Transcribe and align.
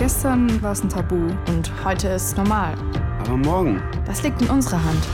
Gestern 0.00 0.62
war 0.62 0.72
es 0.72 0.82
ein 0.82 0.88
Tabu. 0.88 1.14
Und 1.48 1.70
heute 1.84 2.08
ist 2.08 2.28
es 2.28 2.36
normal. 2.38 2.74
Aber 3.18 3.36
morgen? 3.36 3.82
Das 4.06 4.22
liegt 4.22 4.40
in 4.40 4.48
unserer 4.48 4.82
Hand. 4.82 5.06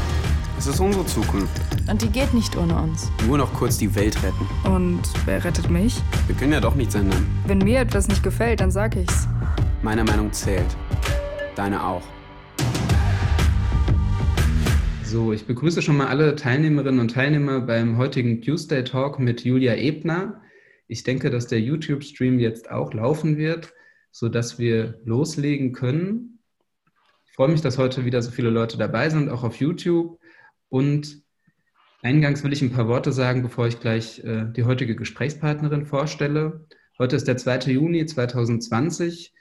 Es 0.56 0.68
ist 0.68 0.78
unsere 0.78 1.04
Zukunft. 1.06 1.60
Und 1.90 2.02
die 2.02 2.08
geht 2.08 2.32
nicht 2.32 2.56
ohne 2.56 2.76
uns. 2.76 3.10
Nur 3.26 3.36
noch 3.36 3.52
kurz 3.52 3.78
die 3.78 3.92
Welt 3.96 4.16
retten. 4.22 4.46
Und 4.64 5.02
wer 5.24 5.42
rettet 5.42 5.68
mich? 5.70 6.00
Wir 6.28 6.36
können 6.36 6.52
ja 6.52 6.60
doch 6.60 6.76
nichts 6.76 6.94
ändern. 6.94 7.26
Wenn 7.48 7.58
mir 7.58 7.80
etwas 7.80 8.06
nicht 8.06 8.22
gefällt, 8.22 8.60
dann 8.60 8.70
sag 8.70 8.94
ich's. 8.94 9.26
Meine 9.82 10.04
Meinung 10.04 10.32
zählt. 10.32 10.76
Deine 11.56 11.84
auch. 11.84 12.02
So, 15.02 15.32
ich 15.32 15.48
begrüße 15.48 15.82
schon 15.82 15.96
mal 15.96 16.06
alle 16.06 16.36
Teilnehmerinnen 16.36 17.00
und 17.00 17.10
Teilnehmer 17.10 17.60
beim 17.60 17.98
heutigen 17.98 18.40
Tuesday 18.40 18.84
Talk 18.84 19.18
mit 19.18 19.44
Julia 19.44 19.74
Ebner. 19.74 20.42
Ich 20.86 21.02
denke, 21.02 21.30
dass 21.30 21.48
der 21.48 21.60
YouTube-Stream 21.60 22.38
jetzt 22.38 22.70
auch 22.70 22.94
laufen 22.94 23.36
wird, 23.36 23.72
sodass 24.16 24.58
wir 24.58 24.98
loslegen 25.04 25.74
können. 25.74 26.38
Ich 27.26 27.34
freue 27.34 27.50
mich, 27.50 27.60
dass 27.60 27.76
heute 27.76 28.06
wieder 28.06 28.22
so 28.22 28.30
viele 28.30 28.48
Leute 28.48 28.78
dabei 28.78 29.10
sind, 29.10 29.28
auch 29.28 29.44
auf 29.44 29.56
YouTube. 29.56 30.18
Und 30.70 31.22
eingangs 32.00 32.42
will 32.42 32.54
ich 32.54 32.62
ein 32.62 32.72
paar 32.72 32.88
Worte 32.88 33.12
sagen, 33.12 33.42
bevor 33.42 33.66
ich 33.66 33.78
gleich 33.78 34.24
äh, 34.24 34.46
die 34.50 34.64
heutige 34.64 34.96
Gesprächspartnerin 34.96 35.84
vorstelle. 35.84 36.64
Heute 36.98 37.14
ist 37.14 37.28
der 37.28 37.36
2. 37.36 37.70
Juni 37.72 38.06
2020. 38.06 39.34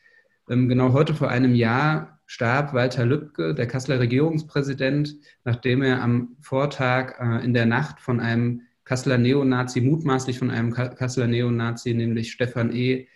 Ähm, 0.50 0.68
genau 0.68 0.92
heute 0.92 1.14
vor 1.14 1.30
einem 1.30 1.56
Jahr 1.56 2.20
starb 2.26 2.74
Walter 2.74 3.06
Lübcke, 3.06 3.56
der 3.56 3.68
Kasseler 3.68 4.02
Regierungspräsident, 4.02 5.16
nachdem 5.46 5.84
er 5.84 6.02
am 6.02 6.36
Vortag 6.42 7.18
äh, 7.22 7.46
in 7.46 7.54
der 7.54 7.66
Nacht 7.66 8.02
von 8.02 8.20
einem 8.20 8.64
Kasseler 8.84 9.20
Neonazi, 9.20 9.80
mutmaßlich 9.80 10.38
von 10.38 10.52
einem 10.52 10.74
Kasseler 10.74 11.28
Neonazi, 11.28 11.94
nämlich 11.94 12.34
Stefan 12.34 12.76
E., 12.76 13.08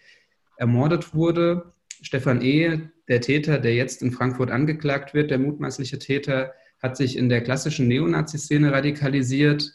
ermordet 0.60 1.16
wurde. 1.16 1.74
Stefan 2.02 2.42
E., 2.42 2.82
der 3.08 3.22
Täter, 3.22 3.58
der 3.58 3.74
jetzt 3.74 4.02
in 4.04 4.12
Frankfurt 4.12 4.52
angeklagt 4.52 5.14
wird, 5.14 5.32
der 5.32 5.40
mutmaßliche 5.40 6.00
Täter, 6.00 6.54
hat 6.82 6.96
sich 6.96 7.18
in 7.18 7.30
der 7.30 7.42
klassischen 7.42 7.88
Neonazi-Szene 7.88 8.72
radikalisiert, 8.72 9.74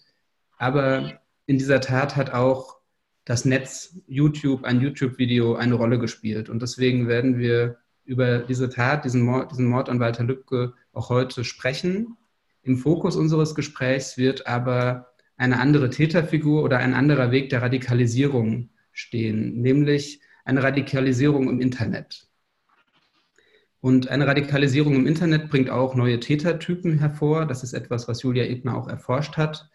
aber 0.56 1.20
in 1.46 1.58
dieser 1.58 1.80
Tat 1.80 2.16
hat 2.16 2.32
auch 2.32 2.77
das 3.24 3.44
Netz 3.44 3.98
YouTube, 4.06 4.64
ein 4.64 4.80
YouTube-Video 4.80 5.56
eine 5.56 5.74
Rolle 5.74 5.98
gespielt. 5.98 6.48
Und 6.48 6.62
deswegen 6.62 7.08
werden 7.08 7.38
wir 7.38 7.78
über 8.05 8.38
diese 8.38 8.68
Tat, 8.68 9.05
diesen 9.05 9.22
Mord, 9.22 9.50
diesen 9.50 9.66
Mord 9.66 9.88
an 9.88 10.00
Walter 10.00 10.24
Lübcke 10.24 10.74
auch 10.92 11.08
heute 11.08 11.44
sprechen. 11.44 12.16
Im 12.62 12.77
Fokus 12.77 13.16
unseres 13.16 13.55
Gesprächs 13.55 14.16
wird 14.18 14.46
aber 14.46 15.08
eine 15.36 15.58
andere 15.58 15.90
Täterfigur 15.90 16.62
oder 16.62 16.78
ein 16.78 16.94
anderer 16.94 17.30
Weg 17.30 17.48
der 17.50 17.62
Radikalisierung 17.62 18.70
stehen, 18.92 19.60
nämlich 19.60 20.20
eine 20.44 20.62
Radikalisierung 20.62 21.48
im 21.48 21.60
Internet. 21.60 22.26
Und 23.80 24.08
eine 24.08 24.26
Radikalisierung 24.26 24.94
im 24.94 25.06
Internet 25.06 25.50
bringt 25.50 25.68
auch 25.68 25.94
neue 25.94 26.20
Tätertypen 26.20 26.98
hervor. 26.98 27.46
Das 27.46 27.62
ist 27.62 27.74
etwas, 27.74 28.08
was 28.08 28.22
Julia 28.22 28.44
Ebner 28.44 28.76
auch 28.76 28.88
erforscht 28.88 29.36
hat. 29.36 29.68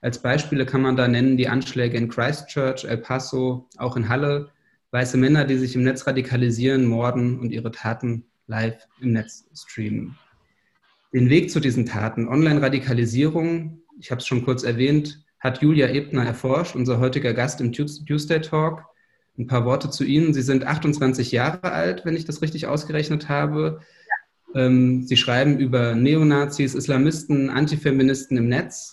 Als 0.00 0.20
Beispiele 0.20 0.66
kann 0.66 0.82
man 0.82 0.96
da 0.96 1.08
nennen 1.08 1.36
die 1.36 1.48
Anschläge 1.48 1.96
in 1.96 2.08
Christchurch, 2.08 2.84
El 2.84 2.98
Paso, 2.98 3.68
auch 3.78 3.96
in 3.96 4.08
Halle. 4.08 4.50
Weiße 4.90 5.16
Männer, 5.16 5.44
die 5.44 5.56
sich 5.56 5.74
im 5.76 5.82
Netz 5.82 6.06
radikalisieren, 6.06 6.84
morden 6.84 7.38
und 7.38 7.52
ihre 7.52 7.70
Taten 7.70 8.24
live 8.46 8.86
im 9.00 9.12
Netz 9.12 9.46
streamen. 9.54 10.18
Den 11.12 11.30
Weg 11.30 11.50
zu 11.50 11.60
diesen 11.60 11.86
Taten, 11.86 12.28
Online-Radikalisierung, 12.28 13.80
ich 13.98 14.10
habe 14.10 14.18
es 14.20 14.26
schon 14.26 14.44
kurz 14.44 14.64
erwähnt, 14.64 15.24
hat 15.38 15.62
Julia 15.62 15.88
Ebner 15.88 16.26
erforscht, 16.26 16.74
unser 16.74 16.98
heutiger 16.98 17.34
Gast 17.34 17.60
im 17.60 17.72
Tuesday 17.72 18.40
Talk. 18.40 18.84
Ein 19.36 19.46
paar 19.46 19.64
Worte 19.64 19.90
zu 19.90 20.04
Ihnen. 20.04 20.32
Sie 20.32 20.42
sind 20.42 20.64
28 20.64 21.32
Jahre 21.32 21.72
alt, 21.72 22.04
wenn 22.04 22.16
ich 22.16 22.24
das 22.24 22.40
richtig 22.42 22.66
ausgerechnet 22.66 23.28
habe. 23.28 23.80
Ähm, 24.54 25.06
Sie 25.06 25.16
schreiben 25.16 25.58
über 25.58 25.94
Neonazis, 25.94 26.74
Islamisten, 26.74 27.50
Antifeministen 27.50 28.36
im 28.36 28.48
Netz. 28.48 28.92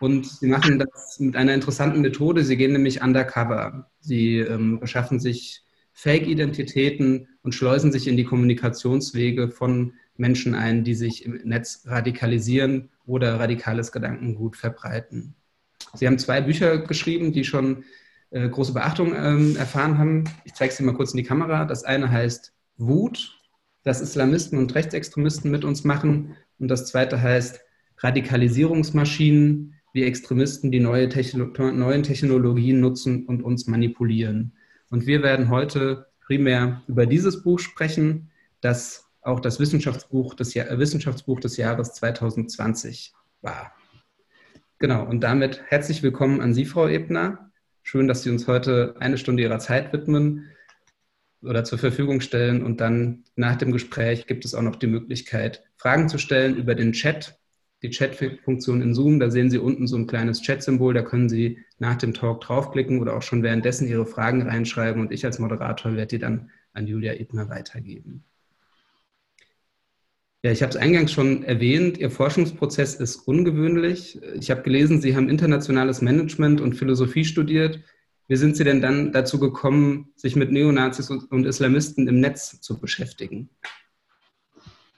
Und 0.00 0.26
Sie 0.26 0.48
machen 0.48 0.78
das 0.78 1.18
mit 1.20 1.36
einer 1.36 1.54
interessanten 1.54 2.00
Methode. 2.00 2.44
Sie 2.44 2.56
gehen 2.56 2.72
nämlich 2.72 3.02
undercover. 3.02 3.90
Sie 4.00 4.38
ähm, 4.38 4.80
beschaffen 4.80 5.20
sich 5.20 5.62
Fake-Identitäten 5.92 7.28
und 7.42 7.54
schleusen 7.54 7.92
sich 7.92 8.06
in 8.06 8.16
die 8.16 8.24
Kommunikationswege 8.24 9.48
von 9.48 9.94
Menschen 10.16 10.54
ein, 10.54 10.84
die 10.84 10.94
sich 10.94 11.24
im 11.24 11.40
Netz 11.44 11.82
radikalisieren 11.86 12.90
oder 13.06 13.40
radikales 13.40 13.92
Gedankengut 13.92 14.56
verbreiten. 14.56 15.34
Sie 15.94 16.06
haben 16.06 16.18
zwei 16.18 16.40
Bücher 16.40 16.78
geschrieben, 16.78 17.32
die 17.32 17.44
schon 17.44 17.84
äh, 18.30 18.48
große 18.48 18.72
Beachtung 18.72 19.14
ähm, 19.14 19.56
erfahren 19.56 19.98
haben. 19.98 20.24
Ich 20.44 20.54
zeige 20.54 20.72
sie 20.72 20.82
mal 20.82 20.94
kurz 20.94 21.12
in 21.12 21.18
die 21.18 21.22
Kamera. 21.22 21.64
Das 21.64 21.84
eine 21.84 22.10
heißt 22.10 22.52
Wut, 22.76 23.38
das 23.84 24.00
Islamisten 24.00 24.58
und 24.58 24.74
Rechtsextremisten 24.74 25.50
mit 25.50 25.64
uns 25.64 25.84
machen. 25.84 26.36
Und 26.58 26.68
das 26.68 26.86
zweite 26.86 27.20
heißt 27.20 27.60
Radikalisierungsmaschinen, 27.98 29.74
wie 29.92 30.04
Extremisten 30.04 30.70
die 30.70 30.80
neue 30.80 31.08
Techno 31.08 31.46
neuen 31.46 32.02
Technologien 32.02 32.80
nutzen 32.80 33.24
und 33.26 33.42
uns 33.42 33.66
manipulieren. 33.66 34.52
Und 34.90 35.06
wir 35.06 35.22
werden 35.22 35.48
heute 35.48 36.06
primär 36.26 36.82
über 36.86 37.06
dieses 37.06 37.42
Buch 37.42 37.58
sprechen, 37.58 38.30
das 38.60 39.06
auch 39.22 39.40
das 39.40 39.58
Wissenschaftsbuch 39.58 40.34
des, 40.34 40.54
Jahr, 40.54 40.78
Wissenschaftsbuch 40.78 41.40
des 41.40 41.56
Jahres 41.56 41.94
2020 41.94 43.12
war. 43.40 43.72
Genau, 44.78 45.04
und 45.04 45.20
damit 45.20 45.62
herzlich 45.68 46.02
willkommen 46.02 46.40
an 46.40 46.52
Sie, 46.54 46.66
Frau 46.66 46.86
Ebner. 46.86 47.50
Schön, 47.88 48.08
dass 48.08 48.24
Sie 48.24 48.30
uns 48.30 48.48
heute 48.48 48.96
eine 48.98 49.16
Stunde 49.16 49.44
Ihrer 49.44 49.60
Zeit 49.60 49.92
widmen 49.92 50.50
oder 51.40 51.62
zur 51.62 51.78
Verfügung 51.78 52.20
stellen. 52.20 52.64
Und 52.64 52.80
dann 52.80 53.22
nach 53.36 53.54
dem 53.54 53.70
Gespräch 53.70 54.26
gibt 54.26 54.44
es 54.44 54.56
auch 54.56 54.62
noch 54.62 54.74
die 54.74 54.88
Möglichkeit, 54.88 55.62
Fragen 55.76 56.08
zu 56.08 56.18
stellen 56.18 56.56
über 56.56 56.74
den 56.74 56.90
Chat, 56.90 57.38
die 57.84 57.90
Chat-Funktion 57.90 58.82
in 58.82 58.92
Zoom. 58.92 59.20
Da 59.20 59.30
sehen 59.30 59.50
Sie 59.50 59.58
unten 59.58 59.86
so 59.86 59.96
ein 59.96 60.08
kleines 60.08 60.42
Chat-Symbol. 60.42 60.94
Da 60.94 61.02
können 61.02 61.28
Sie 61.28 61.58
nach 61.78 61.94
dem 61.94 62.12
Talk 62.12 62.40
draufklicken 62.40 62.98
oder 62.98 63.16
auch 63.16 63.22
schon 63.22 63.44
währenddessen 63.44 63.86
Ihre 63.86 64.04
Fragen 64.04 64.42
reinschreiben. 64.42 65.00
Und 65.00 65.12
ich 65.12 65.24
als 65.24 65.38
Moderator 65.38 65.94
werde 65.94 66.08
die 66.08 66.18
dann 66.18 66.50
an 66.72 66.88
Julia 66.88 67.12
Ebner 67.12 67.48
weitergeben. 67.50 68.24
Ja, 70.46 70.52
ich 70.52 70.62
habe 70.62 70.70
es 70.70 70.76
eingangs 70.76 71.10
schon 71.10 71.42
erwähnt, 71.42 71.98
Ihr 71.98 72.08
Forschungsprozess 72.08 72.94
ist 72.94 73.16
ungewöhnlich. 73.26 74.22
Ich 74.38 74.48
habe 74.48 74.62
gelesen, 74.62 75.00
Sie 75.00 75.16
haben 75.16 75.28
internationales 75.28 76.02
Management 76.02 76.60
und 76.60 76.74
Philosophie 76.74 77.24
studiert. 77.24 77.80
Wie 78.28 78.36
sind 78.36 78.56
Sie 78.56 78.62
denn 78.62 78.80
dann 78.80 79.10
dazu 79.10 79.40
gekommen, 79.40 80.12
sich 80.14 80.36
mit 80.36 80.52
Neonazis 80.52 81.10
und 81.10 81.44
Islamisten 81.44 82.06
im 82.06 82.20
Netz 82.20 82.60
zu 82.60 82.78
beschäftigen? 82.78 83.50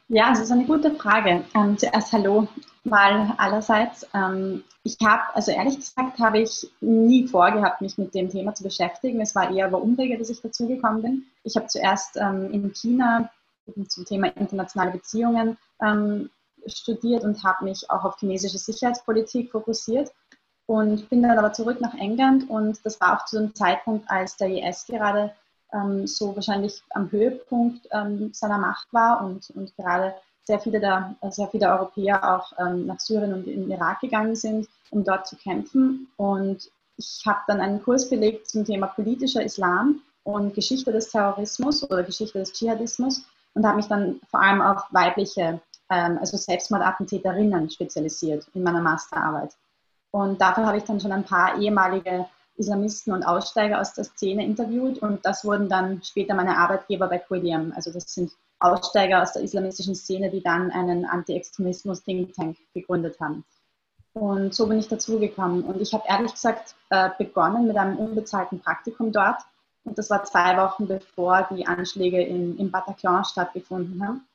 Ja, 0.08 0.28
das 0.28 0.40
ist 0.40 0.50
eine 0.50 0.66
gute 0.66 0.94
Frage. 0.96 1.42
Ähm, 1.54 1.78
zuerst 1.78 2.12
Hallo 2.12 2.46
mal 2.84 3.32
allerseits. 3.38 4.06
Ähm, 4.12 4.64
ich 4.82 4.98
habe, 5.02 5.34
also 5.34 5.50
ehrlich 5.50 5.76
gesagt, 5.76 6.18
habe 6.18 6.40
ich 6.40 6.70
nie 6.82 7.26
vorgehabt, 7.26 7.80
mich 7.80 7.96
mit 7.96 8.14
dem 8.14 8.28
Thema 8.28 8.54
zu 8.54 8.64
beschäftigen. 8.64 9.22
Es 9.22 9.34
war 9.34 9.50
eher 9.50 9.68
über 9.68 9.80
Umwege, 9.80 10.18
dass 10.18 10.28
ich 10.28 10.42
dazugekommen 10.42 11.00
bin. 11.00 11.22
Ich 11.42 11.56
habe 11.56 11.68
zuerst 11.68 12.18
ähm, 12.18 12.52
in 12.52 12.70
China 12.74 13.30
zum 13.88 14.04
Thema 14.04 14.28
internationale 14.36 14.92
Beziehungen 14.92 15.56
ähm, 15.82 16.30
studiert 16.66 17.24
und 17.24 17.42
habe 17.44 17.64
mich 17.64 17.90
auch 17.90 18.04
auf 18.04 18.18
chinesische 18.18 18.58
Sicherheitspolitik 18.58 19.50
fokussiert 19.50 20.10
und 20.66 21.08
bin 21.08 21.22
dann 21.22 21.38
aber 21.38 21.52
zurück 21.52 21.80
nach 21.80 21.94
England 21.94 22.48
und 22.50 22.84
das 22.84 23.00
war 23.00 23.16
auch 23.16 23.24
zu 23.24 23.38
dem 23.38 23.54
Zeitpunkt, 23.54 24.10
als 24.10 24.36
der 24.36 24.48
IS 24.48 24.86
gerade 24.86 25.32
ähm, 25.72 26.06
so 26.06 26.34
wahrscheinlich 26.34 26.82
am 26.90 27.10
Höhepunkt 27.10 27.88
ähm, 27.92 28.30
seiner 28.32 28.58
Macht 28.58 28.92
war 28.92 29.24
und, 29.24 29.50
und 29.50 29.74
gerade 29.76 30.14
sehr 30.44 30.58
viele, 30.58 30.80
der, 30.80 31.14
sehr 31.30 31.48
viele 31.48 31.68
Europäer 31.68 32.36
auch 32.36 32.52
ähm, 32.58 32.86
nach 32.86 33.00
Syrien 33.00 33.34
und 33.34 33.46
in 33.46 33.62
den 33.62 33.70
Irak 33.70 34.00
gegangen 34.00 34.34
sind, 34.34 34.66
um 34.90 35.04
dort 35.04 35.26
zu 35.26 35.36
kämpfen. 35.36 36.08
Und 36.16 36.70
ich 36.96 37.22
habe 37.26 37.40
dann 37.46 37.60
einen 37.60 37.82
Kurs 37.82 38.08
belegt 38.08 38.48
zum 38.48 38.64
Thema 38.64 38.86
politischer 38.86 39.42
Islam 39.42 40.00
und 40.24 40.54
Geschichte 40.54 40.90
des 40.90 41.10
Terrorismus 41.10 41.88
oder 41.88 42.02
Geschichte 42.02 42.38
des 42.38 42.52
Dschihadismus 42.52 43.24
und 43.58 43.66
habe 43.66 43.76
mich 43.76 43.88
dann 43.88 44.20
vor 44.30 44.40
allem 44.40 44.62
auf 44.62 44.84
weibliche, 44.92 45.60
ähm, 45.90 46.18
also 46.20 46.36
Selbstmordattentäterinnen 46.36 47.68
spezialisiert 47.70 48.46
in 48.54 48.62
meiner 48.62 48.80
Masterarbeit. 48.80 49.56
Und 50.12 50.40
dafür 50.40 50.64
habe 50.64 50.78
ich 50.78 50.84
dann 50.84 51.00
schon 51.00 51.10
ein 51.10 51.24
paar 51.24 51.58
ehemalige 51.58 52.26
Islamisten 52.56 53.12
und 53.12 53.24
Aussteiger 53.24 53.80
aus 53.80 53.94
der 53.94 54.04
Szene 54.04 54.44
interviewt 54.44 54.98
und 55.00 55.26
das 55.26 55.44
wurden 55.44 55.68
dann 55.68 56.02
später 56.04 56.34
meine 56.34 56.56
Arbeitgeber 56.56 57.08
bei 57.08 57.18
Quilliam. 57.18 57.72
Also 57.74 57.92
das 57.92 58.14
sind 58.14 58.30
Aussteiger 58.60 59.22
aus 59.22 59.32
der 59.32 59.42
islamistischen 59.42 59.96
Szene, 59.96 60.30
die 60.30 60.42
dann 60.42 60.70
einen 60.70 61.04
Anti-Extremismus-Think 61.04 62.34
Tank 62.34 62.58
gegründet 62.74 63.18
haben. 63.20 63.44
Und 64.12 64.54
so 64.54 64.68
bin 64.68 64.78
ich 64.78 64.88
dazugekommen. 64.88 65.64
Und 65.64 65.80
ich 65.80 65.92
habe 65.94 66.04
ehrlich 66.08 66.32
gesagt 66.32 66.76
äh, 66.90 67.10
begonnen 67.18 67.66
mit 67.66 67.76
einem 67.76 67.98
unbezahlten 67.98 68.60
Praktikum 68.60 69.10
dort 69.10 69.42
und 69.88 69.98
das 69.98 70.10
war 70.10 70.24
zwei 70.24 70.56
Wochen 70.56 70.86
bevor 70.86 71.48
die 71.50 71.66
Anschläge 71.66 72.22
in, 72.22 72.58
im 72.58 72.70
Bataclan 72.70 73.24
stattgefunden 73.24 74.06
haben. 74.06 74.26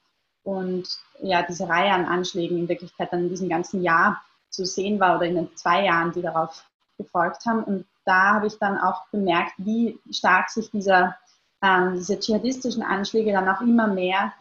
Und 0.44 0.88
ja, 1.21 1.41
diese 1.44 1.69
Reihe 1.69 1.91
an 1.91 2.05
Anschlägen 2.05 2.57
in 2.57 2.67
Wirklichkeit 2.67 3.13
dann 3.13 3.21
in 3.21 3.29
diesem 3.29 3.50
ganzen 3.50 3.81
Jahr 3.81 4.21
zu 4.50 4.65
sehen 4.65 5.00
war 5.00 5.15
oder 5.15 5.25
in 5.25 5.35
den 5.35 5.55
zwei 5.55 5.85
Jahren, 5.85 6.11
die 6.11 6.21
darauf 6.21 6.65
gefolgt 6.97 7.45
haben. 7.45 7.63
Und 7.63 7.85
da 8.05 8.33
habe 8.33 8.47
ich 8.47 8.57
dann 8.59 8.77
auch 8.77 9.07
bemerkt, 9.11 9.53
wie 9.57 10.00
stark 10.11 10.50
sich 10.50 10.69
dieser 10.69 11.15
ähm, 11.63 11.94
diese 11.95 12.19
dschihadistischen 12.19 12.83
Anschläge 12.83 13.31
dann 13.31 13.47
auch 13.47 13.61
immer 13.61 13.88
mehr, 13.88 14.33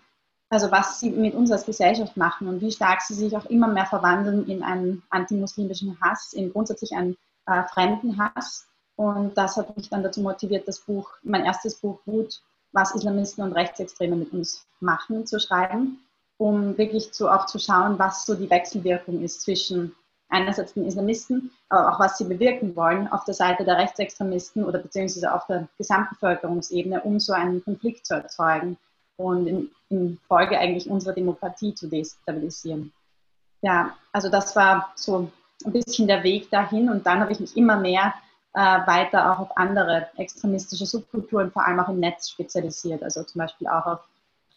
also 0.51 0.71
was 0.71 1.01
sie 1.01 1.11
mit 1.11 1.35
uns 1.35 1.53
als 1.53 1.65
Gesellschaft 1.65 2.17
machen 2.17 2.49
und 2.49 2.61
wie 2.61 2.73
stark 2.73 3.01
sie 3.01 3.15
sich 3.15 3.35
auch 3.37 3.47
immer 3.47 3.69
mehr 3.69 3.87
verwandeln 3.87 4.47
in 4.47 4.63
einen 4.63 5.03
antimuslimischen 5.09 5.99
Hass, 6.03 6.33
in 6.33 6.53
grundsätzlich 6.53 6.93
einen 6.93 7.17
äh, 7.47 7.63
Fremdenhass. 7.73 8.67
Und 9.03 9.37
das 9.37 9.57
hat 9.57 9.77
mich 9.77 9.89
dann 9.89 10.05
dazu 10.05 10.21
motiviert, 10.21 10.69
das 10.69 10.79
Buch, 10.79 11.11
mein 11.25 11.45
erstes 11.45 11.75
Buch 11.75 11.99
Wut, 12.07 12.41
was 12.71 12.95
Islamisten 12.95 13.43
und 13.43 13.53
Rechtsextreme 13.53 14.15
mit 14.15 14.33
uns 14.33 14.65
machen, 14.79 15.27
zu 15.27 15.41
schreiben, 15.41 15.99
um 16.39 16.79
wirklich 16.79 17.13
zu, 17.13 17.29
auch 17.29 17.47
zu 17.47 17.59
schauen, 17.59 17.99
was 17.99 18.25
so 18.25 18.37
die 18.37 18.49
Wechselwirkung 18.49 19.21
ist 19.25 19.43
zwischen 19.43 19.93
einerseits 20.29 20.75
den 20.75 20.87
Islamisten, 20.87 21.51
aber 21.69 21.93
auch 21.93 21.99
was 21.99 22.17
sie 22.17 22.27
bewirken 22.27 22.77
wollen 22.77 23.09
auf 23.09 23.25
der 23.25 23.35
Seite 23.35 23.65
der 23.65 23.77
Rechtsextremisten 23.77 24.65
oder 24.65 24.79
beziehungsweise 24.79 25.35
auf 25.35 25.47
der 25.49 25.67
Gesamtbevölkerungsebene, 25.79 27.01
um 27.01 27.19
so 27.19 27.33
einen 27.33 27.65
Konflikt 27.65 28.07
zu 28.07 28.15
erzeugen 28.15 28.79
und 29.17 29.49
in, 29.49 29.71
in 29.89 30.21
Folge 30.29 30.61
eigentlich 30.61 30.89
unsere 30.89 31.13
Demokratie 31.13 31.75
zu 31.75 31.89
destabilisieren. 31.89 32.93
Ja, 33.63 33.97
also 34.13 34.29
das 34.29 34.55
war 34.55 34.93
so 34.95 35.29
ein 35.65 35.73
bisschen 35.73 36.07
der 36.07 36.23
Weg 36.23 36.51
dahin 36.51 36.89
und 36.89 37.05
dann 37.05 37.19
habe 37.19 37.33
ich 37.33 37.41
mich 37.41 37.57
immer 37.57 37.77
mehr 37.77 38.15
weiter 38.61 39.33
auch 39.33 39.39
auf 39.39 39.57
andere 39.57 40.09
extremistische 40.17 40.87
Subkulturen, 40.87 41.51
vor 41.51 41.65
allem 41.65 41.81
auch 41.81 41.89
im 41.89 42.01
Netz 42.01 42.31
spezialisiert, 42.31 43.03
also 43.03 43.23
zum 43.25 43.39
Beispiel 43.41 43.67
auch 43.69 43.87
auf 43.87 44.01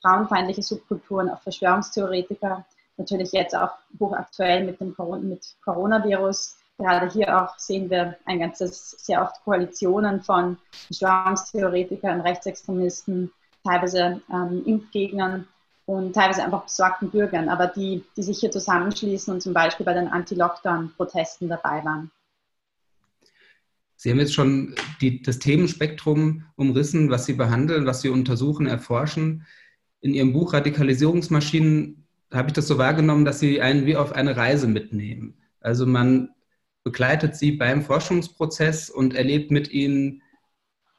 frauenfeindliche 0.01 0.61
Subkulturen, 0.61 1.29
auf 1.29 1.41
Verschwörungstheoretiker, 1.41 2.65
natürlich 2.97 3.31
jetzt 3.31 3.55
auch 3.55 3.71
hochaktuell 3.99 4.65
mit 4.65 4.79
dem 4.79 4.95
mit 5.21 5.55
Coronavirus. 5.63 6.57
Gerade 6.77 7.09
hier 7.09 7.41
auch 7.41 7.57
sehen 7.57 7.89
wir 7.89 8.17
ein 8.25 8.39
ganzes, 8.39 8.91
sehr 8.91 9.21
oft 9.21 9.43
Koalitionen 9.45 10.21
von 10.21 10.57
Verschwörungstheoretikern, 10.87 12.21
Rechtsextremisten, 12.21 13.31
teilweise 13.63 14.21
ähm, 14.31 14.63
Impfgegnern 14.65 15.47
und 15.85 16.13
teilweise 16.13 16.43
einfach 16.43 16.63
besorgten 16.63 17.09
Bürgern, 17.09 17.47
aber 17.47 17.67
die, 17.67 18.03
die 18.17 18.23
sich 18.23 18.39
hier 18.39 18.51
zusammenschließen 18.51 19.33
und 19.33 19.41
zum 19.41 19.53
Beispiel 19.53 19.85
bei 19.85 19.93
den 19.93 20.09
Anti-Lockdown-Protesten 20.09 21.47
dabei 21.47 21.83
waren. 21.85 22.11
Sie 23.95 24.11
haben 24.11 24.19
jetzt 24.19 24.33
schon 24.33 24.75
die, 25.01 25.21
das 25.21 25.39
Themenspektrum 25.39 26.43
umrissen, 26.55 27.09
was 27.09 27.25
Sie 27.25 27.33
behandeln, 27.33 27.85
was 27.85 28.01
Sie 28.01 28.09
untersuchen, 28.09 28.67
erforschen. 28.67 29.45
In 30.01 30.13
Ihrem 30.13 30.33
Buch 30.33 30.53
Radikalisierungsmaschinen 30.53 32.05
habe 32.33 32.49
ich 32.49 32.53
das 32.53 32.67
so 32.67 32.77
wahrgenommen, 32.77 33.25
dass 33.25 33.39
sie 33.39 33.61
einen 33.61 33.85
wie 33.85 33.95
auf 33.95 34.13
eine 34.13 34.35
Reise 34.35 34.67
mitnehmen. 34.67 35.35
Also 35.61 35.85
man 35.85 36.29
begleitet 36.83 37.35
sie 37.35 37.53
beim 37.53 37.81
Forschungsprozess 37.81 38.89
und 38.89 39.15
erlebt 39.15 39.51
mit 39.51 39.71
ihnen, 39.71 40.21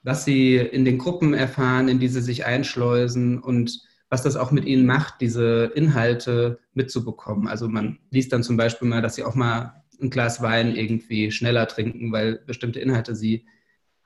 was 0.02 0.24
sie 0.24 0.56
in 0.56 0.84
den 0.84 0.98
Gruppen 0.98 1.34
erfahren, 1.34 1.88
in 1.88 1.98
die 1.98 2.08
sie 2.08 2.20
sich 2.22 2.44
einschleusen 2.44 3.38
und 3.40 3.80
was 4.08 4.22
das 4.22 4.36
auch 4.36 4.52
mit 4.52 4.64
ihnen 4.66 4.86
macht, 4.86 5.20
diese 5.20 5.72
Inhalte 5.74 6.60
mitzubekommen. 6.74 7.48
Also 7.48 7.68
man 7.68 7.98
liest 8.10 8.32
dann 8.32 8.44
zum 8.44 8.56
Beispiel 8.56 8.88
mal, 8.88 9.02
dass 9.02 9.16
sie 9.16 9.24
auch 9.24 9.34
mal 9.34 9.84
ein 10.00 10.10
Glas 10.10 10.42
Wein 10.42 10.74
irgendwie 10.74 11.30
schneller 11.30 11.66
trinken, 11.68 12.12
weil 12.12 12.36
bestimmte 12.46 12.80
Inhalte 12.80 13.14
sie 13.14 13.46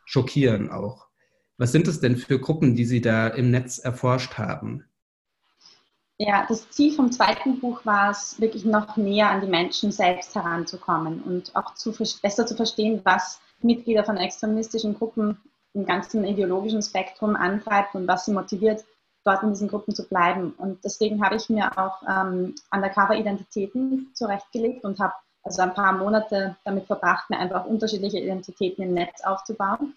schockieren 0.05 0.71
auch. 0.71 1.09
Was 1.57 1.73
sind 1.73 1.87
es 1.89 2.01
denn 2.01 2.17
für 2.17 2.41
Gruppen, 2.41 2.75
die 2.75 2.87
Sie 2.87 3.01
da 3.01 3.29
im 3.29 3.51
Netz 3.51 3.79
erforscht 3.79 4.39
haben? 4.39 4.85
Ja, 6.17 6.45
das 6.49 6.69
Ziel 6.71 6.93
vom 6.93 7.13
zweiten 7.13 7.61
Buch 7.61 7.85
war 7.85 8.11
es, 8.11 8.41
wirklich 8.41 8.65
noch 8.65 8.97
näher 8.97 9.31
an 9.31 9.41
die 9.41 9.47
Menschen 9.47 9.93
selbst 9.93 10.35
heranzukommen 10.35 11.23
und 11.23 11.55
auch 11.57 11.75
zu, 11.75 11.93
besser 12.23 12.47
zu 12.47 12.57
verstehen, 12.57 13.01
was 13.05 13.41
Mitglieder 13.63 14.05
von 14.05 14.17
extremistischen 14.17 14.95
Gruppen 14.95 15.39
im 15.73 15.87
ganzen 15.87 16.25
ideologischen 16.25 16.83
Spektrum 16.83 17.37
antreibt 17.37 17.95
und 17.95 18.07
was 18.07 18.25
sie 18.25 18.33
motiviert, 18.33 18.85
dort 19.25 19.43
in 19.43 19.51
diesen 19.51 19.69
Gruppen 19.69 19.95
zu 19.95 20.09
bleiben. 20.09 20.53
Und 20.59 20.85
deswegen 20.85 21.25
habe 21.25 21.37
ich 21.37 21.49
mir 21.49 21.79
auch 21.79 22.03
ähm, 22.09 22.55
Undercover-Identitäten 22.71 24.11
zurechtgelegt 24.15 24.85
und 24.85 24.99
habe 24.99 25.15
also 25.43 25.63
ein 25.63 25.75
paar 25.75 25.93
Monate 25.93 26.57
damit 26.65 26.87
verbracht, 26.87 27.31
mir 27.31 27.39
einfach 27.39 27.65
unterschiedliche 27.65 28.19
Identitäten 28.19 28.83
im 28.85 28.95
Netz 28.95 29.23
aufzubauen. 29.23 29.95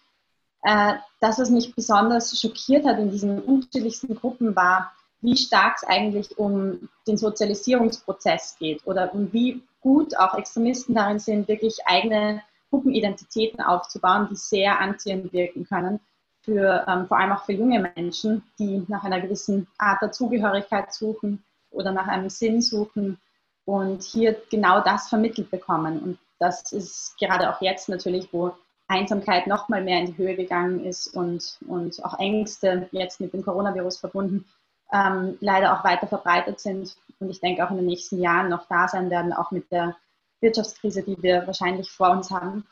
Äh, 0.64 0.94
das, 1.20 1.40
was 1.40 1.50
mich 1.50 1.76
besonders 1.76 2.40
schockiert 2.40 2.86
hat 2.86 2.98
in 3.00 3.12
diesen 3.12 3.42
unterschiedlichsten 3.42 4.16
Gruppen, 4.16 4.56
war, 4.56 4.94
wie 5.22 5.36
stark 5.36 5.76
es 5.78 5.88
eigentlich 5.88 6.38
um 6.38 6.90
den 7.08 7.18
Sozialisierungsprozess 7.18 8.58
geht 8.60 8.86
oder 8.86 9.14
um 9.14 9.32
wie 9.34 9.62
gut 9.82 10.18
auch 10.18 10.36
Extremisten 10.36 10.96
darin 10.96 11.20
sind, 11.20 11.48
wirklich 11.48 11.86
eigene 11.86 12.42
Gruppenidentitäten 12.70 13.62
aufzubauen, 13.62 14.28
die 14.32 14.36
sehr 14.36 14.80
anziehend 14.80 15.32
wirken 15.34 15.66
können, 15.66 16.00
für, 16.42 16.86
ähm, 16.88 17.08
vor 17.08 17.20
allem 17.20 17.34
auch 17.34 17.46
für 17.46 17.54
junge 17.54 17.92
Menschen, 17.96 18.44
die 18.58 18.84
nach 18.88 19.04
einer 19.04 19.22
gewissen 19.22 19.68
Art 19.78 20.02
der 20.02 20.12
Zugehörigkeit 20.12 20.94
suchen 20.94 21.44
oder 21.72 21.92
nach 21.92 22.08
einem 22.08 22.30
Sinn 22.30 22.62
suchen 22.62 23.20
und 23.66 24.04
hier 24.04 24.36
genau 24.50 24.82
das 24.82 25.10
vermittelt 25.10 25.50
bekommen. 25.50 26.02
Und 26.02 26.20
das 26.40 26.72
ist 26.72 27.18
gerade 27.20 27.50
auch 27.50 27.62
jetzt 27.62 27.90
natürlich, 27.90 28.28
wo 28.32 28.54
Einsamkeit 28.88 29.48
noch 29.48 29.70
mal 29.70 29.84
mehr 29.84 30.00
in 30.00 30.08
die 30.08 30.18
Höhe 30.18 30.36
gegangen 30.36 30.84
ist 30.86 31.08
und, 31.16 31.58
und 31.68 32.04
auch 32.04 32.20
Ängste 32.20 32.88
jetzt 32.92 33.22
mit 33.22 33.34
dem 33.34 33.44
Coronavirus 33.44 33.98
verbunden, 33.98 34.46
ähm, 34.92 35.38
leider 35.40 35.74
auch 35.74 35.84
weiter 35.84 36.08
verbreitet 36.08 36.60
sind 36.60 36.96
und 37.20 37.30
ich 37.30 37.40
denke 37.40 37.66
auch 37.66 37.72
in 37.72 37.78
den 37.78 37.86
nächsten 37.86 38.22
Jahren 38.22 38.50
noch 38.50 38.68
da 38.68 38.88
sein 38.88 39.10
werden, 39.10 39.34
auch 39.34 39.52
mit 39.52 39.72
der 39.72 39.96
Wirtschaftskrise, 40.42 41.04
die 41.04 41.22
wir 41.24 41.48
wahrscheinlich 41.48 41.90
vor 41.90 42.12
uns 42.12 42.30
haben, 42.30 42.66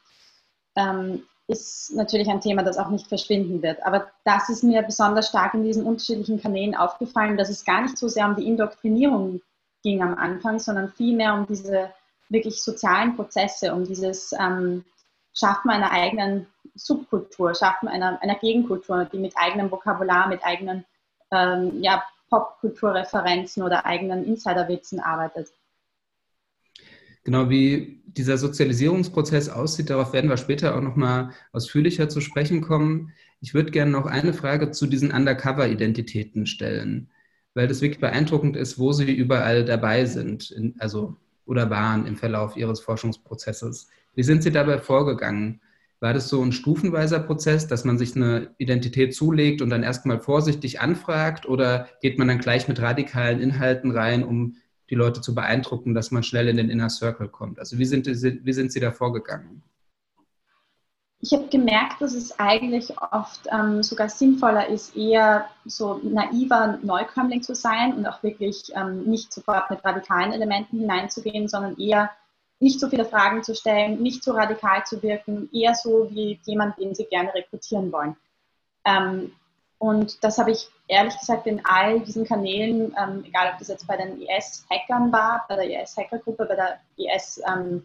ähm, 0.75 1.23
ist 1.47 1.93
natürlich 1.95 2.29
ein 2.29 2.41
Thema, 2.41 2.63
das 2.63 2.77
auch 2.77 2.89
nicht 2.89 3.07
verschwinden 3.07 3.61
wird. 3.61 3.83
Aber 3.85 4.11
das 4.23 4.49
ist 4.49 4.63
mir 4.63 4.83
besonders 4.83 5.29
stark 5.29 5.53
in 5.53 5.63
diesen 5.63 5.85
unterschiedlichen 5.85 6.41
Kanälen 6.41 6.75
aufgefallen, 6.75 7.37
dass 7.37 7.49
es 7.49 7.65
gar 7.65 7.81
nicht 7.81 7.97
so 7.97 8.07
sehr 8.07 8.25
um 8.25 8.35
die 8.35 8.47
Indoktrinierung 8.47 9.41
ging 9.83 10.01
am 10.01 10.15
Anfang, 10.15 10.59
sondern 10.59 10.89
vielmehr 10.89 11.33
um 11.33 11.45
diese 11.47 11.91
wirklich 12.29 12.61
sozialen 12.61 13.15
Prozesse, 13.15 13.73
um 13.73 13.85
dieses 13.85 14.33
ähm, 14.39 14.85
Schaffen 15.33 15.69
einer 15.69 15.91
eigenen 15.91 16.47
Subkultur, 16.75 17.53
Schaffen 17.55 17.87
einer, 17.87 18.21
einer 18.21 18.35
Gegenkultur, 18.35 19.05
die 19.05 19.17
mit 19.17 19.33
eigenem 19.35 19.71
Vokabular, 19.71 20.27
mit 20.27 20.43
eigenen 20.43 20.85
ähm, 21.31 21.81
ja, 21.81 22.03
Popkulturreferenzen 22.29 23.63
oder 23.63 23.85
eigenen 23.85 24.25
Insiderwitzen 24.25 24.99
arbeitet. 24.99 25.49
Genau, 27.23 27.49
wie 27.49 28.01
dieser 28.05 28.37
Sozialisierungsprozess 28.37 29.49
aussieht, 29.49 29.89
darauf 29.89 30.11
werden 30.11 30.29
wir 30.29 30.37
später 30.37 30.75
auch 30.75 30.81
nochmal 30.81 31.31
ausführlicher 31.51 32.09
zu 32.09 32.19
sprechen 32.19 32.61
kommen. 32.61 33.13
Ich 33.41 33.53
würde 33.53 33.71
gerne 33.71 33.91
noch 33.91 34.05
eine 34.05 34.33
Frage 34.33 34.71
zu 34.71 34.87
diesen 34.87 35.11
Undercover-Identitäten 35.11 36.47
stellen, 36.47 37.11
weil 37.53 37.67
das 37.67 37.81
wirklich 37.81 37.99
beeindruckend 37.99 38.55
ist, 38.55 38.79
wo 38.79 38.91
sie 38.91 39.11
überall 39.11 39.65
dabei 39.65 40.05
sind, 40.05 40.51
in, 40.51 40.75
also 40.79 41.17
oder 41.45 41.69
waren 41.69 42.05
im 42.05 42.15
Verlauf 42.15 42.55
ihres 42.55 42.79
Forschungsprozesses. 42.79 43.89
Wie 44.15 44.23
sind 44.23 44.43
Sie 44.43 44.51
dabei 44.51 44.77
vorgegangen? 44.77 45.61
War 45.99 46.13
das 46.13 46.29
so 46.29 46.41
ein 46.41 46.51
stufenweiser 46.51 47.19
Prozess, 47.19 47.67
dass 47.67 47.83
man 47.83 47.97
sich 47.97 48.15
eine 48.15 48.55
Identität 48.57 49.13
zulegt 49.13 49.61
und 49.61 49.69
dann 49.69 49.83
erstmal 49.83 50.19
vorsichtig 50.19 50.79
anfragt 50.79 51.45
oder 51.45 51.87
geht 52.01 52.17
man 52.17 52.27
dann 52.27 52.39
gleich 52.39 52.67
mit 52.67 52.81
radikalen 52.81 53.39
Inhalten 53.39 53.91
rein, 53.91 54.23
um 54.23 54.55
die 54.89 54.95
Leute 54.95 55.21
zu 55.21 55.35
beeindrucken, 55.35 55.93
dass 55.93 56.11
man 56.11 56.23
schnell 56.23 56.47
in 56.47 56.57
den 56.57 56.69
Inner 56.69 56.89
Circle 56.89 57.29
kommt? 57.29 57.59
Also 57.59 57.77
wie 57.77 57.85
sind, 57.85 58.07
wie 58.07 58.53
sind 58.53 58.71
Sie 58.71 58.79
da 58.79 58.91
vorgegangen? 58.91 59.61
Ich 61.23 61.33
habe 61.33 61.47
gemerkt, 61.47 62.01
dass 62.01 62.13
es 62.13 62.39
eigentlich 62.39 62.95
oft 62.99 63.41
ähm, 63.51 63.83
sogar 63.83 64.09
sinnvoller 64.09 64.67
ist, 64.67 64.95
eher 64.95 65.45
so 65.65 65.99
naiver 66.03 66.79
Neukömmling 66.81 67.43
zu 67.43 67.53
sein 67.53 67.93
und 67.93 68.07
auch 68.07 68.23
wirklich 68.23 68.71
ähm, 68.75 69.03
nicht 69.03 69.31
sofort 69.31 69.69
mit 69.69 69.85
radikalen 69.85 70.33
Elementen 70.33 70.79
hineinzugehen, 70.79 71.47
sondern 71.47 71.77
eher 71.77 72.09
nicht 72.59 72.79
so 72.79 72.89
viele 72.89 73.05
Fragen 73.05 73.43
zu 73.43 73.53
stellen, 73.53 74.01
nicht 74.01 74.23
so 74.23 74.31
radikal 74.31 74.83
zu 74.83 75.01
wirken, 75.03 75.47
eher 75.53 75.75
so 75.75 76.09
wie 76.09 76.39
jemand, 76.43 76.79
den 76.79 76.95
sie 76.95 77.05
gerne 77.05 77.33
rekrutieren 77.35 77.91
wollen. 77.91 78.15
Ähm, 78.85 79.31
und 79.77 80.23
das 80.23 80.39
habe 80.39 80.51
ich 80.51 80.69
ehrlich 80.87 81.17
gesagt 81.19 81.45
in 81.45 81.63
all 81.65 81.99
diesen 82.01 82.25
Kanälen, 82.25 82.95
ähm, 82.97 83.23
egal 83.27 83.51
ob 83.51 83.59
das 83.59 83.67
jetzt 83.67 83.87
bei 83.87 83.97
den 83.97 84.21
IS-Hackern 84.21 85.11
war, 85.11 85.45
bei 85.47 85.55
der 85.55 85.81
IS-Hackergruppe, 85.81 86.45
bei 86.45 86.55
der 86.55 86.79
IS- 86.97 87.41
ähm, 87.47 87.83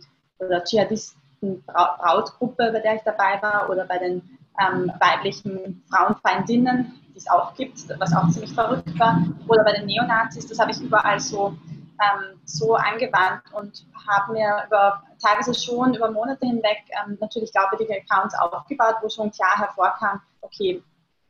oder 1.43 1.57
Dschihadisten-Brautgruppe, 1.61 2.73
bei 2.73 2.81
der 2.81 2.97
ich 2.97 3.03
dabei 3.03 3.41
war, 3.43 3.69
oder 3.71 3.85
bei 3.87 3.99
den 3.99 4.39
ähm, 4.61 4.93
weiblichen 5.01 5.85
Frauenfeindinnen, 5.91 6.95
die 7.15 7.19
es 7.19 7.29
auch 7.29 7.55
gibt, 7.55 7.89
was 7.99 8.15
auch 8.15 8.29
ziemlich 8.31 8.53
verrückt 8.53 8.99
war, 8.99 9.23
oder 9.49 9.65
bei 9.65 9.73
den 9.73 9.87
Neonazis, 9.87 10.47
das 10.47 10.59
habe 10.59 10.71
ich 10.71 10.81
überall 10.81 11.21
so 11.21 11.57
ähm, 11.99 12.41
so 12.45 12.75
angewandt 12.75 13.43
und 13.53 13.87
habe 14.07 14.33
mir 14.33 14.65
über 14.67 15.03
teilweise 15.23 15.55
schon 15.55 15.95
über 15.95 16.11
Monate 16.11 16.47
hinweg 16.47 16.85
ähm, 16.91 17.17
natürlich 17.21 17.53
glaubwürdige 17.53 17.95
Accounts 17.95 18.35
aufgebaut, 18.39 18.97
wo 19.01 19.09
schon 19.09 19.31
klar 19.31 19.57
hervorkam, 19.57 20.21
okay, 20.43 20.83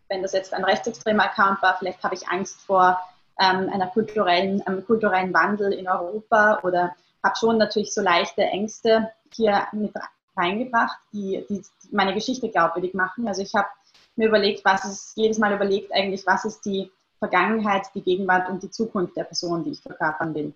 wenn 0.08 0.22
das 0.22 0.32
jetzt 0.32 0.52
ein 0.52 0.64
rechtsextremer 0.64 1.24
Account 1.24 1.62
war, 1.62 1.76
vielleicht 1.78 2.02
habe 2.02 2.14
ich 2.14 2.28
Angst 2.28 2.60
vor 2.62 3.00
ähm, 3.40 3.70
einer 3.72 3.86
kulturellen, 3.88 4.62
einem 4.66 4.84
kulturellen 4.84 5.32
Wandel 5.34 5.72
in 5.72 5.88
Europa 5.88 6.60
oder 6.62 6.94
habe 7.22 7.36
schon 7.36 7.58
natürlich 7.58 7.92
so 7.92 8.00
leichte 8.00 8.42
Ängste 8.42 9.10
hier 9.34 9.66
mit 9.72 9.92
reingebracht, 10.36 10.98
die, 11.12 11.44
die 11.48 11.62
meine 11.90 12.14
Geschichte 12.14 12.50
glaubwürdig 12.50 12.94
machen. 12.94 13.26
Also 13.26 13.42
ich 13.42 13.54
habe 13.54 13.68
mir 14.16 14.28
überlegt, 14.28 14.64
was 14.64 14.84
ist, 14.84 15.16
jedes 15.16 15.38
Mal 15.38 15.54
überlegt 15.54 15.92
eigentlich, 15.92 16.26
was 16.26 16.44
ist 16.44 16.64
die 16.64 16.90
Vergangenheit, 17.18 17.86
die 17.94 18.02
Gegenwart 18.02 18.48
und 18.48 18.62
die 18.62 18.70
Zukunft 18.70 19.16
der 19.16 19.24
Person, 19.24 19.64
die 19.64 19.70
ich 19.70 19.80
verkörpern 19.80 20.34
will. 20.34 20.52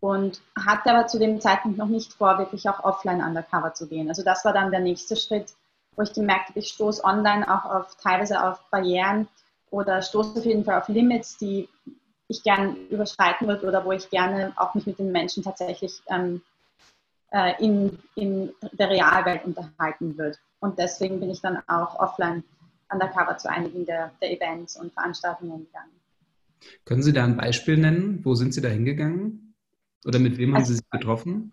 Und 0.00 0.40
hatte 0.58 0.90
aber 0.90 1.06
zu 1.06 1.18
dem 1.18 1.40
Zeitpunkt 1.40 1.78
noch 1.78 1.86
nicht 1.86 2.12
vor, 2.14 2.38
wirklich 2.38 2.68
auch 2.68 2.82
offline 2.82 3.22
undercover 3.22 3.72
zu 3.74 3.86
gehen. 3.86 4.08
Also 4.08 4.22
das 4.24 4.44
war 4.44 4.52
dann 4.52 4.70
der 4.70 4.80
nächste 4.80 5.14
Schritt, 5.16 5.52
wo 5.94 6.02
ich 6.02 6.12
gemerkt 6.12 6.48
habe, 6.48 6.58
ich 6.58 6.68
stoße 6.68 7.04
online 7.04 7.46
auch 7.48 7.64
auf 7.66 7.96
teilweise 7.96 8.42
auf 8.42 8.58
Barrieren 8.70 9.28
oder 9.70 10.02
stoße 10.02 10.40
auf 10.40 10.44
jeden 10.44 10.64
Fall 10.64 10.80
auf 10.80 10.88
Limits, 10.88 11.36
die 11.38 11.68
ich 12.28 12.42
gerne 12.42 12.74
überschreiten 12.90 13.46
würde 13.46 13.66
oder 13.66 13.84
wo 13.84 13.92
ich 13.92 14.10
gerne 14.10 14.52
auch 14.56 14.74
mich 14.74 14.86
mit 14.86 14.98
den 14.98 15.12
Menschen 15.12 15.42
tatsächlich 15.42 16.02
ähm, 16.08 16.42
äh, 17.32 17.62
in, 17.64 17.98
in 18.14 18.50
der 18.72 18.90
Realwelt 18.90 19.44
unterhalten 19.44 20.16
würde. 20.16 20.38
Und 20.60 20.78
deswegen 20.78 21.20
bin 21.20 21.30
ich 21.30 21.40
dann 21.40 21.58
auch 21.66 21.98
offline 21.98 22.44
undercover 22.92 23.36
zu 23.38 23.50
einigen 23.50 23.86
der, 23.86 24.12
der 24.20 24.32
Events 24.32 24.76
und 24.76 24.92
Veranstaltungen 24.92 25.66
gegangen. 25.66 25.90
Können 26.84 27.02
Sie 27.02 27.12
da 27.12 27.24
ein 27.24 27.36
Beispiel 27.36 27.76
nennen? 27.76 28.20
Wo 28.22 28.34
sind 28.34 28.54
Sie 28.54 28.60
da 28.60 28.68
hingegangen? 28.68 29.54
Oder 30.04 30.18
mit 30.18 30.36
wem 30.38 30.50
haben 30.50 30.60
also, 30.60 30.72
Sie 30.72 30.76
sich 30.76 30.90
getroffen? 30.90 31.52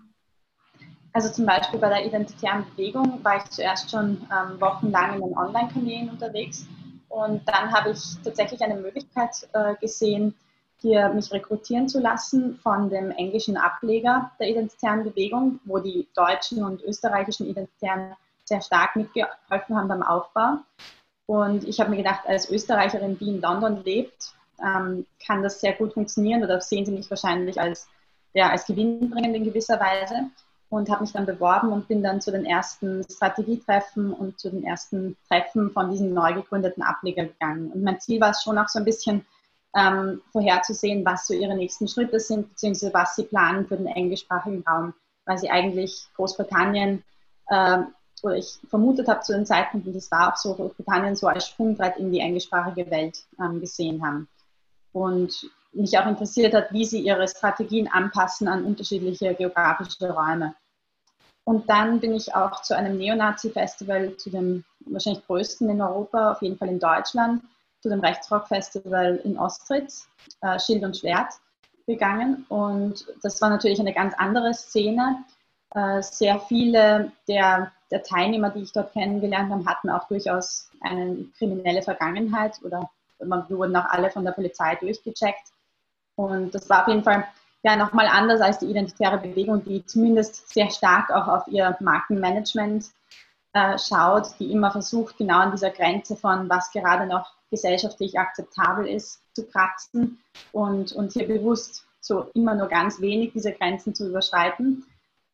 Also 1.14 1.32
zum 1.32 1.46
Beispiel 1.46 1.80
bei 1.80 1.90
der 1.90 2.06
identitären 2.06 2.66
Bewegung 2.72 3.24
war 3.24 3.38
ich 3.38 3.44
zuerst 3.46 3.90
schon 3.90 4.28
ähm, 4.32 4.62
wochenlang 4.62 5.16
in 5.16 5.22
den 5.22 5.38
Online-Kanälen 5.38 6.10
unterwegs 6.10 6.68
und 7.10 7.42
dann 7.48 7.72
habe 7.72 7.92
ich 7.92 8.18
tatsächlich 8.24 8.62
eine 8.62 8.80
Möglichkeit 8.80 9.50
äh, 9.54 9.76
gesehen, 9.82 10.36
hier 10.82 11.10
mich 11.10 11.32
rekrutieren 11.32 11.90
zu 11.90 12.00
lassen 12.00 12.60
von 12.64 12.90
dem 12.90 13.12
englischen 13.12 13.58
Ableger 13.58 14.32
der 14.40 14.50
identitären 14.50 15.04
Bewegung, 15.04 15.60
wo 15.66 15.80
die 15.80 16.08
deutschen 16.16 16.64
und 16.64 16.82
österreichischen 16.84 17.48
Identitären 17.48 18.16
sehr 18.46 18.62
stark 18.62 18.96
mitgeholfen 18.96 19.76
haben 19.76 19.88
beim 19.88 20.04
Aufbau. 20.04 20.58
Und 21.26 21.68
ich 21.68 21.80
habe 21.80 21.92
mir 21.92 21.98
gedacht, 21.98 22.22
als 22.26 22.50
Österreicherin, 22.50 23.18
die 23.20 23.30
in 23.30 23.42
London 23.42 23.84
lebt, 23.84 24.34
ähm, 24.64 25.06
kann 25.26 25.44
das 25.44 25.62
sehr 25.62 25.74
gut 25.74 25.94
funktionieren 25.94 26.44
oder 26.44 26.60
sehen 26.60 26.86
Sie 26.86 26.92
mich 26.92 27.10
wahrscheinlich 27.10 27.60
als, 27.60 27.88
ja, 28.34 28.50
als 28.50 28.66
gewinnbringend 28.66 29.36
in 29.36 29.44
gewisser 29.44 29.80
Weise. 29.80 30.32
Und 30.72 30.88
habe 30.92 31.02
mich 31.02 31.14
dann 31.14 31.26
beworben 31.26 31.72
und 31.72 31.88
bin 31.88 32.04
dann 32.04 32.22
zu 32.22 32.32
den 32.32 32.46
ersten 32.46 33.04
Strategietreffen 33.10 34.14
und 34.14 34.40
zu 34.40 34.52
den 34.52 34.64
ersten 34.64 35.18
Treffen 35.28 35.72
von 35.72 35.90
diesem 35.90 36.14
neu 36.14 36.34
gegründeten 36.34 36.84
Ableger 36.84 37.26
gegangen. 37.26 37.72
Und 37.72 37.82
mein 37.82 38.00
Ziel 38.00 38.22
war 38.22 38.30
es 38.30 38.44
schon 38.44 38.56
auch 38.60 38.68
so 38.68 38.78
ein 38.78 38.86
bisschen 38.86 39.26
ähm, 39.76 40.22
vorherzusehen, 40.32 41.06
was 41.06 41.28
so 41.28 41.34
ihre 41.34 41.56
nächsten 41.56 41.88
Schritte 41.88 42.20
sind, 42.20 42.50
beziehungsweise 42.50 42.94
was 42.94 43.16
sie 43.16 43.24
planen 43.24 43.68
für 43.68 43.78
den 43.78 43.88
englischsprachigen 43.88 44.64
Raum, 44.68 44.94
weil 45.26 45.38
sie 45.38 45.50
eigentlich 45.50 46.08
Großbritannien, 46.16 47.04
äh, 47.48 47.78
oder 48.22 48.36
ich 48.36 48.60
vermutet 48.70 49.08
habe 49.08 49.22
zu 49.22 49.34
dem 49.34 49.46
Zeitpunkt, 49.46 49.88
und 49.88 49.96
das 49.96 50.12
war 50.12 50.34
auch 50.34 50.38
so, 50.38 50.56
Großbritannien 50.56 51.16
so 51.16 51.28
als 51.28 51.48
Sprungbrett 51.48 51.98
in 51.98 52.12
die 52.12 52.20
englischsprachige 52.20 52.90
Welt 52.90 53.24
ähm, 53.40 53.62
gesehen 53.62 54.06
haben. 54.06 54.28
Und 54.92 55.50
mich 55.72 55.98
auch 55.98 56.08
interessiert 56.08 56.54
hat, 56.54 56.74
wie 56.74 56.84
sie 56.84 57.00
ihre 57.00 57.28
Strategien 57.28 57.88
anpassen 57.88 58.48
an 58.48 58.66
unterschiedliche 58.66 59.36
geografische 59.36 60.12
Räume. 60.12 60.56
Und 61.44 61.70
dann 61.70 62.00
bin 62.00 62.14
ich 62.14 62.36
auch 62.36 62.62
zu 62.62 62.76
einem 62.76 62.98
Neonazi-Festival, 62.98 64.18
zu 64.18 64.30
dem 64.30 64.64
wahrscheinlich 64.86 65.26
größten 65.26 65.70
in 65.70 65.82
Europa, 65.82 66.32
auf 66.32 66.42
jeden 66.42 66.58
Fall 66.58 66.70
in 66.70 66.80
Deutschland, 66.80 67.44
zu 67.82 67.90
dem 67.90 68.00
Rechtsrock-Festival 68.00 69.22
in 69.24 69.38
Ostritz, 69.38 70.08
äh, 70.42 70.60
Schild 70.60 70.84
und 70.84 70.98
Schwert, 70.98 71.34
gegangen. 71.88 72.46
Und 72.50 73.08
das 73.24 73.42
war 73.42 73.50
natürlich 73.50 73.80
eine 73.80 73.94
ganz 73.94 74.14
andere 74.18 74.54
Szene. 74.54 75.24
Äh, 75.74 76.02
sehr 76.02 76.40
viele 76.40 77.12
der, 77.28 77.72
der 77.92 78.04
Teilnehmer, 78.04 78.52
die 78.52 78.62
ich 78.62 78.72
dort 78.72 78.94
kennengelernt 78.94 79.52
habe, 79.52 79.66
hatten 79.66 79.90
auch 79.90 80.08
durchaus 80.08 80.70
eine 80.82 81.26
kriminelle 81.38 81.82
Vergangenheit 81.82 82.60
oder 82.64 82.90
wir 83.20 83.58
wurden 83.58 83.76
auch 83.76 83.90
alle 83.90 84.10
von 84.10 84.24
der 84.24 84.32
Polizei 84.32 84.76
durchgecheckt. 84.76 85.52
Und 86.16 86.56
das 86.56 86.70
war 86.70 86.84
auf 86.84 86.88
jeden 86.88 87.04
Fall 87.04 87.26
ja 87.64 87.76
nochmal 87.76 88.08
anders 88.08 88.40
als 88.40 88.60
die 88.60 88.68
identitäre 88.68 89.18
Bewegung, 89.18 89.64
die 89.66 89.86
zumindest 89.86 90.54
sehr 90.54 90.70
stark 90.70 91.12
auch 91.12 91.28
auf 91.28 91.48
ihr 91.48 91.76
Markenmanagement 91.82 92.86
äh, 93.54 93.78
schaut, 93.78 94.40
die 94.40 94.52
immer 94.52 94.72
versucht, 94.72 95.18
genau 95.18 95.40
an 95.40 95.52
dieser 95.52 95.72
Grenze 95.72 96.16
von 96.16 96.50
was 96.50 96.72
gerade 96.72 97.08
noch 97.08 97.34
gesellschaftlich 97.50 98.18
akzeptabel 98.20 98.88
ist, 98.88 99.22
zu 99.34 99.46
kratzen 99.48 100.20
und, 100.52 100.92
und 100.92 101.14
hier 101.14 101.28
bewusst 101.28 101.86
so 102.00 102.30
immer 102.34 102.56
nur 102.56 102.68
ganz 102.68 103.02
wenig 103.02 103.34
diese 103.34 103.52
Grenzen 103.54 103.94
zu 103.94 104.08
überschreiten. 104.08 104.86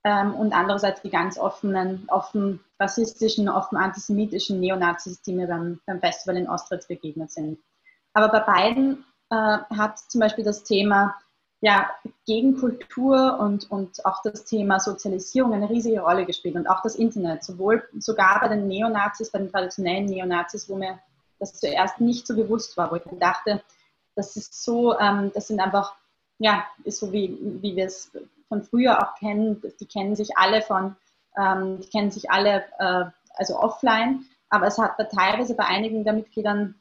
Ähm, 0.03 0.35
und 0.35 0.53
andererseits 0.53 1.01
die 1.01 1.09
ganz 1.09 1.37
offenen, 1.37 2.07
offen 2.09 2.59
rassistischen, 2.79 3.49
offen 3.49 3.77
antisemitischen 3.77 4.59
Neonazis, 4.59 5.21
die 5.21 5.33
mir 5.33 5.47
beim, 5.47 5.79
beim 5.85 5.99
Festival 5.99 6.37
in 6.37 6.49
Ostritz 6.49 6.87
begegnet 6.87 7.31
sind. 7.31 7.59
Aber 8.13 8.29
bei 8.29 8.39
beiden 8.39 9.03
äh, 9.31 9.35
hat 9.35 9.97
zum 9.97 10.21
Beispiel 10.21 10.45
das 10.45 10.63
Thema 10.63 11.15
ja, 11.61 11.89
Gegenkultur 12.27 13.39
und, 13.39 13.71
und 13.71 14.05
auch 14.05 14.21
das 14.23 14.45
Thema 14.45 14.79
Sozialisierung 14.79 15.53
eine 15.53 15.69
riesige 15.69 16.01
Rolle 16.01 16.25
gespielt 16.25 16.55
und 16.55 16.67
auch 16.67 16.81
das 16.83 16.95
Internet, 16.95 17.43
sowohl 17.43 17.87
sogar 17.97 18.39
bei 18.39 18.49
den 18.49 18.67
Neonazis, 18.67 19.31
bei 19.31 19.39
den 19.39 19.51
traditionellen 19.51 20.05
Neonazis, 20.05 20.69
wo 20.69 20.75
mir 20.75 20.99
das 21.39 21.53
zuerst 21.59 21.99
nicht 22.01 22.27
so 22.27 22.35
bewusst 22.35 22.77
war, 22.77 22.91
wo 22.91 22.95
ich 22.95 23.03
dachte, 23.19 23.61
das 24.15 24.35
ist 24.35 24.63
so, 24.63 24.97
ähm, 24.99 25.31
das 25.33 25.47
sind 25.47 25.59
einfach, 25.59 25.95
ja, 26.39 26.65
ist 26.83 26.99
so 26.99 27.11
wie, 27.11 27.37
wie 27.61 27.75
wir 27.75 27.85
es 27.85 28.11
von 28.47 28.63
früher 28.63 29.01
auch 29.01 29.15
kennen, 29.15 29.61
die 29.79 29.85
kennen 29.85 30.15
sich 30.15 30.37
alle 30.37 30.61
von, 30.61 30.95
ähm, 31.37 31.81
die 31.81 31.89
kennen 31.89 32.11
sich 32.11 32.29
alle, 32.31 32.63
äh, 32.79 33.05
also 33.35 33.59
offline, 33.59 34.25
aber 34.49 34.67
es 34.67 34.77
hat 34.77 34.97
teilweise 35.11 35.55
bei 35.55 35.65
einigen 35.65 36.03
der 36.03 36.13
Mitgliedern 36.13 36.75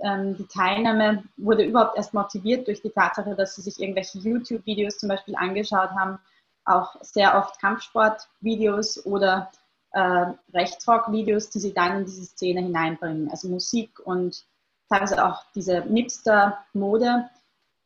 ähm, 0.00 0.36
die 0.36 0.46
Teilnahme 0.46 1.24
wurde 1.36 1.64
überhaupt 1.64 1.96
erst 1.96 2.14
motiviert 2.14 2.66
durch 2.68 2.82
die 2.82 2.90
Tatsache, 2.90 3.34
dass 3.34 3.56
sie 3.56 3.62
sich 3.62 3.80
irgendwelche 3.80 4.18
YouTube-Videos 4.18 4.98
zum 4.98 5.08
Beispiel 5.08 5.34
angeschaut 5.36 5.90
haben, 5.90 6.18
auch 6.64 6.96
sehr 7.02 7.36
oft 7.36 7.60
Kampfsport-Videos 7.60 9.04
oder 9.06 9.50
äh, 9.92 10.32
Rechtsrock-Videos, 10.52 11.50
die 11.50 11.58
sie 11.60 11.72
dann 11.72 11.98
in 11.98 12.04
diese 12.04 12.24
Szene 12.24 12.62
hineinbringen. 12.62 13.30
Also 13.30 13.48
Musik 13.48 14.00
und 14.04 14.44
teilweise 14.88 15.24
auch 15.24 15.44
diese 15.54 15.80
Nipster-Mode, 15.80 17.28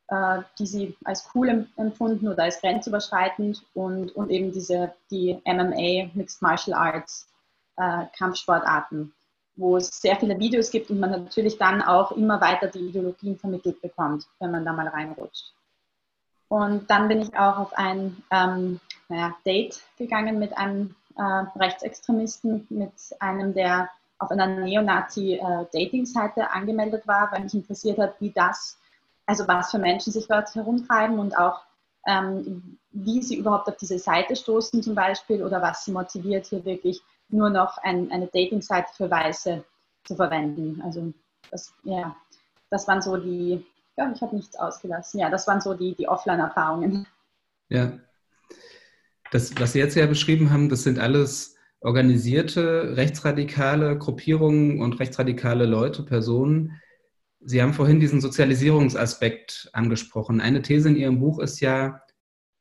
äh, 0.08 0.42
die 0.58 0.66
sie 0.66 0.96
als 1.04 1.28
cool 1.34 1.66
empfunden 1.76 2.28
oder 2.28 2.44
als 2.44 2.60
grenzüberschreitend 2.60 3.64
und, 3.74 4.14
und 4.16 4.30
eben 4.30 4.52
diese, 4.52 4.92
die 5.10 5.40
MMA, 5.44 6.10
Mixed 6.14 6.42
Martial 6.42 6.76
Arts, 6.76 7.28
äh, 7.76 8.06
Kampfsportarten, 8.16 9.12
wo 9.56 9.76
es 9.76 9.88
sehr 10.00 10.16
viele 10.16 10.38
Videos 10.38 10.70
gibt 10.70 10.90
und 10.90 11.00
man 11.00 11.10
natürlich 11.10 11.58
dann 11.58 11.82
auch 11.82 12.12
immer 12.12 12.40
weiter 12.40 12.68
die 12.68 12.88
Ideologien 12.88 13.38
vermittelt 13.38 13.80
bekommt, 13.80 14.26
wenn 14.38 14.50
man 14.50 14.64
da 14.64 14.72
mal 14.72 14.88
reinrutscht. 14.88 15.52
Und 16.48 16.90
dann 16.90 17.08
bin 17.08 17.22
ich 17.22 17.34
auch 17.34 17.56
auf 17.56 17.72
ein 17.72 18.22
ähm, 18.30 18.78
naja, 19.08 19.34
Date 19.46 19.80
gegangen 19.96 20.38
mit 20.38 20.56
einem 20.58 20.94
äh, 21.16 21.58
Rechtsextremisten, 21.58 22.66
mit 22.70 22.92
einem, 23.20 23.54
der 23.54 23.90
auf 24.18 24.30
einer 24.30 24.46
Neonazi-Dating-Seite 24.46 26.50
angemeldet 26.50 27.06
war, 27.06 27.32
weil 27.32 27.42
mich 27.42 27.54
interessiert 27.54 27.98
hat, 27.98 28.20
wie 28.20 28.30
das, 28.30 28.78
also 29.26 29.46
was 29.48 29.70
für 29.70 29.78
Menschen 29.78 30.12
sich 30.12 30.28
dort 30.28 30.54
herumtreiben 30.54 31.18
und 31.18 31.36
auch 31.36 31.62
ähm, 32.06 32.78
wie 32.90 33.22
sie 33.22 33.36
überhaupt 33.36 33.68
auf 33.68 33.76
diese 33.76 33.98
Seite 33.98 34.36
stoßen 34.36 34.82
zum 34.82 34.94
Beispiel 34.94 35.42
oder 35.42 35.62
was 35.62 35.84
sie 35.84 35.92
motiviert, 35.92 36.46
hier 36.46 36.64
wirklich 36.64 37.00
nur 37.28 37.50
noch 37.50 37.78
ein, 37.78 38.10
eine 38.10 38.26
Dating-Seite 38.26 38.92
für 38.94 39.10
Weiße 39.10 39.64
zu 40.04 40.16
verwenden. 40.16 40.82
Also 40.84 41.12
das, 41.50 41.72
ja, 41.84 42.16
das 42.70 42.88
waren 42.88 43.02
so 43.02 43.16
die, 43.16 43.64
ja, 43.96 44.10
ich 44.12 44.20
habe 44.20 44.36
nichts 44.36 44.56
ausgelassen. 44.56 45.20
Ja, 45.20 45.30
das 45.30 45.46
waren 45.46 45.60
so 45.60 45.74
die, 45.74 45.94
die 45.94 46.08
Offline-Erfahrungen. 46.08 47.06
Ja, 47.68 47.92
das, 49.32 49.58
was 49.58 49.72
Sie 49.72 49.78
jetzt 49.78 49.96
ja 49.96 50.06
beschrieben 50.06 50.50
haben, 50.50 50.68
das 50.68 50.82
sind 50.82 50.98
alles 50.98 51.56
organisierte 51.80 52.96
rechtsradikale 52.96 53.98
Gruppierungen 53.98 54.80
und 54.80 55.00
rechtsradikale 55.00 55.64
Leute, 55.64 56.02
Personen. 56.02 56.80
Sie 57.40 57.60
haben 57.60 57.72
vorhin 57.72 57.98
diesen 57.98 58.20
Sozialisierungsaspekt 58.20 59.70
angesprochen. 59.72 60.40
Eine 60.40 60.60
These 60.62 60.90
in 60.90 60.96
Ihrem 60.96 61.18
Buch 61.18 61.40
ist 61.40 61.60
ja, 61.60 62.02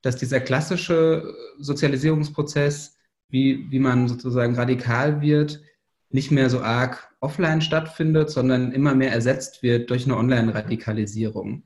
dass 0.01 0.15
dieser 0.15 0.39
klassische 0.39 1.35
Sozialisierungsprozess, 1.59 2.97
wie, 3.27 3.69
wie 3.69 3.79
man 3.79 4.07
sozusagen 4.07 4.55
radikal 4.55 5.21
wird, 5.21 5.61
nicht 6.09 6.31
mehr 6.31 6.49
so 6.49 6.61
arg 6.61 7.13
offline 7.19 7.61
stattfindet, 7.61 8.29
sondern 8.29 8.71
immer 8.71 8.95
mehr 8.95 9.11
ersetzt 9.11 9.61
wird 9.61 9.89
durch 9.89 10.05
eine 10.05 10.17
Online-Radikalisierung. 10.17 11.63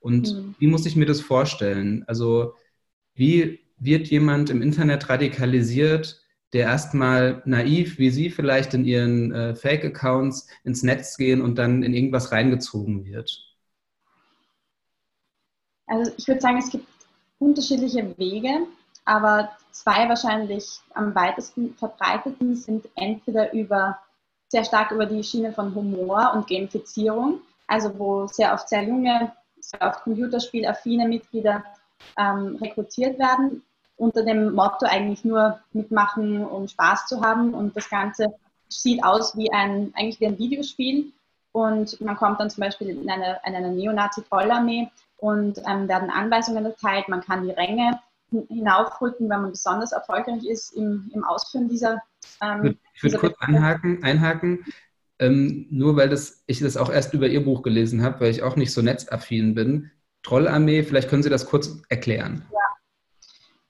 Und 0.00 0.34
mhm. 0.34 0.54
wie 0.58 0.66
muss 0.66 0.84
ich 0.84 0.96
mir 0.96 1.06
das 1.06 1.20
vorstellen? 1.20 2.04
Also 2.08 2.54
wie 3.14 3.60
wird 3.78 4.08
jemand 4.08 4.50
im 4.50 4.62
Internet 4.62 5.08
radikalisiert, 5.08 6.20
der 6.52 6.66
erstmal 6.66 7.42
naiv, 7.44 7.98
wie 7.98 8.10
Sie 8.10 8.30
vielleicht 8.30 8.74
in 8.74 8.84
Ihren 8.84 9.32
äh, 9.32 9.54
Fake-Accounts 9.54 10.48
ins 10.64 10.82
Netz 10.82 11.16
gehen 11.16 11.42
und 11.42 11.56
dann 11.56 11.82
in 11.82 11.92
irgendwas 11.92 12.32
reingezogen 12.32 13.04
wird? 13.04 13.44
Also 15.86 16.12
ich 16.16 16.26
würde 16.28 16.40
sagen, 16.40 16.58
es 16.58 16.70
gibt 16.70 16.86
unterschiedliche 17.38 18.16
Wege, 18.18 18.66
aber 19.04 19.50
zwei 19.70 20.08
wahrscheinlich 20.08 20.80
am 20.94 21.14
weitesten 21.14 21.74
verbreiteten 21.74 22.54
sind 22.56 22.88
entweder 22.94 23.52
über 23.52 23.98
sehr 24.48 24.64
stark 24.64 24.90
über 24.90 25.06
die 25.06 25.22
Schiene 25.22 25.52
von 25.52 25.74
Humor 25.74 26.32
und 26.34 26.46
Gamifizierung, 26.46 27.40
also 27.66 27.98
wo 27.98 28.26
sehr 28.26 28.52
oft 28.52 28.68
sehr 28.68 28.84
junge, 28.84 29.32
sehr 29.60 29.82
oft 29.82 30.02
computerspielaffine 30.02 31.06
Mitglieder 31.06 31.64
ähm, 32.16 32.56
rekrutiert 32.56 33.18
werden, 33.18 33.62
unter 33.98 34.24
dem 34.24 34.54
Motto 34.54 34.86
eigentlich 34.86 35.24
nur 35.24 35.58
mitmachen, 35.72 36.44
um 36.44 36.68
Spaß 36.68 37.06
zu 37.06 37.20
haben. 37.20 37.52
Und 37.52 37.76
das 37.76 37.90
Ganze 37.90 38.32
sieht 38.68 39.04
aus 39.04 39.36
wie 39.36 39.52
ein, 39.52 39.92
eigentlich 39.94 40.20
wie 40.20 40.26
ein 40.26 40.38
Videospiel. 40.38 41.12
Und 41.52 42.00
man 42.00 42.16
kommt 42.16 42.40
dann 42.40 42.50
zum 42.50 42.62
Beispiel 42.62 42.88
in 42.90 43.10
eine, 43.10 43.40
in 43.44 43.54
eine 43.54 43.70
Neonazi-Trollarmee 43.72 44.88
und 45.18 45.58
ähm, 45.68 45.88
werden 45.88 46.10
Anweisungen 46.10 46.64
erteilt. 46.64 47.08
Man 47.08 47.22
kann 47.22 47.42
die 47.42 47.50
Ränge 47.50 47.98
hinaufrücken, 48.30 49.28
wenn 49.28 49.42
man 49.42 49.50
besonders 49.50 49.92
erfolgreich 49.92 50.44
ist 50.44 50.76
im, 50.76 51.10
im 51.14 51.24
Ausführen 51.24 51.68
dieser. 51.68 52.02
Ähm, 52.42 52.78
ich 52.94 53.02
würde 53.02 53.18
kurz 53.18 53.34
anhaken, 53.40 54.04
einhaken, 54.04 54.64
ähm, 55.18 55.66
nur 55.70 55.96
weil 55.96 56.08
das, 56.08 56.44
ich 56.46 56.60
das 56.60 56.76
auch 56.76 56.90
erst 56.90 57.14
über 57.14 57.26
Ihr 57.26 57.44
Buch 57.44 57.62
gelesen 57.62 58.02
habe, 58.02 58.20
weil 58.20 58.30
ich 58.30 58.42
auch 58.42 58.54
nicht 58.54 58.72
so 58.72 58.82
netzaffin 58.82 59.54
bin. 59.54 59.90
Trollarmee, 60.22 60.82
vielleicht 60.82 61.08
können 61.08 61.22
Sie 61.22 61.30
das 61.30 61.46
kurz 61.46 61.80
erklären. 61.88 62.44
Ja. 62.52 62.58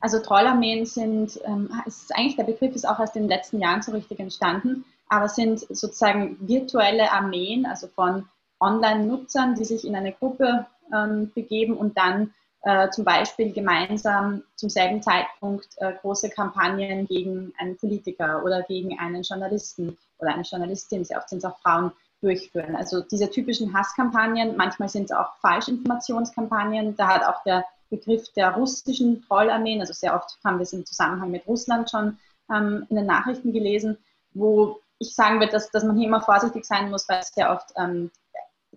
Also 0.01 0.21
Trollarmeen 0.21 0.87
sind, 0.87 1.41
ähm, 1.45 1.71
ist 1.87 2.15
eigentlich 2.15 2.37
der 2.37 2.45
Begriff 2.45 2.75
ist 2.75 2.89
auch 2.89 3.01
in 3.01 3.23
den 3.23 3.29
letzten 3.29 3.61
Jahren 3.61 3.83
so 3.83 3.93
richtig 3.93 4.21
entstanden, 4.21 4.85
aber 5.09 5.29
sind 5.29 5.61
sozusagen 5.61 6.37
virtuelle 6.41 7.11
Armeen, 7.11 7.67
also 7.67 7.89
von 7.89 8.29
Online-Nutzern, 8.61 9.55
die 9.55 9.65
sich 9.65 9.87
in 9.87 9.97
eine 9.97 10.13
Gruppe 10.13 10.67
ähm, 10.95 11.33
begeben 11.35 11.77
und 11.77 11.97
dann 11.97 12.33
äh, 12.63 12.91
zum 12.91 13.05
Beispiel 13.05 13.53
gemeinsam 13.53 14.43
zum 14.57 14.69
selben 14.69 15.03
Zeitpunkt 15.03 15.69
äh, 15.77 15.93
große 16.01 16.31
Kampagnen 16.31 17.07
gegen 17.07 17.53
einen 17.59 17.77
Politiker 17.77 18.43
oder 18.45 18.63
gegen 18.63 18.99
einen 18.99 19.23
Journalisten 19.23 19.97
oder 20.19 20.35
eine 20.35 20.43
Journalistin, 20.43 21.05
sehr 21.05 21.19
oft 21.19 21.29
sind 21.29 21.39
es 21.39 21.45
auch 21.45 21.59
Frauen, 21.61 21.93
durchführen. 22.21 22.75
Also 22.75 23.01
diese 23.01 23.31
typischen 23.31 23.73
Hasskampagnen, 23.73 24.57
manchmal 24.57 24.89
sind 24.89 25.05
es 25.05 25.13
auch 25.13 25.37
Falschinformationskampagnen. 25.41 26.97
Da 26.97 27.09
hat 27.09 27.25
auch 27.25 27.43
der 27.45 27.65
Begriff 27.91 28.33
der 28.33 28.53
russischen 28.53 29.23
Trollarmeen, 29.23 29.81
also 29.81 29.93
sehr 29.93 30.15
oft 30.15 30.39
haben 30.45 30.59
wir 30.59 30.63
es 30.63 30.73
im 30.73 30.85
Zusammenhang 30.87 31.31
mit 31.31 31.47
Russland 31.47 31.91
schon 31.91 32.19
ähm, 32.53 32.87
in 32.89 32.97
den 32.97 33.07
Nachrichten 33.07 33.53
gelesen, 33.53 33.99
wo 34.33 34.81
ich 34.99 35.15
sagen 35.15 35.39
würde, 35.39 35.53
dass, 35.53 35.71
dass 35.71 35.85
man 35.85 35.97
hier 35.97 36.09
immer 36.09 36.21
vorsichtig 36.21 36.65
sein 36.65 36.91
muss, 36.91 37.09
weil 37.09 37.23
sehr 37.23 37.53
oft 37.53 37.73
ähm, 37.77 38.11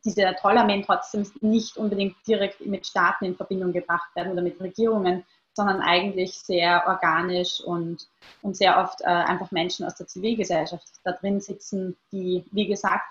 diese 0.03 0.33
Trollarmeen 0.39 0.83
trotzdem 0.83 1.29
nicht 1.41 1.77
unbedingt 1.77 2.15
direkt 2.27 2.65
mit 2.65 2.87
Staaten 2.87 3.25
in 3.25 3.35
Verbindung 3.35 3.71
gebracht 3.71 4.15
werden 4.15 4.31
oder 4.31 4.41
mit 4.41 4.59
Regierungen, 4.59 5.25
sondern 5.53 5.81
eigentlich 5.81 6.39
sehr 6.39 6.83
organisch 6.87 7.61
und, 7.61 8.07
und 8.41 8.55
sehr 8.55 8.79
oft 8.79 9.01
äh, 9.01 9.05
einfach 9.05 9.51
Menschen 9.51 9.85
aus 9.85 9.95
der 9.95 10.07
Zivilgesellschaft 10.07 10.87
da 11.03 11.11
drin 11.11 11.41
sitzen, 11.41 11.97
die, 12.11 12.45
wie 12.51 12.67
gesagt, 12.67 13.03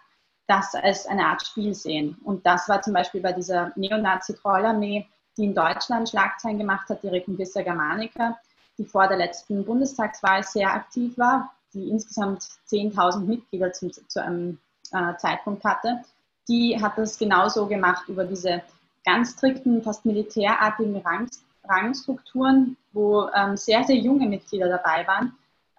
das 0.47 0.75
als 0.75 1.07
eine 1.07 1.26
Art 1.26 1.47
Spiel 1.47 1.75
sehen. 1.75 2.19
Und 2.25 2.47
das 2.47 2.69
war 2.69 2.83
zum 2.83 2.95
Beispiel 2.95 3.21
bei 3.21 3.33
dieser 3.33 3.73
Neonazi-Trollarmee, 3.76 5.07
die 5.37 5.45
in 5.45 5.55
Deutschland 5.55 6.09
Schlagzeilen 6.09 6.59
gemacht 6.59 6.89
hat, 6.89 7.03
die 7.03 7.09
Reconquista 7.09 7.63
Germanica, 7.63 8.39
die 8.79 8.85
vor 8.85 9.09
der 9.09 9.19
letzten 9.19 9.65
Bundestagswahl 9.65 10.43
sehr 10.43 10.73
aktiv 10.73 11.17
war, 11.19 11.53
die 11.73 11.89
insgesamt 11.89 12.43
10.000 12.69 13.21
Mitglieder 13.21 13.73
zum, 13.73 13.93
zu 13.93 14.23
einem 14.23 14.59
äh, 14.93 15.17
Zeitpunkt 15.17 15.65
hatte 15.65 16.03
die 16.51 16.77
hat 16.83 16.99
das 16.99 17.17
genauso 17.17 17.67
gemacht 17.67 18.09
über 18.09 18.25
diese 18.25 18.63
ganz 19.05 19.33
strikten, 19.33 19.83
fast 19.83 20.05
militärartigen 20.05 20.97
Rang, 20.99 21.31
Rangstrukturen, 21.65 22.77
wo 22.93 23.29
ähm, 23.35 23.57
sehr, 23.57 23.85
sehr 23.85 23.97
junge 23.97 24.27
Mitglieder 24.27 24.69
dabei 24.69 25.07
waren, 25.07 25.33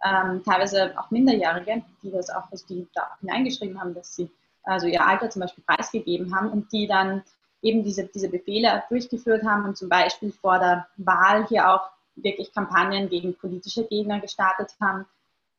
ähm, 0.04 0.42
teilweise 0.44 0.98
auch 0.98 1.12
Minderjährige, 1.12 1.84
die 2.02 2.12
das 2.12 2.30
auch, 2.30 2.50
also 2.50 2.66
die 2.68 2.88
da 2.96 3.12
hineingeschrieben 3.20 3.80
haben, 3.80 3.94
dass 3.94 4.16
sie 4.16 4.32
also 4.64 4.88
ihr 4.88 5.06
Alter 5.06 5.30
zum 5.30 5.42
Beispiel 5.42 5.64
preisgegeben 5.66 6.34
haben 6.34 6.50
und 6.50 6.72
die 6.72 6.88
dann 6.88 7.24
eben 7.62 7.84
diese, 7.84 8.06
diese 8.06 8.30
Befehle 8.30 8.84
durchgeführt 8.90 9.44
haben 9.44 9.66
und 9.66 9.78
zum 9.78 9.90
Beispiel 9.90 10.32
vor 10.32 10.60
der 10.60 10.88
Wahl 10.98 11.48
hier 11.48 11.70
auch 11.70 11.90
wirklich 12.16 12.54
Kampagnen 12.54 13.10
gegen 13.10 13.36
politische 13.36 13.86
Gegner 13.86 14.20
gestartet 14.20 14.76
haben 14.80 15.06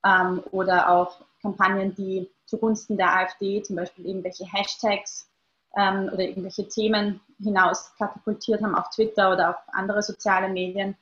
ähm, 0.04 0.42
oder 0.50 0.90
auch 0.90 1.16
Kampagnen, 1.40 1.94
die 1.94 2.30
zugunsten 2.46 2.96
der 2.96 3.16
AfD 3.16 3.62
zum 3.62 3.76
Beispiel 3.76 4.06
irgendwelche 4.06 4.44
Hashtags 4.44 5.28
ähm, 5.76 6.10
oder 6.12 6.20
irgendwelche 6.20 6.68
Themen 6.68 7.20
hinaus 7.42 7.92
katapultiert 7.96 8.62
haben 8.62 8.74
auf 8.74 8.90
Twitter 8.90 9.32
oder 9.32 9.50
auf 9.50 9.56
andere 9.68 10.02
soziale 10.02 10.48
Medien. 10.48 10.96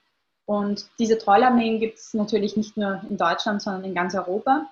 Und 0.47 0.89
diese 0.99 1.19
Trollarmeen 1.19 1.81
gibt 1.81 1.99
es 1.99 2.15
natürlich 2.15 2.57
nicht 2.57 2.77
nur 2.77 3.03
in 3.09 3.17
Deutschland, 3.17 3.63
sondern 3.63 3.85
in 3.85 3.95
ganz 3.95 4.15
Europa 4.15 4.71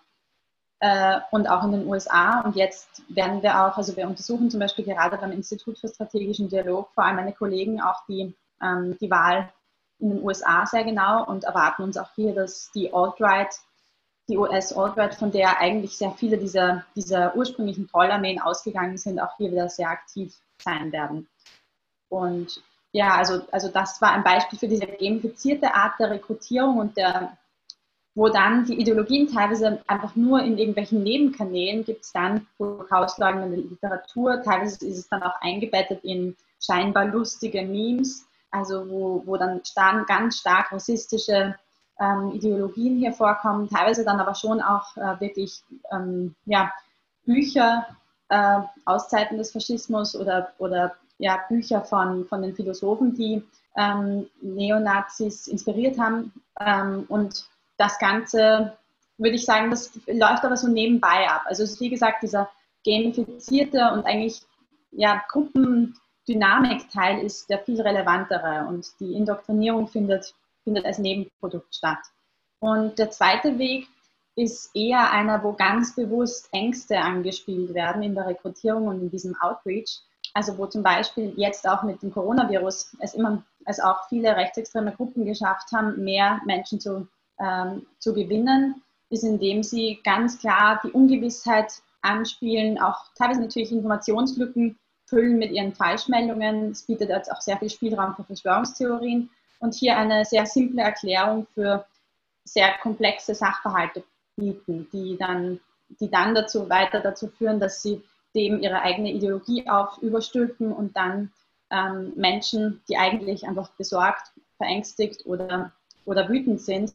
äh, 0.81 1.21
und 1.31 1.49
auch 1.49 1.65
in 1.65 1.73
den 1.73 1.87
USA. 1.87 2.41
Und 2.41 2.57
jetzt 2.57 3.03
werden 3.09 3.43
wir 3.43 3.63
auch, 3.63 3.77
also 3.77 3.97
wir 3.97 4.07
untersuchen 4.07 4.51
zum 4.51 4.61
Beispiel 4.61 4.85
gerade 4.85 5.17
beim 5.17 5.33
Institut 5.33 5.79
für 5.79 5.89
strategischen 5.89 6.49
Dialog, 6.49 6.91
vor 6.95 7.05
allem 7.05 7.17
meine 7.17 7.33
Kollegen, 7.33 7.81
auch 7.81 8.05
die, 8.09 8.35
ähm, 8.63 8.97
die 9.01 9.11
Wahl 9.11 9.53
in 9.99 10.11
den 10.11 10.23
USA 10.23 10.65
sehr 10.65 10.85
genau 10.85 11.25
und 11.25 11.45
erwarten 11.45 11.83
uns 11.83 11.97
auch 11.97 12.11
hier, 12.15 12.35
dass 12.35 12.71
die 12.73 12.93
Alt-Right 12.93 13.55
die 14.29 14.37
US 14.37 14.73
Alt-Right, 14.73 15.15
von 15.15 15.33
der 15.33 15.59
eigentlich 15.59 15.97
sehr 15.97 16.13
viele 16.13 16.39
dieser, 16.39 16.85
dieser 16.95 17.35
ursprünglichen 17.35 17.89
Trollarmeen 17.89 18.41
ausgegangen 18.41 18.99
sind, 18.99 19.21
auch 19.21 19.37
hier 19.39 19.51
wieder 19.51 19.69
sehr 19.69 19.89
aktiv 19.89 20.35
sein 20.63 20.93
werden. 20.93 21.29
Und 22.09 22.63
ja, 22.93 23.15
also, 23.15 23.43
also 23.51 23.69
das 23.69 24.01
war 24.01 24.13
ein 24.13 24.25
Beispiel 24.25 24.59
für 24.59 24.69
diese 24.69 24.87
gamifizierte 24.87 25.75
Art 25.75 25.99
der 25.99 26.11
Rekrutierung 26.11 26.79
und 26.79 26.97
der, 26.97 27.37
wo 28.19 28.29
dann 28.29 28.65
die 28.65 28.81
Ideologien 28.81 29.33
teilweise 29.33 29.81
einfach 29.87 30.17
nur 30.17 30.41
in 30.43 30.59
irgendwelchen 30.59 31.05
Nebenkanälen 31.05 31.85
gibt 31.85 32.03
es 32.03 32.11
dann 32.11 32.49
herauslagende 32.59 33.59
Literatur, 33.59 34.43
teilweise 34.43 34.85
ist 34.89 34.99
es 34.99 35.09
dann 35.09 35.23
auch 35.23 35.41
eingebettet 35.41 36.03
in 36.03 36.37
scheinbar 36.61 37.05
lustige 37.05 37.63
Memes, 37.63 38.27
also 38.51 38.91
wo, 38.91 39.23
wo 39.25 39.37
dann 39.37 39.61
ganz 40.09 40.39
stark 40.39 40.73
rassistische 40.73 41.55
ähm, 42.01 42.33
Ideologien 42.33 42.99
hier 42.99 43.13
vorkommen, 43.13 43.69
teilweise 43.69 44.05
dann 44.05 44.19
aber 44.19 44.35
schon 44.35 44.61
auch 44.61 44.97
äh, 44.97 45.21
wirklich 45.21 45.63
ähm, 45.93 46.35
ja, 46.45 46.73
Bücher 47.25 47.87
äh, 48.31 48.59
aus 48.85 49.09
Zeiten 49.09 49.39
des 49.39 49.53
Faschismus 49.53 50.17
oder, 50.17 50.49
oder 50.59 50.97
ja, 51.19 51.39
Bücher 51.49 51.83
von, 51.83 52.25
von 52.25 52.43
den 52.43 52.57
Philosophen, 52.57 53.15
die 53.15 53.45
ähm, 53.77 54.27
Neonazis 54.41 55.47
inspiriert 55.47 56.01
haben. 56.01 56.33
Ähm, 56.59 57.05
und 57.07 57.49
das 57.79 57.99
Ganze, 57.99 58.77
würde 59.17 59.37
ich 59.37 59.45
sagen, 59.45 59.71
das 59.71 59.99
läuft 60.07 60.45
aber 60.45 60.57
so 60.57 60.69
nebenbei 60.69 61.29
ab. 61.29 61.43
Also 61.47 61.63
es 61.63 61.73
ist 61.73 61.81
wie 61.81 61.91
gesagt 61.91 62.23
dieser 62.23 62.51
gamifizierte 62.85 63.91
und 63.93 64.05
eigentlich 64.05 64.43
ja, 64.91 65.23
Gruppendynamik-Teil 65.29 67.25
ist 67.25 67.49
der 67.49 67.61
viel 67.61 67.81
relevantere 67.81 68.67
und 68.69 68.87
die 69.01 69.15
Indoktrinierung 69.15 69.89
findet 69.89 70.35
findet 70.69 70.85
als 70.85 70.99
Nebenprodukt 70.99 71.75
statt. 71.75 71.99
Und 72.61 72.99
der 72.99 73.11
zweite 73.11 73.59
Weg 73.59 73.89
ist 74.37 74.71
eher 74.75 75.11
einer, 75.11 75.43
wo 75.43 75.55
ganz 75.55 75.95
bewusst 75.95 76.49
Ängste 76.53 76.99
angespielt 76.99 77.73
werden 77.73 78.03
in 78.03 78.15
der 78.15 78.27
Rekrutierung 78.27 78.87
und 78.87 79.01
in 79.01 79.11
diesem 79.11 79.35
Outreach. 79.41 80.01
Also 80.35 80.59
wo 80.59 80.67
zum 80.67 80.83
Beispiel 80.83 81.33
jetzt 81.37 81.67
auch 81.67 81.83
mit 81.85 82.03
dem 82.03 82.13
Coronavirus 82.13 82.97
es 83.01 83.15
immer, 83.15 83.43
es 83.65 83.81
auch 83.81 84.09
viele 84.09 84.37
rechtsextreme 84.37 84.93
Gruppen 84.93 85.25
geschafft 85.25 85.73
haben, 85.73 86.05
mehr 86.05 86.41
Menschen 86.45 86.79
zu, 86.79 87.09
ähm, 87.39 87.87
zu 87.99 88.15
gewinnen, 88.15 88.83
ist 89.11 89.25
indem 89.25 89.63
sie 89.63 90.01
ganz 90.05 90.39
klar 90.39 90.81
die 90.85 90.91
Ungewissheit 90.91 91.73
anspielen, 92.03 92.81
auch 92.81 93.07
teilweise 93.17 93.41
natürlich 93.41 93.73
Informationslücken 93.73 94.79
füllen 95.07 95.39
mit 95.39 95.51
ihren 95.53 95.73
Falschmeldungen. 95.73 96.71
Es 96.71 96.83
bietet 96.83 97.09
jetzt 97.09 97.33
auch 97.33 97.41
sehr 97.41 97.57
viel 97.59 97.71
Spielraum 97.71 98.15
für 98.15 98.25
Verschwörungstheorien 98.25 99.31
und 99.61 99.75
hier 99.75 99.97
eine 99.97 100.25
sehr 100.25 100.47
simple 100.47 100.83
Erklärung 100.83 101.47
für 101.55 101.87
sehr 102.45 102.73
komplexe 102.83 103.35
Sachverhalte 103.35 104.05
bieten, 104.37 104.89
die 104.93 105.17
dann, 105.19 105.61
die 106.01 106.11
dann 106.11 106.35
dazu 106.35 106.69
weiter 106.69 107.01
dazu 107.01 107.29
führen, 107.29 107.61
dass 107.61 107.83
sie 107.83 108.03
dem 108.35 108.61
ihre 108.61 108.83
eigene 108.83 109.13
Ideologie 109.13 109.69
auf 109.69 109.99
überstülpen 109.99 110.73
und 110.73 110.97
dann 110.97 111.33
ähm, 111.71 112.13
Menschen, 112.15 112.83
die 112.89 112.97
eigentlich 112.97 113.47
einfach 113.47 113.71
besorgt, 113.73 114.33
verängstigt 114.57 115.27
oder, 115.27 115.73
oder 116.05 116.29
wütend 116.29 116.61
sind, 116.61 116.95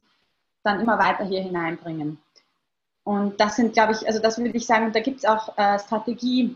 dann 0.64 0.80
immer 0.80 0.98
weiter 0.98 1.26
hier 1.26 1.42
hineinbringen. 1.42 2.18
Und 3.04 3.40
das 3.40 3.58
sind, 3.58 3.74
glaube 3.74 3.94
ich, 3.94 4.08
also 4.08 4.20
das 4.20 4.38
würde 4.38 4.58
ich 4.58 4.66
sagen, 4.66 4.92
da 4.94 5.02
gibt 5.02 5.20
es 5.20 5.26
auch 5.26 5.58
äh, 5.58 5.78
Strategie, 5.80 6.56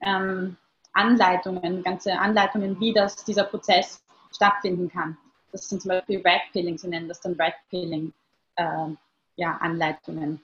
ähm, 0.00 0.56
ganze 0.94 2.18
Anleitungen, 2.18 2.78
wie 2.80 2.92
das, 2.92 3.24
dieser 3.24 3.44
Prozess 3.44 4.02
stattfinden 4.34 4.88
kann. 4.90 5.16
Das 5.52 5.68
sind 5.68 5.80
zum 5.82 5.90
Beispiel 5.90 6.18
Red 6.18 6.42
Pilling, 6.52 6.76
sie 6.76 6.88
nennen 6.88 7.08
das 7.08 7.20
dann 7.20 7.32
Red 7.34 7.54
Pilling 7.70 8.12
äh, 8.56 8.88
ja, 9.36 9.56
Anleitungen. 9.58 10.40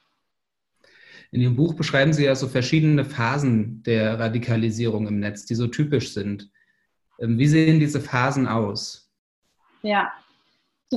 In 1.31 1.41
Ihrem 1.41 1.57
Buch 1.57 1.75
beschreiben 1.75 2.13
Sie 2.13 2.25
ja 2.25 2.35
so 2.35 2.47
verschiedene 2.47 3.05
Phasen 3.05 3.83
der 3.85 4.19
Radikalisierung 4.19 5.07
im 5.07 5.19
Netz, 5.19 5.47
die 5.47 5.55
so 5.55 5.67
typisch 5.67 6.13
sind. 6.13 6.51
Ähm, 7.19 7.39
wie 7.39 7.47
sehen 7.47 7.81
diese 7.81 8.01
Phasen 8.01 8.47
aus? 8.47 9.11
Ja, 9.83 10.13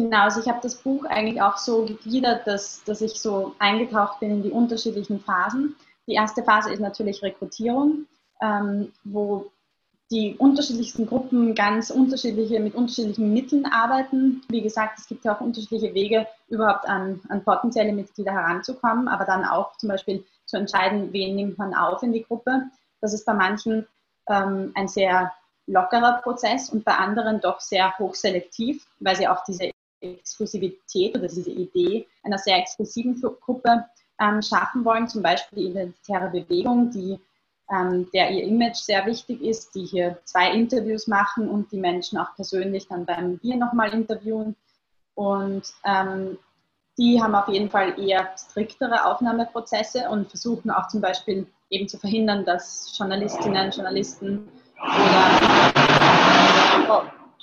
genau. 0.01 0.23
Also 0.23 0.41
ich 0.41 0.47
habe 0.47 0.59
das 0.61 0.75
Buch 0.75 1.05
eigentlich 1.05 1.41
auch 1.41 1.57
so 1.57 1.85
gegliedert, 1.85 2.45
dass, 2.45 2.83
dass 2.83 3.01
ich 3.01 3.19
so 3.19 3.55
eingetaucht 3.59 4.19
bin 4.19 4.31
in 4.31 4.43
die 4.43 4.51
unterschiedlichen 4.51 5.19
Phasen. 5.19 5.75
die 6.07 6.13
erste 6.13 6.43
Phase 6.43 6.71
ist 6.71 6.79
natürlich 6.79 7.23
Rekrutierung, 7.23 8.05
ähm, 8.41 8.91
wo 9.03 9.51
die 10.11 10.35
unterschiedlichsten 10.37 11.07
Gruppen 11.07 11.55
ganz 11.55 11.89
unterschiedliche, 11.89 12.59
mit 12.59 12.75
unterschiedlichen 12.75 13.33
Mitteln 13.33 13.65
arbeiten. 13.65 14.43
Wie 14.49 14.61
gesagt, 14.61 14.99
es 14.99 15.07
gibt 15.07 15.25
ja 15.25 15.35
auch 15.35 15.41
unterschiedliche 15.41 15.95
Wege, 15.95 16.27
überhaupt 16.47 16.87
an, 16.87 17.21
an 17.29 17.43
potenzielle 17.43 17.91
Mitglieder 17.91 18.33
heranzukommen, 18.33 19.07
aber 19.07 19.25
dann 19.25 19.45
auch 19.45 19.75
zum 19.77 19.89
Beispiel 19.89 20.23
zu 20.45 20.57
entscheiden, 20.57 21.11
wen 21.11 21.35
nimmt 21.35 21.57
man 21.57 21.73
auf 21.73 22.03
in 22.03 22.13
die 22.13 22.23
Gruppe. 22.23 22.63
Das 23.01 23.13
ist 23.13 23.25
bei 23.25 23.33
manchen 23.33 23.87
ähm, 24.29 24.71
ein 24.75 24.87
sehr 24.87 25.31
lockerer 25.67 26.21
Prozess 26.21 26.69
und 26.69 26.85
bei 26.85 26.95
anderen 26.95 27.41
doch 27.41 27.59
sehr 27.59 27.97
hochselektiv, 27.97 28.85
weil 28.99 29.15
sie 29.15 29.27
auch 29.27 29.43
diese 29.43 29.71
Exklusivität 30.13 31.17
oder 31.17 31.27
diese 31.27 31.51
Idee 31.51 32.07
einer 32.23 32.37
sehr 32.37 32.57
exklusiven 32.57 33.19
Gruppe 33.21 33.85
ähm, 34.19 34.41
schaffen 34.41 34.85
wollen, 34.85 35.07
zum 35.07 35.21
Beispiel 35.21 35.59
die 35.59 35.71
identitäre 35.71 36.29
Bewegung, 36.29 36.91
die 36.91 37.19
ähm, 37.71 38.07
der 38.13 38.31
ihr 38.31 38.43
Image 38.43 38.75
sehr 38.75 39.05
wichtig 39.05 39.41
ist, 39.41 39.73
die 39.75 39.85
hier 39.85 40.19
zwei 40.23 40.51
Interviews 40.51 41.07
machen 41.07 41.49
und 41.49 41.71
die 41.71 41.79
Menschen 41.79 42.17
auch 42.19 42.35
persönlich 42.35 42.87
dann 42.87 43.05
beim 43.05 43.37
Bier 43.39 43.57
nochmal 43.57 43.93
interviewen. 43.93 44.55
Und 45.15 45.63
ähm, 45.83 46.37
die 46.97 47.21
haben 47.21 47.35
auf 47.35 47.47
jeden 47.47 47.69
Fall 47.69 47.99
eher 47.99 48.29
striktere 48.37 49.05
Aufnahmeprozesse 49.05 50.09
und 50.09 50.29
versuchen 50.29 50.69
auch 50.69 50.87
zum 50.87 51.01
Beispiel 51.01 51.47
eben 51.69 51.87
zu 51.87 51.97
verhindern, 51.97 52.45
dass 52.45 52.95
Journalistinnen, 52.97 53.71
Journalisten 53.71 54.47
oder 54.77 55.35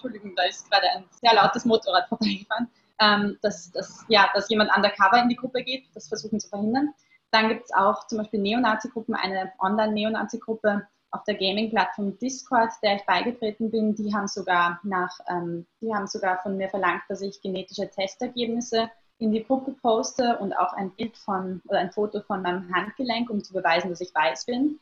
Entschuldigung, 0.02 0.34
da 0.34 0.42
ist 0.44 0.68
gerade 0.68 0.86
ein 0.96 1.04
sehr 1.10 1.34
lautes 1.34 1.64
Motorrad 1.64 2.08
vorbeigefahren, 2.08 2.68
ähm, 3.00 3.38
dass, 3.40 3.70
dass, 3.70 4.04
ja, 4.08 4.28
dass 4.34 4.50
jemand 4.50 4.70
undercover 4.74 5.22
in 5.22 5.28
die 5.28 5.36
Gruppe 5.36 5.62
geht, 5.62 5.84
das 5.94 6.08
versuchen 6.08 6.40
zu 6.40 6.48
verhindern. 6.48 6.92
Dann 7.30 7.48
gibt 7.48 7.64
es 7.64 7.72
auch 7.72 8.06
zum 8.08 8.18
Beispiel 8.18 8.40
Neonazi-Gruppen, 8.40 9.14
eine 9.14 9.52
Online-Neonazi-Gruppe 9.60 10.86
auf 11.12 11.22
der 11.24 11.36
Gaming-Plattform 11.36 12.18
Discord, 12.18 12.72
der 12.82 12.96
ich 12.96 13.06
beigetreten 13.06 13.70
bin. 13.70 13.94
Die 13.94 14.12
haben 14.12 14.26
sogar 14.26 14.80
nach, 14.82 15.18
ähm, 15.28 15.66
die 15.80 15.94
haben 15.94 16.06
sogar 16.06 16.42
von 16.42 16.56
mir 16.56 16.68
verlangt, 16.68 17.02
dass 17.08 17.20
ich 17.20 17.40
genetische 17.40 17.88
Testergebnisse 17.88 18.90
in 19.18 19.30
die 19.30 19.44
Gruppe 19.44 19.72
poste 19.72 20.38
und 20.38 20.52
auch 20.52 20.72
ein 20.72 20.90
Bild 20.90 21.16
von 21.16 21.62
oder 21.68 21.78
ein 21.78 21.92
Foto 21.92 22.22
von 22.22 22.42
meinem 22.42 22.74
Handgelenk, 22.74 23.30
um 23.30 23.44
zu 23.44 23.52
beweisen, 23.52 23.90
dass 23.90 24.00
ich 24.00 24.12
weiß 24.12 24.46
bin. 24.46 24.80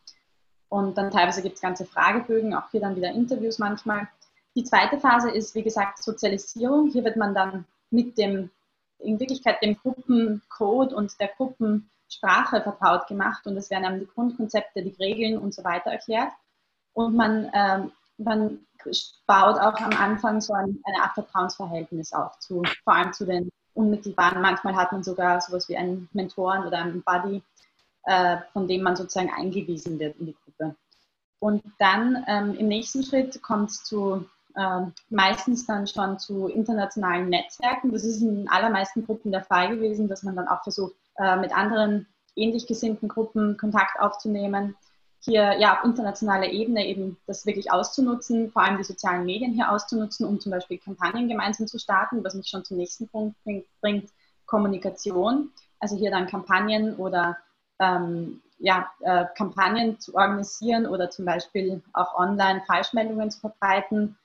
Und 0.70 0.96
dann 0.96 1.10
teilweise 1.10 1.42
gibt 1.42 1.56
es 1.56 1.60
ganze 1.60 1.84
Fragebögen, 1.84 2.54
auch 2.54 2.70
hier 2.70 2.80
dann 2.80 2.96
wieder 2.96 3.10
Interviews 3.10 3.58
manchmal. 3.58 4.08
Die 4.56 4.64
zweite 4.64 4.98
Phase 4.98 5.30
ist, 5.30 5.54
wie 5.54 5.62
gesagt, 5.62 6.02
Sozialisierung. 6.02 6.90
Hier 6.90 7.04
wird 7.04 7.16
man 7.16 7.34
dann 7.34 7.66
mit 7.90 8.18
dem, 8.18 8.50
in 8.98 9.20
Wirklichkeit 9.20 9.62
dem 9.62 9.76
Gruppencode 9.76 10.92
und 10.92 11.18
der 11.20 11.28
Gruppen 11.28 11.90
Sprache 12.08 12.60
vertraut 12.60 13.06
gemacht 13.06 13.46
und 13.46 13.56
es 13.56 13.70
werden 13.70 13.84
einem 13.84 14.00
die 14.00 14.08
Grundkonzepte, 14.12 14.82
die 14.82 14.96
Regeln 14.98 15.38
und 15.38 15.54
so 15.54 15.62
weiter 15.62 15.90
erklärt. 15.90 16.32
Und 16.92 17.14
man, 17.14 17.50
ähm, 17.54 17.92
man 18.18 18.66
baut 19.26 19.58
auch 19.60 19.80
am 19.80 19.92
Anfang 19.92 20.40
so 20.40 20.52
ein, 20.52 20.82
eine 20.84 21.02
Art 21.02 21.14
Vertrauensverhältnis 21.14 22.12
auf, 22.12 22.38
zu, 22.40 22.62
vor 22.82 22.94
allem 22.94 23.12
zu 23.12 23.26
den 23.26 23.50
unmittelbaren. 23.74 24.42
Manchmal 24.42 24.74
hat 24.74 24.90
man 24.90 25.04
sogar 25.04 25.40
sowas 25.40 25.68
wie 25.68 25.76
einen 25.76 26.08
Mentoren 26.12 26.66
oder 26.66 26.78
einen 26.78 27.02
Buddy, 27.02 27.42
äh, 28.04 28.38
von 28.52 28.66
dem 28.66 28.82
man 28.82 28.96
sozusagen 28.96 29.30
eingewiesen 29.32 29.98
wird 30.00 30.18
in 30.18 30.26
die 30.26 30.36
Gruppe. 30.44 30.74
Und 31.38 31.62
dann 31.78 32.24
ähm, 32.26 32.54
im 32.54 32.68
nächsten 32.68 33.04
Schritt 33.04 33.40
kommt 33.40 33.70
es 33.70 33.84
zu 33.84 34.26
äh, 34.54 34.86
meistens 35.08 35.66
dann 35.66 35.86
schon 35.86 36.18
zu 36.18 36.48
internationalen 36.48 37.28
Netzwerken. 37.28 37.92
Das 37.92 38.04
ist 38.04 38.22
in 38.22 38.48
allermeisten 38.48 39.04
Gruppen 39.04 39.32
der 39.32 39.44
Fall 39.44 39.76
gewesen, 39.76 40.08
dass 40.08 40.22
man 40.22 40.36
dann 40.36 40.48
auch 40.48 40.62
versucht, 40.62 40.94
äh, 41.16 41.36
mit 41.36 41.56
anderen 41.56 42.06
ähnlich 42.36 42.66
gesinnten 42.66 43.08
Gruppen 43.08 43.56
Kontakt 43.56 44.00
aufzunehmen, 44.00 44.76
hier 45.22 45.58
ja 45.58 45.78
auf 45.78 45.84
internationaler 45.84 46.48
Ebene 46.48 46.86
eben 46.86 47.18
das 47.26 47.44
wirklich 47.44 47.70
auszunutzen, 47.70 48.50
vor 48.50 48.62
allem 48.62 48.78
die 48.78 48.84
sozialen 48.84 49.26
Medien 49.26 49.52
hier 49.52 49.70
auszunutzen, 49.70 50.26
um 50.26 50.40
zum 50.40 50.50
Beispiel 50.50 50.78
Kampagnen 50.78 51.28
gemeinsam 51.28 51.66
zu 51.66 51.78
starten, 51.78 52.24
was 52.24 52.34
mich 52.34 52.48
schon 52.48 52.64
zum 52.64 52.78
nächsten 52.78 53.06
Punkt 53.08 53.36
bringt, 53.82 54.10
Kommunikation. 54.46 55.50
Also 55.78 55.96
hier 55.96 56.10
dann 56.10 56.26
Kampagnen 56.26 56.96
oder 56.96 57.36
ähm, 57.78 58.40
ja, 58.58 58.90
äh, 59.00 59.26
Kampagnen 59.36 59.98
zu 60.00 60.14
organisieren 60.14 60.86
oder 60.86 61.10
zum 61.10 61.24
Beispiel 61.24 61.82
auch 61.92 62.14
online 62.14 62.62
Falschmeldungen 62.66 63.30
zu 63.30 63.40
verbreiten, 63.40 64.16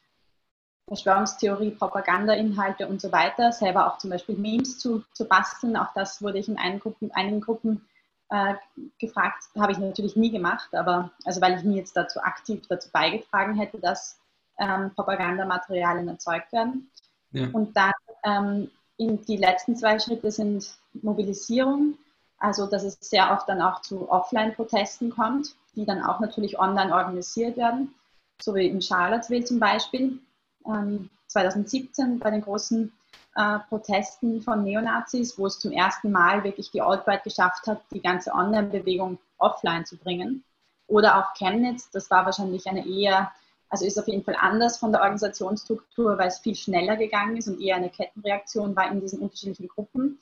Verschwörungstheorie, 0.88 1.72
Propagandainhalte 1.72 2.88
und 2.88 3.02
so 3.02 3.12
weiter, 3.12 3.52
selber 3.52 3.88
auch 3.88 3.98
zum 3.98 4.12
Beispiel 4.12 4.36
Memes 4.36 4.78
zu, 4.78 5.04
zu 5.14 5.26
basteln. 5.26 5.76
Auch 5.78 5.94
das 5.96 6.22
wurde 6.22 6.38
ich 6.38 6.48
in 6.48 6.58
einigen 6.58 6.80
Gruppen, 6.80 7.12
einigen 7.14 7.42
Gruppen 7.42 7.88
äh, 8.30 8.54
gefragt. 9.00 9.46
Habe 9.58 9.72
ich 9.72 9.80
natürlich 9.80 10.16
nie 10.16 10.32
gemacht, 10.32 10.74
aber 10.76 11.12
also 11.26 11.42
weil 11.42 11.58
ich 11.58 11.64
nie 11.64 11.78
jetzt 11.78 11.98
dazu 11.98 12.20
aktiv 12.20 12.68
dazu 12.70 12.90
beigetragen 12.92 13.56
hätte, 13.56 13.80
dass 13.80 14.20
ähm, 14.60 14.92
Propagandamaterialien 14.94 16.08
erzeugt 16.08 16.54
werden. 16.54 16.92
Ja. 17.32 17.48
Und 17.52 17.76
dann 17.76 17.92
ähm, 18.24 18.72
in 18.98 19.26
die 19.26 19.38
letzten 19.38 19.76
zwei 19.76 19.98
Schritte 19.98 20.32
sind 20.32 20.78
Mobilisierung, 20.94 21.98
also 22.38 22.68
dass 22.68 22.84
es 22.84 22.98
sehr 23.02 23.32
oft 23.32 23.50
dann 23.50 23.62
auch 23.62 23.82
zu 23.82 24.10
Offline-Protesten 24.10 25.10
kommt, 25.10 25.56
die 25.76 25.86
dann 25.86 26.04
auch 26.04 26.20
natürlich 26.20 26.60
online 26.60 26.94
organisiert 26.94 27.58
werden, 27.58 27.94
so 28.40 28.54
wie 28.54 28.68
in 28.68 28.82
Charlottesville 28.82 29.44
zum 29.44 29.60
Beispiel 29.60 30.20
2017 31.28 32.06
ähm, 32.06 32.20
bei 32.20 32.32
den 32.32 32.42
großen 32.42 32.92
äh, 33.36 33.60
Protesten 33.70 34.42
von 34.42 34.64
Neonazis, 34.64 35.38
wo 35.38 35.48
es 35.48 35.60
zum 35.60 35.72
ersten 35.72 36.12
Mal 36.12 36.44
wirklich 36.44 36.72
die 36.72 36.82
Alt-Right 36.82 37.24
geschafft 37.24 37.68
hat, 37.68 37.82
die 37.92 38.02
ganze 38.02 38.32
Online-Bewegung 38.34 39.20
offline 39.38 39.86
zu 39.86 39.98
bringen. 39.98 40.44
Oder 40.88 41.18
auch 41.18 41.34
Chemnitz, 41.34 41.90
das 41.92 42.10
war 42.10 42.26
wahrscheinlich 42.26 42.68
eine 42.68 42.88
eher, 42.88 43.32
also 43.70 43.86
ist 43.86 44.00
auf 44.00 44.08
jeden 44.08 44.24
Fall 44.24 44.38
anders 44.40 44.78
von 44.78 44.92
der 44.92 45.02
Organisationsstruktur, 45.02 46.18
weil 46.18 46.28
es 46.28 46.40
viel 46.40 46.56
schneller 46.56 46.96
gegangen 46.96 47.38
ist 47.38 47.48
und 47.48 47.60
eher 47.60 47.76
eine 47.76 47.90
Kettenreaktion 47.90 48.76
war 48.76 48.92
in 48.92 49.02
diesen 49.02 49.20
unterschiedlichen 49.20 49.68
Gruppen. 49.68 50.20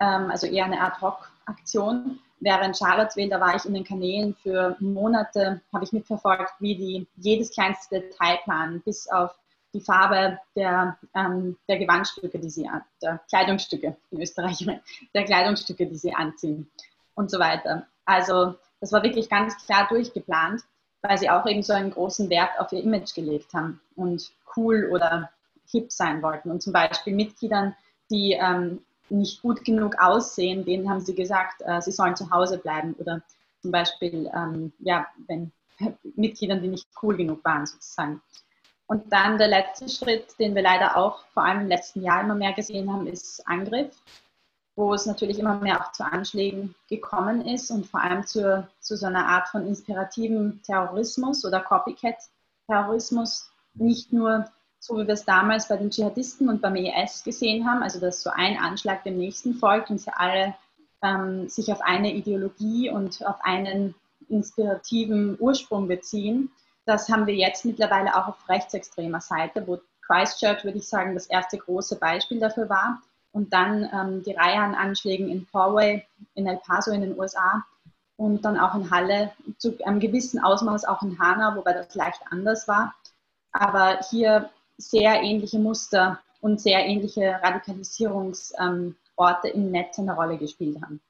Ähm, 0.00 0.30
also 0.30 0.46
eher 0.46 0.64
eine 0.64 0.80
Ad-Hoc-Aktion. 0.80 2.18
Während 2.40 2.76
Charlottesville, 2.76 3.30
da 3.30 3.40
war 3.40 3.54
ich 3.54 3.64
in 3.64 3.72
den 3.72 3.84
Kanälen 3.84 4.34
für 4.34 4.76
Monate, 4.80 5.62
habe 5.72 5.84
ich 5.84 5.92
mitverfolgt, 5.92 6.52
wie 6.58 6.76
die 6.76 7.06
jedes 7.16 7.52
kleinste 7.52 8.00
Detail 8.00 8.38
planen, 8.44 8.82
bis 8.84 9.08
auf 9.08 9.34
die 9.74 9.80
Farbe 9.80 10.38
der, 10.56 10.96
ähm, 11.14 11.56
der 11.68 11.78
Gewandstücke, 11.78 12.38
die 12.38 12.48
sie, 12.48 12.70
der 13.02 13.20
Kleidungsstücke, 13.28 13.96
in 14.10 14.20
Österreich, 14.20 14.66
der 15.14 15.24
Kleidungsstücke, 15.24 15.86
die 15.86 15.96
sie 15.96 16.14
anziehen 16.14 16.70
und 17.14 17.30
so 17.30 17.38
weiter. 17.38 17.86
Also 18.04 18.54
das 18.80 18.92
war 18.92 19.02
wirklich 19.02 19.28
ganz 19.28 19.56
klar 19.66 19.88
durchgeplant, 19.88 20.62
weil 21.02 21.18
sie 21.18 21.28
auch 21.28 21.46
eben 21.46 21.62
so 21.62 21.72
einen 21.72 21.90
großen 21.90 22.30
Wert 22.30 22.58
auf 22.58 22.72
ihr 22.72 22.82
Image 22.82 23.14
gelegt 23.14 23.52
haben 23.52 23.80
und 23.96 24.32
cool 24.56 24.88
oder 24.92 25.30
hip 25.70 25.90
sein 25.92 26.22
wollten. 26.22 26.50
Und 26.50 26.62
zum 26.62 26.72
Beispiel 26.72 27.14
Mitgliedern, 27.14 27.74
die 28.10 28.32
ähm, 28.32 28.84
nicht 29.08 29.42
gut 29.42 29.64
genug 29.64 29.96
aussehen, 29.98 30.64
denen 30.64 30.88
haben 30.88 31.00
sie 31.00 31.14
gesagt, 31.14 31.62
äh, 31.64 31.80
sie 31.80 31.92
sollen 31.92 32.16
zu 32.16 32.30
Hause 32.30 32.58
bleiben. 32.58 32.94
Oder 32.94 33.22
zum 33.60 33.70
Beispiel, 33.70 34.30
ähm, 34.34 34.72
ja, 34.78 35.06
wenn 35.26 35.52
Mitgliedern, 36.16 36.62
die 36.62 36.68
nicht 36.68 36.88
cool 37.02 37.16
genug 37.16 37.44
waren, 37.44 37.66
sozusagen. 37.66 38.22
Und 38.86 39.12
dann 39.12 39.38
der 39.38 39.48
letzte 39.48 39.88
Schritt, 39.88 40.38
den 40.38 40.54
wir 40.54 40.62
leider 40.62 40.96
auch 40.96 41.24
vor 41.32 41.44
allem 41.44 41.62
im 41.62 41.68
letzten 41.68 42.02
Jahr 42.02 42.22
immer 42.22 42.34
mehr 42.34 42.52
gesehen 42.52 42.92
haben, 42.92 43.06
ist 43.06 43.46
Angriff, 43.46 43.96
wo 44.76 44.92
es 44.92 45.06
natürlich 45.06 45.38
immer 45.38 45.58
mehr 45.58 45.80
auch 45.80 45.92
zu 45.92 46.04
Anschlägen 46.04 46.74
gekommen 46.88 47.46
ist 47.46 47.70
und 47.70 47.86
vor 47.86 48.02
allem 48.02 48.26
zu, 48.26 48.68
zu 48.80 48.96
so 48.96 49.06
einer 49.06 49.26
Art 49.26 49.48
von 49.48 49.66
inspirativen 49.66 50.60
Terrorismus 50.62 51.44
oder 51.44 51.60
Copycat-Terrorismus. 51.60 53.50
Nicht 53.74 54.12
nur 54.12 54.46
so, 54.78 54.98
wie 54.98 55.06
wir 55.06 55.14
es 55.14 55.24
damals 55.24 55.68
bei 55.68 55.78
den 55.78 55.90
Dschihadisten 55.90 56.48
und 56.50 56.60
beim 56.60 56.76
IS 56.76 57.24
gesehen 57.24 57.66
haben, 57.66 57.82
also 57.82 58.00
dass 58.00 58.20
so 58.22 58.30
ein 58.30 58.58
Anschlag 58.58 59.02
dem 59.04 59.16
nächsten 59.16 59.54
folgt 59.54 59.90
und 59.90 59.98
sie 59.98 60.12
alle 60.14 60.54
ähm, 61.02 61.48
sich 61.48 61.72
auf 61.72 61.80
eine 61.80 62.12
Ideologie 62.12 62.90
und 62.90 63.24
auf 63.24 63.36
einen 63.42 63.94
inspirativen 64.28 65.36
Ursprung 65.40 65.88
beziehen, 65.88 66.50
das 66.86 67.08
haben 67.08 67.26
wir 67.26 67.34
jetzt 67.34 67.64
mittlerweile 67.64 68.14
auch 68.14 68.28
auf 68.28 68.48
rechtsextremer 68.48 69.20
Seite, 69.20 69.66
wo 69.66 69.80
Christchurch, 70.06 70.64
würde 70.64 70.78
ich 70.78 70.88
sagen, 70.88 71.14
das 71.14 71.26
erste 71.26 71.58
große 71.58 71.96
Beispiel 71.96 72.40
dafür 72.40 72.68
war. 72.68 73.02
Und 73.32 73.52
dann 73.52 73.88
ähm, 73.92 74.22
die 74.22 74.32
Reihe 74.32 74.60
an 74.60 74.74
Anschlägen 74.74 75.28
in 75.28 75.46
Poway, 75.46 76.06
in 76.34 76.46
El 76.46 76.58
Paso 76.58 76.92
in 76.92 77.00
den 77.00 77.18
USA 77.18 77.64
und 78.16 78.44
dann 78.44 78.58
auch 78.58 78.76
in 78.76 78.90
Halle, 78.90 79.32
zu 79.58 79.76
einem 79.84 79.98
gewissen 79.98 80.38
Ausmaß 80.38 80.84
auch 80.84 81.02
in 81.02 81.18
Hanau, 81.18 81.56
wobei 81.56 81.72
das 81.72 81.94
leicht 81.94 82.20
anders 82.30 82.68
war. 82.68 82.94
Aber 83.50 83.98
hier 84.10 84.50
sehr 84.76 85.20
ähnliche 85.22 85.58
Muster 85.58 86.20
und 86.40 86.60
sehr 86.60 86.86
ähnliche 86.86 87.40
Radikalisierungsorte 87.42 89.48
im 89.52 89.70
Netz 89.70 89.98
eine 89.98 90.14
Rolle 90.14 90.38
gespielt 90.38 90.80
haben. 90.80 91.00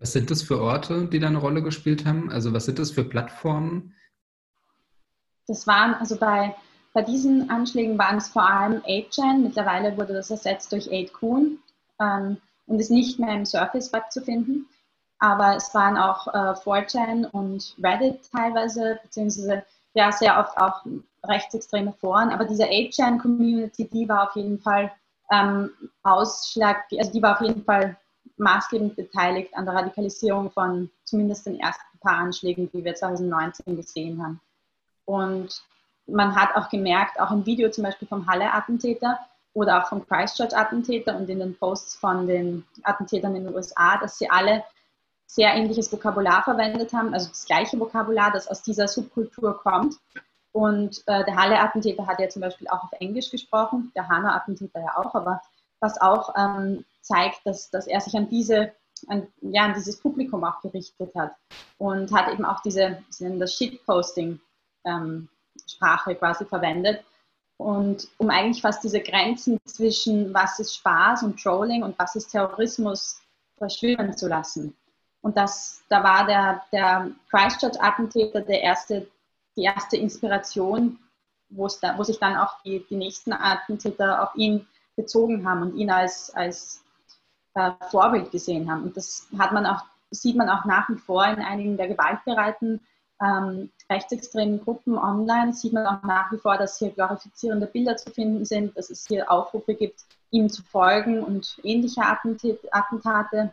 Was 0.00 0.12
sind 0.12 0.32
das 0.32 0.42
für 0.42 0.60
Orte, 0.60 1.06
die 1.06 1.20
da 1.20 1.28
eine 1.28 1.38
Rolle 1.38 1.62
gespielt 1.62 2.04
haben? 2.04 2.32
Also 2.32 2.52
was 2.52 2.64
sind 2.64 2.80
das 2.80 2.90
für 2.90 3.04
Plattformen? 3.04 3.94
Das 5.52 5.66
waren, 5.66 5.92
also 5.94 6.16
bei, 6.16 6.54
bei 6.94 7.02
diesen 7.02 7.50
Anschlägen 7.50 7.98
waren 7.98 8.16
es 8.16 8.28
vor 8.28 8.48
allem 8.48 8.80
8chan. 8.80 9.42
Mittlerweile 9.42 9.94
wurde 9.98 10.14
das 10.14 10.30
ersetzt 10.30 10.72
durch 10.72 10.88
8kun 10.88 11.58
ähm, 12.00 12.38
und 12.66 12.80
ist 12.80 12.90
nicht 12.90 13.18
mehr 13.18 13.34
im 13.34 13.44
Surface 13.44 13.92
Web 13.92 14.10
zu 14.10 14.22
finden. 14.22 14.66
aber 15.18 15.54
es 15.56 15.74
waren 15.74 15.98
auch 15.98 16.26
äh, 16.28 16.54
4chan 16.54 17.26
und 17.26 17.76
Reddit 17.82 18.20
teilweise, 18.34 18.98
beziehungsweise 19.02 19.62
ja 19.92 20.10
sehr 20.10 20.38
oft 20.38 20.56
auch 20.56 20.86
rechtsextreme 21.22 21.92
Foren, 21.92 22.30
aber 22.30 22.46
diese 22.46 22.64
8chan-Community, 22.64 23.88
die 23.88 24.08
war 24.08 24.28
auf 24.28 24.36
jeden 24.36 24.58
Fall 24.58 24.90
ähm, 25.30 25.70
Ausschlag, 26.02 26.84
also 26.98 27.12
die 27.12 27.22
war 27.22 27.34
auf 27.34 27.46
jeden 27.46 27.62
Fall 27.62 27.96
maßgebend 28.38 28.96
beteiligt 28.96 29.54
an 29.54 29.66
der 29.66 29.74
Radikalisierung 29.74 30.50
von 30.50 30.90
zumindest 31.04 31.44
den 31.44 31.60
ersten 31.60 31.98
paar 32.00 32.16
Anschlägen, 32.16 32.70
die 32.72 32.82
wir 32.82 32.94
2019 32.94 33.76
gesehen 33.76 34.22
haben. 34.22 34.40
Und 35.04 35.62
man 36.06 36.34
hat 36.34 36.56
auch 36.56 36.68
gemerkt, 36.68 37.20
auch 37.20 37.30
im 37.30 37.46
Video 37.46 37.70
zum 37.70 37.84
Beispiel 37.84 38.08
vom 38.08 38.26
Halle-Attentäter 38.26 39.18
oder 39.54 39.82
auch 39.82 39.88
vom 39.88 40.06
Christchurch-Attentäter 40.06 41.16
und 41.16 41.28
in 41.28 41.38
den 41.38 41.56
Posts 41.56 41.96
von 41.96 42.26
den 42.26 42.64
Attentätern 42.82 43.36
in 43.36 43.44
den 43.44 43.54
USA, 43.54 43.98
dass 43.98 44.18
sie 44.18 44.30
alle 44.30 44.64
sehr 45.26 45.54
ähnliches 45.54 45.90
Vokabular 45.90 46.42
verwendet 46.42 46.92
haben, 46.92 47.14
also 47.14 47.28
das 47.28 47.46
gleiche 47.46 47.78
Vokabular, 47.78 48.32
das 48.32 48.48
aus 48.48 48.62
dieser 48.62 48.88
Subkultur 48.88 49.58
kommt. 49.62 49.96
Und 50.52 51.02
äh, 51.06 51.24
der 51.24 51.36
Halle-Attentäter 51.36 52.06
hat 52.06 52.20
ja 52.20 52.28
zum 52.28 52.42
Beispiel 52.42 52.68
auch 52.68 52.84
auf 52.84 52.92
Englisch 53.00 53.30
gesprochen, 53.30 53.90
der 53.96 54.08
Hanau-Attentäter 54.08 54.80
ja 54.80 54.98
auch, 54.98 55.14
aber 55.14 55.40
was 55.80 55.98
auch 56.00 56.34
ähm, 56.36 56.84
zeigt, 57.00 57.46
dass, 57.46 57.70
dass 57.70 57.86
er 57.86 58.00
sich 58.00 58.14
an, 58.14 58.28
diese, 58.28 58.72
an, 59.08 59.26
ja, 59.40 59.64
an 59.64 59.74
dieses 59.74 59.98
Publikum 59.98 60.44
auch 60.44 60.60
gerichtet 60.60 61.14
hat 61.14 61.34
und 61.78 62.12
hat 62.12 62.30
eben 62.30 62.44
auch 62.44 62.60
diese, 62.60 63.02
sie 63.08 63.24
nennen 63.24 63.40
das 63.40 63.54
Shitposting-Sprache 63.54 64.51
ähm, 64.84 65.28
quasi 65.78 66.44
verwendet. 66.44 67.04
Und 67.56 68.08
um 68.18 68.30
eigentlich 68.30 68.62
fast 68.62 68.82
diese 68.82 69.00
Grenzen 69.00 69.58
zwischen 69.64 70.34
was 70.34 70.58
ist 70.58 70.74
Spaß 70.76 71.22
und 71.22 71.40
Trolling 71.40 71.82
und 71.82 71.98
was 71.98 72.16
ist 72.16 72.30
Terrorismus 72.30 73.20
verschwimmen 73.56 74.16
zu 74.16 74.28
lassen. 74.28 74.76
Und 75.20 75.36
das, 75.36 75.82
da 75.88 76.02
war 76.02 76.26
der, 76.26 76.62
der 76.72 77.10
Christchurch-Attentäter 77.30 78.40
der 78.40 78.62
erste, 78.62 79.06
die 79.56 79.62
erste 79.62 79.96
Inspiration, 79.96 80.98
wo, 81.48 81.66
es 81.66 81.78
da, 81.78 81.96
wo 81.96 82.02
sich 82.02 82.18
dann 82.18 82.36
auch 82.36 82.60
die, 82.62 82.84
die 82.90 82.96
nächsten 82.96 83.32
Attentäter 83.32 84.22
auf 84.22 84.34
ihn 84.34 84.66
bezogen 84.96 85.48
haben 85.48 85.62
und 85.62 85.76
ihn 85.76 85.90
als, 85.90 86.34
als 86.34 86.82
äh, 87.54 87.70
Vorbild 87.90 88.32
gesehen 88.32 88.70
haben. 88.70 88.82
Und 88.82 88.96
das 88.96 89.28
hat 89.38 89.52
man 89.52 89.66
auch, 89.66 89.84
sieht 90.10 90.36
man 90.36 90.48
auch 90.48 90.64
nach 90.64 90.88
wie 90.88 90.96
vor 90.96 91.24
in 91.26 91.40
einigen 91.40 91.76
der 91.76 91.88
gewaltbereiten 91.88 92.80
ähm, 93.22 93.70
rechtsextremen 93.90 94.60
Gruppen 94.64 94.98
online, 94.98 95.52
sieht 95.52 95.72
man 95.72 95.86
auch 95.86 96.02
nach 96.02 96.32
wie 96.32 96.38
vor, 96.38 96.56
dass 96.58 96.78
hier 96.78 96.90
glorifizierende 96.90 97.66
Bilder 97.66 97.96
zu 97.96 98.10
finden 98.10 98.44
sind, 98.44 98.76
dass 98.76 98.90
es 98.90 99.06
hier 99.06 99.30
Aufrufe 99.30 99.74
gibt, 99.74 100.00
ihm 100.30 100.48
zu 100.48 100.62
folgen 100.62 101.22
und 101.22 101.58
ähnliche 101.62 102.02
Attentate 102.02 103.52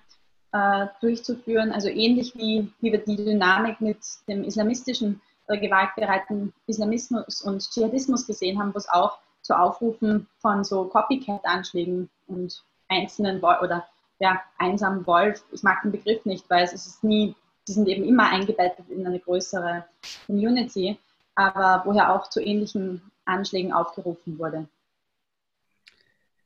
äh, 0.51 0.88
durchzuführen. 1.01 1.71
Also 1.71 1.89
ähnlich 1.89 2.36
wie, 2.36 2.71
wie 2.79 2.91
wir 2.91 3.03
die 3.03 3.17
Dynamik 3.17 3.82
mit 3.82 3.99
dem 4.27 4.43
islamistischen 4.43 5.21
oder 5.47 5.60
gewaltbereiten 5.60 6.53
Islamismus 6.67 7.41
und 7.41 7.62
Dschihadismus 7.69 8.25
gesehen 8.25 8.60
haben, 8.60 8.73
wo 8.73 8.77
es 8.77 8.89
auch 8.89 9.17
zu 9.41 9.58
Aufrufen 9.58 10.27
von 10.39 10.63
so 10.63 10.86
Copycat-Anschlägen 10.86 12.10
und 12.27 12.63
einzelnen 12.88 13.41
Wolf 13.41 13.62
oder 13.62 13.86
ja, 14.19 14.41
einsamen 14.58 15.08
Wolf, 15.08 15.43
ich 15.51 15.63
mag 15.63 15.82
den 15.82 15.91
Begriff 15.91 16.25
nicht, 16.25 16.49
weil 16.49 16.63
es 16.65 16.73
ist 16.73 17.03
nie, 17.03 17.36
die 17.69 17.73
sind 17.73 17.88
eben 17.88 18.03
immer 18.03 18.29
eingebettet 18.29 18.89
in 18.89 19.05
eine 19.05 19.19
größere 19.19 19.86
Community, 20.25 20.97
aber 21.36 21.84
woher 21.86 22.13
auch 22.13 22.27
zu 22.29 22.41
ähnlichen 22.41 23.01
Anschlägen 23.25 23.71
aufgerufen 23.71 24.39
wurde. 24.39 24.67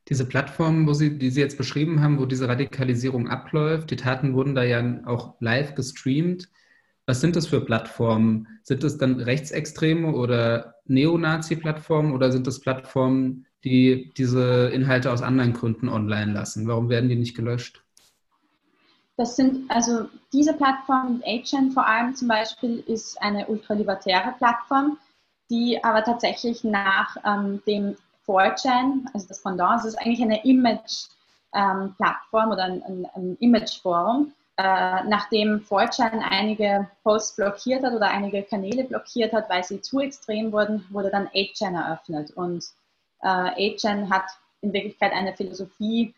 Diese 0.09 0.27
Plattformen, 0.27 0.85
wo 0.85 0.93
Sie, 0.93 1.17
die 1.17 1.29
Sie 1.29 1.39
jetzt 1.39 1.57
beschrieben 1.57 2.01
haben, 2.01 2.19
wo 2.19 2.25
diese 2.25 2.49
Radikalisierung 2.49 3.29
abläuft, 3.29 3.89
die 3.89 3.95
Taten 3.95 4.33
wurden 4.33 4.53
da 4.53 4.63
ja 4.63 4.83
auch 5.05 5.35
live 5.39 5.75
gestreamt. 5.75 6.49
Was 7.05 7.21
sind 7.21 7.37
das 7.37 7.47
für 7.47 7.61
Plattformen? 7.61 8.47
Sind 8.63 8.83
es 8.83 8.97
dann 8.97 9.21
rechtsextreme 9.21 10.13
oder 10.13 10.75
Neonazi-Plattformen 10.85 12.11
oder 12.11 12.33
sind 12.33 12.45
es 12.47 12.59
Plattformen, 12.59 13.45
die 13.63 14.11
diese 14.17 14.69
Inhalte 14.73 15.09
aus 15.09 15.21
anderen 15.21 15.53
Gründen 15.53 15.87
online 15.87 16.33
lassen? 16.33 16.67
Warum 16.67 16.89
werden 16.89 17.07
die 17.07 17.15
nicht 17.15 17.35
gelöscht? 17.35 17.83
Das 19.15 19.35
sind 19.35 19.69
also 19.69 20.09
diese 20.31 20.53
Plattform, 20.53 21.21
8chan 21.25 21.71
vor 21.71 21.85
allem 21.85 22.15
zum 22.15 22.27
Beispiel, 22.27 22.79
ist 22.87 23.21
eine 23.21 23.45
ultralibertäre 23.47 24.33
Plattform, 24.37 24.97
die 25.51 25.83
aber 25.83 26.03
tatsächlich 26.03 26.63
nach 26.63 27.15
ähm, 27.23 27.61
dem 27.67 27.95
4chan, 28.27 29.05
also 29.13 29.27
das 29.27 29.43
Pendant, 29.43 29.81
es 29.81 29.85
ist 29.85 29.99
eigentlich 29.99 30.23
eine 30.23 30.43
Image-Plattform 30.43 32.45
ähm, 32.45 32.51
oder 32.51 32.63
ein, 32.63 32.83
ein, 32.83 33.07
ein 33.13 33.37
Image-Forum. 33.39 34.33
Äh, 34.55 35.03
nachdem 35.05 35.61
4chan 35.61 36.21
einige 36.29 36.87
Posts 37.03 37.37
blockiert 37.37 37.83
hat 37.83 37.93
oder 37.93 38.09
einige 38.09 38.43
Kanäle 38.43 38.83
blockiert 38.83 39.33
hat, 39.33 39.49
weil 39.49 39.63
sie 39.63 39.81
zu 39.81 39.99
extrem 39.99 40.51
wurden, 40.51 40.85
wurde 40.91 41.09
dann 41.09 41.27
8chan 41.29 41.75
eröffnet. 41.75 42.31
Und 42.31 42.63
äh, 43.21 43.27
8chan 43.27 44.11
hat 44.11 44.25
in 44.61 44.73
Wirklichkeit 44.73 45.11
eine 45.11 45.35
Philosophie, 45.35 46.13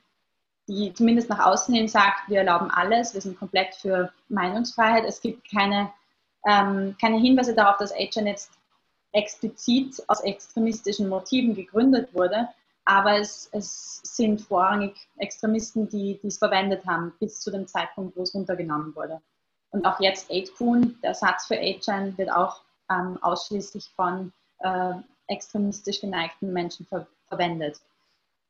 die 0.68 0.94
zumindest 0.94 1.30
nach 1.30 1.46
außen 1.46 1.74
hin 1.74 1.88
sagt, 1.88 2.28
wir 2.30 2.40
erlauben 2.40 2.72
alles, 2.72 3.14
wir 3.14 3.22
sind 3.22 3.38
komplett 3.38 3.76
für 3.76 4.12
Meinungsfreiheit. 4.30 5.06
Es 5.06 5.22
gibt 5.22 5.50
keine, 5.50 5.92
ähm, 6.48 6.96
keine 7.00 7.20
Hinweise 7.20 7.54
darauf, 7.54 7.78
dass 7.78 7.94
8chan 7.94 8.28
jetzt 8.28 8.52
explizit 9.12 10.04
aus 10.08 10.22
extremistischen 10.22 11.08
Motiven 11.08 11.56
gegründet 11.56 12.14
wurde, 12.14 12.50
aber 12.84 13.18
es, 13.20 13.50
es 13.52 14.02
sind 14.04 14.42
vorrangig 14.42 14.96
Extremisten, 15.18 15.88
die 15.88 16.20
es 16.24 16.38
verwendet 16.38 16.86
haben, 16.86 17.14
bis 17.20 17.40
zu 17.40 17.52
dem 17.52 17.68
Zeitpunkt, 17.68 18.16
wo 18.18 18.24
es 18.24 18.36
runtergenommen 18.36 18.96
wurde. 18.96 19.22
Und 19.72 19.86
auch 19.86 20.00
jetzt 20.00 20.30
8kun, 20.32 21.00
der 21.02 21.14
Satz 21.14 21.48
für 21.48 21.56
8chan, 21.56 22.18
wird 22.18 22.32
auch 22.32 22.62
ähm, 22.90 23.18
ausschließlich 23.22 23.90
von 23.96 24.32
äh, 24.60 24.94
extremistisch 25.28 26.02
geneigten 26.02 26.54
Menschen 26.54 26.86
ver 26.86 27.08
verwendet. 27.28 27.82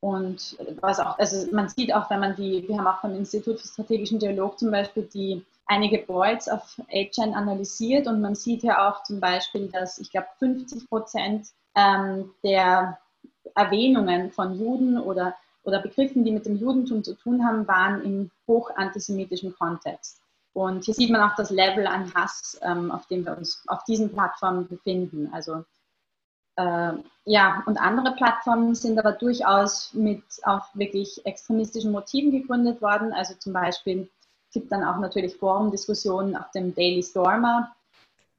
Und 0.05 0.55
was 0.81 0.99
auch, 0.99 1.17
also 1.17 1.51
man 1.51 1.67
sieht 1.67 1.91
auch, 1.91 2.11
wenn 2.11 2.19
man 2.19 2.35
die, 2.35 2.63
wir 2.67 2.77
haben 2.77 2.85
auch 2.85 3.01
vom 3.01 3.15
Institut 3.15 3.59
für 3.59 3.67
strategischen 3.67 4.19
Dialog 4.19 4.59
zum 4.59 4.69
Beispiel 4.69 5.09
die 5.11 5.43
einige 5.65 5.97
Boards 5.97 6.47
auf 6.47 6.79
8chan 6.93 7.33
analysiert 7.33 8.05
und 8.05 8.21
man 8.21 8.35
sieht 8.35 8.61
ja 8.61 8.87
auch 8.87 9.01
zum 9.01 9.19
Beispiel, 9.19 9.67
dass 9.67 9.97
ich 9.97 10.11
glaube 10.11 10.27
50 10.37 10.87
Prozent 10.89 11.47
ähm, 11.75 12.29
der 12.43 12.99
Erwähnungen 13.55 14.31
von 14.31 14.59
Juden 14.59 14.99
oder, 14.99 15.33
oder 15.63 15.81
Begriffen, 15.81 16.23
die 16.23 16.31
mit 16.31 16.45
dem 16.45 16.57
Judentum 16.57 17.03
zu 17.03 17.15
tun 17.15 17.43
haben, 17.43 17.67
waren 17.67 18.03
im 18.03 18.29
hochantisemitischen 18.47 19.55
Kontext. 19.55 20.21
Und 20.53 20.83
hier 20.83 20.93
sieht 20.93 21.09
man 21.09 21.27
auch 21.27 21.35
das 21.35 21.49
Level 21.49 21.87
an 21.87 22.13
Hass, 22.13 22.59
ähm, 22.61 22.91
auf 22.91 23.07
dem 23.07 23.25
wir 23.25 23.35
uns 23.35 23.63
auf 23.65 23.83
diesen 23.85 24.11
Plattformen 24.11 24.67
befinden. 24.67 25.31
Also 25.33 25.65
äh, 26.57 26.93
ja, 27.25 27.63
und 27.65 27.77
andere 27.77 28.13
Plattformen 28.15 28.75
sind 28.75 28.99
aber 28.99 29.13
durchaus 29.13 29.93
mit 29.93 30.23
auch 30.43 30.63
wirklich 30.73 31.25
extremistischen 31.25 31.91
Motiven 31.91 32.31
gegründet 32.31 32.81
worden. 32.81 33.13
Also 33.13 33.33
zum 33.35 33.53
Beispiel 33.53 34.09
gibt 34.53 34.71
dann 34.71 34.83
auch 34.83 34.97
natürlich 34.99 35.35
Forumdiskussionen 35.35 36.35
auf 36.37 36.49
dem 36.51 36.73
Daily 36.73 37.03
Stormer, 37.03 37.75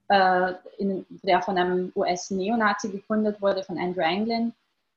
äh, 0.09 0.53
in, 0.79 1.05
der 1.23 1.43
von 1.43 1.59
einem 1.59 1.93
US-Neonazi 1.95 2.91
gegründet 2.91 3.43
wurde, 3.43 3.65
von 3.65 3.79
Andrew 3.79 4.03
Anglin. 4.03 4.55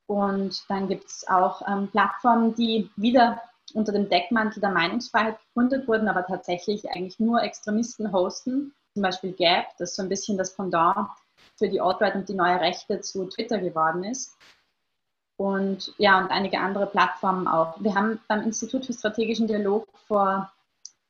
Und 0.07 0.63
dann 0.69 0.87
gibt 0.87 1.07
es 1.07 1.27
auch 1.27 1.61
ähm, 1.67 1.89
Plattformen, 1.89 2.55
die 2.55 2.89
wieder 2.95 3.41
unter 3.73 3.91
dem 3.91 4.09
Deckmantel 4.09 4.61
der 4.61 4.71
Meinungsfreiheit 4.71 5.37
gegründet 5.47 5.87
wurden, 5.87 6.07
aber 6.07 6.25
tatsächlich 6.25 6.89
eigentlich 6.89 7.19
nur 7.19 7.43
Extremisten 7.43 8.11
hosten, 8.11 8.73
zum 8.93 9.03
Beispiel 9.03 9.33
Gap, 9.33 9.65
das 9.77 9.95
so 9.95 10.01
ein 10.01 10.09
bisschen 10.09 10.37
das 10.37 10.55
Pendant 10.55 11.07
für 11.59 11.69
die 11.69 11.79
Alt-Right 11.79 12.15
und 12.15 12.27
die 12.27 12.33
neue 12.33 12.59
Rechte 12.59 13.01
zu 13.01 13.25
Twitter 13.25 13.59
geworden 13.59 14.03
ist. 14.03 14.35
Und 15.37 15.93
ja, 15.97 16.19
und 16.19 16.31
einige 16.31 16.59
andere 16.59 16.87
Plattformen 16.87 17.47
auch. 17.47 17.75
Wir 17.79 17.95
haben 17.95 18.19
beim 18.27 18.41
Institut 18.41 18.85
für 18.85 18.93
strategischen 18.93 19.47
Dialog 19.47 19.87
vor 20.07 20.51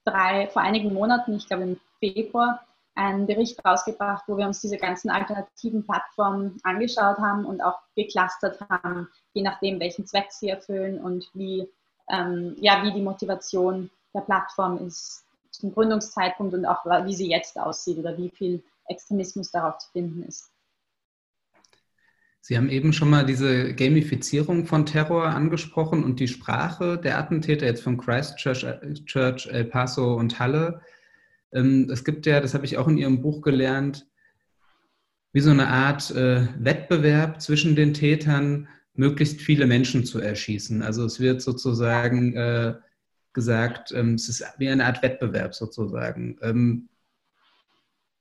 drei, 0.06 0.48
vor 0.48 0.62
einigen 0.62 0.94
Monaten, 0.94 1.36
ich 1.36 1.48
glaube 1.48 1.64
im 1.64 1.80
Februar, 2.00 2.64
einen 2.96 3.28
Bericht 3.28 3.64
rausgebracht, 3.66 4.26
wo 4.28 4.38
wir 4.38 4.46
uns 4.46 4.62
diese 4.62 4.78
ganzen 4.78 5.10
alternativen 5.10 5.86
Plattformen 5.86 6.60
angeschaut 6.64 7.18
haben 7.18 7.46
und 7.46 7.62
auch 7.62 7.80
geclustert 7.96 8.60
haben, 8.70 9.08
je 9.34 9.42
nachdem, 9.42 9.80
welchen 9.80 10.06
Zweck 10.06 10.32
sie 10.32 10.50
erfüllen 10.50 11.00
und 11.00 11.30
wie, 11.34 11.70
ähm, 12.10 12.56
ja, 12.60 12.84
wie 12.84 12.92
die 12.92 13.02
Motivation 13.02 13.90
der 14.14 14.22
Plattform 14.22 14.86
ist 14.86 15.26
zum 15.52 15.74
Gründungszeitpunkt 15.74 16.54
und 16.54 16.66
auch 16.66 16.86
wie 17.06 17.16
sie 17.16 17.30
jetzt 17.30 17.58
aussieht 17.58 17.98
oder 17.98 18.18
wie 18.18 18.30
viel 18.30 18.64
Extremismus 18.90 19.52
darauf 19.52 19.78
zu 19.78 19.92
finden 19.92 20.24
ist. 20.24 20.52
Sie 22.42 22.58
haben 22.58 22.70
eben 22.70 22.94
schon 22.94 23.12
mal 23.12 23.26
diese 23.26 23.76
Gamifizierung 23.76 24.66
von 24.66 24.86
Terror 24.86 25.28
angesprochen 25.28 26.04
und 26.04 26.20
die 26.20 26.28
Sprache 26.28 26.98
der 26.98 27.20
Attentäter 27.20 27.68
jetzt 27.68 27.84
von 27.84 27.98
Christchurch, 27.98 28.66
Church, 29.06 29.48
El 29.52 29.66
Paso 29.66 30.16
und 30.16 30.40
Halle. 30.40 30.82
Ähm, 31.52 31.90
es 31.92 32.04
gibt 32.04 32.26
ja, 32.26 32.40
das 32.40 32.54
habe 32.54 32.66
ich 32.66 32.78
auch 32.78 32.88
in 32.88 32.98
Ihrem 32.98 33.22
Buch 33.22 33.42
gelernt, 33.42 34.08
wie 35.32 35.42
so 35.42 35.52
eine 35.52 35.68
Art 35.68 36.10
äh, 36.12 36.48
Wettbewerb 36.58 37.40
zwischen 37.40 37.76
den 37.76 37.94
Tätern, 37.94 38.68
möglichst 38.96 39.42
viele 39.42 39.68
Menschen 39.68 40.04
zu 40.04 40.20
erschießen. 40.20 40.82
Also 40.82 41.06
es 41.06 41.20
wird 41.20 41.42
sozusagen 41.42 42.36
äh, 42.36 42.74
gesagt, 43.34 43.92
ähm, 43.92 44.16
es 44.16 44.28
ist 44.28 44.44
wie 44.58 44.70
eine 44.70 44.86
Art 44.86 45.04
Wettbewerb 45.04 45.54
sozusagen. 45.54 46.38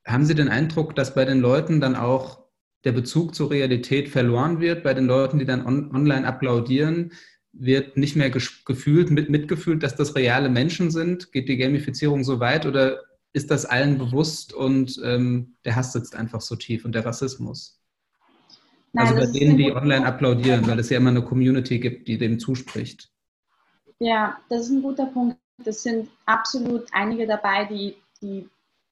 Haben 0.09 0.25
Sie 0.25 0.35
den 0.35 0.49
Eindruck, 0.49 0.97
dass 0.97 1.15
bei 1.15 1.25
den 1.25 1.41
Leuten 1.41 1.81
dann 1.81 1.95
auch 1.95 2.45
der 2.85 2.93
Bezug 2.93 3.35
zur 3.35 3.51
Realität 3.51 4.09
verloren 4.09 4.61
wird, 4.61 4.83
bei 4.83 4.95
den 4.95 5.07
Leuten, 5.07 5.39
die 5.39 5.45
dann 5.45 5.67
on 5.67 5.95
online 5.95 6.27
applaudieren, 6.27 7.13
wird 7.53 7.97
nicht 7.97 8.17
mehr 8.17 8.31
gefühlt, 8.31 9.11
mit, 9.11 9.31
mitgefühlt, 9.31 9.83
dass 9.83 9.97
das 9.97 10.15
reale 10.15 10.49
Menschen 10.49 10.91
sind? 10.91 11.33
Geht 11.33 11.49
die 11.49 11.57
Gamifizierung 11.57 12.25
so 12.25 12.41
weit 12.41 12.67
oder 12.67 13.03
ist 13.33 13.51
das 13.51 13.67
allen 13.67 13.99
bewusst 13.99 14.53
und 14.53 15.01
ähm, 15.05 15.57
der 15.65 15.77
Hass 15.77 15.93
sitzt 15.93 16.15
einfach 16.15 16.41
so 16.41 16.57
tief 16.57 16.85
und 16.85 16.95
der 16.95 17.05
Rassismus? 17.05 17.81
Nein, 18.93 19.07
also 19.07 19.21
bei 19.21 19.39
denen, 19.39 19.59
die 19.59 19.73
online 19.73 20.07
applaudieren, 20.07 20.67
weil 20.67 20.79
es 20.79 20.89
ja 20.89 20.97
immer 20.97 21.11
eine 21.11 21.23
Community 21.23 21.79
gibt, 21.79 22.09
die 22.09 22.17
dem 22.17 22.39
zuspricht. 22.39 23.11
Ja, 23.99 24.39
das 24.49 24.63
ist 24.63 24.71
ein 24.71 24.83
guter 24.83 25.07
Punkt. 25.07 25.37
Das 25.59 25.83
sind 25.83 26.09
absolut 26.25 26.87
einige 26.93 27.27
dabei, 27.27 27.65
die, 27.65 27.97
die 28.23 28.49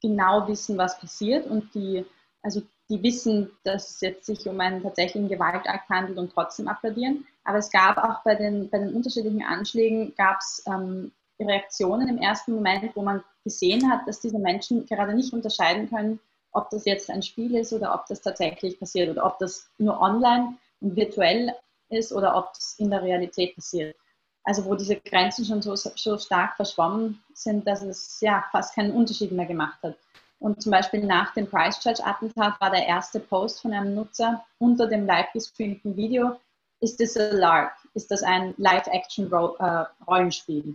genau 0.09 0.47
wissen, 0.49 0.79
was 0.79 0.99
passiert 0.99 1.47
und 1.47 1.75
die, 1.75 2.05
also 2.43 2.63
die 2.89 3.03
wissen, 3.03 3.51
dass 3.65 3.91
es 3.91 4.01
jetzt 4.01 4.27
sich 4.27 4.47
um 4.47 4.61
einen 4.61 4.83
tatsächlichen 4.83 5.29
Gewaltakt 5.29 5.89
handelt 5.89 6.19
und 6.19 6.33
trotzdem 6.33 6.69
applaudieren. 6.69 7.27
Aber 7.45 7.59
es 7.59 7.71
gab 7.71 7.99
auch 7.99 8.23
bei 8.23 8.35
den, 8.35 8.71
bei 8.71 8.79
den 8.79 8.95
unterschiedlichen 8.95 9.43
Anschlägen 9.43 10.15
gab 10.17 10.39
es 10.41 10.63
ähm, 10.67 11.13
Reaktionen 11.41 12.09
im 12.09 12.19
ersten 12.19 12.55
Moment, 12.55 12.95
wo 12.95 13.03
man 13.03 13.23
gesehen 13.45 13.91
hat, 13.91 14.07
dass 14.07 14.21
diese 14.21 14.39
Menschen 14.39 14.87
gerade 14.87 15.15
nicht 15.15 15.33
unterscheiden 15.33 15.89
können, 15.91 16.21
ob 16.53 16.71
das 16.71 16.85
jetzt 16.85 17.11
ein 17.11 17.23
Spiel 17.23 17.55
ist 17.57 17.73
oder 17.73 17.95
ob 17.95 18.07
das 18.07 18.23
tatsächlich 18.23 18.79
passiert 18.79 19.11
oder 19.11 19.27
ob 19.27 19.39
das 19.39 19.69
nur 19.79 20.01
online 20.01 20.57
und 20.81 20.97
virtuell 20.97 21.53
ist 21.89 22.13
oder 22.13 22.37
ob 22.37 22.53
es 22.55 22.77
in 22.79 22.91
der 22.91 23.03
Realität 23.03 23.55
passiert. 23.55 23.97
Also 24.47 24.65
wo 24.65 24.77
diese 24.77 24.97
Grenzen 24.97 25.45
schon 25.45 25.61
so, 25.61 25.75
so 25.75 26.19
stark 26.19 26.57
verschwommen 26.57 27.23
sind, 27.35 27.67
dass 27.67 27.83
es 27.83 28.21
ja 28.21 28.45
fast 28.53 28.75
keinen 28.75 28.93
Unterschied 28.93 29.33
mehr 29.33 29.47
gemacht 29.47 29.79
hat. 29.83 29.97
Und 30.39 30.63
zum 30.63 30.71
Beispiel 30.71 31.05
nach 31.05 31.35
dem 31.35 31.51
Christchurch-Attentat 31.51 32.61
war 32.61 32.71
der 32.71 32.87
erste 32.87 33.21
Post 33.21 33.61
von 33.61 33.73
einem 33.73 33.95
Nutzer 33.95 34.45
unter 34.59 34.87
dem 34.87 35.07
live 35.07 35.33
gestreamten 35.33 35.97
Video, 35.97 36.39
ist 36.81 37.01
das 37.01 37.17
ein 37.17 37.37
LARP? 37.37 37.73
Ist 37.95 38.11
das 38.11 38.23
ein 38.23 38.55
Live-Action-Rollenspiel? 38.59 40.69
Äh, 40.69 40.75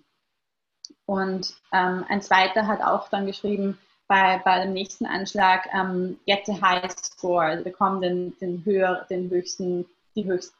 Und 1.05 1.53
ähm, 1.71 2.05
ein 2.10 2.21
zweiter 2.21 2.67
hat 2.67 2.81
auch 2.81 3.07
dann 3.10 3.27
geschrieben, 3.27 3.77
bei, 4.07 4.41
bei 4.43 4.63
dem 4.63 4.73
nächsten 4.73 5.05
Anschlag, 5.05 5.69
ähm, 5.73 6.19
get 6.25 6.45
the 6.45 6.62
high 6.62 6.91
score, 6.91 7.62
bekommen 7.62 8.01
den, 8.01 8.38
den, 8.39 8.65
höher, 8.65 9.05
den 9.10 9.29
höchsten, 9.29 9.86
die 10.15 10.25
höchste 10.25 10.53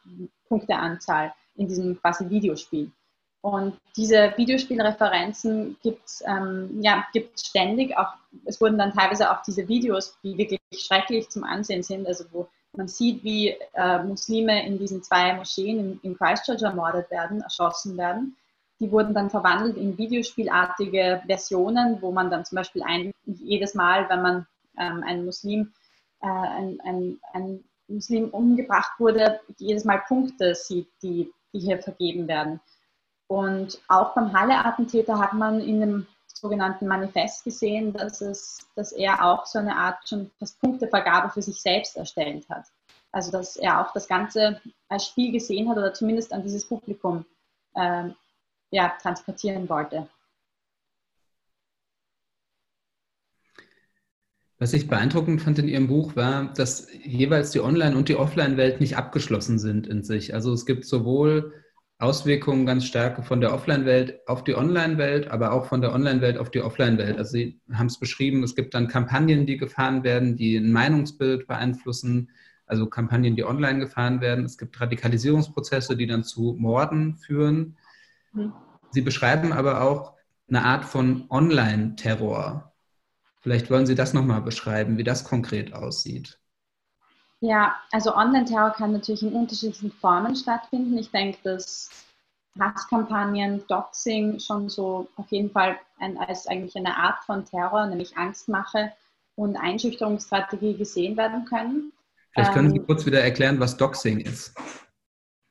Punkteanzahl 0.48 1.34
in 1.56 1.68
diesem 1.68 2.00
quasi 2.00 2.30
Videospiel. 2.30 2.92
Und 3.42 3.80
diese 3.98 4.34
Videospielreferenzen 4.38 5.78
gibt 5.82 6.06
es 6.06 6.24
ähm, 6.28 6.80
ja, 6.82 7.06
ständig. 7.36 7.98
Auch, 7.98 8.14
es 8.46 8.62
wurden 8.62 8.78
dann 8.78 8.94
teilweise 8.94 9.32
auch 9.32 9.42
diese 9.42 9.68
Videos, 9.68 10.16
die 10.24 10.38
wirklich 10.38 10.60
schrecklich 10.76 11.30
zum 11.30 11.44
Ansehen 11.44 11.82
sind, 11.82 12.08
also 12.08 12.26
wo 12.32 12.48
man 12.74 12.88
sieht, 12.88 13.24
wie 13.24 13.50
äh, 13.74 14.04
Muslime 14.04 14.66
in 14.66 14.78
diesen 14.78 15.04
zwei 15.04 15.34
Moscheen 15.34 15.80
in, 15.80 16.00
in 16.04 16.18
Christchurch 16.18 16.62
ermordet 16.62 17.10
werden, 17.10 17.42
erschossen 17.42 17.98
werden. 17.98 18.38
Die 18.80 18.92
wurden 18.92 19.14
dann 19.14 19.30
verwandelt 19.30 19.76
in 19.76 19.98
videospielartige 19.98 21.22
Versionen, 21.26 22.02
wo 22.02 22.12
man 22.12 22.30
dann 22.30 22.46
zum 22.46 22.58
Beispiel 22.58 22.84
ein, 22.84 23.12
jedes 23.26 23.74
Mal, 23.74 24.08
wenn 24.10 24.22
man 24.22 24.48
ähm, 24.78 25.04
einen 25.04 25.26
Muslim, 25.26 25.74
äh, 26.22 26.28
ein, 26.28 26.80
ein, 26.84 27.20
ein 27.34 27.64
Muslim 27.88 28.30
umgebracht 28.30 29.00
wurde, 29.00 29.42
jedes 29.58 29.84
Mal 29.84 30.02
Punkte 30.08 30.56
sieht, 30.56 30.88
die, 31.02 31.32
die 31.54 31.60
hier 31.60 31.80
vergeben 31.80 32.28
werden. 32.28 32.62
Und 33.32 33.80
auch 33.88 34.14
beim 34.14 34.34
Halle-Attentäter 34.34 35.18
hat 35.18 35.32
man 35.32 35.62
in 35.62 35.80
dem 35.80 36.08
sogenannten 36.28 36.86
Manifest 36.86 37.46
gesehen, 37.46 37.94
dass, 37.94 38.20
es, 38.20 38.68
dass 38.76 38.92
er 38.92 39.24
auch 39.24 39.46
so 39.46 39.58
eine 39.58 39.74
Art 39.74 40.06
schon 40.06 40.30
fast 40.38 40.60
Punktevergabe 40.60 41.30
für 41.30 41.42
sich 41.42 41.62
selbst 41.62 41.96
erstellt 41.96 42.50
hat. 42.50 42.66
Also 43.14 43.32
dass 43.32 43.56
er 43.56 43.80
auch 43.80 43.94
das 43.94 44.10
Ganze 44.10 44.60
als 44.90 45.06
Spiel 45.06 45.32
gesehen 45.32 45.70
hat 45.70 45.78
oder 45.78 45.94
zumindest 45.94 46.34
an 46.34 46.44
dieses 46.44 46.68
Publikum 46.68 47.24
äh, 47.76 48.10
ja, 48.70 48.98
transportieren 49.02 49.70
wollte. 49.70 50.10
Was 54.60 54.74
ich 54.74 54.90
beeindruckend 54.90 55.42
fand 55.42 55.58
in 55.58 55.70
Ihrem 55.70 55.88
Buch 55.88 56.18
war, 56.18 56.52
dass 56.54 56.90
jeweils 56.92 57.52
die 57.52 57.62
Online- 57.62 57.96
und 57.96 58.10
die 58.10 58.18
Offline-Welt 58.18 58.82
nicht 58.82 58.98
abgeschlossen 58.98 59.58
sind 59.58 59.88
in 59.88 60.04
sich. 60.04 60.34
Also 60.34 60.52
es 60.52 60.66
gibt 60.66 60.84
sowohl 60.84 61.61
Auswirkungen 62.02 62.66
ganz 62.66 62.86
stark 62.86 63.24
von 63.26 63.42
der 63.42 63.54
Offline-Welt 63.54 64.28
auf 64.28 64.44
die 64.44 64.56
Online-Welt, 64.56 65.30
aber 65.30 65.52
auch 65.52 65.66
von 65.66 65.82
der 65.82 65.94
Online-Welt 65.94 66.38
auf 66.38 66.50
die 66.50 66.62
Offline-Welt. 66.62 67.18
Also 67.18 67.32
Sie 67.34 67.62
haben 67.72 67.86
es 67.86 68.00
beschrieben, 68.00 68.44
es 68.44 68.56
gibt 68.56 68.74
dann 68.74 68.88
Kampagnen, 68.88 69.46
die 69.46 69.58
gefahren 69.58 70.04
werden, 70.04 70.36
die 70.36 70.58
ein 70.58 70.72
Meinungsbild 70.72 71.48
beeinflussen, 71.48 72.32
also 72.66 72.88
Kampagnen, 72.88 73.36
die 73.36 73.46
online 73.46 73.80
gefahren 73.80 74.20
werden. 74.20 74.46
Es 74.46 74.58
gibt 74.58 74.82
Radikalisierungsprozesse, 74.82 75.96
die 75.96 76.08
dann 76.08 76.24
zu 76.24 76.56
Morden 76.58 77.18
führen. 77.18 77.78
Mhm. 78.34 78.54
Sie 78.90 79.02
beschreiben 79.02 79.54
aber 79.54 79.82
auch 79.82 80.14
eine 80.50 80.66
Art 80.66 80.86
von 80.86 81.26
Online-Terror. 81.30 82.74
Vielleicht 83.42 83.70
wollen 83.70 83.86
Sie 83.86 83.96
das 83.96 84.14
nochmal 84.14 84.42
beschreiben, 84.42 84.98
wie 84.98 85.04
das 85.04 85.24
konkret 85.24 85.74
aussieht. 85.74 86.41
Ja, 87.42 87.76
also 87.92 88.16
Online-Terror 88.16 88.72
kann 88.72 88.94
natürlich 88.94 89.24
in 89.24 89.34
unterschiedlichen 89.34 89.92
Formen 89.92 90.36
stattfinden. 90.36 90.98
Ich 90.98 91.10
denke, 91.10 91.40
dass 91.44 91.90
Hasskampagnen, 92.60 93.66
Doxing 93.68 94.40
schon 94.40 94.70
so 94.70 95.08
auf 95.16 95.32
jeden 95.32 95.50
Fall 95.50 95.78
ein, 96.00 96.18
als 96.18 96.48
eigentlich 96.48 96.76
eine 96.76 96.96
Art 96.96 97.24
von 97.26 97.44
Terror, 97.44 97.88
nämlich 97.88 98.16
Angstmache 98.16 98.92
und 99.36 99.56
Einschüchterungsstrategie 99.56 100.78
gesehen 100.78 101.18
werden 101.18 101.46
können. 101.46 101.92
Vielleicht 102.34 102.54
können 102.54 102.72
Sie 102.72 102.78
ähm, 102.78 102.86
kurz 102.86 103.06
wieder 103.06 103.22
erklären, 103.22 103.60
was 103.60 103.76
Doxing 103.76 104.20
ist. 104.20 104.54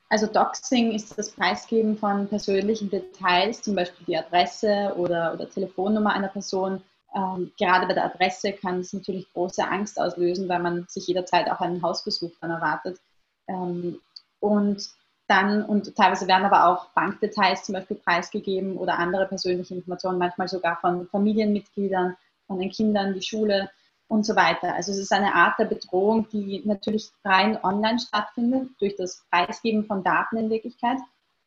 Also 0.09 0.26
Doxing 0.26 0.92
ist 0.92 1.18
das 1.18 1.31
Preisgeben 1.31 1.96
von 1.96 2.29
persönlichen 2.29 2.90
Details, 2.90 3.62
zum 3.62 3.74
Beispiel 3.74 4.07
die 4.07 4.16
Adresse 4.16 4.92
oder, 4.96 5.35
oder 5.35 5.48
Telefonnummer 5.48 6.12
einer 6.12 6.29
Person 6.29 6.83
ähm, 7.14 7.52
gerade 7.58 7.86
bei 7.86 7.94
der 7.94 8.04
Adresse 8.04 8.52
kann 8.52 8.80
es 8.80 8.92
natürlich 8.92 9.32
große 9.32 9.66
Angst 9.66 10.00
auslösen, 10.00 10.48
weil 10.48 10.60
man 10.60 10.86
sich 10.88 11.06
jederzeit 11.06 11.50
auch 11.50 11.60
einen 11.60 11.82
Hausbesuch 11.82 12.32
dann 12.40 12.50
erwartet. 12.50 13.00
Ähm, 13.48 14.00
und 14.38 14.90
dann, 15.26 15.64
und 15.64 15.94
teilweise 15.96 16.26
werden 16.26 16.44
aber 16.44 16.66
auch 16.66 16.86
Bankdetails 16.90 17.64
zum 17.64 17.74
Beispiel 17.74 17.96
preisgegeben 17.96 18.76
oder 18.76 18.98
andere 18.98 19.26
persönliche 19.26 19.74
Informationen, 19.74 20.18
manchmal 20.18 20.48
sogar 20.48 20.78
von 20.80 21.06
Familienmitgliedern, 21.08 22.16
von 22.46 22.58
den 22.58 22.70
Kindern, 22.70 23.14
die 23.14 23.22
Schule 23.22 23.70
und 24.08 24.26
so 24.26 24.34
weiter. 24.34 24.74
Also 24.74 24.90
es 24.90 24.98
ist 24.98 25.12
eine 25.12 25.34
Art 25.34 25.58
der 25.58 25.66
Bedrohung, 25.66 26.28
die 26.30 26.62
natürlich 26.64 27.10
rein 27.24 27.62
online 27.62 28.00
stattfindet, 28.00 28.70
durch 28.80 28.96
das 28.96 29.24
Preisgeben 29.30 29.84
von 29.84 30.02
Daten 30.02 30.36
in 30.36 30.50
Wirklichkeit 30.50 30.98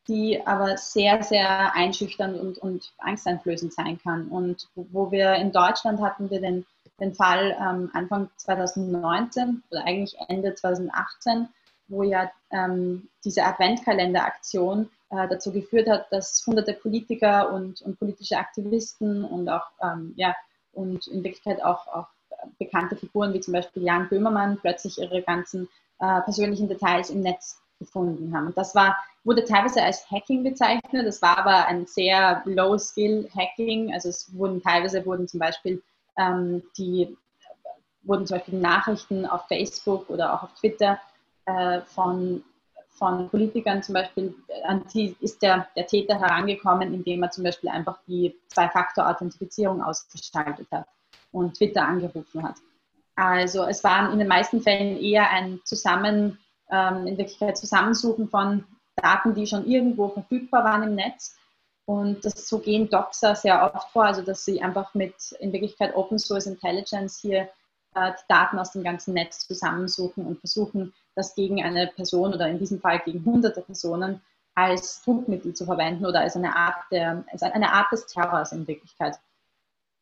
die 0.07 0.45
aber 0.45 0.77
sehr, 0.77 1.23
sehr 1.23 1.73
einschüchternd 1.75 2.39
und, 2.39 2.57
und 2.57 2.93
angsteinflößend 2.97 3.73
sein 3.73 3.99
kann. 4.01 4.27
Und 4.27 4.67
wo 4.75 5.11
wir 5.11 5.35
in 5.35 5.51
Deutschland 5.51 6.01
hatten 6.01 6.29
wir 6.29 6.41
den, 6.41 6.65
den 6.99 7.13
Fall 7.13 7.55
ähm, 7.59 7.89
Anfang 7.93 8.29
2019 8.37 9.63
oder 9.71 9.85
eigentlich 9.85 10.15
Ende 10.27 10.53
2018, 10.55 11.47
wo 11.87 12.03
ja 12.03 12.31
ähm, 12.51 13.07
diese 13.23 13.43
Adventkalenderaktion 13.43 14.89
äh, 15.09 15.27
dazu 15.27 15.51
geführt 15.51 15.89
hat, 15.89 16.11
dass 16.11 16.43
hunderte 16.45 16.73
Politiker 16.73 17.53
und, 17.53 17.81
und 17.81 17.99
politische 17.99 18.37
Aktivisten 18.37 19.23
und 19.23 19.47
auch 19.49 19.67
ähm, 19.81 20.13
ja, 20.15 20.35
und 20.73 21.07
in 21.07 21.23
Wirklichkeit 21.23 21.63
auch, 21.63 21.87
auch 21.87 22.07
bekannte 22.59 22.95
Figuren 22.95 23.33
wie 23.33 23.39
zum 23.39 23.53
Beispiel 23.53 23.83
Jan 23.83 24.09
Böhmermann 24.09 24.57
plötzlich 24.59 24.97
ihre 24.97 25.21
ganzen 25.21 25.69
äh, 25.99 26.21
persönlichen 26.21 26.67
Details 26.67 27.09
im 27.09 27.21
Netz 27.21 27.61
gefunden 27.83 28.35
haben. 28.35 28.47
Und 28.47 28.57
das 28.57 28.75
war, 28.75 28.97
wurde 29.23 29.43
teilweise 29.43 29.81
als 29.81 30.09
Hacking 30.09 30.43
bezeichnet, 30.43 31.05
das 31.05 31.21
war 31.21 31.37
aber 31.37 31.67
ein 31.67 31.85
sehr 31.85 32.41
Low-Skill-Hacking. 32.45 33.93
Also 33.93 34.09
es 34.09 34.35
wurden 34.35 34.61
teilweise 34.61 35.05
wurden 35.05 35.27
zum 35.27 35.39
Beispiel 35.39 35.81
ähm, 36.17 36.63
die 36.77 37.15
wurden 38.03 38.27
zum 38.27 38.37
Beispiel 38.37 38.59
Nachrichten 38.59 39.25
auf 39.25 39.47
Facebook 39.47 40.09
oder 40.09 40.33
auch 40.33 40.43
auf 40.43 40.53
Twitter 40.55 40.99
äh, 41.45 41.81
von, 41.81 42.43
von 42.89 43.29
Politikern 43.29 43.81
zum 43.81 43.93
Beispiel, 43.93 44.35
an 44.65 44.83
die 44.93 45.15
ist 45.21 45.41
der, 45.41 45.67
der 45.75 45.87
Täter 45.87 46.19
herangekommen, 46.19 46.93
indem 46.93 47.23
er 47.23 47.31
zum 47.31 47.43
Beispiel 47.43 47.69
einfach 47.69 47.99
die 48.07 48.35
Zwei-Faktor-Authentifizierung 48.49 49.81
ausgeschaltet 49.81 50.67
hat 50.71 50.87
und 51.31 51.55
Twitter 51.55 51.83
angerufen 51.83 52.43
hat. 52.43 52.55
Also 53.15 53.63
es 53.63 53.83
waren 53.83 54.11
in 54.11 54.19
den 54.19 54.27
meisten 54.27 54.61
Fällen 54.61 54.97
eher 54.97 55.29
ein 55.29 55.61
Zusammen, 55.63 56.39
ähm, 56.73 57.05
in 57.07 57.17
Wirklichkeit 57.17 57.57
Zusammensuchen 57.57 58.27
von 58.27 58.65
Daten, 58.95 59.33
die 59.35 59.47
schon 59.47 59.65
irgendwo 59.67 60.09
verfügbar 60.09 60.63
waren 60.63 60.83
im 60.83 60.95
Netz. 60.95 61.37
Und 61.85 62.25
das, 62.25 62.47
so 62.47 62.59
gehen 62.59 62.89
Doxer 62.89 63.35
sehr 63.35 63.71
oft 63.73 63.91
vor, 63.91 64.05
also 64.05 64.21
dass 64.21 64.45
sie 64.45 64.61
einfach 64.61 64.93
mit 64.93 65.33
in 65.39 65.51
Wirklichkeit 65.53 65.95
Open 65.95 66.17
Source 66.17 66.47
Intelligence 66.47 67.19
hier 67.19 67.49
äh, 67.93 68.11
die 68.11 68.25
Daten 68.27 68.57
aus 68.57 68.71
dem 68.71 68.83
ganzen 68.83 69.13
Netz 69.13 69.45
zusammensuchen 69.47 70.25
und 70.25 70.39
versuchen, 70.39 70.93
das 71.15 71.35
gegen 71.35 71.63
eine 71.63 71.87
Person 71.87 72.33
oder 72.33 72.47
in 72.47 72.57
diesem 72.57 72.79
Fall 72.79 72.99
gegen 72.99 73.23
hunderte 73.25 73.61
Personen 73.61 74.21
als 74.55 75.03
Druckmittel 75.03 75.53
zu 75.53 75.65
verwenden 75.65 76.05
oder 76.05 76.21
als 76.21 76.35
eine 76.35 76.55
Art, 76.55 76.77
der, 76.91 77.23
als 77.31 77.43
eine 77.43 77.71
Art 77.73 77.91
des 77.91 78.05
Terrors 78.05 78.51
in 78.51 78.67
Wirklichkeit. 78.67 79.19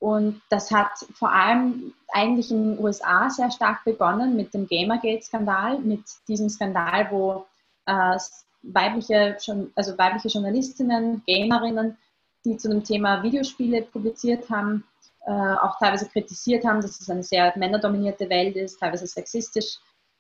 Und 0.02 0.42
das 0.50 0.72
hat 0.72 1.06
vor 1.14 1.32
allem 1.32 1.94
eigentlich 2.12 2.50
in 2.50 2.76
den 2.76 2.84
USA 2.84 3.30
sehr 3.30 3.52
stark 3.52 3.84
begonnen 3.86 4.36
mit 4.36 4.52
dem 4.52 4.68
Gamergate-Skandal, 4.68 5.78
mit 5.78 6.02
diesem 6.28 6.50
Skandal, 6.50 7.08
wo 7.12 7.46
äh, 7.86 8.18
weibliche, 8.64 9.38
also 9.76 9.98
weibliche 10.00 10.30
Journalistinnen, 10.30 11.22
Gamerinnen, 11.28 12.00
die 12.44 12.58
zu 12.58 12.70
dem 12.70 12.84
Thema 12.84 13.22
Videospiele 13.22 13.84
publiziert 13.84 14.50
haben, 14.50 14.84
äh, 15.28 15.32
auch 15.32 15.78
teilweise 15.78 16.10
kritisiert 16.10 16.66
haben, 16.66 16.82
dass 16.82 17.00
es 17.00 17.08
eine 17.08 17.22
sehr 17.22 17.54
männerdominierte 17.56 18.28
Welt 18.28 18.56
ist, 18.56 18.80
teilweise 18.80 19.06
sexistisch 19.06 19.78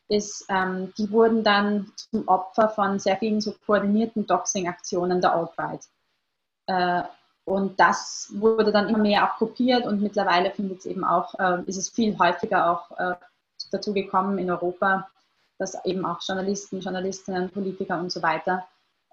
ist, 0.09 0.45
ähm, 0.49 0.93
die 0.95 1.09
wurden 1.09 1.43
dann 1.43 1.91
zum 1.95 2.27
Opfer 2.27 2.69
von 2.69 2.99
sehr 2.99 3.17
vielen 3.17 3.41
so 3.41 3.55
koordinierten 3.65 4.27
Doxing-Aktionen 4.27 5.21
der 5.21 5.33
Alt-Right. 5.33 5.87
Äh, 6.67 7.01
und 7.51 7.77
das 7.81 8.29
wurde 8.35 8.71
dann 8.71 8.87
immer 8.87 8.99
mehr 8.99 9.25
auch 9.25 9.37
kopiert 9.37 9.85
und 9.85 10.01
mittlerweile 10.01 10.51
findet 10.51 10.79
es 10.79 10.85
eben 10.85 11.03
auch, 11.03 11.37
äh, 11.37 11.61
ist 11.65 11.75
es 11.75 11.89
viel 11.89 12.17
häufiger 12.17 12.71
auch 12.71 12.97
äh, 12.97 13.15
dazu 13.71 13.93
gekommen 13.93 14.37
in 14.37 14.49
Europa, 14.49 15.09
dass 15.57 15.83
eben 15.83 16.05
auch 16.05 16.21
Journalisten, 16.25 16.79
Journalistinnen, 16.79 17.49
Politiker 17.49 17.99
und 17.99 18.09
so 18.09 18.21
weiter 18.21 18.65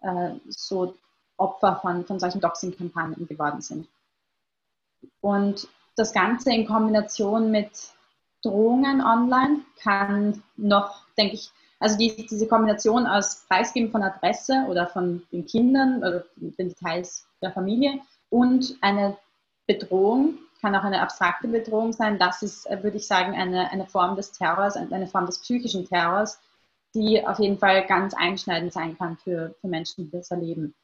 äh, 0.03 0.34
so 0.49 0.95
Opfer 1.36 1.80
von, 1.82 2.05
von 2.05 2.20
solchen 2.20 2.41
Doxing-Kampagnen 2.41 3.26
geworden 3.26 3.61
sind. 3.61 3.89
Und 5.20 5.66
das 5.97 6.12
Ganze 6.12 6.53
in 6.53 6.64
Kombination 6.64 7.51
mit 7.51 7.72
Drohungen 8.45 9.01
online 9.01 9.62
kann 9.82 10.45
noch, 10.57 11.03
denke 11.16 11.34
ich, 11.34 11.51
also 11.80 11.99
die, 11.99 12.14
diese 12.14 12.47
Kombination 12.47 13.05
aus 13.05 13.45
Preisgeben 13.49 13.91
von 13.91 14.05
Adresse 14.05 14.64
oder 14.68 14.86
von 14.86 15.24
den 15.32 15.45
Kindern 15.45 15.99
oder 15.99 16.24
den 16.36 16.68
Details 16.68 17.26
der 17.43 17.51
Familie 17.51 18.01
und 18.31 18.76
eine 18.81 19.16
Bedrohung, 19.66 20.39
kann 20.61 20.74
auch 20.74 20.83
eine 20.83 21.01
abstrakte 21.01 21.49
Bedrohung 21.49 21.93
sein. 21.93 22.18
Das 22.18 22.43
ist, 22.43 22.66
äh, 22.66 22.83
würde 22.83 22.97
ich 22.97 23.07
sagen, 23.07 23.35
eine, 23.35 23.70
eine 23.70 23.87
Form 23.87 24.16
des 24.16 24.33
Terrors, 24.33 24.76
eine 24.76 25.07
Form 25.07 25.26
des 25.26 25.41
psychischen 25.41 25.87
Terrors, 25.87 26.41
die 26.95 27.24
auf 27.26 27.39
jeden 27.39 27.59
Fall 27.59 27.87
ganz 27.87 28.14
einschneidend 28.14 28.72
sein 28.72 28.97
kann 28.97 29.16
für, 29.18 29.55
für 29.61 29.68
Menschen, 29.68 30.05
die 30.05 30.11
das 30.11 30.31
erleben. 30.31 30.74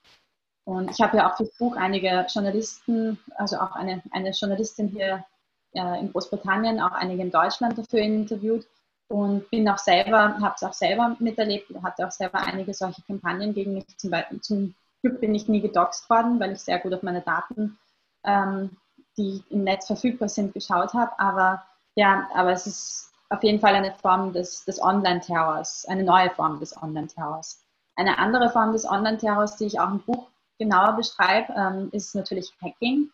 Und 0.64 0.90
ich 0.90 1.00
habe 1.00 1.16
ja 1.16 1.30
auch 1.30 1.36
für 1.36 1.44
das 1.44 1.56
Buch 1.58 1.76
einige 1.76 2.26
Journalisten, 2.32 3.18
also 3.36 3.56
auch 3.56 3.72
eine, 3.72 4.02
eine 4.12 4.30
Journalistin 4.30 4.88
hier 4.88 5.24
äh, 5.72 6.00
in 6.00 6.12
Großbritannien, 6.12 6.80
auch 6.80 6.92
einige 6.92 7.22
in 7.22 7.30
Deutschland 7.30 7.76
dafür 7.76 8.00
interviewt 8.00 8.66
und 9.08 9.48
bin 9.50 9.68
auch 9.68 9.78
selber, 9.78 10.38
habe 10.40 10.54
es 10.56 10.62
auch 10.62 10.72
selber 10.72 11.16
miterlebt, 11.18 11.70
hatte 11.82 12.06
auch 12.06 12.10
selber 12.10 12.38
einige 12.38 12.72
solche 12.72 13.02
Kampagnen 13.02 13.52
gegen 13.52 13.74
mich. 13.74 13.84
Zum, 13.98 14.10
Beispiel, 14.10 14.40
zum 14.40 14.74
Glück 15.04 15.20
bin 15.20 15.34
ich 15.34 15.48
nie 15.48 15.60
gedoxt 15.60 16.08
worden, 16.08 16.40
weil 16.40 16.52
ich 16.52 16.60
sehr 16.60 16.78
gut 16.78 16.94
auf 16.94 17.02
meine 17.02 17.20
Daten, 17.20 17.78
ähm, 18.24 18.70
die 19.18 19.44
im 19.50 19.62
Netz 19.62 19.86
verfügbar 19.86 20.30
sind, 20.30 20.54
geschaut 20.54 20.94
habe. 20.94 21.12
Aber 21.18 21.62
ja, 21.94 22.26
aber 22.34 22.52
es 22.52 22.66
ist 22.66 23.12
auf 23.28 23.42
jeden 23.42 23.60
Fall 23.60 23.74
eine 23.74 23.92
Form 23.92 24.32
des, 24.32 24.64
des 24.64 24.82
Online-Terrors, 24.82 25.84
eine 25.88 26.04
neue 26.04 26.30
Form 26.30 26.58
des 26.58 26.74
Online-Terrors. 26.82 27.62
Eine 27.96 28.18
andere 28.18 28.48
Form 28.48 28.72
des 28.72 28.86
Online-Terrors, 28.86 29.56
die 29.56 29.66
ich 29.66 29.78
auch 29.78 29.90
im 29.90 30.00
Buch 30.00 30.28
genauer 30.58 30.94
beschreibe, 30.94 31.52
ähm, 31.52 31.90
ist 31.92 32.14
natürlich 32.14 32.50
Hacking, 32.62 33.10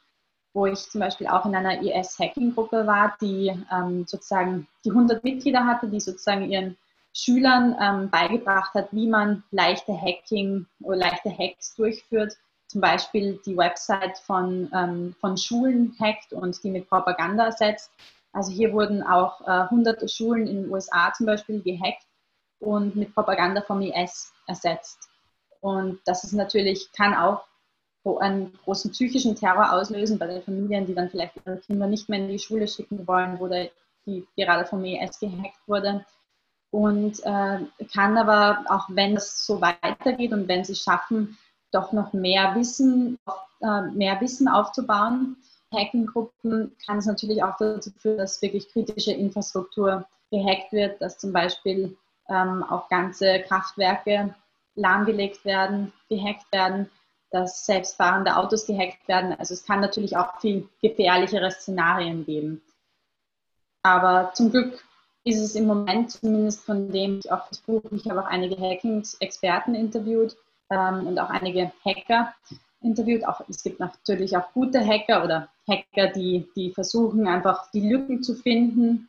wo 0.55 0.67
ich 0.67 0.79
zum 0.91 1.01
Beispiel 1.01 1.27
auch 1.27 1.45
in 1.45 1.57
einer 1.57 1.83
IS-Hacking-Gruppe 1.83 2.87
war, 2.87 3.17
die 3.21 3.53
ähm, 3.73 4.07
sozusagen 4.07 4.69
die 4.85 4.91
100 4.91 5.25
Mitglieder 5.25 5.67
hatte, 5.67 5.89
die 5.89 6.01
sozusagen 6.01 6.49
ihren 6.51 6.77
Schülern 7.13 7.77
ähm, 7.81 8.11
beigebracht 8.11 8.75
hat, 8.75 8.89
wie 8.93 9.09
man 9.09 9.43
leichte 9.51 9.93
Hacking 9.93 10.67
oder 10.83 10.97
leichte 10.97 11.31
Hacks 11.31 11.75
durchführt, 11.75 12.37
zum 12.69 12.81
Beispiel 12.81 13.41
die 13.45 13.57
Website 13.57 14.19
von, 14.19 14.71
ähm, 14.73 15.15
von 15.21 15.37
Schulen 15.37 15.97
hackt 16.01 16.33
und 16.33 16.63
die 16.63 16.71
mit 16.71 16.89
Propaganda 16.89 17.47
ersetzt. 17.47 17.91
Also 18.33 18.53
hier 18.53 18.73
wurden 18.73 19.03
auch 19.03 19.41
äh, 19.41 19.69
hunderte 19.71 20.09
Schulen 20.09 20.47
in 20.47 20.63
den 20.63 20.71
USA 20.71 21.13
zum 21.13 21.27
Beispiel 21.27 21.61
gehackt 21.63 22.07
und 22.61 22.95
mit 22.95 23.13
Propaganda 23.13 23.61
vom 23.63 23.81
IS 23.81 24.33
ersetzt. 24.47 25.09
Und 25.61 25.99
das 26.05 26.23
ist 26.23 26.33
natürlich, 26.33 26.93
kann 26.93 27.15
auch 27.15 27.45
einen 28.21 28.57
großen 28.65 28.93
psychischen 28.93 29.35
Terror 29.35 29.73
auslösen 29.73 30.19
bei 30.19 30.27
den 30.27 30.43
Familien, 30.43 30.87
die 30.87 30.95
dann 30.95 31.11
vielleicht 31.11 31.35
ihre 31.45 31.59
Kinder 31.59 31.87
nicht 31.87 32.09
mehr 32.09 32.21
in 32.21 32.29
die 32.29 32.39
Schule 32.39 32.67
schicken 32.67 33.07
wollen, 33.07 33.39
wo 33.39 33.49
die 34.07 34.27
gerade 34.37 34.65
vom 34.65 34.85
IS 34.85 35.19
gehackt 35.19 35.59
wurde 35.67 36.05
und 36.71 37.21
äh, 37.25 37.59
kann 37.93 38.17
aber 38.17 38.65
auch, 38.69 38.87
wenn 38.89 39.17
es 39.17 39.45
so 39.45 39.61
weitergeht 39.61 40.33
und 40.33 40.49
wenn 40.49 40.65
sie 40.65 40.77
schaffen, 40.77 41.37
doch 41.73 41.93
noch 41.93 42.13
mehr 42.13 42.55
Wissen, 42.55 43.19
äh, 43.61 43.83
mehr 43.93 44.21
Wissen 44.21 44.49
aufzubauen, 44.49 45.37
Hacking-Gruppen, 45.73 46.77
kann 46.85 46.99
es 46.99 47.07
natürlich 47.07 47.43
auch 47.43 47.57
dazu 47.59 47.91
führen, 47.91 48.19
dass 48.19 48.43
wirklich 48.43 48.69
kritische 48.73 49.13
Infrastruktur 49.13 50.07
gehackt 50.31 50.73
wird, 50.73 51.01
dass 51.01 51.19
zum 51.19 51.33
Beispiel 51.33 51.97
ähm, 52.29 52.63
auch 52.65 52.89
ganze 52.89 53.41
Kraftwerke 53.41 54.35
lahmgelegt 54.75 55.45
werden, 55.45 55.93
gehackt 56.09 56.51
werden, 56.53 56.91
dass 57.31 57.67
selbstfahrende 57.67 58.37
Autos 58.37 58.67
gehackt 58.67 59.07
werden. 59.07 59.33
Also 59.39 59.55
es 59.55 59.65
kann 59.65 59.81
natürlich 59.81 60.17
auch 60.17 60.41
viel 60.41 60.69
gefährlichere 60.83 61.51
Szenarien 61.51 62.25
geben. 62.25 62.63
Aber 63.83 64.33
zum 64.35 64.51
Glück 64.51 64.85
ist 65.25 65.41
es 65.41 65.55
im 65.55 65.67
Moment 65.67 66.11
zumindest 66.11 66.65
von 66.65 66.91
dem 66.91 67.19
ich 67.19 67.31
auch 67.31 67.49
das 67.49 67.59
Buch, 67.59 67.83
ich 67.91 68.09
habe 68.09 68.23
auch 68.23 68.27
einige 68.27 68.57
Hacking-Experten 68.57 69.75
interviewt 69.75 70.37
ähm, 70.71 71.07
und 71.07 71.19
auch 71.19 71.31
einige 71.31 71.73
Hacker 71.85 72.35
interviewt. 72.81 73.27
Auch, 73.27 73.43
es 73.49 73.63
gibt 73.63 73.81
natürlich 73.81 74.37
auch 74.37 74.53
gute 74.53 74.85
Hacker 74.85 75.25
oder 75.25 75.49
Hacker, 75.69 76.09
die, 76.09 76.49
die 76.57 76.73
versuchen 76.73 77.27
einfach 77.27 77.71
die 77.73 77.89
Lücken 77.89 78.23
zu 78.23 78.35
finden, 78.35 79.09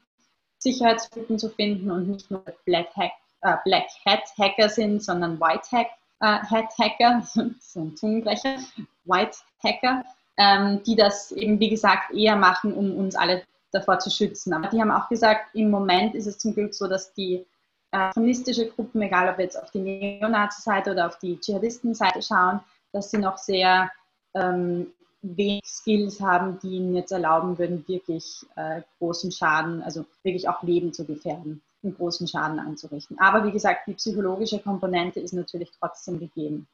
Sicherheitslücken 0.60 1.40
zu 1.40 1.50
finden 1.50 1.90
und 1.90 2.08
nicht 2.08 2.30
nur 2.30 2.44
Black, 2.66 2.96
Hack, 2.96 3.14
äh, 3.42 3.56
Black 3.64 3.88
Hat 4.06 4.24
Hacker 4.38 4.70
sind, 4.70 5.04
sondern 5.04 5.40
White 5.40 5.72
Hack, 5.72 5.88
äh, 6.20 6.46
Hat 6.46 6.78
Hacker, 6.78 7.24
so 7.60 7.82
ein 7.82 7.96
Zungenbrecher, 7.96 8.58
White 9.06 9.38
Hacker, 9.64 10.04
ähm, 10.38 10.82
die 10.84 10.96
das 10.96 11.32
eben 11.32 11.60
wie 11.60 11.70
gesagt 11.70 12.14
eher 12.14 12.36
machen, 12.36 12.74
um 12.74 12.96
uns 12.96 13.16
alle 13.16 13.44
davor 13.72 14.00
zu 14.00 14.10
schützen. 14.10 14.54
Aber 14.54 14.68
die 14.68 14.80
haben 14.80 14.92
auch 14.92 15.10
gesagt, 15.10 15.56
im 15.56 15.70
Moment 15.70 16.16
ist 16.16 16.28
es 16.28 16.38
zum 16.38 16.54
Glück 16.54 16.74
so, 16.74 16.88
dass 16.88 17.14
die 17.14 17.46
äh, 17.92 18.12
feministische 18.14 18.70
Gruppen, 18.70 19.02
egal 19.02 19.30
ob 19.30 19.38
wir 19.38 19.46
jetzt 19.46 19.62
auf 19.62 19.72
die 19.72 19.80
Neonazi-Seite 19.80 20.92
oder 20.92 21.08
auf 21.08 21.20
die 21.20 21.40
Dschihadisten-Seite 21.40 22.22
schauen, 22.22 22.62
dass 22.92 23.12
sie 23.12 23.18
noch 23.18 23.38
sehr 23.38 23.90
ähm, 24.34 24.88
wenig 25.22 25.64
Skills 25.66 26.20
haben, 26.20 26.60
die 26.60 26.78
ihnen 26.78 26.96
jetzt 26.96 27.12
erlauben 27.12 27.58
würden, 27.58 27.88
wirklich 27.88 28.46
äh, 28.56 28.82
großen 28.98 29.32
Schaden, 29.32 29.84
also 29.84 30.06
wirklich 30.24 30.48
auch 30.50 30.64
Leben 30.64 30.94
zu 30.94 31.06
gefährden, 31.06 31.62
einen 31.84 31.96
großen 31.96 32.28
Schaden 32.28 32.60
anzurichten. 32.60 33.20
Aber 33.20 33.46
wie 33.46 33.52
gesagt, 33.52 33.88
die 33.88 33.94
psychologische 33.94 34.60
Komponente 34.60 35.20
ist 35.20 35.34
natürlich 35.34 35.72
trotzdem 35.80 36.20
gegeben. 36.20 36.68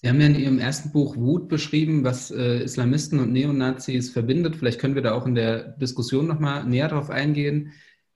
Sie 0.00 0.08
haben 0.08 0.20
ja 0.20 0.28
in 0.28 0.38
Ihrem 0.38 0.58
ersten 0.60 0.92
Buch 0.92 1.16
Wut 1.16 1.48
beschrieben, 1.48 2.04
was 2.04 2.30
äh, 2.30 2.62
Islamisten 2.62 3.18
und 3.18 3.32
Neonazis 3.32 4.10
verbindet. 4.10 4.54
Vielleicht 4.54 4.80
können 4.80 4.94
wir 4.94 5.02
da 5.02 5.12
auch 5.12 5.26
in 5.26 5.34
der 5.34 5.70
Diskussion 5.72 6.28
nochmal 6.28 6.64
näher 6.64 6.86
drauf 6.86 7.10
eingehen. 7.10 7.72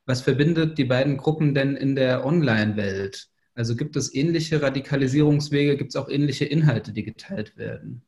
Was 0.06 0.20
verbindet 0.20 0.78
die 0.78 0.84
beiden 0.84 1.16
Gruppen 1.16 1.54
denn 1.54 1.74
in 1.74 1.96
der 1.96 2.24
Online-Welt? 2.24 3.28
Also 3.54 3.74
gibt 3.74 3.96
es 3.96 4.14
ähnliche 4.14 4.62
Radikalisierungswege, 4.62 5.76
gibt 5.76 5.90
es 5.90 5.96
auch 5.96 6.08
ähnliche 6.08 6.44
Inhalte, 6.44 6.92
die 6.92 7.02
geteilt 7.02 7.56
werden? 7.56 8.04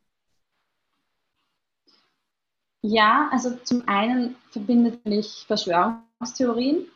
Ja, 2.82 3.28
also 3.32 3.56
zum 3.64 3.88
einen 3.88 4.36
verbindet 4.50 5.04
mich 5.04 5.44
Verschwörungstheorien 5.48 6.86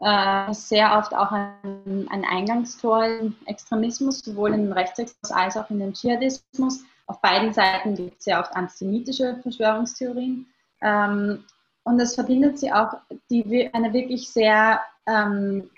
äh, 0.00 0.52
sehr 0.52 0.98
oft 0.98 1.14
auch 1.14 1.32
ein, 1.32 2.06
ein 2.10 2.24
Eingangstor 2.24 3.04
im 3.04 3.36
Extremismus, 3.46 4.20
sowohl 4.20 4.52
im 4.52 4.72
Rechtsextremismus 4.72 5.30
als 5.32 5.56
auch 5.56 5.70
in 5.70 5.78
den 5.78 5.92
Dschihadismus. 5.92 6.84
Auf 7.06 7.20
beiden 7.20 7.52
Seiten 7.52 7.94
gibt 7.94 8.18
es 8.18 8.24
sehr 8.24 8.40
oft 8.40 8.54
antisemitische 8.54 9.38
Verschwörungstheorien. 9.42 10.46
Ähm, 10.82 11.44
und 11.84 12.00
es 12.00 12.14
verbindet 12.14 12.58
sie 12.58 12.72
auch 12.72 12.94
die, 13.30 13.70
eine 13.72 13.92
wirklich 13.92 14.28
sehr 14.28 14.80
ähm, 15.06 15.70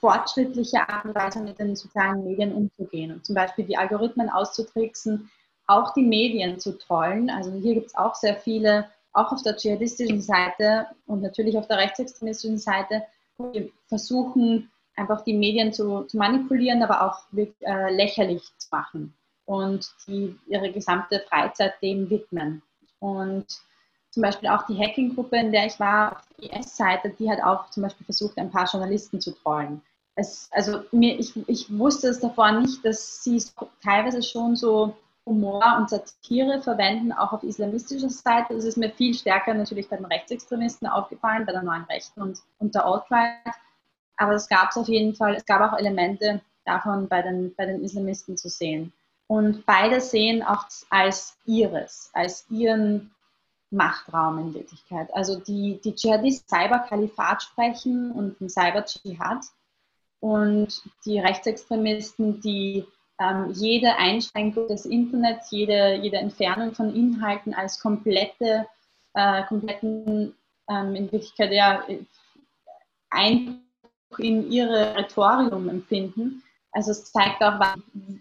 fortschrittliche 0.00 0.88
Art 0.88 1.04
und 1.04 1.14
Weise, 1.14 1.40
mit 1.40 1.58
den 1.58 1.74
sozialen 1.74 2.22
Medien 2.24 2.54
umzugehen 2.54 3.12
und 3.12 3.26
zum 3.26 3.34
Beispiel 3.34 3.64
die 3.64 3.76
Algorithmen 3.76 4.30
auszutricksen, 4.30 5.28
auch 5.66 5.92
die 5.94 6.04
Medien 6.04 6.60
zu 6.60 6.78
trollen. 6.78 7.28
Also 7.28 7.52
hier 7.52 7.74
gibt 7.74 7.88
es 7.88 7.94
auch 7.96 8.14
sehr 8.14 8.36
viele, 8.36 8.88
auch 9.12 9.32
auf 9.32 9.42
der 9.42 9.56
dschihadistischen 9.56 10.20
Seite 10.20 10.86
und 11.06 11.22
natürlich 11.22 11.58
auf 11.58 11.66
der 11.66 11.78
rechtsextremistischen 11.78 12.58
Seite, 12.58 13.02
die 13.38 13.72
versuchen, 13.88 14.70
einfach 14.96 15.22
die 15.22 15.34
Medien 15.34 15.72
zu, 15.72 16.04
zu 16.04 16.16
manipulieren, 16.16 16.82
aber 16.82 17.02
auch 17.02 17.20
wirklich, 17.30 17.66
äh, 17.66 17.94
lächerlich 17.94 18.42
zu 18.56 18.68
machen 18.70 19.14
und 19.44 19.88
die 20.06 20.38
ihre 20.46 20.72
gesamte 20.72 21.20
Freizeit 21.28 21.74
dem 21.82 22.08
widmen. 22.10 22.62
Und 22.98 23.46
zum 24.10 24.22
Beispiel 24.22 24.48
auch 24.48 24.66
die 24.66 24.78
Hacking-Gruppe, 24.78 25.36
in 25.36 25.52
der 25.52 25.66
ich 25.66 25.78
war, 25.78 26.22
die 26.40 26.46
IS-Seite, 26.46 27.10
die 27.18 27.30
hat 27.30 27.42
auch 27.42 27.70
zum 27.70 27.82
Beispiel 27.82 28.06
versucht, 28.06 28.38
ein 28.38 28.50
paar 28.50 28.66
Journalisten 28.66 29.20
zu 29.20 29.32
trollen. 29.32 29.82
es, 30.14 30.48
also 30.52 30.82
mir, 30.90 31.18
ich, 31.18 31.36
ich 31.48 31.78
wusste 31.78 32.08
es 32.08 32.20
davor 32.20 32.52
nicht, 32.52 32.84
dass 32.84 33.22
sie 33.22 33.42
teilweise 33.82 34.22
schon 34.22 34.56
so 34.56 34.96
Humor 35.26 35.76
und 35.78 35.90
Satire 35.90 36.62
verwenden, 36.62 37.12
auch 37.12 37.32
auf 37.32 37.42
islamistischer 37.42 38.08
Seite. 38.08 38.54
Das 38.54 38.64
ist 38.64 38.78
mir 38.78 38.90
viel 38.90 39.12
stärker 39.12 39.52
natürlich 39.54 39.88
bei 39.88 39.96
den 39.96 40.06
Rechtsextremisten 40.06 40.86
aufgefallen, 40.86 41.44
bei 41.44 41.52
der 41.52 41.62
neuen 41.62 41.84
Rechten 41.84 42.22
und, 42.22 42.38
und 42.58 42.74
der 42.74 42.86
Alt-Right. 42.86 43.54
Aber 44.16 44.34
es 44.34 44.48
gab 44.48 44.70
es 44.70 44.76
auf 44.76 44.88
jeden 44.88 45.14
Fall, 45.14 45.34
es 45.34 45.44
gab 45.44 45.60
auch 45.60 45.76
Elemente 45.76 46.40
davon 46.64 47.08
bei 47.08 47.22
den, 47.22 47.54
bei 47.56 47.66
den 47.66 47.82
Islamisten 47.82 48.36
zu 48.36 48.48
sehen. 48.48 48.92
Und 49.26 49.66
beide 49.66 50.00
sehen 50.00 50.42
auch 50.44 50.64
als 50.90 51.36
ihres, 51.44 52.10
als 52.12 52.46
ihren 52.48 53.10
Machtraum 53.70 54.38
in 54.38 54.54
Wirklichkeit. 54.54 55.12
Also 55.12 55.40
die, 55.40 55.80
die 55.82 55.94
Dschihadisten 55.94 56.48
Cyberkalifat 56.48 57.42
sprechen 57.42 58.12
und 58.12 58.40
ein 58.40 58.48
Cyber-Dschihad 58.48 59.44
und 60.20 60.82
die 61.04 61.18
Rechtsextremisten, 61.18 62.40
die 62.40 62.86
ähm, 63.20 63.52
jede 63.52 63.96
Einschränkung 63.96 64.68
des 64.68 64.84
Internets, 64.84 65.50
jede, 65.50 65.96
jede 65.96 66.18
Entfernung 66.18 66.74
von 66.74 66.94
Inhalten 66.94 67.54
als 67.54 67.80
komplette, 67.80 68.66
äh, 69.14 69.42
kompletten, 69.44 70.34
ähm, 70.68 70.94
in 70.94 71.10
Wirklichkeit 71.12 71.52
ja, 71.52 71.84
Einbruch 73.10 73.58
in 74.18 74.50
ihre 74.50 74.94
Rhetorium 74.94 75.68
empfinden. 75.68 76.42
Also 76.72 76.90
es 76.90 77.10
zeigt 77.10 77.42
auch, 77.42 77.58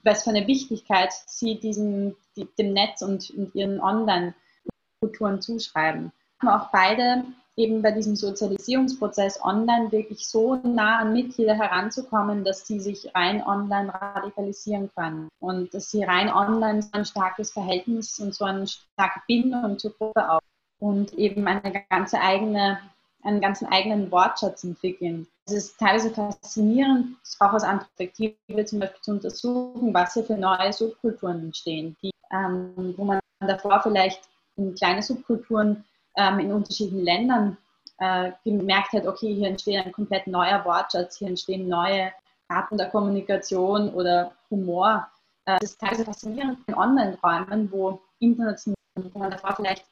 was, 0.04 0.24
für 0.24 0.30
eine 0.30 0.48
Wichtigkeit 0.48 1.12
sie 1.28 1.60
diesem, 1.60 2.16
die, 2.38 2.48
dem 2.58 2.72
Netz 2.72 3.02
und, 3.02 3.30
und 3.32 3.54
ihren 3.54 3.82
Online-Kulturen 3.82 5.42
zuschreiben. 5.42 6.14
Auch 6.40 6.70
beide 6.72 7.26
eben 7.58 7.82
bei 7.82 7.92
diesem 7.92 8.16
Sozialisierungsprozess 8.16 9.42
online 9.44 9.92
wirklich 9.92 10.28
so 10.28 10.56
nah 10.56 11.00
an 11.00 11.14
Mitglieder 11.14 11.56
heranzukommen, 11.56 12.44
dass 12.44 12.68
sie 12.68 12.80
sich 12.80 13.14
rein 13.16 13.42
online 13.44 13.94
radikalisieren 13.94 14.90
können 14.96 15.30
und 15.40 15.74
dass 15.74 15.90
sie 15.90 16.04
rein 16.04 16.30
online 16.30 16.82
so 16.82 16.90
ein 16.92 17.06
starkes 17.06 17.52
Verhältnis 17.52 18.20
und 18.20 18.36
so 18.36 18.46
eine 18.46 18.68
starke 18.68 19.22
Bindung 19.28 19.80
zur 19.80 19.92
Gruppe 19.92 20.30
auf 20.30 20.42
und 20.80 21.14
eben 21.14 21.48
eine 21.48 21.86
ganze 21.90 22.20
eigene, 22.20 22.80
einen 23.24 23.40
ganzen 23.40 23.68
eigenen 23.68 24.12
Wortschatz 24.12 24.64
entwickeln. 24.64 25.28
Es 25.48 25.54
ist 25.54 25.80
teilweise 25.80 26.10
faszinierend, 26.10 27.18
auch 27.40 27.54
aus 27.54 27.64
anderer 27.64 27.88
Perspektive 27.96 28.66
zum 28.66 28.80
Beispiel 28.80 29.02
zu 29.02 29.12
untersuchen, 29.12 29.94
was 29.94 30.14
hier 30.14 30.26
für 30.26 30.38
neue 30.38 30.74
Subkulturen 30.74 31.46
entstehen, 31.46 31.96
die, 32.02 32.12
ähm, 32.32 32.94
wo 32.98 33.06
man 33.06 33.20
davor 33.40 33.82
vielleicht 33.82 34.22
in 34.58 34.76
kleine 34.76 35.02
Subkulturen 35.02 35.86
ähm, 36.16 36.40
in 36.40 36.54
unterschiedlichen 36.54 37.04
Ländern 37.04 37.58
äh, 38.00 38.32
gemerkt 38.44 38.94
hat, 38.94 39.08
okay, 39.08 39.34
hier 39.34 39.48
entsteht 39.48 39.86
ein 39.86 39.92
komplett 39.92 40.28
neuer 40.28 40.64
Wortschatz, 40.66 41.18
hier 41.18 41.30
entstehen 41.30 41.68
neue 41.68 42.12
Arten 42.48 42.78
der 42.78 42.90
Kommunikation 42.90 43.90
oder 43.94 44.34
Humor. 44.50 45.08
Äh, 45.46 45.58
das 45.60 45.72
ist 45.72 45.80
teilweise 45.80 46.06
faszinierend 46.06 46.60
in 46.68 46.76
Online-Räumen, 46.76 47.72
wo 47.72 48.02
international, 48.20 48.76
wo 48.96 49.20
man 49.20 49.32
davor 49.32 49.56
vielleicht 49.56 49.86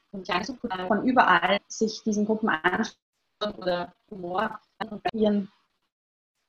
von 0.87 1.03
überall 1.03 1.59
sich 1.67 2.03
diesen 2.03 2.25
Gruppen 2.25 2.49
anschaut 2.49 2.97
oder 3.57 3.93
Humor 4.11 4.59
und 4.89 5.01
ihren 5.13 5.51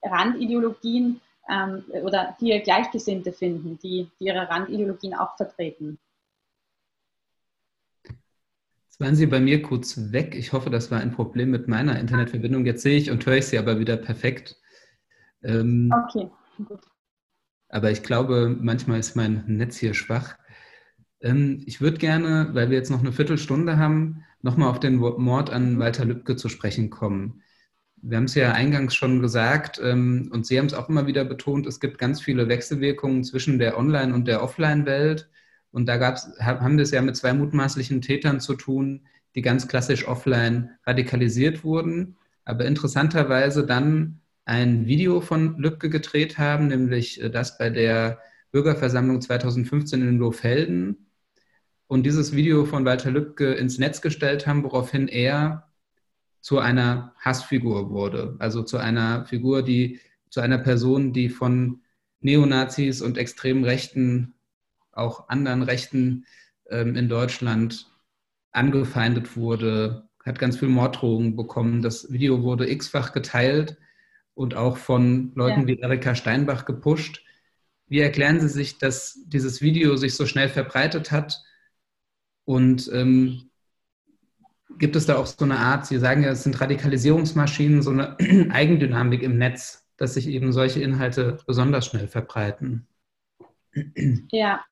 Randideologien 0.02 1.20
ähm, 1.48 1.84
oder 2.02 2.36
hier 2.38 2.60
Gleichgesinnte 2.60 3.32
finden, 3.32 3.78
die, 3.78 4.10
die 4.20 4.26
ihre 4.26 4.48
Randideologien 4.48 5.14
auch 5.14 5.36
vertreten. 5.36 5.98
Jetzt 8.94 9.00
waren 9.00 9.16
Sie 9.16 9.26
bei 9.26 9.40
mir 9.40 9.60
kurz 9.60 10.12
weg. 10.12 10.36
Ich 10.36 10.52
hoffe, 10.52 10.70
das 10.70 10.92
war 10.92 11.00
ein 11.00 11.10
Problem 11.10 11.50
mit 11.50 11.66
meiner 11.66 11.98
Internetverbindung. 11.98 12.64
Jetzt 12.64 12.82
sehe 12.82 12.96
ich 12.96 13.10
und 13.10 13.26
höre 13.26 13.38
ich 13.38 13.46
Sie 13.46 13.58
aber 13.58 13.80
wieder 13.80 13.96
perfekt. 13.96 14.56
Ähm, 15.42 15.92
okay, 15.92 16.30
gut. 16.64 16.78
Aber 17.68 17.90
ich 17.90 18.04
glaube, 18.04 18.56
manchmal 18.56 19.00
ist 19.00 19.16
mein 19.16 19.42
Netz 19.48 19.78
hier 19.78 19.94
schwach. 19.94 20.36
Ähm, 21.20 21.60
ich 21.66 21.80
würde 21.80 21.98
gerne, 21.98 22.50
weil 22.52 22.70
wir 22.70 22.76
jetzt 22.76 22.92
noch 22.92 23.00
eine 23.00 23.10
Viertelstunde 23.10 23.78
haben, 23.78 24.22
nochmal 24.42 24.68
auf 24.68 24.78
den 24.78 24.94
Mord 24.94 25.50
an 25.50 25.80
Walter 25.80 26.04
Lübcke 26.04 26.36
zu 26.36 26.48
sprechen 26.48 26.88
kommen. 26.88 27.42
Wir 27.96 28.18
haben 28.18 28.26
es 28.26 28.36
ja 28.36 28.52
eingangs 28.52 28.94
schon 28.94 29.20
gesagt 29.20 29.80
ähm, 29.82 30.30
und 30.32 30.46
Sie 30.46 30.56
haben 30.56 30.66
es 30.66 30.74
auch 30.74 30.88
immer 30.88 31.08
wieder 31.08 31.24
betont, 31.24 31.66
es 31.66 31.80
gibt 31.80 31.98
ganz 31.98 32.20
viele 32.20 32.48
Wechselwirkungen 32.48 33.24
zwischen 33.24 33.58
der 33.58 33.76
Online- 33.76 34.14
und 34.14 34.28
der 34.28 34.40
Offline-Welt. 34.40 35.28
Und 35.74 35.86
da 35.86 35.96
gab's, 35.96 36.30
haben 36.38 36.76
wir 36.76 36.84
es 36.84 36.92
ja 36.92 37.02
mit 37.02 37.16
zwei 37.16 37.32
mutmaßlichen 37.32 38.00
Tätern 38.00 38.38
zu 38.38 38.54
tun, 38.54 39.08
die 39.34 39.42
ganz 39.42 39.66
klassisch 39.66 40.06
offline 40.06 40.70
radikalisiert 40.86 41.64
wurden, 41.64 42.16
aber 42.44 42.64
interessanterweise 42.64 43.66
dann 43.66 44.20
ein 44.44 44.86
Video 44.86 45.20
von 45.20 45.58
Lübcke 45.58 45.90
gedreht 45.90 46.38
haben, 46.38 46.68
nämlich 46.68 47.20
äh, 47.20 47.28
das 47.28 47.58
bei 47.58 47.70
der 47.70 48.20
Bürgerversammlung 48.52 49.20
2015 49.20 50.00
in 50.00 50.18
Lohfelden. 50.18 51.08
Und 51.88 52.06
dieses 52.06 52.36
Video 52.36 52.66
von 52.66 52.84
Walter 52.84 53.10
Lübcke 53.10 53.54
ins 53.54 53.80
Netz 53.80 54.00
gestellt 54.00 54.46
haben, 54.46 54.62
woraufhin 54.62 55.08
er 55.08 55.72
zu 56.40 56.60
einer 56.60 57.14
Hassfigur 57.18 57.90
wurde. 57.90 58.36
Also 58.38 58.62
zu 58.62 58.78
einer 58.78 59.24
Figur, 59.24 59.64
die, 59.64 59.98
zu 60.30 60.40
einer 60.40 60.58
Person, 60.58 61.12
die 61.12 61.30
von 61.30 61.80
Neonazis 62.20 63.02
und 63.02 63.18
extremen 63.18 63.64
Rechten 63.64 64.33
auch 64.96 65.28
anderen 65.28 65.62
Rechten 65.62 66.26
ähm, 66.70 66.96
in 66.96 67.08
Deutschland 67.08 67.90
angefeindet 68.52 69.36
wurde, 69.36 70.08
hat 70.24 70.38
ganz 70.38 70.58
viel 70.58 70.68
Morddrohungen 70.68 71.36
bekommen. 71.36 71.82
Das 71.82 72.10
Video 72.10 72.42
wurde 72.42 72.70
x-fach 72.70 73.12
geteilt 73.12 73.76
und 74.34 74.54
auch 74.54 74.76
von 74.76 75.32
Leuten 75.34 75.62
ja. 75.62 75.66
wie 75.66 75.80
Erika 75.80 76.14
Steinbach 76.14 76.64
gepusht. 76.64 77.24
Wie 77.86 78.00
erklären 78.00 78.40
Sie 78.40 78.48
sich, 78.48 78.78
dass 78.78 79.18
dieses 79.26 79.60
Video 79.60 79.96
sich 79.96 80.14
so 80.14 80.26
schnell 80.26 80.48
verbreitet 80.48 81.10
hat? 81.10 81.42
Und 82.44 82.90
ähm, 82.92 83.50
gibt 84.78 84.96
es 84.96 85.06
da 85.06 85.16
auch 85.16 85.26
so 85.26 85.44
eine 85.44 85.58
Art, 85.58 85.86
Sie 85.86 85.98
sagen 85.98 86.22
ja, 86.22 86.30
es 86.30 86.42
sind 86.42 86.60
Radikalisierungsmaschinen, 86.60 87.82
so 87.82 87.90
eine 87.90 88.16
Eigendynamik 88.50 89.22
im 89.22 89.38
Netz, 89.38 89.86
dass 89.96 90.14
sich 90.14 90.26
eben 90.26 90.52
solche 90.52 90.80
Inhalte 90.80 91.38
besonders 91.46 91.86
schnell 91.86 92.08
verbreiten? 92.08 92.86
Ja, 94.30 94.64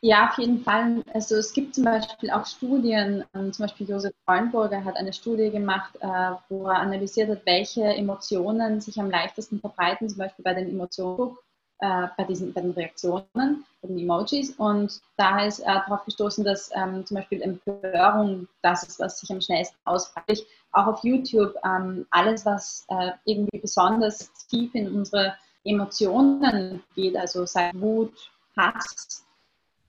ja, 0.00 0.28
auf 0.28 0.38
jeden 0.38 0.62
Fall. 0.62 1.02
Also 1.12 1.36
es 1.36 1.52
gibt 1.52 1.74
zum 1.74 1.84
Beispiel 1.84 2.30
auch 2.30 2.46
Studien, 2.46 3.24
ähm, 3.34 3.52
zum 3.52 3.64
Beispiel 3.64 3.88
Josef 3.88 4.14
Freundburger 4.24 4.84
hat 4.84 4.96
eine 4.96 5.12
Studie 5.12 5.50
gemacht, 5.50 5.96
äh, 6.00 6.32
wo 6.48 6.68
er 6.68 6.78
analysiert 6.78 7.28
hat, 7.30 7.44
welche 7.46 7.84
Emotionen 7.84 8.80
sich 8.80 9.00
am 9.00 9.10
leichtesten 9.10 9.60
verbreiten, 9.60 10.08
zum 10.08 10.18
Beispiel 10.18 10.44
bei 10.44 10.54
den 10.54 10.68
Emotionen, 10.68 11.36
äh, 11.80 12.06
bei, 12.16 12.24
diesen, 12.24 12.52
bei 12.52 12.60
den 12.60 12.70
Reaktionen, 12.70 13.24
bei 13.34 13.88
den 13.88 13.98
Emojis. 13.98 14.50
Und 14.50 15.00
da 15.16 15.44
ist 15.44 15.58
er 15.58 15.80
darauf 15.80 16.04
gestoßen, 16.04 16.44
dass 16.44 16.70
ähm, 16.74 17.04
zum 17.04 17.16
Beispiel 17.16 17.42
Empörung 17.42 18.46
das 18.62 18.84
ist, 18.84 19.00
was 19.00 19.18
sich 19.18 19.30
am 19.32 19.40
schnellsten 19.40 19.78
ausbreitet. 19.84 20.46
Auch 20.70 20.86
auf 20.86 21.02
YouTube 21.02 21.54
ähm, 21.64 22.06
alles, 22.10 22.46
was 22.46 22.86
äh, 22.88 23.12
irgendwie 23.24 23.58
besonders 23.58 24.32
tief 24.48 24.74
in 24.74 24.94
unsere 24.94 25.34
Emotionen 25.64 26.84
geht, 26.94 27.16
also 27.16 27.46
sei 27.46 27.72
Wut, 27.74 28.12
Hass, 28.56 29.27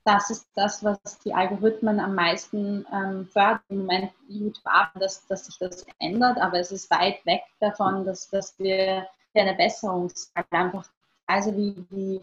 das 0.04 0.30
ist 0.30 0.46
das, 0.54 0.82
was 0.82 1.18
die 1.24 1.34
Algorithmen 1.34 2.00
am 2.00 2.14
meisten 2.14 2.86
ähm, 2.92 3.26
fördern. 3.26 3.60
Im 3.68 3.78
Moment 3.80 4.12
YouTube 4.28 4.64
dass, 4.94 5.26
dass 5.26 5.46
sich 5.46 5.58
das 5.58 5.84
ändert, 5.98 6.38
aber 6.38 6.58
es 6.58 6.72
ist 6.72 6.90
weit 6.90 7.24
weg 7.26 7.42
davon, 7.60 8.04
dass, 8.04 8.28
dass 8.28 8.58
wir 8.58 9.06
eine 9.34 9.54
Besserung 9.54 10.10
einfach, 10.50 10.88
also 11.26 11.56
wie 11.56 11.72
die, 11.90 12.20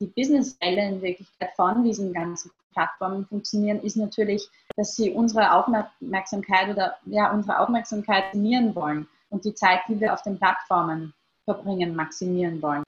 die 0.00 0.06
Businesswelle 0.06 0.88
in 0.88 1.02
Wirklichkeit 1.02 1.50
von 1.56 1.84
diesen 1.84 2.12
ganzen 2.12 2.50
Plattformen 2.72 3.26
funktionieren, 3.26 3.80
ist 3.80 3.96
natürlich, 3.96 4.48
dass 4.76 4.96
sie 4.96 5.10
unsere 5.10 5.52
Aufmerksamkeit 5.52 6.68
oder 6.68 6.96
ja, 7.06 7.32
unsere 7.32 7.58
Aufmerksamkeit 7.60 8.26
maximieren 8.26 8.74
wollen 8.74 9.08
und 9.30 9.44
die 9.44 9.54
Zeit, 9.54 9.80
die 9.88 9.98
wir 9.98 10.12
auf 10.12 10.22
den 10.22 10.38
Plattformen 10.38 11.14
verbringen, 11.44 11.96
maximieren 11.96 12.60
wollen. 12.60 12.84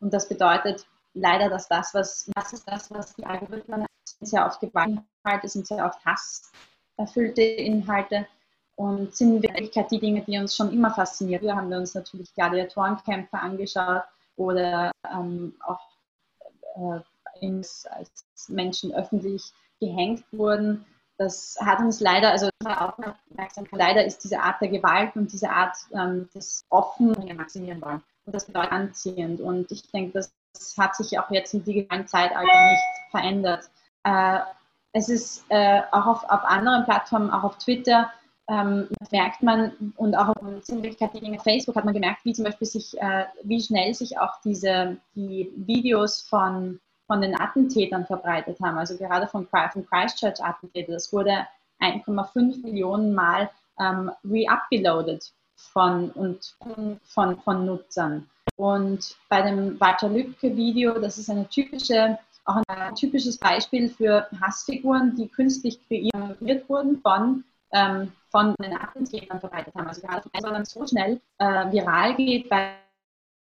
Und 0.00 0.12
das 0.12 0.28
bedeutet, 0.28 0.86
leider, 1.14 1.48
dass 1.48 1.68
das, 1.68 1.94
was, 1.94 2.30
was 2.34 2.52
ist 2.52 2.68
das, 2.68 2.90
was 2.90 3.14
die 3.14 3.24
Algorithmen 3.24 3.86
sehr 4.20 4.46
oft 4.46 4.60
Gewaltinhalte, 4.60 5.48
sind 5.48 5.66
sehr 5.66 5.84
oft 5.84 5.98
hasserfüllte 6.04 7.42
Inhalte 7.42 8.26
und 8.76 9.14
sind 9.14 9.36
in 9.36 9.42
Wirklichkeit 9.42 9.90
die 9.90 10.00
Dinge, 10.00 10.22
die 10.22 10.38
uns 10.38 10.56
schon 10.56 10.72
immer 10.72 10.90
fasziniert. 10.90 11.42
Wir 11.42 11.56
haben 11.56 11.72
uns 11.72 11.94
natürlich 11.94 12.32
Gladiatorenkämpfe 12.34 13.38
angeschaut 13.38 14.02
oder 14.36 14.90
ähm, 15.12 15.54
auch 15.66 15.80
äh, 16.76 17.00
als 17.42 18.24
Menschen 18.48 18.92
öffentlich 18.92 19.52
gehängt 19.80 20.24
wurden. 20.32 20.84
Das 21.16 21.56
hat 21.60 21.80
uns 21.80 22.00
leider, 22.00 22.30
also 22.30 22.48
leider 23.72 24.04
ist 24.04 24.24
diese 24.24 24.40
Art 24.40 24.60
der 24.60 24.68
Gewalt 24.68 25.14
und 25.16 25.32
diese 25.32 25.50
Art 25.50 25.76
ähm, 25.92 26.28
des 26.34 26.64
Offen 26.70 27.12
maximieren 27.36 27.82
wollen. 27.82 28.02
Und 28.24 28.34
das 28.34 28.46
bedeutet 28.46 28.72
anziehend. 28.72 29.40
Und 29.40 29.70
ich 29.70 29.90
denke, 29.90 30.12
dass 30.12 30.32
das 30.52 30.76
hat 30.78 30.96
sich 30.96 31.18
auch 31.18 31.30
jetzt 31.30 31.54
im 31.54 31.64
digitalen 31.64 32.06
Zeitalter 32.06 32.70
nicht 32.70 32.82
verändert. 33.10 33.70
Äh, 34.04 34.40
es 34.92 35.08
ist 35.08 35.44
äh, 35.48 35.82
auch 35.92 36.06
auf, 36.06 36.24
auf, 36.24 36.44
anderen 36.44 36.84
Plattformen, 36.84 37.30
auch 37.30 37.44
auf 37.44 37.58
Twitter, 37.58 38.10
ähm, 38.48 38.88
merkt 39.12 39.42
man, 39.42 39.94
und 39.96 40.16
auch 40.16 40.28
auf 40.28 40.38
Facebook 41.42 41.76
hat 41.76 41.84
man 41.84 41.94
gemerkt, 41.94 42.24
wie 42.24 42.32
zum 42.32 42.44
Beispiel 42.44 42.66
sich, 42.66 43.00
äh, 43.00 43.26
wie 43.44 43.60
schnell 43.60 43.94
sich 43.94 44.18
auch 44.18 44.40
diese, 44.44 44.96
die 45.14 45.52
Videos 45.54 46.22
von, 46.22 46.80
von 47.06 47.20
den 47.20 47.40
Attentätern 47.40 48.06
verbreitet 48.06 48.58
haben. 48.60 48.78
Also 48.78 48.96
gerade 48.96 49.28
von, 49.28 49.46
von 49.46 49.86
Christchurch-Attentätern. 49.86 50.94
Das 50.94 51.12
wurde 51.12 51.46
1,5 51.80 52.62
Millionen 52.62 53.14
Mal 53.14 53.50
ähm, 53.78 54.10
re-upgeloadet 54.24 55.32
von, 55.54 56.12
von, 57.04 57.40
von 57.40 57.66
Nutzern. 57.66 58.28
Und 58.60 59.16
bei 59.30 59.40
dem 59.40 59.80
Walter 59.80 60.10
Lübcke-Video, 60.10 60.98
das 60.98 61.16
ist 61.16 61.30
eine 61.30 61.48
typische, 61.48 62.18
auch 62.44 62.62
ein 62.68 62.94
typisches 62.94 63.38
Beispiel 63.38 63.88
für 63.88 64.26
Hassfiguren, 64.38 65.16
die 65.16 65.28
künstlich 65.28 65.80
kreiert 65.88 66.68
wurden 66.68 67.00
von 67.00 67.44
ähm, 67.72 68.12
von 68.28 68.54
den 68.60 68.76
Attentätern 68.76 69.40
verbreitet 69.40 69.74
haben. 69.74 69.88
Also 69.88 70.02
gerade 70.02 70.28
weil 70.32 70.52
man 70.52 70.64
so 70.66 70.86
schnell 70.86 71.20
äh, 71.38 71.72
viral 71.72 72.14
geht, 72.16 72.50
weil 72.50 72.74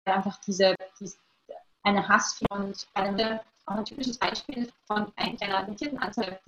einfach 0.06 0.40
diese, 0.46 0.74
diese 0.98 1.18
eine 1.82 2.08
Hass 2.08 2.40
und 2.50 2.86
eine, 2.94 3.42
auch 3.66 3.76
ein 3.76 3.84
typisches 3.84 4.18
Beispiel 4.18 4.72
von 4.86 5.12
einer 5.16 5.62
limitierten 5.62 5.98
Anzahl 5.98 6.40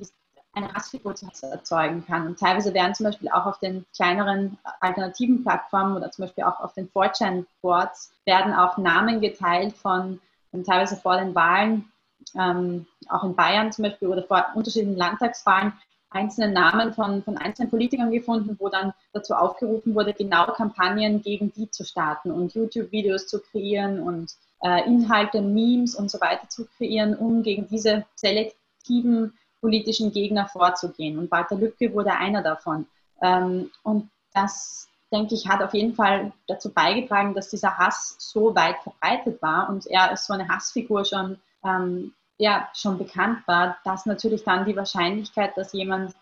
eine 0.55 0.73
Hassfigur 0.73 1.15
zu 1.15 1.27
erzeugen 1.51 2.05
kann. 2.07 2.27
Und 2.27 2.39
teilweise 2.39 2.73
werden 2.75 2.95
zum 2.95 3.05
Beispiel 3.05 3.29
auch 3.31 3.47
auf 3.47 3.59
den 3.59 3.85
kleineren 3.95 4.59
alternativen 4.81 5.43
Plattformen 5.43 5.97
oder 5.97 6.11
zum 6.11 6.25
Beispiel 6.25 6.45
auch 6.45 6.61
auf 6.61 6.75
den 6.75 6.89
4chan-Boards 6.91 8.13
werden 8.25 8.55
auch 8.55 8.79
Namen 8.79 9.21
geteilt 9.21 9.77
von, 9.77 10.21
von 10.51 10.65
teilweise 10.65 10.97
vor 10.97 11.17
den 11.17 11.35
Wahlen, 11.35 11.91
ähm, 12.39 12.87
auch 13.09 13.25
in 13.25 13.35
Bayern 13.35 13.73
zum 13.73 13.85
Beispiel 13.85 14.09
oder 14.09 14.23
vor 14.23 14.47
unterschiedlichen 14.55 14.97
Landtagswahlen, 14.97 15.73
einzelne 16.11 16.53
Namen 16.53 16.95
von, 16.95 17.23
von 17.23 17.37
einzelnen 17.37 17.71
Politikern 17.71 18.11
gefunden, 18.11 18.57
wo 18.61 18.69
dann 18.69 18.93
dazu 19.13 19.35
aufgerufen 19.35 19.95
wurde, 19.95 20.15
genau 20.15 20.47
Kampagnen 20.53 21.23
gegen 21.23 21.53
die 21.53 21.71
zu 21.71 21.85
starten 21.85 22.31
und 22.31 22.55
YouTube-Videos 22.55 23.27
zu 23.27 23.41
kreieren 23.41 24.01
und 24.01 24.33
äh, 24.63 24.87
Inhalte, 24.87 25.43
Memes 25.43 25.95
und 25.95 26.11
so 26.11 26.21
weiter 26.21 26.49
zu 26.49 26.67
kreieren, 26.67 27.17
um 27.17 27.43
gegen 27.43 27.67
diese 27.67 28.07
selektiven 28.15 29.35
politischen 29.65 30.13
Gegner 30.13 30.47
vorzugehen. 30.47 31.19
Und 31.19 31.31
Walter 31.31 31.57
Lübcke 31.57 31.95
wurde 31.95 32.13
einer 32.13 32.43
davon. 32.43 32.87
Ähm, 33.23 33.71
und 33.83 34.11
das, 34.35 34.91
denke 35.11 35.35
ich, 35.35 35.49
hat 35.49 35.63
auf 35.63 35.73
jeden 35.73 35.95
Fall 35.95 36.33
dazu 36.47 36.71
beigetragen, 36.71 37.33
dass 37.33 37.49
dieser 37.49 37.79
Hass 37.79 38.17
so 38.19 38.55
weit 38.55 38.77
verbreitet 38.83 39.41
war 39.41 39.71
und 39.71 39.87
er 39.87 40.11
als 40.11 40.27
so 40.27 40.35
eine 40.35 40.47
Hassfigur 40.49 41.07
schon 41.07 41.39
ähm, 41.65 42.13
ja 42.37 42.69
schon 42.75 42.99
bekannt 42.99 43.39
war, 43.47 43.79
dass 43.85 44.05
natürlich 44.05 44.45
dann 44.45 44.67
die 44.67 44.77
Wahrscheinlichkeit, 44.77 45.57
dass 45.57 45.73
jemand 45.73 46.15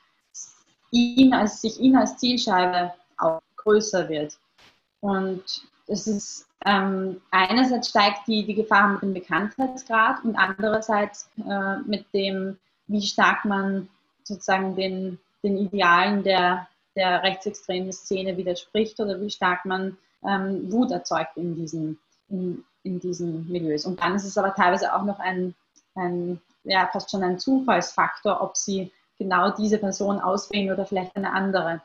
ihn 0.93 1.35
als, 1.35 1.63
sich 1.63 1.81
ihn 1.81 1.97
als 1.97 2.19
Zielscheibe 2.19 2.93
auch 3.19 3.41
größer 3.57 4.09
wird. 4.09 4.39
Und 5.01 5.43
es 5.89 6.07
ist 6.07 6.47
ähm, 6.65 7.21
einerseits 7.33 7.89
steigt 7.89 8.29
die, 8.29 8.47
die 8.47 8.55
Gefahr 8.55 8.87
mit 8.89 9.03
dem 9.03 9.15
Bekanntheitsgrad 9.15 10.23
und 10.23 10.37
andererseits 10.37 11.29
äh, 11.39 11.79
mit 11.79 12.07
dem, 12.15 12.57
wie 12.87 13.03
stark 13.03 13.45
man 13.45 13.89
sozusagen 14.25 14.77
den, 14.77 15.19
den 15.43 15.57
Idealen 15.57 16.23
der, 16.23 16.69
der 16.97 17.23
rechtsextremen 17.23 17.93
Szene 17.93 18.37
widerspricht 18.37 18.99
oder 19.01 19.21
wie 19.21 19.31
stark 19.31 19.65
man 19.65 19.97
ähm, 20.27 20.71
Wut 20.71 20.91
erzeugt 20.91 21.37
in 21.37 21.57
diesen, 21.57 21.99
in, 22.29 22.65
in 22.83 23.01
diesen 23.01 23.49
Milieus. 23.51 23.87
Und 23.87 24.01
dann 24.01 24.15
ist 24.15 24.25
es 24.25 24.39
aber 24.39 24.55
teilweise 24.55 24.95
auch 24.95 25.05
noch 25.05 25.19
ein 25.19 25.55
ein, 25.95 26.41
ja, 26.65 26.89
fast 26.93 27.11
schon 27.11 27.23
ein 27.23 27.39
Zufallsfaktor, 27.39 28.41
ob 28.41 28.57
sie 28.57 28.93
genau 29.19 29.55
diese 29.55 29.79
Person 29.79 30.21
auswählen 30.21 30.73
oder 30.73 30.87
vielleicht 30.87 31.15
eine 31.17 31.33
andere. 31.33 31.83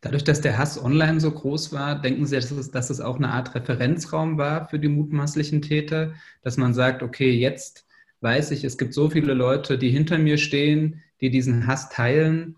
Dadurch, 0.00 0.24
dass 0.24 0.40
der 0.40 0.58
Hass 0.58 0.82
online 0.82 1.18
so 1.20 1.30
groß 1.30 1.72
war, 1.72 2.00
denken 2.00 2.26
Sie, 2.26 2.36
dass 2.36 2.50
es, 2.50 2.70
dass 2.70 2.90
es 2.90 3.00
auch 3.00 3.16
eine 3.16 3.30
Art 3.30 3.54
Referenzraum 3.54 4.36
war 4.36 4.68
für 4.68 4.78
die 4.78 4.88
mutmaßlichen 4.88 5.62
Täter, 5.62 6.12
dass 6.42 6.58
man 6.58 6.74
sagt, 6.74 7.02
okay, 7.02 7.30
jetzt 7.30 7.86
weiß 8.24 8.50
ich, 8.52 8.64
es 8.64 8.78
gibt 8.78 8.94
so 8.94 9.10
viele 9.10 9.34
Leute, 9.34 9.78
die 9.78 9.90
hinter 9.90 10.18
mir 10.18 10.38
stehen, 10.38 11.02
die 11.20 11.30
diesen 11.30 11.66
Hass 11.66 11.90
teilen, 11.90 12.56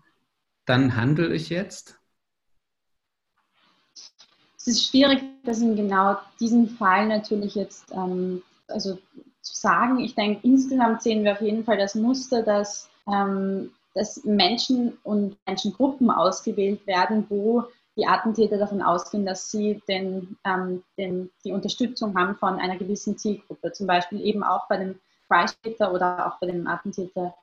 dann 0.65 0.95
handle 0.95 1.33
ich 1.33 1.49
jetzt? 1.49 1.99
Es 4.57 4.67
ist 4.67 4.89
schwierig, 4.89 5.19
das 5.43 5.59
in 5.59 5.75
genau 5.75 6.17
diesem 6.39 6.67
Fall 6.69 7.07
natürlich 7.07 7.55
jetzt 7.55 7.91
ähm, 7.91 8.41
also 8.67 8.95
zu 9.41 9.55
sagen. 9.55 9.99
Ich 9.99 10.15
denke, 10.15 10.39
insgesamt 10.43 11.03
sehen 11.03 11.23
wir 11.23 11.33
auf 11.33 11.41
jeden 11.41 11.63
Fall 11.63 11.77
das 11.77 11.95
Muster, 11.95 12.43
dass, 12.43 12.89
ähm, 13.07 13.71
dass 13.93 14.23
Menschen 14.23 14.97
und 15.03 15.37
Menschengruppen 15.45 16.09
ausgewählt 16.09 16.85
werden, 16.87 17.25
wo 17.29 17.65
die 17.97 18.05
Attentäter 18.05 18.57
davon 18.57 18.81
ausgehen, 18.81 19.25
dass 19.25 19.51
sie 19.51 19.81
den, 19.87 20.37
ähm, 20.45 20.83
den, 20.97 21.29
die 21.43 21.51
Unterstützung 21.51 22.17
haben 22.17 22.35
von 22.35 22.59
einer 22.59 22.77
gewissen 22.77 23.17
Zielgruppe. 23.17 23.71
Zum 23.71 23.87
Beispiel 23.87 24.21
eben 24.21 24.43
auch 24.43 24.67
bei 24.67 24.77
dem 24.77 24.99
Christchurch 25.29 25.79
oder 25.91 26.27
auch 26.27 26.39
bei 26.39 26.47
dem 26.47 26.67
Attentäter 26.67 27.33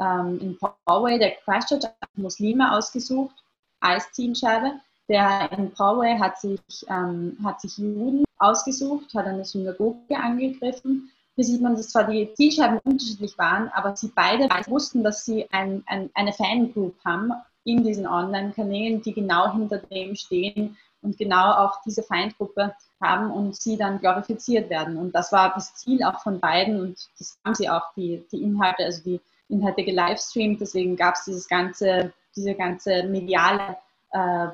ähm, 0.00 0.38
in 0.40 0.58
Poway. 0.86 1.18
Der 1.18 1.36
Christchurch 1.36 1.84
hat 1.84 2.08
Muslime 2.16 2.72
ausgesucht 2.72 3.34
als 3.80 4.10
Zielscheibe. 4.12 4.72
Der 5.08 5.50
in 5.52 5.70
Poway 5.72 6.18
hat 6.18 6.40
sich, 6.40 6.60
ähm, 6.88 7.36
hat 7.44 7.60
sich 7.60 7.76
Juden 7.76 8.24
ausgesucht, 8.38 9.14
hat 9.14 9.26
eine 9.26 9.44
Synagoge 9.44 10.16
angegriffen 10.16 11.10
hier 11.34 11.44
sieht 11.44 11.62
man, 11.62 11.76
dass 11.76 11.88
zwar 11.88 12.04
die 12.04 12.32
Zielscheiben 12.34 12.78
unterschiedlich 12.84 13.36
waren, 13.38 13.68
aber 13.74 13.96
sie 13.96 14.12
beide 14.14 14.48
wussten, 14.68 15.02
dass 15.02 15.24
sie 15.24 15.50
ein, 15.50 15.82
ein, 15.86 16.10
eine 16.14 16.32
Fangroup 16.32 16.94
haben 17.04 17.32
in 17.64 17.82
diesen 17.82 18.06
Online-Kanälen, 18.06 19.02
die 19.02 19.12
genau 19.12 19.52
hinter 19.52 19.78
dem 19.78 20.14
stehen 20.14 20.76
und 21.04 21.18
genau 21.18 21.52
auch 21.52 21.82
diese 21.84 22.02
Feindgruppe 22.02 22.74
haben 23.00 23.30
und 23.30 23.54
sie 23.54 23.76
dann 23.76 24.00
glorifiziert 24.00 24.70
werden. 24.70 24.96
Und 24.96 25.14
das 25.14 25.30
war 25.30 25.52
das 25.54 25.74
Ziel 25.74 26.02
auch 26.02 26.20
von 26.20 26.40
beiden 26.40 26.80
und 26.80 27.08
das 27.18 27.38
haben 27.44 27.54
sie 27.54 27.68
auch, 27.68 27.92
die, 27.94 28.24
die 28.32 28.42
Inhalte, 28.42 28.84
also 28.84 29.02
die 29.02 29.20
Inhalte 29.48 29.84
gelivestreamt, 29.84 30.60
deswegen 30.60 30.96
gab 30.96 31.14
es 31.14 31.24
dieses 31.24 31.48
ganze, 31.48 32.12
diese 32.34 32.54
ganze 32.54 33.04
mediale, 33.04 33.76
äh, 34.10 34.48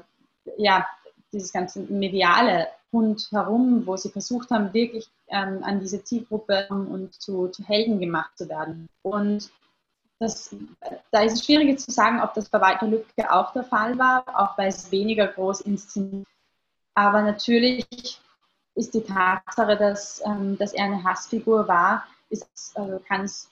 ja, 0.57 0.87
dieses 1.33 1.53
ganze 1.53 1.81
mediale 1.81 2.67
rundherum, 2.93 3.87
wo 3.87 3.97
sie 3.97 4.11
versucht 4.11 4.51
haben, 4.51 4.75
wirklich 4.75 5.09
ähm, 5.29 5.63
an 5.63 5.79
diese 5.79 6.03
Zielgruppe 6.03 6.67
und 6.69 7.15
zu, 7.15 7.49
zu, 7.49 7.63
Helden 7.65 8.01
gemacht 8.01 8.37
zu 8.37 8.49
werden. 8.49 8.89
Und 9.03 9.51
das, 10.19 10.55
da 11.13 11.23
ist 11.23 11.35
es 11.35 11.45
schwierig 11.45 11.79
zu 11.79 11.93
sagen, 11.93 12.21
ob 12.21 12.35
das 12.35 12.49
bei 12.49 12.61
Walter 12.61 12.89
Lübcke 12.89 13.33
auch 13.33 13.53
der 13.53 13.65
Fall 13.65 13.97
war, 13.97 14.25
auch 14.35 14.59
weil 14.59 14.69
es 14.69 14.91
weniger 14.91 15.29
groß 15.29 15.61
inszeniert. 15.63 16.27
Aber 16.95 17.23
natürlich 17.23 17.87
ist 18.75 18.95
die 18.95 19.03
Tatsache, 19.05 19.77
dass, 19.77 20.23
ähm, 20.25 20.57
dass 20.59 20.73
er 20.73 20.85
eine 20.85 21.05
Hassfigur 21.05 21.67
war, 21.69 22.05
also 22.75 23.01
kann 23.07 23.23
es 23.23 23.51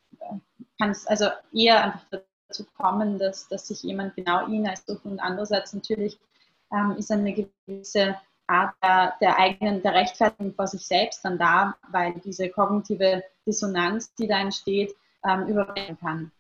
kann 0.78 0.90
es 0.90 1.06
also 1.06 1.26
eher 1.52 1.82
einfach 1.82 2.22
dazu 2.48 2.64
kommen, 2.76 3.18
dass, 3.18 3.48
dass 3.48 3.68
sich 3.68 3.82
jemand 3.82 4.14
genau 4.14 4.46
ihn 4.46 4.66
als 4.66 4.86
sucht 4.86 5.04
und 5.04 5.20
andererseits 5.20 5.72
natürlich 5.74 6.18
ähm, 6.72 6.94
ist 6.96 7.10
eine 7.10 7.34
gewisse 7.66 8.16
Art 8.46 8.74
der, 8.82 9.14
der, 9.20 9.38
eigenen, 9.38 9.82
der 9.82 9.94
Rechtfertigung 9.94 10.54
vor 10.54 10.66
sich 10.66 10.86
selbst 10.86 11.24
dann 11.24 11.38
da, 11.38 11.76
weil 11.90 12.14
diese 12.24 12.48
kognitive 12.48 13.22
Dissonanz, 13.46 14.14
die 14.14 14.26
da 14.26 14.38
entsteht, 14.38 14.94
ähm, 15.24 15.46
überwinden 15.48 15.98
kann. 15.98 16.32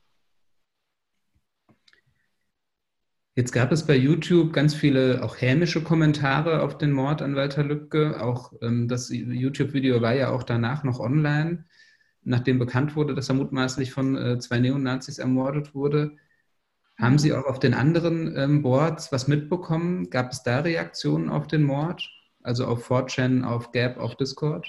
Jetzt 3.38 3.52
gab 3.52 3.70
es 3.70 3.86
bei 3.86 3.94
YouTube 3.94 4.52
ganz 4.52 4.74
viele 4.74 5.22
auch 5.22 5.40
hämische 5.40 5.80
Kommentare 5.84 6.60
auf 6.60 6.76
den 6.76 6.90
Mord 6.90 7.22
an 7.22 7.36
Walter 7.36 7.62
Lübcke. 7.62 8.20
Auch 8.20 8.52
ähm, 8.62 8.88
das 8.88 9.10
YouTube-Video 9.10 10.02
war 10.02 10.12
ja 10.12 10.30
auch 10.30 10.42
danach 10.42 10.82
noch 10.82 10.98
online, 10.98 11.64
nachdem 12.24 12.58
bekannt 12.58 12.96
wurde, 12.96 13.14
dass 13.14 13.28
er 13.28 13.36
mutmaßlich 13.36 13.92
von 13.92 14.16
äh, 14.16 14.40
zwei 14.40 14.58
Neonazis 14.58 15.20
ermordet 15.20 15.72
wurde. 15.72 16.16
Haben 16.98 17.18
Sie 17.18 17.32
auch 17.32 17.44
auf 17.44 17.60
den 17.60 17.74
anderen 17.74 18.36
ähm, 18.36 18.62
Boards 18.62 19.12
was 19.12 19.28
mitbekommen? 19.28 20.10
Gab 20.10 20.32
es 20.32 20.42
da 20.42 20.58
Reaktionen 20.58 21.28
auf 21.28 21.46
den 21.46 21.62
Mord? 21.62 22.10
Also 22.42 22.66
auf 22.66 22.90
4chan, 22.90 23.44
auf 23.44 23.70
Gap, 23.70 23.98
auf 23.98 24.16
Discord? 24.16 24.66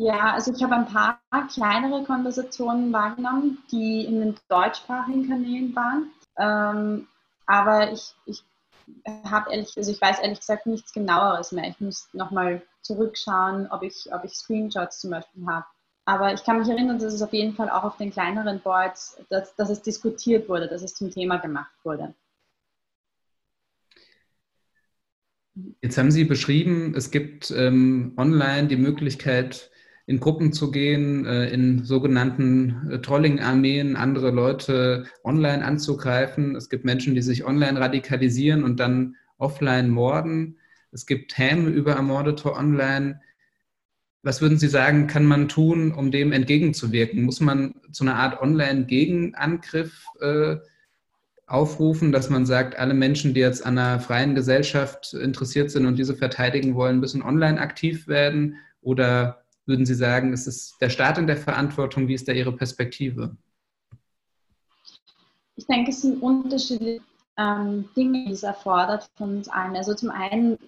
Ja, 0.00 0.32
also 0.32 0.52
ich 0.52 0.62
habe 0.62 0.76
ein 0.76 0.86
paar 0.86 1.20
kleinere 1.52 2.04
Konversationen 2.04 2.92
wahrgenommen, 2.92 3.58
die 3.72 4.04
in 4.04 4.20
den 4.20 4.36
deutschsprachigen 4.48 5.28
Kanälen 5.28 5.74
waren. 5.74 6.12
Ähm, 6.38 7.08
aber 7.46 7.92
ich, 7.92 8.14
ich 8.24 8.44
habe 9.24 9.50
ehrlich, 9.50 9.76
also 9.76 9.90
ich 9.90 10.00
weiß 10.00 10.20
ehrlich 10.20 10.38
gesagt 10.38 10.66
nichts 10.66 10.92
genaueres 10.92 11.50
mehr. 11.50 11.68
Ich 11.68 11.80
muss 11.80 12.08
nochmal 12.12 12.62
zurückschauen, 12.80 13.66
ob 13.72 13.82
ich, 13.82 14.08
ob 14.12 14.22
ich 14.24 14.34
Screenshots 14.34 15.00
zum 15.00 15.10
Beispiel 15.10 15.44
habe. 15.48 15.66
Aber 16.04 16.32
ich 16.32 16.44
kann 16.44 16.60
mich 16.60 16.68
erinnern, 16.68 17.00
dass 17.00 17.12
es 17.12 17.20
auf 17.20 17.32
jeden 17.32 17.56
Fall 17.56 17.68
auch 17.68 17.82
auf 17.82 17.96
den 17.96 18.12
kleineren 18.12 18.60
Boards, 18.60 19.20
dass, 19.30 19.56
dass 19.56 19.68
es 19.68 19.82
diskutiert 19.82 20.48
wurde, 20.48 20.68
dass 20.68 20.82
es 20.82 20.94
zum 20.94 21.10
Thema 21.10 21.38
gemacht 21.38 21.72
wurde. 21.82 22.14
Jetzt 25.82 25.98
haben 25.98 26.12
Sie 26.12 26.22
beschrieben, 26.22 26.94
es 26.96 27.10
gibt 27.10 27.50
ähm, 27.50 28.14
online 28.16 28.68
die 28.68 28.76
Möglichkeit, 28.76 29.72
in 30.08 30.20
Gruppen 30.20 30.54
zu 30.54 30.70
gehen, 30.70 31.26
äh, 31.26 31.50
in 31.50 31.84
sogenannten 31.84 32.90
äh, 32.90 32.98
Trolling-Armeen, 32.98 33.94
andere 33.94 34.30
Leute 34.30 35.04
online 35.22 35.62
anzugreifen. 35.62 36.56
Es 36.56 36.70
gibt 36.70 36.86
Menschen, 36.86 37.14
die 37.14 37.20
sich 37.20 37.44
online 37.44 37.78
radikalisieren 37.78 38.64
und 38.64 38.80
dann 38.80 39.16
offline 39.36 39.90
morden. 39.90 40.56
Es 40.92 41.04
gibt 41.04 41.36
Häme 41.36 41.68
über 41.68 41.92
Ermordete 41.92 42.54
online. 42.54 43.20
Was 44.22 44.40
würden 44.40 44.58
Sie 44.58 44.68
sagen, 44.68 45.08
kann 45.08 45.26
man 45.26 45.46
tun, 45.46 45.92
um 45.92 46.10
dem 46.10 46.32
entgegenzuwirken? 46.32 47.22
Muss 47.22 47.40
man 47.40 47.74
zu 47.92 48.04
einer 48.04 48.16
Art 48.16 48.40
Online-Gegenangriff 48.40 50.06
äh, 50.22 50.56
aufrufen, 51.46 52.12
dass 52.12 52.30
man 52.30 52.46
sagt, 52.46 52.78
alle 52.78 52.94
Menschen, 52.94 53.34
die 53.34 53.40
jetzt 53.40 53.66
an 53.66 53.76
einer 53.76 54.00
freien 54.00 54.34
Gesellschaft 54.34 55.12
interessiert 55.12 55.70
sind 55.70 55.84
und 55.84 55.98
diese 55.98 56.16
verteidigen 56.16 56.76
wollen, 56.76 56.98
müssen 56.98 57.20
online 57.20 57.60
aktiv 57.60 58.08
werden? 58.08 58.56
Oder 58.80 59.42
würden 59.68 59.86
Sie 59.86 59.94
sagen, 59.94 60.32
ist 60.32 60.46
es 60.46 60.76
der 60.78 60.90
Staat 60.90 61.18
in 61.18 61.26
der 61.26 61.36
Verantwortung? 61.36 62.08
Wie 62.08 62.14
ist 62.14 62.26
da 62.26 62.32
Ihre 62.32 62.52
Perspektive? 62.52 63.36
Ich 65.56 65.66
denke, 65.66 65.90
es 65.90 66.02
sind 66.02 66.22
unterschiedliche 66.22 67.02
ähm, 67.36 67.88
Dinge, 67.96 68.24
die 68.26 68.32
es 68.32 68.42
erfordert 68.42 69.10
von 69.16 69.36
uns 69.36 69.48
allen. 69.48 69.76
Also 69.76 69.94
zum 69.94 70.10
einen 70.10 70.58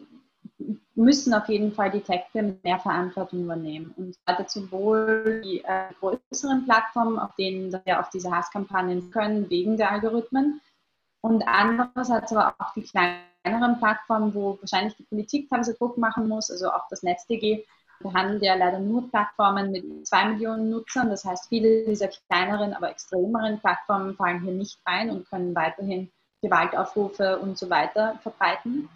müssen 0.95 1.33
auf 1.33 1.49
jeden 1.49 1.73
Fall 1.73 1.91
die 1.91 2.01
Tech-Firmen 2.01 2.61
mehr 2.63 2.79
Verantwortung 2.79 3.45
übernehmen. 3.45 3.95
Und 3.97 4.17
dazu 4.27 4.61
sowohl 4.61 5.41
die 5.45 5.65
äh, 5.65 5.89
größeren 6.01 6.65
Plattformen, 6.65 7.19
auf 7.19 7.35
denen 7.37 7.73
wir 7.73 8.01
auf 8.01 8.11
diese 8.11 8.31
Hasskampagnen 8.31 9.11
können, 9.11 9.49
wegen 9.49 9.77
der 9.77 9.91
Algorithmen, 9.93 10.61
und 11.23 11.47
andererseits 11.47 12.33
aber 12.33 12.55
auch 12.59 12.73
die 12.73 12.83
kleineren 12.83 13.79
Plattformen, 13.79 14.35
wo 14.35 14.59
wahrscheinlich 14.61 14.97
die 14.97 15.03
Politik 15.03 15.49
teilweise 15.51 15.75
Druck 15.75 15.99
machen 15.99 16.29
muss, 16.29 16.51
also 16.51 16.71
auch 16.71 16.89
das 16.89 17.03
NetzDG 17.03 17.65
behandelt 18.01 18.43
ja 18.43 18.55
leider 18.55 18.79
nur 18.79 19.09
Plattformen 19.11 19.71
mit 19.71 20.07
zwei 20.07 20.27
Millionen 20.27 20.71
Nutzern. 20.71 21.11
Das 21.11 21.25
heißt, 21.25 21.49
viele 21.49 21.85
dieser 21.85 22.09
kleineren, 22.09 22.75
aber 22.75 22.91
extremeren 22.91 23.61
Plattformen 23.61 24.15
fallen 24.17 24.43
hier 24.43 24.53
nicht 24.53 24.79
rein 24.87 25.11
und 25.11 25.29
können 25.29 25.55
weiterhin 25.55 26.11
Gewaltaufrufe 26.43 27.39
und 27.39 27.59
so 27.59 27.69
weiter 27.71 28.19
verbreiten. 28.23 28.89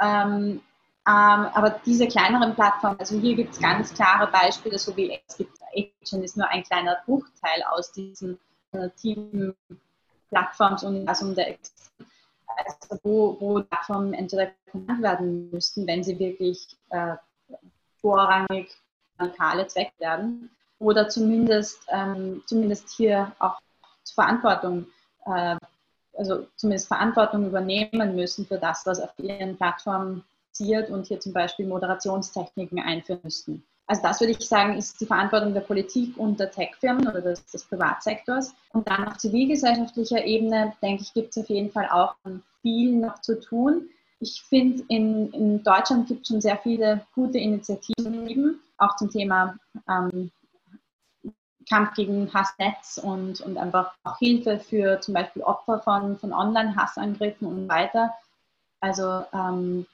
Ähm, 0.00 0.60
ähm, 1.08 1.46
aber 1.54 1.80
diese 1.84 2.06
kleineren 2.08 2.54
Plattformen, 2.54 2.98
also 2.98 3.18
hier 3.18 3.36
gibt 3.36 3.54
es 3.54 3.60
ganz 3.60 3.94
klare 3.94 4.30
Beispiele, 4.30 4.78
so 4.78 4.96
wie 4.96 5.20
es 5.26 5.36
gibt 5.36 5.56
Agent 5.76 6.24
ist 6.24 6.36
nur 6.36 6.48
ein 6.48 6.62
kleiner 6.62 6.98
Bruchteil 7.04 7.62
aus 7.70 7.92
diesen 7.92 8.38
alternativen 8.72 9.54
Plattformsuniversum 10.30 11.34
der 11.34 11.56
also 12.58 12.98
wo, 13.02 13.36
wo 13.38 13.62
Plattformen 13.62 14.14
entweder 14.14 14.50
genannt 14.72 15.02
werden 15.02 15.50
müssten, 15.50 15.86
wenn 15.86 16.02
sie 16.02 16.18
wirklich 16.18 16.66
äh, 16.90 17.16
vorrangig 18.00 18.70
lokale 19.18 19.66
Zwecke 19.66 19.92
werden, 19.98 20.50
oder 20.78 21.08
zumindest, 21.08 21.86
ähm, 21.88 22.42
zumindest 22.46 22.90
hier 22.90 23.32
auch 23.38 23.58
Verantwortung, 24.14 24.86
äh, 25.24 25.56
also 26.16 26.46
zumindest 26.56 26.88
Verantwortung 26.88 27.46
übernehmen 27.46 28.14
müssen 28.14 28.46
für 28.46 28.58
das, 28.58 28.84
was 28.86 29.00
auf 29.00 29.10
ihren 29.18 29.56
Plattformen 29.56 30.24
passiert 30.50 30.90
und 30.90 31.06
hier 31.06 31.20
zum 31.20 31.32
Beispiel 31.32 31.66
Moderationstechniken 31.66 32.78
einführen 32.80 33.20
müssten. 33.22 33.64
Also 33.88 34.02
das 34.02 34.20
würde 34.20 34.32
ich 34.32 34.48
sagen, 34.48 34.76
ist 34.76 35.00
die 35.00 35.06
Verantwortung 35.06 35.54
der 35.54 35.60
Politik 35.60 36.16
und 36.16 36.40
der 36.40 36.50
Tech-Firmen 36.50 37.06
oder 37.06 37.20
des, 37.20 37.44
des, 37.46 37.64
Privatsektors. 37.64 38.52
Und 38.72 38.88
dann 38.88 39.06
auf 39.06 39.16
zivilgesellschaftlicher 39.18 40.24
Ebene, 40.24 40.72
denke 40.82 41.02
ich, 41.02 41.14
gibt 41.14 41.30
es 41.30 41.38
auf 41.44 41.48
jeden 41.48 41.70
Fall 41.70 41.88
auch 41.90 42.16
viel 42.62 42.96
noch 42.96 43.20
zu 43.20 43.38
tun. 43.38 43.88
Ich 44.18 44.42
finde, 44.42 44.82
in, 44.88 45.30
in, 45.32 45.62
Deutschland 45.62 46.08
gibt 46.08 46.22
es 46.22 46.28
schon 46.28 46.40
sehr 46.40 46.56
viele 46.58 47.06
gute 47.14 47.38
Initiativen, 47.38 48.60
auch 48.78 48.96
zum 48.96 49.10
Thema 49.10 49.56
ähm, 49.88 50.30
Kampf 51.68 51.94
gegen 51.94 52.32
Hassnetz 52.32 52.98
und, 53.02 53.40
und 53.40 53.58
einfach 53.58 53.94
auch 54.04 54.18
Hilfe 54.18 54.58
für 54.58 55.00
zum 55.00 55.14
Beispiel 55.14 55.42
Opfer 55.42 55.80
von, 55.80 56.16
von 56.18 56.32
Online-Hassangriffen 56.32 57.46
und 57.46 57.68
weiter. 57.68 58.14
Also 58.80 59.24
ähm, 59.32 59.86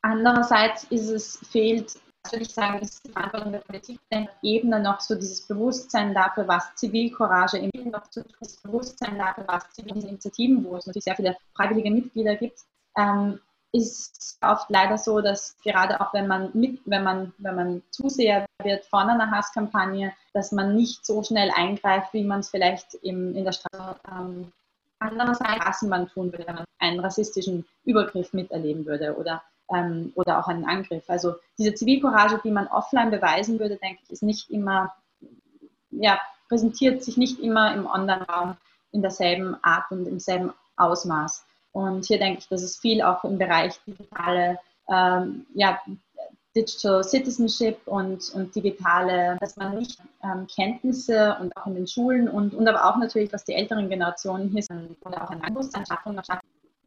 andererseits 0.00 0.84
ist 0.84 1.08
es, 1.08 1.38
fehlt 1.50 1.96
würde 2.30 2.44
ich 2.44 2.54
sagen, 2.54 2.78
ist 2.78 3.04
die 3.04 3.10
Verantwortung 3.10 3.52
der 3.52 3.58
Politik 3.60 4.00
der 4.10 4.28
Ebene 4.42 4.80
noch 4.80 5.00
so 5.00 5.14
dieses 5.14 5.46
Bewusstsein 5.46 6.14
dafür, 6.14 6.46
was 6.46 6.74
Zivilcourage 6.76 7.58
im 7.58 7.90
noch 7.90 8.06
tun, 8.08 8.24
das 8.40 8.56
Bewusstsein 8.58 9.18
dafür, 9.18 9.44
was 9.48 9.68
zivile 9.72 10.06
Initiativen, 10.06 10.64
wo 10.64 10.76
es 10.76 10.86
natürlich 10.86 11.04
sehr 11.04 11.16
viele 11.16 11.36
freiwillige 11.54 11.90
Mitglieder 11.90 12.36
gibt, 12.36 12.60
ähm, 12.96 13.40
ist 13.72 14.38
oft 14.42 14.68
leider 14.68 14.98
so, 14.98 15.20
dass 15.20 15.56
gerade 15.62 16.00
auch 16.00 16.12
wenn 16.12 16.26
man 16.26 16.50
mit, 16.52 16.80
wenn 16.84 17.02
man, 17.02 17.32
wenn 17.38 17.56
man 17.56 17.82
Zuseher 17.90 18.44
wird 18.62 18.84
von 18.84 19.08
einer 19.08 19.30
Hasskampagne, 19.30 20.12
dass 20.34 20.52
man 20.52 20.76
nicht 20.76 21.06
so 21.06 21.22
schnell 21.22 21.50
eingreift, 21.54 22.12
wie 22.12 22.24
man 22.24 22.40
es 22.40 22.50
vielleicht 22.50 22.94
im, 23.02 23.34
in 23.34 23.44
der 23.44 23.52
Straße 23.52 23.96
ähm, 24.10 24.52
andererseits 24.98 25.56
Straßenbahn 25.56 26.08
tun 26.08 26.32
würde, 26.32 26.46
wenn 26.46 26.54
man 26.56 26.64
einen 26.78 27.00
rassistischen 27.00 27.66
Übergriff 27.84 28.32
miterleben 28.34 28.84
würde 28.86 29.16
oder 29.16 29.42
ähm, 29.72 30.12
oder 30.14 30.38
auch 30.38 30.48
einen 30.48 30.64
Angriff. 30.64 31.04
Also 31.08 31.34
diese 31.58 31.74
Zivilcourage, 31.74 32.40
die 32.44 32.50
man 32.50 32.68
offline 32.68 33.10
beweisen 33.10 33.58
würde, 33.58 33.76
denke 33.76 34.00
ich, 34.04 34.10
ist 34.10 34.22
nicht 34.22 34.50
immer, 34.50 34.94
ja, 35.90 36.20
präsentiert 36.48 37.02
sich 37.02 37.16
nicht 37.16 37.40
immer 37.40 37.74
im 37.74 37.86
Online-Raum 37.86 38.56
in 38.92 39.02
derselben 39.02 39.56
Art 39.62 39.90
und 39.90 40.06
im 40.06 40.18
selben 40.18 40.52
Ausmaß. 40.76 41.44
Und 41.72 42.04
hier 42.06 42.18
denke 42.18 42.40
ich, 42.40 42.48
dass 42.48 42.62
es 42.62 42.78
viel 42.78 43.02
auch 43.02 43.24
im 43.24 43.38
Bereich 43.38 43.80
digitale, 43.86 44.58
ähm, 44.88 45.46
ja, 45.54 45.80
Digital 46.54 47.02
Citizenship 47.02 47.80
und, 47.86 48.30
und 48.34 48.54
digitale, 48.54 49.38
dass 49.40 49.56
man 49.56 49.78
nicht 49.78 49.98
ähm, 50.22 50.46
Kenntnisse 50.54 51.36
und 51.40 51.56
auch 51.56 51.66
in 51.66 51.74
den 51.74 51.86
Schulen 51.86 52.28
und, 52.28 52.54
und 52.54 52.68
aber 52.68 52.84
auch 52.84 52.98
natürlich, 52.98 53.32
was 53.32 53.44
die 53.44 53.54
älteren 53.54 53.88
Generationen 53.88 54.50
hier 54.50 54.62
sind 54.62 54.96
oder 55.02 55.24
auch 55.24 55.30
eine 55.30 55.40
Bewusstseinsschaffung 55.40 56.20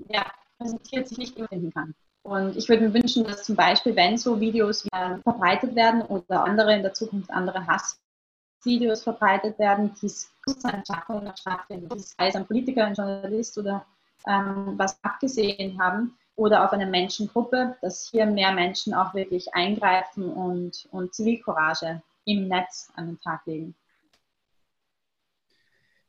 ja, 0.09 0.25
präsentiert 0.59 1.07
sich 1.07 1.17
nicht 1.17 1.37
immer 1.37 1.47
kann. 1.71 1.95
Und 2.21 2.57
ich 2.57 2.69
würde 2.69 2.87
mir 2.87 2.93
wünschen, 2.93 3.23
dass 3.23 3.43
zum 3.43 3.55
Beispiel, 3.55 3.95
wenn 3.95 4.17
so 4.17 4.39
Videos 4.39 4.87
verbreitet 5.23 5.75
werden 5.75 6.01
oder 6.03 6.43
andere 6.43 6.75
in 6.75 6.81
der 6.81 6.93
Zukunft 6.93 7.29
andere 7.31 7.65
Hassvideos 7.67 9.03
verbreitet 9.03 9.57
werden, 9.57 9.95
dies 10.01 10.31
Bewusstseinsschaffung 10.45 11.31
stattfindet, 11.35 11.91
sei 11.99 12.27
es 12.27 12.35
ein 12.35 12.45
Politiker, 12.45 12.85
ein 12.85 12.93
Journalist 12.93 13.57
oder 13.57 13.85
ähm, 14.27 14.73
was 14.77 15.03
abgesehen 15.03 15.79
haben 15.79 16.17
oder 16.35 16.65
auf 16.65 16.73
eine 16.73 16.85
Menschengruppe, 16.85 17.75
dass 17.81 18.09
hier 18.09 18.25
mehr 18.25 18.53
Menschen 18.53 18.93
auch 18.93 19.13
wirklich 19.13 19.53
eingreifen 19.53 20.29
und, 20.29 20.87
und 20.91 21.13
Zivilcourage 21.13 22.01
im 22.25 22.47
Netz 22.47 22.91
an 22.95 23.07
den 23.07 23.19
Tag 23.19 23.45
legen. 23.45 23.75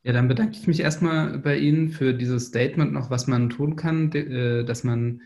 Ja, 0.02 0.12
dann 0.12 0.28
bedanke 0.28 0.56
ich 0.56 0.66
mich 0.66 0.80
erstmal 0.80 1.38
bei 1.38 1.56
Ihnen 1.58 1.90
für 1.90 2.14
dieses 2.14 2.46
Statement 2.46 2.92
noch, 2.92 3.10
was 3.10 3.26
man 3.26 3.50
tun 3.50 3.74
kann, 3.76 4.12
äh, 4.12 4.64
dass 4.64 4.84
man 4.84 5.22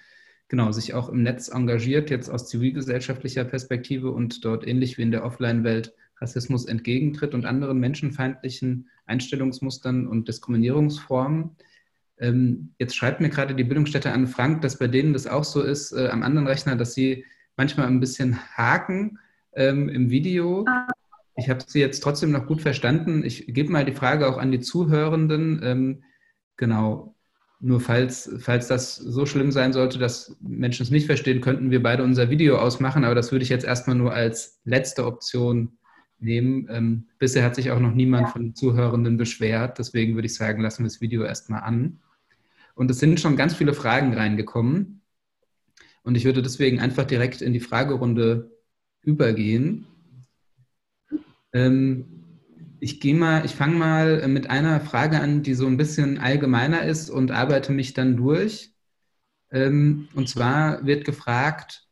genau, 0.50 0.72
sich 0.72 0.94
auch 0.94 1.08
im 1.08 1.22
Netz 1.22 1.48
engagiert, 1.48 2.10
jetzt 2.10 2.28
aus 2.28 2.48
zivilgesellschaftlicher 2.48 3.44
Perspektive 3.44 4.10
und 4.10 4.44
dort 4.44 4.66
ähnlich 4.66 4.98
wie 4.98 5.02
in 5.02 5.12
der 5.12 5.24
Offline-Welt 5.24 5.94
Rassismus 6.20 6.66
entgegentritt 6.66 7.34
und 7.34 7.46
anderen 7.46 7.78
menschenfeindlichen 7.78 8.90
Einstellungsmustern 9.06 10.06
und 10.06 10.28
Diskriminierungsformen. 10.28 11.56
Ähm, 12.20 12.74
jetzt 12.78 12.94
schreibt 12.94 13.20
mir 13.20 13.30
gerade 13.30 13.54
die 13.54 13.64
Bildungsstätte 13.64 14.12
an 14.12 14.26
Frank, 14.26 14.60
dass 14.60 14.78
bei 14.78 14.86
denen 14.86 15.12
das 15.12 15.26
auch 15.26 15.44
so 15.44 15.62
ist, 15.62 15.92
äh, 15.92 16.08
am 16.08 16.22
anderen 16.22 16.46
Rechner, 16.46 16.76
dass 16.76 16.94
sie 16.94 17.24
manchmal 17.56 17.86
ein 17.86 18.00
bisschen 18.00 18.38
haken 18.56 19.18
ähm, 19.54 19.88
im 19.88 20.10
Video. 20.10 20.66
Ich 21.36 21.48
habe 21.48 21.64
sie 21.66 21.80
jetzt 21.80 22.00
trotzdem 22.00 22.30
noch 22.30 22.46
gut 22.46 22.60
verstanden. 22.60 23.24
Ich 23.24 23.46
gebe 23.46 23.72
mal 23.72 23.84
die 23.84 23.92
Frage 23.92 24.28
auch 24.28 24.36
an 24.36 24.52
die 24.52 24.60
Zuhörenden. 24.60 25.60
Ähm, 25.62 26.04
genau, 26.56 27.14
nur 27.60 27.80
falls, 27.80 28.30
falls 28.40 28.68
das 28.68 28.96
so 28.96 29.26
schlimm 29.26 29.52
sein 29.52 29.72
sollte, 29.72 29.98
dass 29.98 30.36
Menschen 30.40 30.82
es 30.82 30.90
nicht 30.90 31.06
verstehen, 31.06 31.40
könnten 31.40 31.70
wir 31.70 31.82
beide 31.82 32.02
unser 32.02 32.30
Video 32.30 32.58
ausmachen, 32.58 33.04
aber 33.04 33.14
das 33.14 33.32
würde 33.32 33.42
ich 33.42 33.50
jetzt 33.50 33.64
erstmal 33.64 33.96
nur 33.96 34.12
als 34.12 34.60
letzte 34.64 35.06
Option 35.06 35.72
nehmen. 36.18 36.66
Ähm, 36.70 37.06
bisher 37.18 37.44
hat 37.44 37.54
sich 37.54 37.70
auch 37.70 37.80
noch 37.80 37.94
niemand 37.94 38.28
ja. 38.28 38.32
von 38.32 38.42
den 38.42 38.54
Zuhörenden 38.54 39.16
beschwert, 39.16 39.78
deswegen 39.78 40.14
würde 40.14 40.26
ich 40.26 40.34
sagen, 40.34 40.62
lassen 40.62 40.84
wir 40.84 40.88
das 40.88 41.00
Video 41.00 41.22
erstmal 41.22 41.62
an. 41.62 42.00
Und 42.74 42.90
es 42.90 42.98
sind 42.98 43.20
schon 43.20 43.36
ganz 43.36 43.54
viele 43.54 43.74
Fragen 43.74 44.14
reingekommen 44.14 45.00
und 46.02 46.16
ich 46.16 46.24
würde 46.24 46.42
deswegen 46.42 46.80
einfach 46.80 47.04
direkt 47.04 47.42
in 47.42 47.52
die 47.52 47.60
Fragerunde 47.60 48.50
übergehen. 49.02 49.86
Ähm, 51.52 52.06
ich 52.80 53.00
gehe 53.00 53.14
mal, 53.14 53.44
ich 53.44 53.54
fange 53.54 53.76
mal 53.76 54.26
mit 54.28 54.48
einer 54.48 54.80
Frage 54.80 55.20
an, 55.20 55.42
die 55.42 55.54
so 55.54 55.66
ein 55.66 55.76
bisschen 55.76 56.18
allgemeiner 56.18 56.82
ist 56.82 57.10
und 57.10 57.30
arbeite 57.30 57.72
mich 57.72 57.92
dann 57.92 58.16
durch. 58.16 58.72
Ähm, 59.50 60.08
und 60.14 60.28
zwar 60.28 60.86
wird 60.86 61.04
gefragt, 61.04 61.86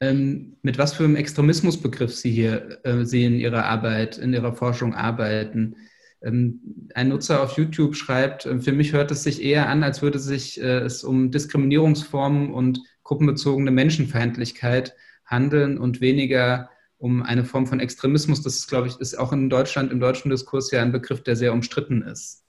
ähm, 0.00 0.56
mit 0.62 0.78
was 0.78 0.94
für 0.94 1.04
einem 1.04 1.16
Extremismusbegriff 1.16 2.14
Sie 2.14 2.30
hier 2.30 2.80
äh, 2.84 3.04
sehen 3.04 3.34
in 3.34 3.40
Ihrer 3.40 3.66
Arbeit, 3.66 4.16
in 4.16 4.32
Ihrer 4.32 4.54
Forschung 4.54 4.94
arbeiten. 4.94 5.76
Ähm, 6.22 6.88
ein 6.94 7.08
Nutzer 7.08 7.42
auf 7.42 7.56
YouTube 7.56 7.96
schreibt, 7.96 8.46
äh, 8.46 8.60
für 8.60 8.72
mich 8.72 8.92
hört 8.92 9.10
es 9.10 9.22
sich 9.22 9.42
eher 9.42 9.68
an, 9.68 9.82
als 9.82 10.02
würde 10.02 10.18
sich 10.18 10.60
äh, 10.60 10.80
es 10.80 11.02
um 11.04 11.30
Diskriminierungsformen 11.30 12.52
und 12.52 12.80
gruppenbezogene 13.02 13.70
Menschenfeindlichkeit 13.70 14.94
handeln 15.24 15.78
und 15.78 16.00
weniger 16.00 16.70
um 16.98 17.22
eine 17.22 17.44
Form 17.44 17.66
von 17.66 17.80
Extremismus. 17.80 18.42
Das 18.42 18.56
ist, 18.56 18.68
glaube 18.68 18.88
ich, 18.88 19.00
ist 19.00 19.18
auch 19.18 19.32
in 19.32 19.48
Deutschland, 19.48 19.90
im 19.90 20.00
deutschen 20.00 20.30
Diskurs 20.30 20.70
ja 20.70 20.82
ein 20.82 20.92
Begriff, 20.92 21.22
der 21.22 21.34
sehr 21.34 21.52
umstritten 21.52 22.02
ist. 22.02 22.44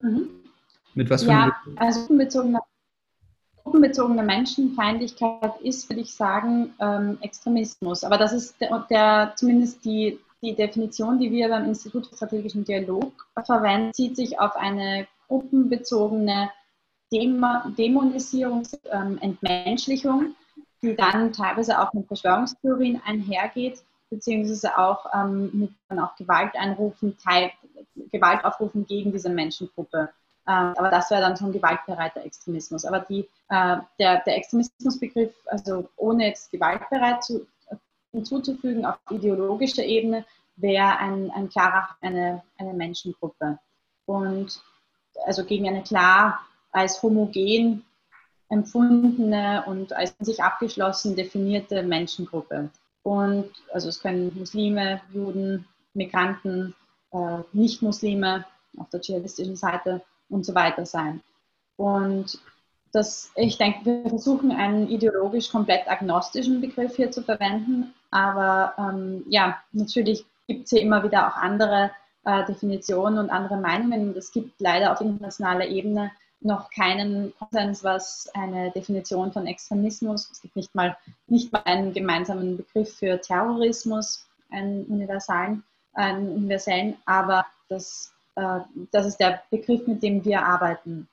Mhm. 0.00 0.28
Mit 0.94 1.10
was 1.10 1.24
für 1.24 1.30
Ja, 1.30 1.56
also 1.76 2.00
gruppenbezogene, 2.00 2.60
gruppenbezogene 3.64 4.22
Menschenfeindlichkeit 4.22 5.60
ist, 5.62 5.88
würde 5.88 6.02
ich 6.02 6.14
sagen, 6.14 6.72
ähm, 6.78 7.18
Extremismus. 7.20 8.04
Aber 8.04 8.18
das 8.18 8.32
ist 8.32 8.60
der, 8.60 8.86
der, 8.90 9.32
zumindest 9.36 9.84
die, 9.84 10.18
die 10.42 10.54
Definition, 10.54 11.18
die 11.18 11.30
wir 11.30 11.48
beim 11.48 11.66
Institut 11.66 12.06
für 12.06 12.16
strategischen 12.16 12.64
Dialog 12.64 13.12
verwenden, 13.44 13.94
zieht 13.94 14.16
sich 14.16 14.40
auf 14.40 14.56
eine 14.56 15.06
gruppenbezogene 15.28 16.50
Dämonisierung, 17.12 18.66
ähm, 18.90 19.18
Entmenschlichung, 19.20 20.34
die 20.82 20.96
dann 20.96 21.32
teilweise 21.32 21.80
auch 21.80 21.92
mit 21.92 22.06
Verschwörungstheorien 22.08 23.00
einhergeht, 23.04 23.82
beziehungsweise 24.10 24.76
auch 24.76 25.06
ähm, 25.14 25.70
mit 25.88 25.98
auch 25.98 26.16
Gewalt 26.16 26.54
einrufen, 26.56 27.16
Teil, 27.18 27.52
Gewalt 28.10 28.44
aufrufen 28.44 28.86
gegen 28.86 29.12
diese 29.12 29.30
Menschengruppe. 29.30 30.10
Ähm, 30.48 30.74
aber 30.76 30.90
das 30.90 31.10
wäre 31.10 31.20
dann 31.20 31.36
schon 31.36 31.52
gewaltbereiter 31.52 32.24
Extremismus. 32.24 32.84
Aber 32.84 33.00
die, 33.00 33.28
äh, 33.48 33.76
der, 33.98 34.22
der 34.24 34.36
Extremismusbegriff, 34.36 35.32
also 35.46 35.88
ohne 35.96 36.26
jetzt 36.26 36.50
gewaltbereit 36.50 37.22
zu, 37.22 37.46
hinzuzufügen 38.12 38.84
auf 38.84 38.98
ideologischer 39.10 39.84
Ebene, 39.84 40.24
wäre 40.56 40.98
ein, 40.98 41.30
ein 41.30 41.48
klarer 41.48 41.88
eine, 42.00 42.42
eine 42.58 42.74
Menschengruppe. 42.74 43.58
Und 44.06 44.62
also 45.26 45.44
gegen 45.44 45.68
eine 45.68 45.82
klar 45.82 46.40
als 46.70 47.02
homogen 47.02 47.84
empfundene 48.48 49.64
und 49.66 49.92
als 49.94 50.14
sich 50.20 50.42
abgeschlossen 50.42 51.16
definierte 51.16 51.82
Menschengruppe. 51.82 52.70
Und 53.02 53.50
also 53.72 53.88
es 53.88 54.00
können 54.00 54.32
Muslime, 54.38 55.00
Juden, 55.12 55.66
Migranten, 55.94 56.74
äh, 57.12 57.38
Nicht-Muslime 57.52 58.44
auf 58.76 58.88
der 58.90 59.00
dschihadistischen 59.00 59.56
Seite 59.56 60.02
und 60.28 60.44
so 60.44 60.54
weiter 60.54 60.86
sein. 60.86 61.22
Und 61.76 62.38
das, 62.92 63.32
ich 63.36 63.56
denke, 63.56 63.84
wir 63.84 64.08
versuchen 64.08 64.52
einen 64.52 64.88
ideologisch 64.88 65.50
komplett 65.50 65.88
agnostischen 65.88 66.60
Begriff 66.60 66.96
hier 66.96 67.10
zu 67.10 67.22
verwenden, 67.22 67.94
aber 68.12 68.74
ähm, 68.78 69.24
ja, 69.28 69.58
natürlich 69.72 70.24
gibt 70.46 70.64
es 70.64 70.70
hier 70.70 70.82
immer 70.82 71.02
wieder 71.02 71.28
auch 71.28 71.36
andere 71.36 71.90
äh, 72.24 72.44
Definitionen 72.44 73.18
und 73.18 73.30
andere 73.30 73.56
Meinungen. 73.56 74.08
Und 74.08 74.16
es 74.16 74.30
gibt 74.30 74.60
leider 74.60 74.92
auf 74.92 75.00
internationaler 75.00 75.66
Ebene 75.66 76.12
noch 76.40 76.70
keinen 76.70 77.32
Konsens, 77.38 77.82
was 77.82 78.30
eine 78.34 78.70
Definition 78.72 79.32
von 79.32 79.46
Extremismus, 79.46 80.28
es 80.30 80.42
gibt 80.42 80.56
nicht 80.56 80.74
mal, 80.74 80.96
nicht 81.26 81.52
mal 81.52 81.62
einen 81.64 81.92
gemeinsamen 81.92 82.56
Begriff 82.56 82.96
für 82.96 83.20
Terrorismus, 83.20 84.26
einen 84.50 84.84
universalen, 84.86 85.62
einen 85.94 86.28
universellen, 86.34 86.96
aber 87.06 87.46
das, 87.68 88.12
äh, 88.34 88.60
das 88.90 89.06
ist 89.06 89.18
der 89.18 89.42
Begriff, 89.50 89.86
mit 89.86 90.02
dem 90.02 90.24
wir 90.24 90.44
arbeiten. 90.44 91.08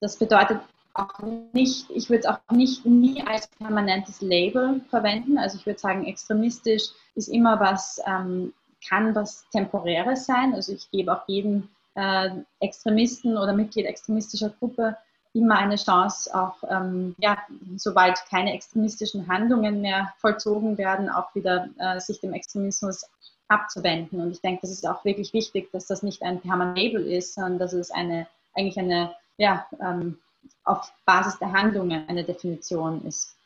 Das 0.00 0.16
bedeutet 0.16 0.60
auch 0.94 1.18
nicht, 1.52 1.90
ich 1.90 2.10
würde 2.10 2.20
es 2.20 2.26
auch 2.26 2.38
nicht 2.50 2.84
nie 2.84 3.22
als 3.26 3.48
permanentes 3.48 4.20
Label 4.20 4.80
verwenden. 4.90 5.38
Also 5.38 5.58
ich 5.58 5.66
würde 5.66 5.78
sagen, 5.78 6.06
extremistisch 6.06 6.90
ist 7.14 7.28
immer 7.28 7.60
was, 7.60 8.00
ähm, 8.06 8.52
kann 8.86 9.14
was 9.14 9.48
Temporäres 9.50 10.26
sein. 10.26 10.54
Also 10.54 10.72
ich 10.72 10.90
gebe 10.90 11.12
auch 11.12 11.26
jedem 11.28 11.68
äh, 11.94 12.30
Extremisten 12.60 13.36
oder 13.36 13.52
Mitglied 13.52 13.86
extremistischer 13.86 14.50
Gruppe 14.50 14.96
immer 15.34 15.56
eine 15.56 15.76
Chance, 15.76 16.34
auch 16.34 16.56
ähm, 16.68 17.14
ja, 17.18 17.38
sobald 17.76 18.18
keine 18.28 18.52
extremistischen 18.52 19.28
Handlungen 19.28 19.80
mehr 19.80 20.12
vollzogen 20.18 20.76
werden, 20.76 21.08
auch 21.08 21.34
wieder 21.34 21.68
äh, 21.78 22.00
sich 22.00 22.20
dem 22.20 22.34
Extremismus 22.34 23.08
abzuwenden. 23.48 24.20
Und 24.20 24.32
ich 24.32 24.40
denke, 24.40 24.62
das 24.62 24.70
ist 24.70 24.86
auch 24.86 25.04
wirklich 25.04 25.32
wichtig, 25.32 25.70
dass 25.72 25.86
das 25.86 26.02
nicht 26.02 26.22
ein 26.22 26.40
Permanabel 26.40 27.06
ist, 27.06 27.34
sondern 27.34 27.58
dass 27.58 27.72
es 27.72 27.90
eine, 27.90 28.26
eigentlich 28.54 28.78
eine, 28.78 29.14
ja, 29.38 29.66
ähm, 29.80 30.18
auf 30.64 30.92
Basis 31.04 31.38
der 31.38 31.52
Handlungen 31.52 32.06
eine 32.08 32.24
Definition 32.24 33.04
ist. 33.06 33.36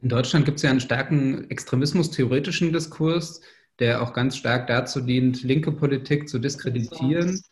In 0.00 0.08
Deutschland 0.08 0.44
gibt 0.44 0.56
es 0.56 0.62
ja 0.62 0.70
einen 0.70 0.80
starken 0.80 1.50
extremismus-theoretischen 1.50 2.72
Diskurs, 2.72 3.40
der 3.78 4.02
auch 4.02 4.12
ganz 4.12 4.36
stark 4.36 4.66
dazu 4.66 5.00
dient, 5.00 5.42
linke 5.42 5.72
Politik 5.72 6.28
zu 6.28 6.38
diskreditieren. 6.38 7.42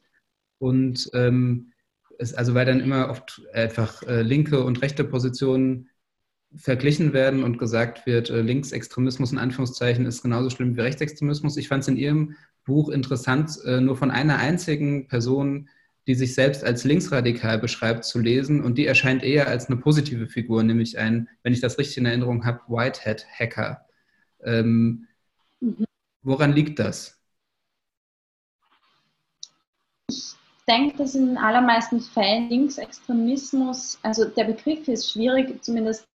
Und 0.59 1.11
ähm, 1.15 1.73
es, 2.19 2.35
also 2.35 2.55
weil 2.55 2.67
dann 2.67 2.81
immer 2.81 3.11
oft 3.11 3.43
einfach 3.53 4.03
äh, 4.05 4.23
linke 4.23 4.63
und 4.65 4.83
rechte 4.83 5.05
Positionen 5.05 5.89
verglichen 6.57 7.13
werden 7.13 7.43
und 7.43 7.59
gesagt 7.59 8.07
wird, 8.07 8.31
äh, 8.31 8.41
Linksextremismus 8.41 9.33
in 9.33 9.39
Anführungszeichen 9.39 10.07
ist 10.07 10.23
genauso 10.23 10.51
schlimm 10.51 10.77
wie 10.77 10.81
Rechtsextremismus. 10.81 11.57
Ich 11.57 11.69
fand 11.69 11.83
es 11.83 11.89
in 11.89 11.97
Ihrem 11.97 12.37
Buch 12.65 12.89
interessant, 12.89 13.59
äh, 13.65 13.81
nur 13.81 13.97
von 13.97 14.11
einer 14.11 14.39
einzigen 14.39 15.09
Person, 15.09 15.69
die 16.07 16.15
sich 16.15 16.35
selbst 16.35 16.65
als 16.65 16.85
linksradikal 16.85 17.59
beschreibt, 17.59 18.05
zu 18.05 18.19
lesen. 18.19 18.63
Und 18.63 18.77
die 18.77 18.87
erscheint 18.87 19.23
eher 19.23 19.49
als 19.49 19.67
eine 19.67 19.77
positive 19.77 20.27
Figur, 20.27 20.63
nämlich 20.63 20.99
ein, 20.99 21.29
wenn 21.43 21.53
ich 21.53 21.61
das 21.61 21.79
richtig 21.79 21.99
in 21.99 22.07
Erinnerung 22.07 22.45
habe, 22.45 22.61
Whitehead-Hacker. 22.69 23.87
Ähm, 24.45 25.07
mhm. 25.61 25.85
Woran 26.23 26.53
liegt 26.53 26.79
das? 26.79 27.21
Ich 30.09 30.35
denke, 30.69 30.97
dass 30.97 31.15
in 31.15 31.27
den 31.27 31.39
allermeisten 31.39 32.01
Fällen 32.01 32.49
Linksextremismus, 32.49 33.99
also 34.03 34.25
der 34.25 34.45
Begriff 34.45 34.89
ist 34.89 35.11
schwierig, 35.11 35.63
zumindest 35.63 36.07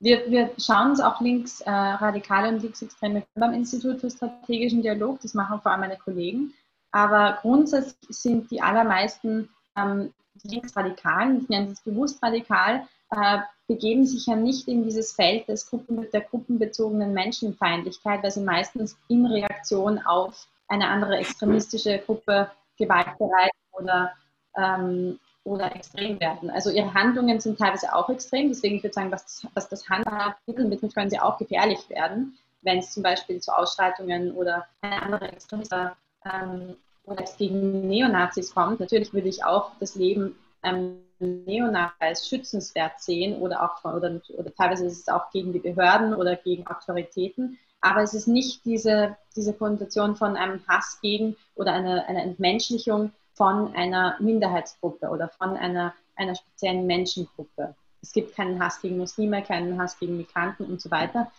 wir, 0.00 0.30
wir 0.30 0.50
schauen 0.58 0.90
uns 0.90 1.00
auch 1.00 1.20
Linksradikale 1.20 2.48
äh, 2.48 2.54
und 2.54 2.62
Linksextreme 2.62 3.22
beim 3.34 3.52
Institut 3.52 4.00
für 4.00 4.10
strategischen 4.10 4.82
Dialog, 4.82 5.20
das 5.20 5.34
machen 5.34 5.60
vor 5.60 5.72
allem 5.72 5.82
meine 5.82 5.98
Kollegen. 5.98 6.54
Aber 6.92 7.38
grundsätzlich 7.42 8.16
sind 8.16 8.50
die 8.50 8.62
allermeisten 8.62 9.48
ähm, 9.76 10.12
Linksradikalen, 10.42 11.42
ich 11.42 11.48
nenne 11.48 11.72
es 11.72 11.80
bewusst 11.80 12.22
radikal, 12.22 12.86
äh, 13.10 13.38
begeben 13.66 14.06
sich 14.06 14.26
ja 14.26 14.36
nicht 14.36 14.66
in 14.68 14.84
dieses 14.84 15.12
Feld 15.12 15.48
des 15.48 15.68
Gruppen, 15.68 16.10
der 16.12 16.22
gruppenbezogenen 16.22 17.12
Menschenfeindlichkeit, 17.12 18.22
weil 18.22 18.30
sie 18.30 18.40
meistens 18.40 18.96
in 19.08 19.26
Reaktion 19.26 19.98
auf 19.98 20.46
eine 20.68 20.88
andere 20.88 21.18
extremistische 21.18 21.98
Gruppe 21.98 22.50
gewaltbereit 22.78 23.52
oder, 23.72 24.12
ähm, 24.56 25.18
oder 25.44 25.74
extrem 25.74 26.18
werden. 26.20 26.50
Also 26.50 26.70
ihre 26.70 26.92
Handlungen 26.94 27.40
sind 27.40 27.58
teilweise 27.58 27.94
auch 27.94 28.08
extrem, 28.08 28.48
deswegen 28.48 28.78
würde 28.78 28.88
ich 28.88 28.94
sagen, 28.94 29.12
was, 29.12 29.46
was 29.54 29.68
das 29.68 29.88
Handhaben 29.88 30.34
mit 30.46 30.94
können 30.94 31.10
sie 31.10 31.20
auch 31.20 31.38
gefährlich 31.38 31.88
werden, 31.90 32.38
wenn 32.62 32.78
es 32.78 32.92
zum 32.92 33.02
Beispiel 33.02 33.40
zu 33.40 33.56
Ausschreitungen 33.56 34.32
oder 34.32 34.66
eine 34.80 35.02
andere 35.02 35.28
Extremismus 35.28 35.90
ähm, 36.24 36.76
oder 37.04 37.24
es 37.24 37.36
gegen 37.36 37.88
Neonazis 37.88 38.54
kommt. 38.54 38.80
Natürlich 38.80 39.12
würde 39.12 39.28
ich 39.28 39.44
auch 39.44 39.72
das 39.80 39.94
Leben 39.94 40.36
ähm, 40.62 41.00
Neonazi 41.18 41.94
als 41.98 42.28
schützenswert 42.28 43.00
sehen 43.00 43.40
oder 43.40 43.62
auch 43.62 43.84
oder, 43.84 44.20
oder 44.36 44.54
teilweise 44.54 44.86
ist 44.86 45.00
es 45.00 45.08
auch 45.08 45.30
gegen 45.30 45.52
die 45.52 45.58
Behörden 45.58 46.14
oder 46.14 46.36
gegen 46.36 46.66
Autoritäten. 46.66 47.58
Aber 47.82 48.02
es 48.02 48.14
ist 48.14 48.26
nicht 48.26 48.64
diese, 48.64 49.16
diese 49.36 49.54
Konnotation 49.54 50.16
von 50.16 50.36
einem 50.36 50.60
Hass 50.68 50.98
gegen 51.00 51.36
oder 51.54 51.72
einer 51.72 52.06
eine 52.08 52.22
Entmenschlichung 52.22 53.12
von 53.34 53.74
einer 53.74 54.16
Minderheitsgruppe 54.20 55.08
oder 55.08 55.28
von 55.28 55.56
einer, 55.56 55.94
einer 56.16 56.34
speziellen 56.34 56.86
Menschengruppe. 56.86 57.74
Es 58.02 58.12
gibt 58.12 58.34
keinen 58.34 58.62
Hass 58.62 58.80
gegen 58.80 58.98
Muslime, 58.98 59.42
keinen 59.42 59.80
Hass 59.80 59.98
gegen 59.98 60.16
Migranten 60.16 60.64
und 60.64 60.80
so 60.80 60.90
weiter. 60.90 61.30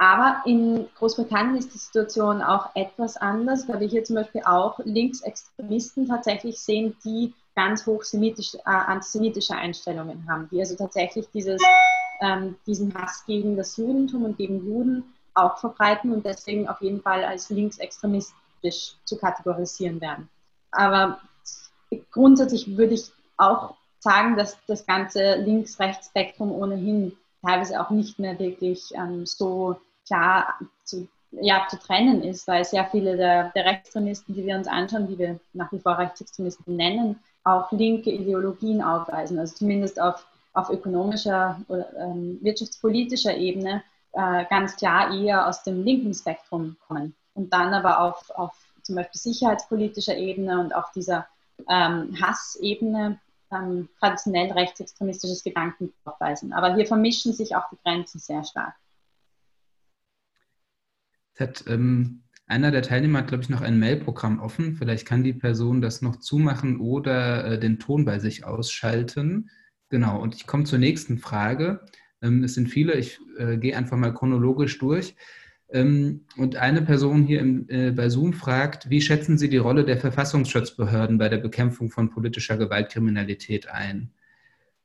Aber 0.00 0.40
in 0.46 0.88
Großbritannien 0.96 1.58
ist 1.58 1.74
die 1.74 1.78
Situation 1.78 2.40
auch 2.40 2.74
etwas 2.74 3.18
anders, 3.18 3.68
weil 3.68 3.80
wir 3.80 3.86
hier 3.86 4.02
zum 4.02 4.16
Beispiel 4.16 4.40
auch 4.46 4.78
Linksextremisten 4.82 6.08
tatsächlich 6.08 6.58
sehen, 6.58 6.96
die 7.04 7.34
ganz 7.54 7.84
hoch 7.84 8.02
äh, 8.14 8.60
antisemitische 8.64 9.54
Einstellungen 9.54 10.26
haben, 10.26 10.48
die 10.50 10.58
also 10.58 10.74
tatsächlich 10.74 11.28
dieses, 11.34 11.60
ähm, 12.22 12.56
diesen 12.66 12.94
Hass 12.94 13.26
gegen 13.26 13.58
das 13.58 13.76
Judentum 13.76 14.24
und 14.24 14.38
gegen 14.38 14.64
Juden 14.64 15.04
auch 15.34 15.58
verbreiten 15.58 16.14
und 16.14 16.24
deswegen 16.24 16.66
auf 16.66 16.80
jeden 16.80 17.02
Fall 17.02 17.22
als 17.22 17.50
linksextremistisch 17.50 18.94
zu 19.04 19.18
kategorisieren 19.18 20.00
werden. 20.00 20.30
Aber 20.70 21.20
grundsätzlich 22.10 22.74
würde 22.74 22.94
ich 22.94 23.12
auch 23.36 23.74
sagen, 23.98 24.38
dass 24.38 24.56
das 24.66 24.86
ganze 24.86 25.34
Links-Rechts-Spektrum 25.34 26.52
ohnehin 26.52 27.18
teilweise 27.44 27.82
auch 27.82 27.90
nicht 27.90 28.18
mehr 28.18 28.38
wirklich 28.38 28.94
ähm, 28.94 29.26
so 29.26 29.76
klar 30.10 30.58
zu, 30.84 31.08
ja, 31.30 31.66
zu 31.70 31.78
trennen 31.78 32.22
ist, 32.22 32.48
weil 32.48 32.64
sehr 32.64 32.84
viele 32.86 33.16
der, 33.16 33.50
der 33.50 33.64
Rechtsextremisten, 33.64 34.34
die 34.34 34.44
wir 34.44 34.56
uns 34.56 34.66
anschauen, 34.66 35.06
die 35.06 35.18
wir 35.18 35.38
nach 35.52 35.70
wie 35.72 35.78
vor 35.78 35.98
Rechtsextremisten 35.98 36.74
nennen, 36.74 37.20
auch 37.44 37.70
linke 37.70 38.10
Ideologien 38.10 38.82
aufweisen, 38.82 39.38
also 39.38 39.54
zumindest 39.54 40.00
auf, 40.00 40.26
auf 40.52 40.68
ökonomischer 40.70 41.60
oder 41.68 41.86
ähm, 41.96 42.38
wirtschaftspolitischer 42.42 43.36
Ebene 43.36 43.82
äh, 44.12 44.44
ganz 44.50 44.76
klar 44.76 45.14
eher 45.14 45.46
aus 45.46 45.62
dem 45.62 45.84
linken 45.84 46.12
Spektrum 46.12 46.76
kommen 46.88 47.14
und 47.34 47.52
dann 47.52 47.72
aber 47.72 48.00
auf, 48.00 48.30
auf 48.30 48.52
zum 48.82 48.96
Beispiel 48.96 49.20
sicherheitspolitischer 49.20 50.16
Ebene 50.16 50.60
und 50.60 50.74
auf 50.74 50.90
dieser 50.92 51.26
ähm, 51.68 52.16
Hassebene 52.20 53.20
ähm, 53.52 53.88
traditionell 54.00 54.50
rechtsextremistisches 54.52 55.44
Gedanken 55.44 55.92
aufweisen. 56.04 56.52
Aber 56.52 56.74
hier 56.74 56.86
vermischen 56.86 57.32
sich 57.32 57.54
auch 57.54 57.68
die 57.70 57.78
Grenzen 57.84 58.18
sehr 58.18 58.42
stark. 58.42 58.74
Hat, 61.40 61.64
ähm, 61.66 62.22
einer 62.46 62.70
der 62.70 62.82
Teilnehmer 62.82 63.20
hat, 63.20 63.28
glaube 63.28 63.44
ich, 63.44 63.48
noch 63.48 63.60
ein 63.60 63.78
Mailprogramm 63.78 64.40
offen. 64.40 64.74
Vielleicht 64.74 65.06
kann 65.06 65.22
die 65.22 65.32
Person 65.32 65.80
das 65.80 66.02
noch 66.02 66.16
zumachen 66.16 66.80
oder 66.80 67.44
äh, 67.44 67.60
den 67.60 67.78
Ton 67.78 68.04
bei 68.04 68.18
sich 68.18 68.44
ausschalten. 68.44 69.50
Genau, 69.88 70.20
und 70.20 70.34
ich 70.34 70.46
komme 70.46 70.64
zur 70.64 70.78
nächsten 70.78 71.18
Frage. 71.18 71.80
Ähm, 72.22 72.44
es 72.44 72.54
sind 72.54 72.68
viele, 72.68 72.94
ich 72.94 73.20
äh, 73.38 73.56
gehe 73.56 73.76
einfach 73.76 73.96
mal 73.96 74.12
chronologisch 74.12 74.78
durch. 74.78 75.14
Ähm, 75.72 76.26
und 76.36 76.56
eine 76.56 76.82
Person 76.82 77.22
hier 77.22 77.40
im, 77.40 77.68
äh, 77.68 77.92
bei 77.92 78.08
Zoom 78.08 78.32
fragt, 78.32 78.90
wie 78.90 79.00
schätzen 79.00 79.38
Sie 79.38 79.48
die 79.48 79.56
Rolle 79.56 79.84
der 79.84 79.98
Verfassungsschutzbehörden 79.98 81.18
bei 81.18 81.28
der 81.28 81.38
Bekämpfung 81.38 81.90
von 81.90 82.10
politischer 82.10 82.56
Gewaltkriminalität 82.56 83.68
ein? 83.68 84.10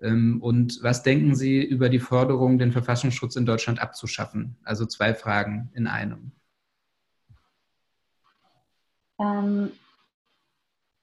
Ähm, 0.02 0.42
und 0.42 0.80
was 0.84 1.04
denken 1.04 1.36
Sie 1.36 1.64
über 1.64 1.90
die 1.90 2.00
Forderung, 2.00 2.60
den 2.60 2.72
Verfassungsschutz 2.72 3.36
in 3.36 3.46
Deutschland 3.46 3.82
abzuschaffen? 3.82 4.58
Also 4.64 4.86
zwei 4.86 5.14
Fragen 5.14 5.72
in 5.74 5.88
einem. 5.88 6.32
Ähm, 9.20 9.72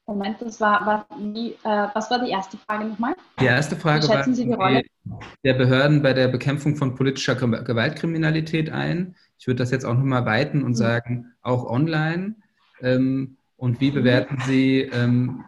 Moment, 0.07 0.43
das 0.43 0.61
war, 0.61 0.85
war 0.85 1.07
wie, 1.19 1.53
äh, 1.53 1.89
was 1.95 2.11
war 2.11 2.19
die 2.25 2.31
erste 2.31 2.57
Frage 2.57 2.85
nochmal? 2.87 3.15
Die 3.41 3.47
erste 3.47 3.77
Frage 3.77 4.09
war, 4.09 4.25
Sie 4.25 4.45
die 4.45 4.53
Rolle? 4.53 4.83
der 5.45 5.55
Behörden 5.55 6.03
bei 6.03 6.13
der 6.13 6.29
Bekämpfung 6.29 6.77
von 6.77 6.95
politischer 6.95 7.35
Gewaltkriminalität 7.35 8.71
ein. 8.71 9.17
Ich 9.39 9.47
würde 9.47 9.59
das 9.59 9.71
jetzt 9.71 9.85
auch 9.85 9.95
nochmal 9.95 10.27
weiten 10.27 10.63
und 10.63 10.73
mhm. 10.73 10.77
sagen, 10.77 11.35
auch 11.43 11.65
online. 11.65 12.37
Ähm, 12.81 13.37
und 13.57 13.81
wie 13.81 13.91
mhm. 13.91 13.95
bewerten 13.95 14.39
Sie 14.45 14.81
ähm, 14.81 15.45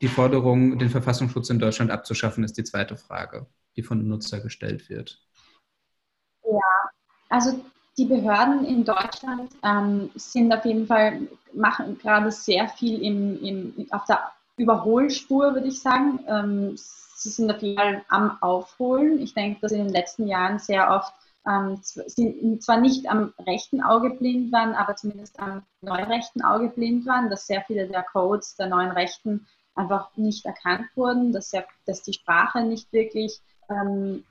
die 0.00 0.08
Forderung, 0.08 0.78
den 0.78 0.90
Verfassungsschutz 0.90 1.50
in 1.50 1.58
Deutschland 1.58 1.90
abzuschaffen, 1.90 2.44
ist 2.44 2.56
die 2.56 2.64
zweite 2.64 2.96
Frage, 2.96 3.46
die 3.76 3.82
von 3.82 3.98
dem 3.98 4.08
Nutzer 4.08 4.40
gestellt 4.40 4.88
wird. 4.88 5.22
Ja, 6.44 6.90
also 7.28 7.64
die 7.98 8.04
Behörden 8.04 8.64
in 8.64 8.84
Deutschland 8.84 9.50
ähm, 9.62 10.10
sind 10.14 10.52
auf 10.52 10.64
jeden 10.64 10.86
Fall, 10.86 11.28
machen 11.52 11.98
gerade 11.98 12.30
sehr 12.30 12.68
viel 12.68 13.02
im, 13.02 13.42
im, 13.44 13.86
auf 13.90 14.04
der 14.04 14.30
Überholspur, 14.56 15.54
würde 15.54 15.68
ich 15.68 15.80
sagen. 15.80 16.20
Ähm, 16.26 16.76
sie 16.76 17.28
sind 17.28 17.50
auf 17.50 17.60
jeden 17.60 17.78
Fall 17.78 18.02
am 18.08 18.38
Aufholen. 18.40 19.20
Ich 19.20 19.34
denke, 19.34 19.60
dass 19.60 19.72
in 19.72 19.84
den 19.84 19.92
letzten 19.92 20.28
Jahren 20.28 20.58
sehr 20.58 20.90
oft 20.90 21.12
ähm, 21.46 21.80
sie 21.82 22.58
zwar 22.60 22.78
nicht 22.78 23.08
am 23.08 23.32
rechten 23.46 23.82
Auge 23.82 24.10
blind 24.10 24.52
waren, 24.52 24.74
aber 24.74 24.96
zumindest 24.96 25.40
am 25.40 25.62
neurechten 25.80 26.42
Auge 26.42 26.68
blind 26.68 27.06
waren, 27.06 27.30
dass 27.30 27.46
sehr 27.46 27.62
viele 27.62 27.86
der 27.88 28.02
Codes 28.02 28.56
der 28.56 28.68
neuen 28.68 28.90
Rechten 28.90 29.46
einfach 29.74 30.10
nicht 30.16 30.44
erkannt 30.44 30.86
wurden, 30.94 31.32
dass, 31.32 31.50
sehr, 31.50 31.64
dass 31.86 32.02
die 32.02 32.12
Sprache 32.12 32.62
nicht 32.62 32.92
wirklich, 32.92 33.40
ähm, 33.70 34.24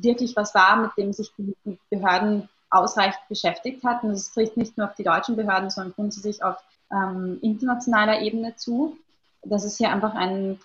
wirklich 0.00 0.36
was 0.36 0.54
war, 0.54 0.76
mit 0.76 0.90
dem 0.96 1.12
sich 1.12 1.32
die 1.38 1.78
Behörden 1.88 2.48
ausreichend 2.70 3.20
beschäftigt 3.28 3.84
hatten. 3.84 4.08
Das 4.10 4.32
trifft 4.32 4.56
nicht 4.56 4.78
nur 4.78 4.88
auf 4.88 4.94
die 4.94 5.04
deutschen 5.04 5.36
Behörden, 5.36 5.70
sondern 5.70 5.94
grundsätzlich 5.94 6.42
auf 6.42 6.56
ähm, 6.92 7.38
internationaler 7.42 8.20
Ebene 8.20 8.56
zu. 8.56 8.96
Dass 9.42 9.64
es 9.64 9.78
hier 9.78 9.90
einfach, 9.90 10.14
ein, 10.14 10.58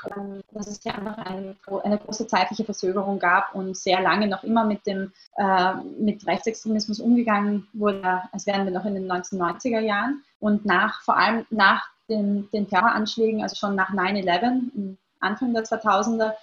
dass 0.51 0.67
es 0.67 0.83
hier 0.83 0.93
einfach 0.95 1.17
ein, 1.19 1.55
eine 1.83 1.97
große 1.97 2.27
zeitliche 2.27 2.65
Verzögerung 2.65 3.19
gab 3.19 3.55
und 3.55 3.77
sehr 3.77 4.01
lange 4.01 4.27
noch 4.27 4.43
immer 4.43 4.65
mit, 4.65 4.85
dem, 4.85 5.13
äh, 5.37 5.75
mit 5.97 6.27
Rechtsextremismus 6.27 6.99
umgegangen 6.99 7.67
wurde, 7.71 8.23
als 8.33 8.45
wären 8.45 8.65
wir 8.65 8.73
noch 8.73 8.83
in 8.83 8.95
den 8.95 9.09
1990er 9.09 9.79
Jahren. 9.79 10.23
Und 10.41 10.65
nach, 10.65 11.01
vor 11.03 11.15
allem 11.15 11.45
nach 11.51 11.87
den, 12.09 12.49
den 12.51 12.67
Terroranschlägen, 12.67 13.41
also 13.43 13.55
schon 13.55 13.75
nach 13.75 13.91
9-11, 13.91 14.97
Anfang 15.21 15.53
der 15.53 15.63
2000er, 15.63 16.33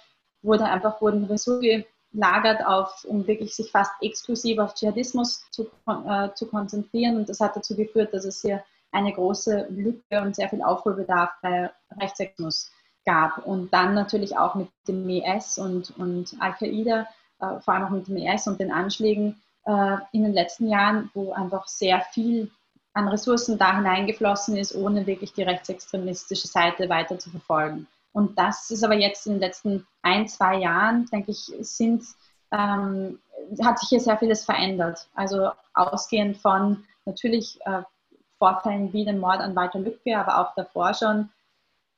wurde 0.41 0.65
einfach, 0.65 1.01
wurden 1.01 1.25
Ressourcen 1.25 1.85
gelagert, 2.13 2.65
auf, 2.65 3.03
um 3.05 3.27
wirklich 3.27 3.55
sich 3.55 3.71
fast 3.71 3.91
exklusiv 4.01 4.59
auf 4.59 4.73
Dschihadismus 4.75 5.43
zu, 5.49 5.69
äh, 5.87 6.29
zu 6.35 6.47
konzentrieren. 6.47 7.17
Und 7.17 7.27
das 7.27 7.39
hat 7.39 7.55
dazu 7.55 7.75
geführt, 7.75 8.13
dass 8.13 8.25
es 8.25 8.41
hier 8.41 8.63
eine 8.91 9.11
große 9.11 9.67
Lücke 9.69 10.21
und 10.21 10.35
sehr 10.35 10.49
viel 10.49 10.61
Aufholbedarf 10.61 11.31
bei 11.41 11.71
Rechtsextremismus 11.99 12.71
gab. 13.05 13.45
Und 13.45 13.73
dann 13.73 13.93
natürlich 13.95 14.37
auch 14.37 14.55
mit 14.55 14.69
dem 14.87 15.09
IS 15.09 15.57
und, 15.57 15.97
und 15.97 16.35
Al-Qaida, 16.39 17.07
äh, 17.39 17.59
vor 17.59 17.73
allem 17.73 17.85
auch 17.85 17.89
mit 17.89 18.07
dem 18.07 18.17
IS 18.17 18.47
und 18.47 18.59
den 18.59 18.71
Anschlägen 18.71 19.41
äh, 19.65 19.97
in 20.11 20.23
den 20.23 20.33
letzten 20.33 20.69
Jahren, 20.69 21.09
wo 21.13 21.33
einfach 21.33 21.67
sehr 21.67 22.01
viel 22.01 22.51
an 22.93 23.07
Ressourcen 23.07 23.57
da 23.57 23.75
hineingeflossen 23.75 24.55
ist, 24.55 24.75
ohne 24.75 25.07
wirklich 25.07 25.33
die 25.33 25.41
rechtsextremistische 25.41 26.47
Seite 26.47 26.87
weiter 26.89 27.17
zu 27.17 27.31
verfolgen. 27.31 27.87
Und 28.13 28.37
das 28.37 28.69
ist 28.69 28.83
aber 28.83 28.95
jetzt 28.95 29.25
in 29.25 29.33
den 29.33 29.41
letzten 29.41 29.87
ein, 30.03 30.27
zwei 30.27 30.57
Jahren, 30.57 31.07
denke 31.07 31.31
ich, 31.31 31.51
sind, 31.61 32.03
ähm, 32.51 33.19
hat 33.61 33.79
sich 33.79 33.89
hier 33.89 33.99
sehr 33.99 34.17
vieles 34.17 34.45
verändert. 34.45 35.09
Also 35.15 35.49
ausgehend 35.73 36.37
von 36.37 36.85
natürlich 37.05 37.59
äh, 37.65 37.81
Vorfällen 38.37 38.93
wie 38.93 39.05
dem 39.05 39.19
Mord 39.19 39.39
an 39.39 39.55
Walter 39.55 39.79
Lücke, 39.79 40.17
aber 40.17 40.39
auch 40.39 40.53
davor 40.55 40.93
schon 40.93 41.29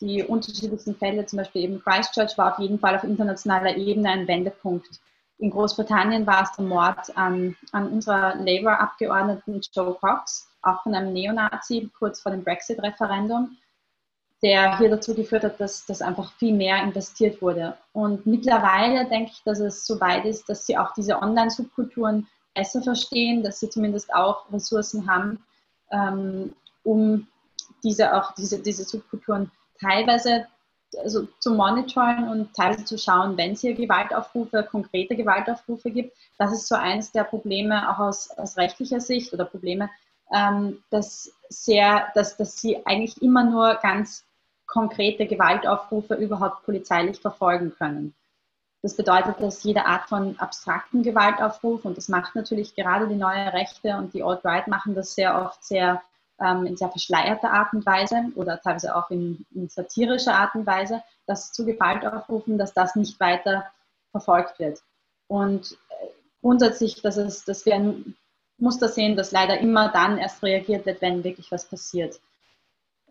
die 0.01 0.24
unterschiedlichsten 0.24 0.95
Fälle, 0.95 1.26
zum 1.26 1.38
Beispiel 1.38 1.63
eben 1.63 1.82
Christchurch, 1.82 2.38
war 2.38 2.53
auf 2.53 2.59
jeden 2.59 2.80
Fall 2.80 2.95
auf 2.95 3.03
internationaler 3.03 3.76
Ebene 3.76 4.09
ein 4.09 4.28
Wendepunkt. 4.28 4.99
In 5.38 5.49
Großbritannien 5.49 6.26
war 6.26 6.43
es 6.43 6.51
der 6.53 6.66
Mord 6.66 7.18
an, 7.18 7.55
an 7.72 7.89
unserer 7.89 8.36
Labour-Abgeordneten 8.36 9.61
Joe 9.74 9.95
Cox, 9.95 10.49
auch 10.61 10.84
von 10.84 10.95
einem 10.95 11.13
Neonazi 11.13 11.89
kurz 11.97 12.22
vor 12.22 12.32
dem 12.32 12.43
Brexit-Referendum, 12.43 13.57
der 14.45 14.77
hier 14.77 14.91
dazu 14.91 15.15
geführt 15.15 15.43
hat, 15.43 15.59
dass, 15.59 15.87
dass 15.87 16.03
einfach 16.03 16.31
viel 16.33 16.53
mehr 16.53 16.83
investiert 16.83 17.41
wurde. 17.41 17.75
Und 17.93 18.27
mittlerweile 18.27 19.09
denke 19.09 19.31
ich, 19.33 19.41
dass 19.43 19.59
es 19.59 19.87
so 19.87 19.99
weit 19.99 20.23
ist, 20.25 20.47
dass 20.47 20.67
sie 20.67 20.77
auch 20.77 20.93
diese 20.93 21.19
Online-Subkulturen 21.19 22.27
besser 22.53 22.83
verstehen, 22.83 23.41
dass 23.41 23.59
sie 23.59 23.71
zumindest 23.71 24.13
auch 24.13 24.45
Ressourcen 24.53 25.09
haben, 25.09 25.43
ähm, 25.91 26.53
um 26.83 27.27
diese 27.83 28.13
auch 28.15 28.35
diese, 28.35 28.61
diese 28.61 28.83
Subkulturen 28.83 29.49
teilweise 29.81 30.45
also 30.99 31.27
zu 31.39 31.55
monitoren 31.55 32.29
und 32.29 32.53
teilweise 32.53 32.85
zu 32.85 32.99
schauen, 32.99 33.35
wenn 33.37 33.53
es 33.53 33.61
hier 33.61 33.73
Gewaltaufrufe, 33.73 34.61
konkrete 34.69 35.15
Gewaltaufrufe 35.15 35.89
gibt. 35.89 36.15
Das 36.37 36.53
ist 36.53 36.67
so 36.67 36.75
eines 36.75 37.11
der 37.11 37.23
Probleme 37.23 37.89
auch 37.89 37.97
aus, 37.97 38.29
aus 38.37 38.57
rechtlicher 38.57 38.99
Sicht 38.99 39.33
oder 39.33 39.45
Probleme, 39.45 39.89
ähm, 40.31 40.83
dass, 40.91 41.33
sehr, 41.49 42.09
dass, 42.13 42.37
dass 42.37 42.61
sie 42.61 42.85
eigentlich 42.85 43.19
immer 43.23 43.43
nur 43.43 43.75
ganz 43.81 44.24
konkrete 44.76 45.26
Gewaltaufrufe 45.26 46.15
überhaupt 46.15 46.65
polizeilich 46.65 47.21
verfolgen 47.21 47.73
können. 47.78 48.13
Das 48.82 48.97
bedeutet, 48.97 49.39
dass 49.39 49.63
jede 49.63 49.86
Art 49.86 50.09
von 50.09 50.38
abstrakten 50.38 51.01
Gewaltaufruf, 51.01 51.86
und 51.86 51.97
das 51.97 52.09
macht 52.09 52.36
natürlich 52.36 52.76
gerade 52.76 53.07
die 53.07 53.15
neue 53.15 53.53
Rechte 53.53 53.95
und 53.95 54.13
die 54.13 54.21
Alt-Right 54.21 54.67
machen 54.67 54.93
das 54.93 55.15
sehr 55.15 55.41
oft 55.41 55.63
sehr 55.63 56.01
ähm, 56.41 56.65
in 56.65 56.76
sehr 56.76 56.89
verschleierter 56.89 57.51
Art 57.53 57.71
und 57.71 57.86
Weise 57.86 58.26
oder 58.36 58.59
teilweise 58.59 58.93
auch 58.97 59.09
in, 59.09 59.45
in 59.55 59.69
satirischer 59.69 60.36
Art 60.36 60.53
und 60.55 60.67
Weise, 60.67 61.01
das 61.26 61.53
zu 61.53 61.65
Gewalt 61.65 62.05
aufrufen, 62.05 62.57
dass 62.57 62.73
das 62.73 62.97
nicht 62.97 63.17
weiter 63.21 63.65
verfolgt 64.11 64.59
wird. 64.59 64.82
Und 65.28 65.71
äh, 65.71 66.07
grundsätzlich, 66.41 67.01
dass, 67.01 67.15
es, 67.15 67.45
dass 67.45 67.65
wir 67.65 67.76
ein 67.76 68.17
Muster 68.57 68.89
sehen, 68.89 69.15
dass 69.15 69.32
leider 69.32 69.57
immer 69.57 69.88
dann 69.88 70.17
erst 70.17 70.43
reagiert 70.43 70.86
wird, 70.86 71.01
wenn 71.01 71.23
wirklich 71.23 71.49
was 71.49 71.65
passiert. 71.65 72.19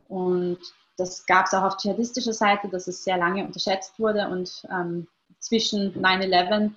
Und 0.08 0.58
das 0.96 1.26
gab 1.26 1.46
es 1.46 1.54
auch 1.54 1.62
auf 1.62 1.76
dschihadistischer 1.76 2.32
Seite, 2.32 2.68
dass 2.68 2.86
es 2.86 3.04
sehr 3.04 3.16
lange 3.16 3.44
unterschätzt 3.44 3.98
wurde 3.98 4.28
und 4.28 4.64
ähm, 4.70 5.06
zwischen 5.38 5.94
9-11 6.02 6.70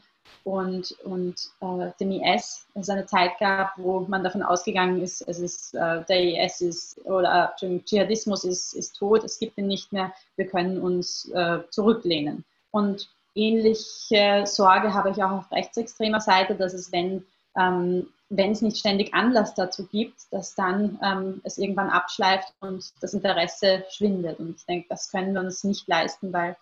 und, 0.44 0.92
und 1.04 1.36
äh, 1.62 1.92
dem 2.00 2.12
IS 2.12 2.68
es 2.74 2.90
eine 2.90 3.06
Zeit 3.06 3.38
gab, 3.40 3.74
wo 3.78 4.02
man 4.02 4.24
davon 4.24 4.44
ausgegangen 4.44 5.02
ist, 5.02 5.22
es 5.28 5.40
ist, 5.40 5.74
äh, 5.76 6.04
der 6.06 6.46
IS 6.46 6.62
ist 6.62 7.06
oder 7.06 7.56
Dschihadismus 7.58 8.44
ist, 8.44 8.74
ist 8.74 8.98
tot, 8.98 9.24
es 9.24 9.40
gibt 9.40 9.58
ihn 9.58 9.68
nicht 9.68 9.92
mehr, 9.92 10.14
wir 10.36 10.48
können 10.48 10.80
uns 10.82 11.30
äh, 11.34 11.60
zurücklehnen. 11.70 12.46
Und 12.72 13.10
ähnliche 13.36 14.44
Sorge 14.46 14.94
habe 14.94 15.12
ich 15.12 15.24
auch 15.24 15.32
auf 15.32 15.52
rechtsextremer 15.52 16.22
Seite, 16.22 16.56
dass 16.56 16.74
es, 16.74 16.92
wenn 16.92 17.26
ähm, 17.58 18.08
wenn 18.30 18.52
es 18.52 18.62
nicht 18.62 18.78
ständig 18.78 19.14
Anlass 19.14 19.54
dazu 19.54 19.88
gibt, 19.88 20.22
dass 20.32 20.56
dann 20.56 21.00
ähm, 21.02 21.42
es 21.44 21.58
irgendwann 21.58 21.90
abschleift 21.90 22.54
und 22.60 22.92
das 23.02 23.14
Interesse 23.14 23.86
schwindet. 23.90 24.40
Und 24.40 24.58
ich 24.58 24.66
denke, 24.66 24.88
das 24.90 25.10
können 25.10 25.34
wir 25.34 25.42
uns 25.42 25.64
nicht 25.64 25.88
leisten, 25.88 26.34
weil 26.34 26.58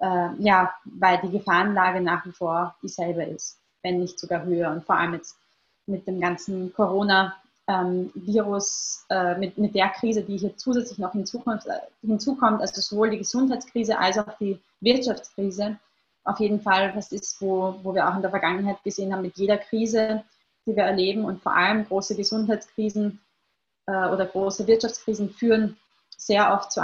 äh, 0.00 0.28
ja, 0.38 0.72
weil 0.84 1.18
die 1.22 1.30
Gefahrenlage 1.30 2.00
nach 2.00 2.24
wie 2.26 2.32
vor 2.32 2.74
dieselbe 2.82 3.22
ist, 3.24 3.58
wenn 3.82 4.00
nicht 4.00 4.18
sogar 4.18 4.44
höher. 4.44 4.70
Und 4.70 4.84
vor 4.84 4.96
allem 4.96 5.14
jetzt 5.14 5.36
mit 5.86 6.06
dem 6.06 6.20
ganzen 6.20 6.72
Corona-Virus, 6.74 9.06
ähm, 9.10 9.26
äh, 9.26 9.38
mit, 9.38 9.58
mit 9.58 9.74
der 9.74 9.88
Krise, 9.88 10.22
die 10.22 10.36
hier 10.36 10.56
zusätzlich 10.56 10.98
noch 10.98 11.12
hinzukommt, 11.12 11.66
äh, 11.66 11.80
hinzukommt, 12.02 12.60
also 12.60 12.80
sowohl 12.80 13.10
die 13.10 13.18
Gesundheitskrise 13.18 13.98
als 13.98 14.18
auch 14.18 14.38
die 14.38 14.60
Wirtschaftskrise, 14.80 15.78
auf 16.24 16.38
jeden 16.40 16.60
Fall 16.60 16.94
was 16.94 17.12
ist, 17.12 17.40
wo, 17.40 17.76
wo 17.82 17.94
wir 17.94 18.08
auch 18.08 18.14
in 18.14 18.22
der 18.22 18.30
Vergangenheit 18.30 18.82
gesehen 18.84 19.12
haben, 19.12 19.22
mit 19.22 19.38
jeder 19.38 19.56
Krise, 19.56 20.22
die 20.68 20.76
wir 20.76 20.84
erleben 20.84 21.24
und 21.24 21.42
vor 21.42 21.56
allem 21.56 21.84
große 21.84 22.14
Gesundheitskrisen 22.14 23.20
äh, 23.86 24.08
oder 24.08 24.26
große 24.26 24.66
Wirtschaftskrisen 24.66 25.30
führen 25.30 25.76
sehr 26.16 26.52
oft 26.52 26.72
zu, 26.72 26.82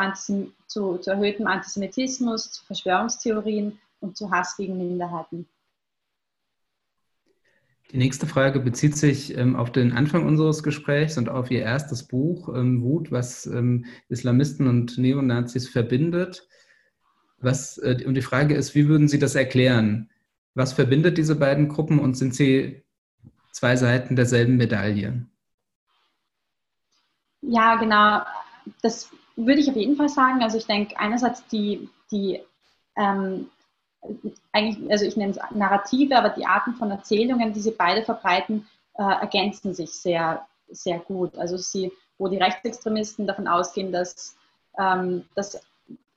zu, 0.66 0.98
zu 0.98 1.10
erhöhtem 1.10 1.46
Antisemitismus, 1.46 2.52
zu 2.52 2.64
Verschwörungstheorien 2.64 3.78
und 4.00 4.16
zu 4.16 4.30
Hass 4.30 4.56
gegen 4.56 4.78
Minderheiten. 4.78 5.46
Die 7.90 7.98
nächste 7.98 8.26
Frage 8.26 8.60
bezieht 8.60 8.96
sich 8.96 9.36
ähm, 9.36 9.54
auf 9.54 9.70
den 9.70 9.92
Anfang 9.92 10.26
unseres 10.26 10.62
Gesprächs 10.62 11.18
und 11.18 11.28
auf 11.28 11.50
Ihr 11.50 11.60
erstes 11.60 12.04
Buch, 12.04 12.48
ähm, 12.48 12.82
Wut, 12.82 13.12
was 13.12 13.46
ähm, 13.46 13.84
Islamisten 14.08 14.66
und 14.66 14.98
Neonazis 14.98 15.68
verbindet. 15.68 16.48
Was, 17.38 17.78
äh, 17.78 18.02
und 18.06 18.14
die 18.14 18.22
Frage 18.22 18.54
ist, 18.54 18.74
wie 18.74 18.88
würden 18.88 19.06
Sie 19.06 19.18
das 19.18 19.34
erklären? 19.34 20.10
Was 20.54 20.72
verbindet 20.72 21.18
diese 21.18 21.36
beiden 21.36 21.68
Gruppen 21.68 21.98
und 21.98 22.16
sind 22.16 22.34
sie 22.34 22.84
zwei 23.54 23.76
Seiten 23.76 24.16
derselben 24.16 24.56
Medaille? 24.56 25.24
Ja, 27.40 27.76
genau. 27.76 28.22
Das 28.82 29.10
würde 29.36 29.60
ich 29.60 29.70
auf 29.70 29.76
jeden 29.76 29.96
Fall 29.96 30.08
sagen. 30.08 30.42
Also 30.42 30.58
ich 30.58 30.66
denke 30.66 30.98
einerseits 30.98 31.46
die, 31.46 31.88
die 32.10 32.40
ähm, 32.96 33.48
eigentlich, 34.52 34.90
also 34.90 35.04
ich 35.04 35.16
nenne 35.16 35.32
es 35.32 35.38
Narrative, 35.56 36.16
aber 36.16 36.30
die 36.30 36.46
Arten 36.46 36.74
von 36.74 36.90
Erzählungen, 36.90 37.52
die 37.52 37.60
sie 37.60 37.70
beide 37.70 38.02
verbreiten, 38.02 38.66
äh, 38.98 39.02
ergänzen 39.02 39.72
sich 39.72 39.90
sehr, 39.92 40.46
sehr 40.68 40.98
gut. 40.98 41.36
Also 41.36 41.56
sie, 41.56 41.92
wo 42.18 42.28
die 42.28 42.38
Rechtsextremisten 42.38 43.26
davon 43.26 43.46
ausgehen, 43.46 43.92
dass, 43.92 44.36
ähm, 44.78 45.24
dass 45.34 45.60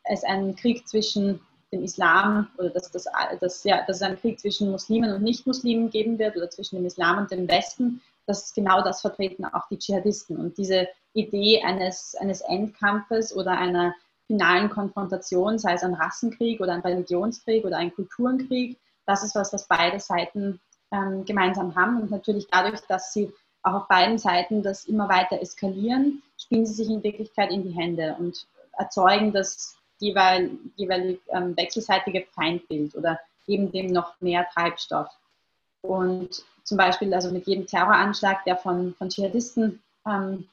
es 0.04 0.24
einen 0.24 0.56
Krieg 0.56 0.88
zwischen 0.88 1.40
dem 1.72 1.84
Islam 1.84 2.48
oder 2.58 2.70
dass, 2.70 2.92
das, 2.92 3.06
dass, 3.42 3.64
ja, 3.64 3.84
dass 3.86 3.98
es 3.98 4.02
einen 4.02 4.20
Krieg 4.20 4.40
zwischen 4.40 4.72
Muslimen 4.72 5.14
und 5.14 5.24
Nicht-Muslimen 5.24 5.90
geben 5.90 6.18
wird 6.18 6.38
oder 6.38 6.50
zwischen 6.50 6.78
dem 6.78 6.86
Islam 6.86 7.18
und 7.18 7.32
dem 7.32 7.48
Westen, 7.48 8.02
dass 8.26 8.54
genau 8.54 8.82
das 8.84 9.02
vertreten 9.02 9.46
auch 9.46 9.68
die 9.70 9.78
Dschihadisten. 9.78 10.38
Und 10.38 10.58
diese 10.58 10.88
Idee 11.14 11.64
eines, 11.64 12.16
eines 12.16 12.42
Endkampfes 12.42 13.36
oder 13.36 13.52
einer 13.52 13.94
finalen 14.28 14.70
Konfrontation, 14.70 15.58
sei 15.58 15.74
es 15.74 15.84
ein 15.84 15.94
Rassenkrieg 15.94 16.60
oder 16.60 16.74
ein 16.74 16.82
Religionskrieg 16.82 17.66
oder 17.66 17.78
ein 17.78 17.94
Kulturenkrieg, 17.94 18.78
das 19.06 19.24
ist 19.24 19.36
was, 19.36 19.54
was 19.54 19.68
beide 19.68 20.00
Seiten 20.00 20.60
ähm, 20.92 21.24
gemeinsam 21.26 21.76
haben. 21.76 22.02
Und 22.02 22.12
natürlich 22.12 22.48
dadurch, 22.52 22.82
dass 22.82 23.14
sie 23.14 23.32
auch 23.64 23.74
auf 23.74 23.88
beiden 23.88 24.18
Seiten 24.18 24.64
das 24.64 24.86
immer 24.86 25.10
weiter 25.10 25.42
eskalieren, 25.42 26.22
spielen 26.38 26.66
sie 26.66 26.74
sich 26.74 26.90
in 26.90 27.04
Wirklichkeit 27.04 27.52
in 27.52 27.64
die 27.64 27.76
Hände 27.76 28.16
und 28.20 28.46
erzeugen 28.78 29.32
das 29.32 29.77
jeweil, 30.00 30.52
jeweilig 30.76 31.20
ähm, 31.30 31.56
wechselseitige 31.58 32.26
Feindbild 32.34 32.96
oder 32.96 33.20
geben 33.46 33.72
dem 33.72 33.88
noch 33.88 34.20
mehr 34.22 34.48
Treibstoff. 34.54 35.10
Und 35.82 36.44
zum 36.64 36.78
Beispiel 36.78 37.14
also 37.14 37.32
mit 37.32 37.48
jedem 37.48 37.66
Terroranschlag, 37.66 38.44
der 38.44 38.58
von, 38.58 38.94
von 38.96 39.10
Dschihadisten 39.10 39.82
ähm, 40.06 40.48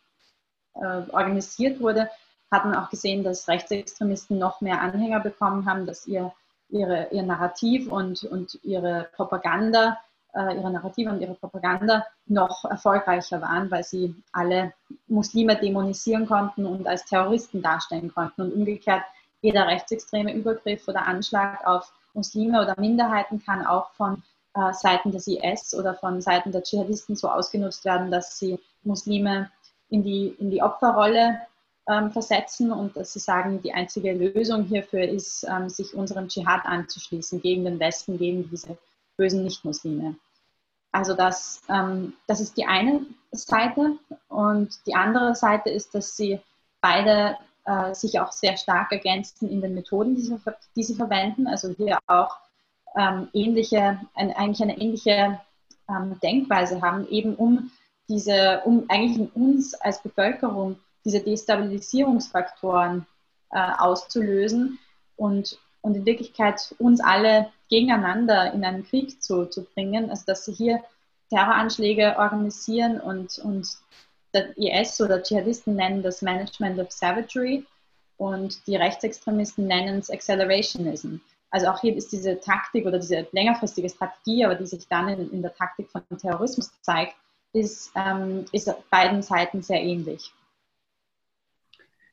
äh, 0.75 1.03
organisiert 1.11 1.81
wurde, 1.81 2.09
hat 2.51 2.65
man 2.65 2.77
auch 2.77 2.89
gesehen, 2.91 3.25
dass 3.25 3.49
Rechtsextremisten 3.49 4.39
noch 4.39 4.61
mehr 4.61 4.81
Anhänger 4.81 5.21
bekommen 5.21 5.69
haben, 5.69 5.87
dass 5.87 6.07
ihr, 6.07 6.33
ihre, 6.69 7.09
ihr 7.11 7.23
Narrativ 7.23 7.91
und, 7.91 8.23
und 8.25 8.59
ihre 8.63 9.09
Propaganda, 9.17 9.99
äh, 10.35 10.57
ihre 10.57 10.71
Narrative 10.71 11.11
und 11.11 11.21
ihre 11.21 11.35
Propaganda 11.35 12.07
noch 12.27 12.65
erfolgreicher 12.65 13.41
waren, 13.41 13.71
weil 13.73 13.83
sie 13.83 14.15
alle 14.33 14.73
Muslime 15.09 15.57
dämonisieren 15.57 16.27
konnten 16.27 16.65
und 16.65 16.87
als 16.87 17.05
Terroristen 17.07 17.61
darstellen 17.61 18.13
konnten. 18.15 18.43
Und 18.43 18.53
umgekehrt, 18.53 19.03
jeder 19.45 19.67
rechtsextreme 19.67 20.33
Übergriff 20.33 20.89
oder 20.89 21.07
Anschlag 21.07 21.67
auf 21.67 21.93
Muslime 22.15 22.63
oder 22.63 22.75
Minderheiten 22.81 23.45
kann 23.45 23.67
auch 23.67 23.91
von 23.91 24.23
äh, 24.55 24.73
Seiten 24.73 25.13
des 25.13 25.27
IS 25.27 25.75
oder 25.75 25.95
von 25.95 26.23
Seiten 26.23 26.51
der 26.51 26.63
Dschihadisten 26.63 27.15
so 27.15 27.29
ausgenutzt 27.29 27.85
werden, 27.85 28.11
dass 28.11 28.39
sie 28.39 28.59
Muslime 28.85 29.51
in 29.91 30.03
die, 30.03 30.29
in 30.39 30.51
die 30.51 30.63
Opferrolle 30.63 31.41
ähm, 31.87 32.11
versetzen 32.11 32.73
und 32.73 32.97
dass 32.97 33.13
sie 33.13 33.19
sagen, 33.19 33.61
die 33.61 33.75
einzige 33.75 34.15
Lösung 34.15 34.65
hierfür 34.65 35.07
ist, 35.07 35.45
ähm, 35.45 35.69
sich 35.69 35.95
unserem 35.95 36.29
Dschihad 36.29 36.65
anzuschließen 36.65 37.43
gegen 37.43 37.67
den 37.67 37.79
Westen, 37.79 38.17
gegen 38.17 38.49
diese 38.49 38.79
bösen 39.19 39.45
Nichtmuslime. 39.45 40.17
Also 40.91 41.13
das, 41.13 41.61
ähm, 41.69 42.15
das 42.27 42.41
ist 42.41 42.57
die 42.57 42.65
eine 42.65 43.05
Seite 43.33 43.99
und 44.29 44.87
die 44.87 44.95
andere 44.95 45.35
Seite 45.35 45.69
ist, 45.69 45.95
dass 45.95 46.17
sie 46.17 46.41
beide 46.81 47.37
äh, 47.65 47.95
sich 47.95 48.21
auch 48.21 48.33
sehr 48.33 48.57
stark 48.57 48.93
ergänzen 48.93 49.51
in 49.51 49.61
den 49.61 49.75
Methoden, 49.75 50.15
die 50.17 50.23
sie, 50.23 50.37
die 50.77 50.85
sie 50.85 50.95
verwenden. 50.95 51.47
Also 51.47 51.71
hier 51.71 51.99
auch 52.07 52.39
ähm, 52.97 53.29
ähnliche, 53.33 54.01
ein, 54.15 54.33
eigentlich 54.33 54.62
eine 54.62 54.79
ähnliche 54.79 55.41
ähm, 55.89 56.19
Denkweise 56.23 56.81
haben, 56.81 57.09
eben 57.09 57.35
um 57.35 57.71
diese, 58.09 58.62
um 58.65 58.85
eigentlich 58.89 59.19
in 59.19 59.29
uns 59.29 59.75
als 59.75 60.03
Bevölkerung 60.03 60.79
diese 61.05 61.21
Destabilisierungsfaktoren 61.21 63.07
äh, 63.51 63.73
auszulösen 63.79 64.79
und, 65.17 65.59
und 65.81 65.97
in 65.97 66.07
Wirklichkeit 66.07 66.75
uns 66.79 67.01
alle 67.01 67.51
gegeneinander 67.69 68.53
in 68.53 68.65
einen 68.65 68.85
Krieg 68.85 69.23
zu, 69.23 69.47
zu 69.47 69.65
bringen. 69.65 70.11
Also 70.11 70.25
dass 70.27 70.45
sie 70.45 70.53
hier 70.53 70.83
Terroranschläge 71.31 72.17
organisieren 72.19 73.01
und, 73.01 73.39
und 73.39 73.67
der 74.35 74.57
IS 74.59 75.01
oder 75.01 75.22
Dschihadisten 75.22 75.76
nennen 75.76 76.03
das 76.03 76.22
Management 76.22 76.78
of 76.78 76.91
Savagery 76.91 77.64
und 78.16 78.66
die 78.66 78.76
Rechtsextremisten 78.76 79.66
nennen 79.66 79.99
es 79.99 80.11
Accelerationism. 80.11 81.16
Also 81.51 81.68
auch 81.68 81.80
hier 81.80 81.97
ist 81.97 82.12
diese 82.12 82.41
Taktik 82.41 82.85
oder 82.85 82.99
diese 82.99 83.28
längerfristige 83.32 83.89
Strategie, 83.89 84.45
aber 84.45 84.57
die 84.57 84.66
sich 84.66 84.89
dann 84.89 85.09
in, 85.09 85.30
in 85.30 85.43
der 85.43 85.55
Taktik 85.55 85.89
von 85.89 86.03
Terrorismus 86.18 86.70
zeigt, 86.82 87.14
ist, 87.53 87.93
ähm, 87.95 88.45
ist 88.53 88.72
beiden 88.91 89.22
Seiten 89.22 89.62
sehr 89.62 89.80
ähnlich. 89.80 90.32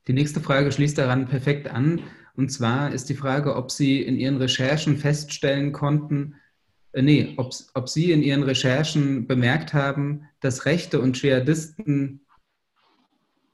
Die 0.08 0.14
nächste 0.14 0.42
Frage 0.42 0.72
schließt 0.72 0.98
daran 0.98 1.28
perfekt 1.28 1.68
an. 1.68 2.02
Und 2.36 2.52
zwar 2.52 2.94
ist 2.94 3.10
die 3.10 3.16
Frage, 3.16 3.56
ob 3.56 3.72
Sie 3.72 4.02
in 4.02 4.18
Ihren 4.18 4.38
Recherchen 4.38 4.98
feststellen 4.98 5.72
konnten, 5.72 6.36
äh, 6.94 7.02
nee, 7.02 7.34
ob, 7.38 7.54
ob 7.74 7.90
Sie 7.90 8.12
in 8.12 8.24
Ihren 8.24 8.44
Recherchen 8.44 9.28
bemerkt 9.28 9.74
haben, 9.74 10.28
dass 10.40 10.66
Rechte 10.66 11.00
und 11.00 11.14
Dschihadisten 11.14 12.22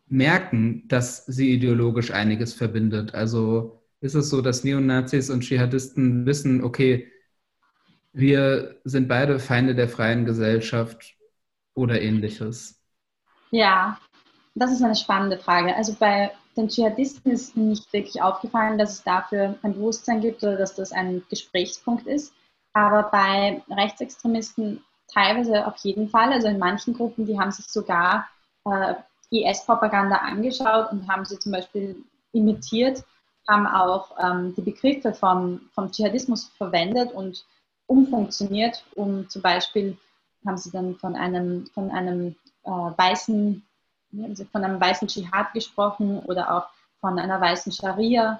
merken, 0.08 0.88
dass 0.88 1.26
sie 1.26 1.54
ideologisch 1.54 2.12
einiges 2.12 2.54
verbindet. 2.54 3.14
Also 3.14 3.82
ist 4.00 4.16
es 4.16 4.30
so, 4.30 4.42
dass 4.42 4.64
Neonazis 4.64 5.30
und 5.30 5.42
Dschihadisten 5.42 6.26
wissen, 6.26 6.64
okay, 6.64 7.12
wir 8.14 8.80
sind 8.84 9.08
beide 9.08 9.40
Feinde 9.40 9.76
der 9.76 9.90
freien 9.90 10.26
Gesellschaft 10.26 11.16
oder 11.74 12.02
ähnliches? 12.02 12.82
Ja, 13.52 14.00
das 14.56 14.72
ist 14.72 14.82
eine 14.82 14.96
spannende 14.96 15.38
Frage. 15.38 15.76
Also 15.76 15.94
bei 15.94 16.32
den 16.56 16.68
Dschihadisten 16.68 17.32
ist 17.32 17.56
nicht 17.56 17.92
wirklich 17.94 18.22
aufgefallen, 18.22 18.78
dass 18.78 18.94
es 18.94 19.04
dafür 19.04 19.56
ein 19.62 19.74
Bewusstsein 19.74 20.22
gibt 20.22 20.42
oder 20.42 20.58
dass 20.58 20.74
das 20.74 20.92
ein 20.92 21.22
Gesprächspunkt 21.30 22.08
ist. 22.08 22.34
Aber 22.78 23.10
bei 23.10 23.64
Rechtsextremisten 23.72 24.84
teilweise 25.12 25.66
auf 25.66 25.78
jeden 25.78 26.10
Fall. 26.10 26.32
Also 26.32 26.48
in 26.48 26.60
manchen 26.60 26.94
Gruppen, 26.94 27.26
die 27.26 27.40
haben 27.40 27.52
sich 27.52 27.66
sogar 27.66 28.28
äh, 28.66 28.94
IS-Propaganda 29.32 30.18
angeschaut 30.18 30.92
und 30.92 31.10
haben 31.10 31.26
sie 31.26 31.40
zum 31.40 31.54
Beispiel 31.54 31.96
imitiert, 32.34 33.04
haben 33.48 33.66
auch 33.66 34.12
ähm, 34.24 34.54
die 34.56 34.62
Begriffe 34.62 35.12
vom, 35.12 35.62
vom 35.74 35.92
Dschihadismus 35.92 36.52
verwendet 36.56 37.12
und 37.14 37.44
umfunktioniert, 37.88 38.86
um 38.94 39.28
zum 39.28 39.42
Beispiel 39.42 39.98
haben 40.46 40.58
sie 40.58 40.70
dann 40.70 40.96
von 40.98 41.16
einem, 41.16 41.66
von 41.74 41.90
einem 41.90 42.36
äh, 42.64 42.70
weißen 42.70 43.64
von 44.52 44.64
einem 44.64 44.80
weißen 44.80 45.08
Dschihad 45.08 45.52
gesprochen 45.54 46.20
oder 46.20 46.56
auch 46.56 46.68
von 47.02 47.18
einer 47.20 47.42
weißen 47.42 47.72
Scharia 47.72 48.40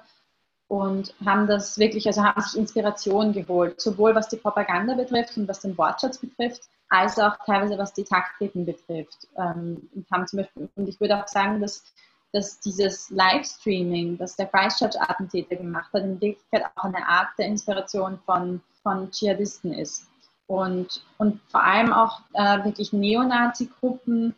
und 0.68 1.14
haben 1.24 1.46
das 1.46 1.78
wirklich, 1.78 2.06
also 2.06 2.22
haben 2.22 2.40
sich 2.42 2.58
Inspiration 2.58 3.32
geholt, 3.32 3.80
sowohl 3.80 4.14
was 4.14 4.28
die 4.28 4.36
Propaganda 4.36 4.94
betrifft 4.94 5.36
und 5.36 5.48
was 5.48 5.60
den 5.60 5.76
Wortschatz 5.76 6.18
betrifft, 6.18 6.68
als 6.90 7.18
auch 7.18 7.36
teilweise 7.44 7.78
was 7.78 7.94
die 7.94 8.04
Taktiken 8.04 8.66
betrifft. 8.66 9.26
Ähm, 9.36 9.88
und 9.94 10.06
haben 10.10 10.26
zum 10.26 10.38
Beispiel, 10.40 10.68
und 10.76 10.88
ich 10.88 11.00
würde 11.00 11.22
auch 11.22 11.26
sagen, 11.26 11.60
dass, 11.60 11.84
dass 12.32 12.60
dieses 12.60 13.08
Livestreaming, 13.10 14.18
das 14.18 14.36
der 14.36 14.46
Christchurch-Attentäter 14.46 15.56
gemacht 15.56 15.90
hat, 15.94 16.02
in 16.02 16.20
Wirklichkeit 16.20 16.64
auch 16.76 16.84
eine 16.84 17.06
Art 17.06 17.28
der 17.38 17.46
Inspiration 17.46 18.18
von, 18.26 18.60
von 18.82 19.10
Dschihadisten 19.10 19.72
ist. 19.72 20.06
Und, 20.46 21.02
und 21.18 21.40
vor 21.48 21.62
allem 21.62 21.92
auch 21.92 22.20
äh, 22.34 22.64
wirklich 22.64 22.92
Neonazi-Gruppen, 22.92 24.34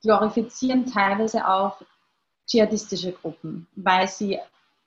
glorifizieren 0.00 0.86
teilweise 0.86 1.46
auch 1.46 1.80
dschihadistische 2.46 3.12
Gruppen, 3.12 3.66
weil 3.76 4.08
sie 4.08 4.38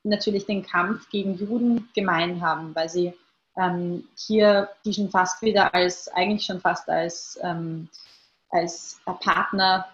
natürlich 0.06 0.46
den 0.46 0.66
Kampf 0.66 1.10
gegen 1.10 1.36
Juden 1.36 1.90
gemein 1.94 2.42
haben, 2.42 2.74
weil 2.76 2.90
sie 2.90 3.14
ähm, 3.58 4.06
hier 4.18 4.70
die 4.84 4.94
schon 4.94 5.10
fast 5.10 5.42
wieder 5.42 5.74
als, 5.74 6.08
eigentlich 6.10 6.46
schon 6.46 6.60
fast 6.60 6.90
als, 6.90 7.40
ähm, 7.42 7.90
als 8.50 9.00
Partner 9.22 9.88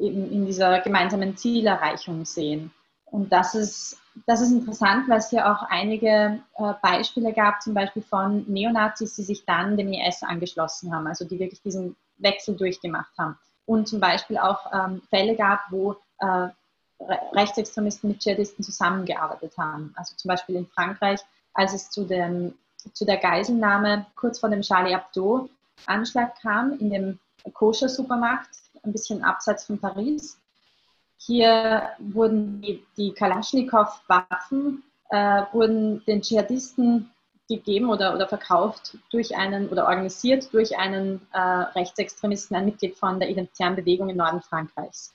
eben 0.00 0.30
in 0.30 0.46
dieser 0.46 0.80
gemeinsamen 0.80 1.36
Zielerreichung 1.36 2.24
sehen. 2.24 2.72
Und 3.06 3.32
das 3.32 3.54
ist, 3.54 3.98
das 4.26 4.40
ist 4.40 4.52
interessant, 4.52 5.08
weil 5.08 5.18
es 5.18 5.30
hier 5.30 5.50
auch 5.50 5.62
einige 5.62 6.40
äh, 6.56 6.72
Beispiele 6.82 7.32
gab, 7.32 7.62
zum 7.62 7.74
Beispiel 7.74 8.02
von 8.02 8.44
Neonazis, 8.48 9.14
die 9.14 9.22
sich 9.22 9.44
dann 9.44 9.76
dem 9.76 9.92
IS 9.92 10.22
angeschlossen 10.22 10.94
haben, 10.94 11.06
also 11.06 11.24
die 11.24 11.38
wirklich 11.38 11.62
diesen 11.62 11.96
Wechsel 12.18 12.56
durchgemacht 12.56 13.16
haben 13.16 13.38
und 13.66 13.86
zum 13.86 14.00
Beispiel 14.00 14.38
auch 14.38 14.72
ähm, 14.72 15.02
Fälle 15.10 15.36
gab, 15.36 15.60
wo 15.70 15.96
äh, 16.20 16.48
Rechtsextremisten 17.00 18.10
mit 18.10 18.20
Dschihadisten 18.20 18.64
zusammengearbeitet 18.64 19.56
haben. 19.56 19.92
Also 19.96 20.14
zum 20.16 20.28
Beispiel 20.28 20.56
in 20.56 20.66
Frankreich, 20.66 21.20
als 21.54 21.72
es 21.72 21.90
zu, 21.90 22.04
dem, 22.04 22.54
zu 22.92 23.04
der 23.04 23.18
Geiselnahme 23.18 24.06
kurz 24.16 24.38
vor 24.40 24.48
dem 24.48 24.62
Charlie 24.62 24.94
Hebdo 24.94 25.48
Anschlag 25.86 26.40
kam 26.40 26.72
in 26.78 26.90
dem 26.90 27.18
Koscher-Supermarkt, 27.52 28.50
ein 28.82 28.92
bisschen 28.92 29.22
abseits 29.22 29.64
von 29.64 29.78
Paris. 29.78 30.38
Hier 31.18 31.90
wurden 31.98 32.60
die, 32.62 32.84
die 32.96 33.12
Kalaschnikow-Waffen 33.12 34.82
äh, 35.10 35.42
wurden 35.52 36.04
den 36.04 36.22
Dschihadisten 36.22 37.10
gegeben 37.48 37.88
oder, 37.88 38.14
oder 38.14 38.28
verkauft 38.28 38.98
durch 39.10 39.36
einen 39.36 39.68
oder 39.68 39.86
organisiert 39.86 40.52
durch 40.52 40.76
einen 40.76 41.26
äh, 41.32 41.38
Rechtsextremisten, 41.38 42.56
ein 42.56 42.66
Mitglied 42.66 42.96
von 42.96 43.18
der 43.18 43.30
identitären 43.30 43.74
Bewegung 43.74 44.10
im 44.10 44.18
Norden 44.18 44.42
Frankreichs. 44.42 45.14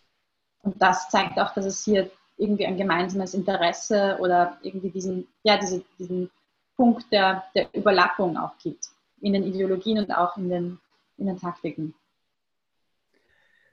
Und 0.63 0.81
das 0.81 1.09
zeigt 1.09 1.39
auch, 1.39 1.53
dass 1.53 1.65
es 1.65 1.85
hier 1.85 2.09
irgendwie 2.37 2.65
ein 2.65 2.77
gemeinsames 2.77 3.33
Interesse 3.33 4.17
oder 4.19 4.57
irgendwie 4.63 4.89
diesen, 4.89 5.27
ja, 5.43 5.57
diese, 5.57 5.83
diesen 5.99 6.29
Punkt 6.75 7.05
der, 7.11 7.43
der 7.53 7.67
Überlappung 7.73 8.37
auch 8.37 8.57
gibt 8.57 8.87
in 9.21 9.33
den 9.33 9.43
Ideologien 9.43 9.99
und 9.99 10.11
auch 10.11 10.35
in 10.37 10.49
den, 10.49 10.79
in 11.17 11.27
den 11.27 11.39
Taktiken. 11.39 11.93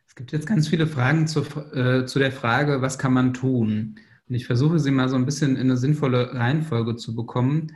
Es 0.07 0.15
gibt 0.15 0.33
jetzt 0.33 0.47
ganz 0.47 0.69
viele 0.69 0.87
Fragen 0.87 1.27
zu, 1.27 1.41
äh, 1.73 2.05
zu 2.05 2.19
der 2.19 2.33
Frage, 2.33 2.83
was 2.83 2.99
kann 2.99 3.13
man 3.13 3.33
tun? 3.33 3.97
Und 4.29 4.35
ich 4.35 4.47
versuche 4.47 4.79
sie 4.79 4.91
mal 4.91 5.09
so 5.09 5.17
ein 5.17 5.25
bisschen 5.25 5.57
in 5.57 5.63
eine 5.63 5.77
sinnvolle 5.77 6.35
Reihenfolge 6.35 6.97
zu 6.97 7.15
bekommen. 7.15 7.73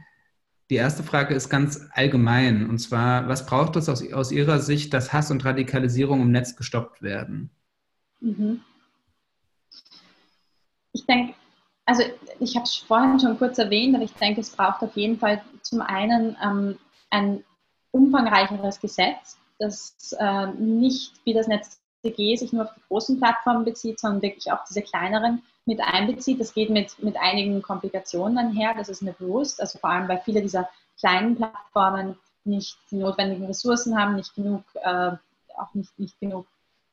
Die 0.70 0.76
erste 0.76 1.02
Frage 1.02 1.34
ist 1.34 1.48
ganz 1.48 1.88
allgemein, 1.92 2.68
und 2.68 2.78
zwar, 2.78 3.28
was 3.28 3.46
braucht 3.46 3.76
es 3.76 3.88
aus, 3.88 4.12
aus 4.12 4.32
Ihrer 4.32 4.58
Sicht, 4.58 4.92
dass 4.92 5.12
Hass 5.12 5.30
und 5.30 5.44
Radikalisierung 5.44 6.22
im 6.22 6.32
Netz 6.32 6.56
gestoppt 6.56 7.02
werden? 7.02 7.50
Mhm. 8.20 8.60
Ich 10.94 11.04
denke, 11.06 11.34
also 11.84 12.02
ich 12.40 12.54
habe 12.56 12.64
es 12.64 12.76
vorhin 12.76 13.20
schon 13.20 13.36
kurz 13.36 13.58
erwähnt, 13.58 13.94
aber 13.94 14.04
ich 14.04 14.14
denke, 14.14 14.40
es 14.40 14.50
braucht 14.50 14.82
auf 14.82 14.96
jeden 14.96 15.18
Fall 15.18 15.42
zum 15.60 15.82
einen 15.82 16.36
ähm, 16.42 16.78
ein 17.10 17.44
umfangreicheres 17.90 18.80
Gesetz, 18.80 19.36
das 19.58 20.14
äh, 20.18 20.46
nicht 20.46 21.12
wie 21.24 21.34
das 21.34 21.48
NetzDG 21.48 22.36
sich 22.36 22.52
nur 22.52 22.64
auf 22.64 22.74
die 22.74 22.82
großen 22.88 23.18
Plattformen 23.18 23.64
bezieht, 23.64 24.00
sondern 24.00 24.22
wirklich 24.22 24.50
auch 24.50 24.64
diese 24.68 24.82
kleineren 24.82 25.42
mit 25.66 25.80
einbezieht. 25.80 26.40
Das 26.40 26.54
geht 26.54 26.70
mit, 26.70 27.02
mit 27.02 27.16
einigen 27.16 27.60
Komplikationen 27.60 28.38
einher, 28.38 28.74
das 28.74 28.88
ist 28.88 29.02
mir 29.02 29.12
bewusst. 29.12 29.60
Also 29.60 29.78
vor 29.78 29.90
allem, 29.90 30.08
weil 30.08 30.22
viele 30.24 30.42
dieser 30.42 30.68
kleinen 30.98 31.36
Plattformen 31.36 32.16
nicht 32.44 32.78
die 32.90 32.96
notwendigen 32.96 33.46
Ressourcen 33.46 33.98
haben, 33.98 34.16
nicht 34.16 34.34
genug, 34.34 34.62
äh, 34.74 35.12
auch 35.56 35.74
nicht, 35.74 35.98
nicht 35.98 36.18
genug, 36.20 36.46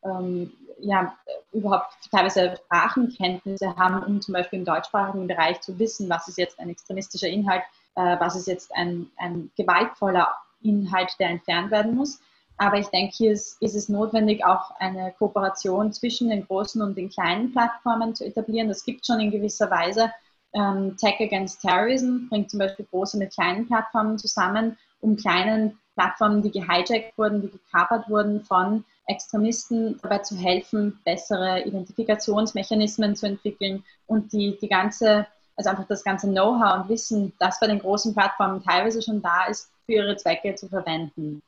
ähm, 0.04 0.52
ja, 0.80 1.16
überhaupt 1.52 1.94
teilweise 2.12 2.56
Sprachenkenntnisse 2.66 3.76
haben, 3.76 4.04
um 4.04 4.22
zum 4.22 4.34
Beispiel 4.34 4.60
im 4.60 4.66
deutschsprachigen 4.66 5.28
Bereich 5.28 5.62
zu 5.62 5.78
wissen, 5.78 6.10
was 6.10 6.28
ist 6.28 6.38
jetzt 6.38 6.60
ein 6.60 6.70
extremistischer 6.70 7.28
Inhalt, 7.28 7.64
äh, 7.96 8.18
was 8.20 8.36
ist 8.36 8.48
jetzt 8.48 8.76
ein, 8.76 9.12
ein 9.18 9.52
gewaltvoller 9.56 10.30
Inhalt, 10.64 11.16
der 11.20 11.30
entfernt 11.30 11.72
werden 11.72 11.96
muss. 11.96 12.20
Aber 12.58 12.78
ich 12.78 12.88
denke, 12.88 13.14
hier 13.16 13.32
ist, 13.32 13.60
ist, 13.62 13.76
es 13.76 13.90
notwendig, 13.90 14.46
auch 14.46 14.72
eine 14.78 15.14
Kooperation 15.18 15.94
zwischen 15.94 16.30
den 16.30 16.46
großen 16.46 16.82
und 16.82 16.96
den 16.96 17.10
kleinen 17.10 17.52
Plattformen 17.52 18.14
zu 18.14 18.24
etablieren. 18.24 18.68
Das 18.68 18.86
gibt 18.86 19.06
schon 19.06 19.20
in 19.20 19.32
gewisser 19.32 19.72
Weise. 19.72 20.12
Ähm, 20.54 20.96
Tech 20.98 21.16
Against 21.20 21.62
Terrorism 21.62 22.28
bringt 22.30 22.52
zum 22.52 22.60
Beispiel 22.60 22.86
große 22.92 23.18
mit 23.18 23.34
kleinen 23.34 23.68
Plattformen 23.68 24.20
zusammen, 24.20 24.78
um 25.00 25.16
kleinen 25.16 25.80
Plattformen, 25.96 26.42
die 26.42 26.52
gehijackt 26.52 27.18
wurden, 27.18 27.42
die 27.42 27.50
gekapert 27.50 28.08
wurden 28.10 28.44
von 28.44 28.86
Extremisten, 29.12 30.00
dabei 30.02 30.20
zu 30.20 30.36
helfen, 30.36 31.00
bessere 31.06 31.62
Identifikationsmechanismen 31.64 33.16
zu 33.16 33.28
entwickeln 33.28 33.84
und 34.08 34.32
die, 34.34 34.58
die 34.60 34.68
ganze, 34.68 35.28
also 35.56 35.70
einfach 35.70 35.88
das 35.88 36.04
ganze 36.04 36.28
Know-how 36.28 36.82
und 36.82 36.90
Wissen, 36.90 37.34
das 37.40 37.60
bei 37.60 37.68
den 37.68 37.80
großen 37.80 38.14
Plattformen 38.14 38.64
teilweise 38.64 39.02
schon 39.02 39.22
da 39.22 39.46
ist, 39.46 39.72
für 39.86 39.94
ihre 39.94 40.16
Zwecke 40.16 40.56
zu 40.56 40.68
verwenden. 40.68 41.42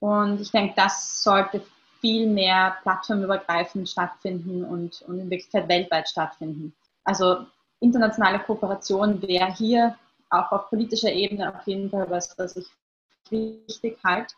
Und 0.00 0.40
ich 0.40 0.50
denke, 0.50 0.74
das 0.76 1.22
sollte 1.22 1.62
viel 2.00 2.26
mehr 2.26 2.76
plattformübergreifend 2.82 3.88
stattfinden 3.88 4.64
und, 4.64 5.00
und 5.02 5.18
in 5.18 5.30
Wirklichkeit 5.30 5.68
weltweit 5.68 6.08
stattfinden. 6.08 6.74
Also 7.04 7.46
internationale 7.80 8.40
Kooperation 8.40 9.22
wäre 9.22 9.52
hier 9.54 9.96
auch 10.30 10.52
auf 10.52 10.68
politischer 10.68 11.10
Ebene 11.12 11.54
auf 11.54 11.66
jeden 11.66 11.90
Fall 11.90 12.10
was, 12.10 12.36
was 12.38 12.56
ich 12.56 12.66
wichtig 13.30 13.98
halte. 14.04 14.34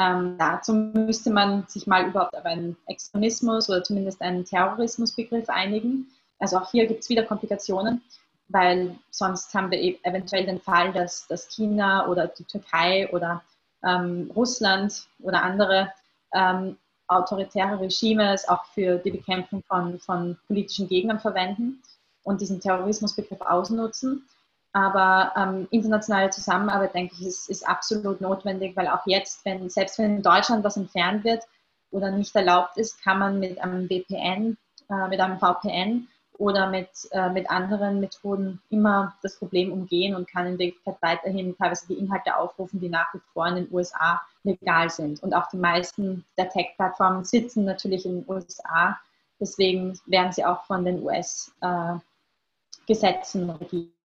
Ähm, 0.00 0.36
dazu 0.38 0.72
müsste 0.72 1.30
man 1.30 1.66
sich 1.66 1.86
mal 1.86 2.06
überhaupt 2.08 2.34
auf 2.34 2.46
einen 2.46 2.74
Extremismus 2.86 3.68
oder 3.68 3.84
zumindest 3.84 4.22
einen 4.22 4.46
Terrorismusbegriff 4.46 5.50
einigen. 5.50 6.06
Also 6.38 6.56
auch 6.56 6.70
hier 6.70 6.86
gibt 6.86 7.00
es 7.00 7.10
wieder 7.10 7.24
Komplikationen, 7.24 8.00
weil 8.48 8.96
sonst 9.10 9.52
haben 9.52 9.70
wir 9.70 9.78
e-, 9.78 9.98
eventuell 10.02 10.46
den 10.46 10.58
Fall, 10.58 10.94
dass, 10.94 11.26
dass 11.26 11.48
China 11.48 12.08
oder 12.08 12.28
die 12.28 12.44
Türkei 12.44 13.10
oder 13.12 13.42
ähm, 13.84 14.30
Russland 14.34 15.06
oder 15.18 15.42
andere 15.42 15.92
ähm, 16.32 16.78
autoritäre 17.06 17.78
Regime 17.78 18.32
es 18.32 18.48
auch 18.48 18.64
für 18.72 18.96
die 18.96 19.10
Bekämpfung 19.10 19.62
von, 19.64 19.98
von 19.98 20.38
politischen 20.46 20.88
Gegnern 20.88 21.20
verwenden 21.20 21.82
und 22.22 22.40
diesen 22.40 22.58
Terrorismusbegriff 22.58 23.42
ausnutzen. 23.42 24.26
Aber 24.72 25.32
ähm, 25.36 25.68
internationale 25.70 26.30
Zusammenarbeit, 26.30 26.94
denke 26.94 27.14
ich, 27.18 27.26
ist, 27.26 27.50
ist 27.50 27.68
absolut 27.68 28.20
notwendig, 28.20 28.76
weil 28.76 28.88
auch 28.88 29.04
jetzt, 29.06 29.44
wenn, 29.44 29.68
selbst 29.68 29.98
wenn 29.98 30.16
in 30.16 30.22
Deutschland 30.22 30.62
was 30.62 30.76
entfernt 30.76 31.24
wird 31.24 31.42
oder 31.90 32.12
nicht 32.12 32.34
erlaubt 32.36 32.76
ist, 32.76 33.02
kann 33.02 33.18
man 33.18 33.40
mit 33.40 33.60
einem 33.60 33.88
VPN, 33.88 34.56
äh, 34.88 35.08
mit 35.08 35.18
einem 35.18 35.40
VPN 35.40 36.06
oder 36.40 36.68
mit, 36.70 36.88
äh, 37.10 37.28
mit 37.30 37.50
anderen 37.50 37.98
Methoden 38.00 38.62
immer 38.70 39.14
das 39.22 39.38
Problem 39.38 39.72
umgehen 39.72 40.14
und 40.14 40.30
kann 40.30 40.46
in 40.46 40.58
Wirklichkeit 40.58 40.96
weiterhin 41.00 41.56
teilweise 41.56 41.88
die 41.88 41.98
Inhalte 41.98 42.36
aufrufen, 42.36 42.78
die 42.80 42.88
nach 42.88 43.12
wie 43.12 43.20
vor 43.32 43.48
in 43.48 43.56
den 43.56 43.68
USA 43.72 44.22
legal 44.44 44.88
sind. 44.88 45.20
Und 45.22 45.34
auch 45.34 45.50
die 45.50 45.58
meisten 45.58 46.24
der 46.38 46.48
Tech-Plattformen 46.48 47.24
sitzen 47.24 47.64
natürlich 47.64 48.06
in 48.06 48.22
den 48.22 48.30
USA. 48.30 48.96
Deswegen 49.38 50.00
werden 50.06 50.32
sie 50.32 50.44
auch 50.44 50.64
von 50.64 50.84
den 50.84 51.02
US-Gesetzen 51.02 53.48
äh, 53.48 53.52
regiert. 53.52 53.99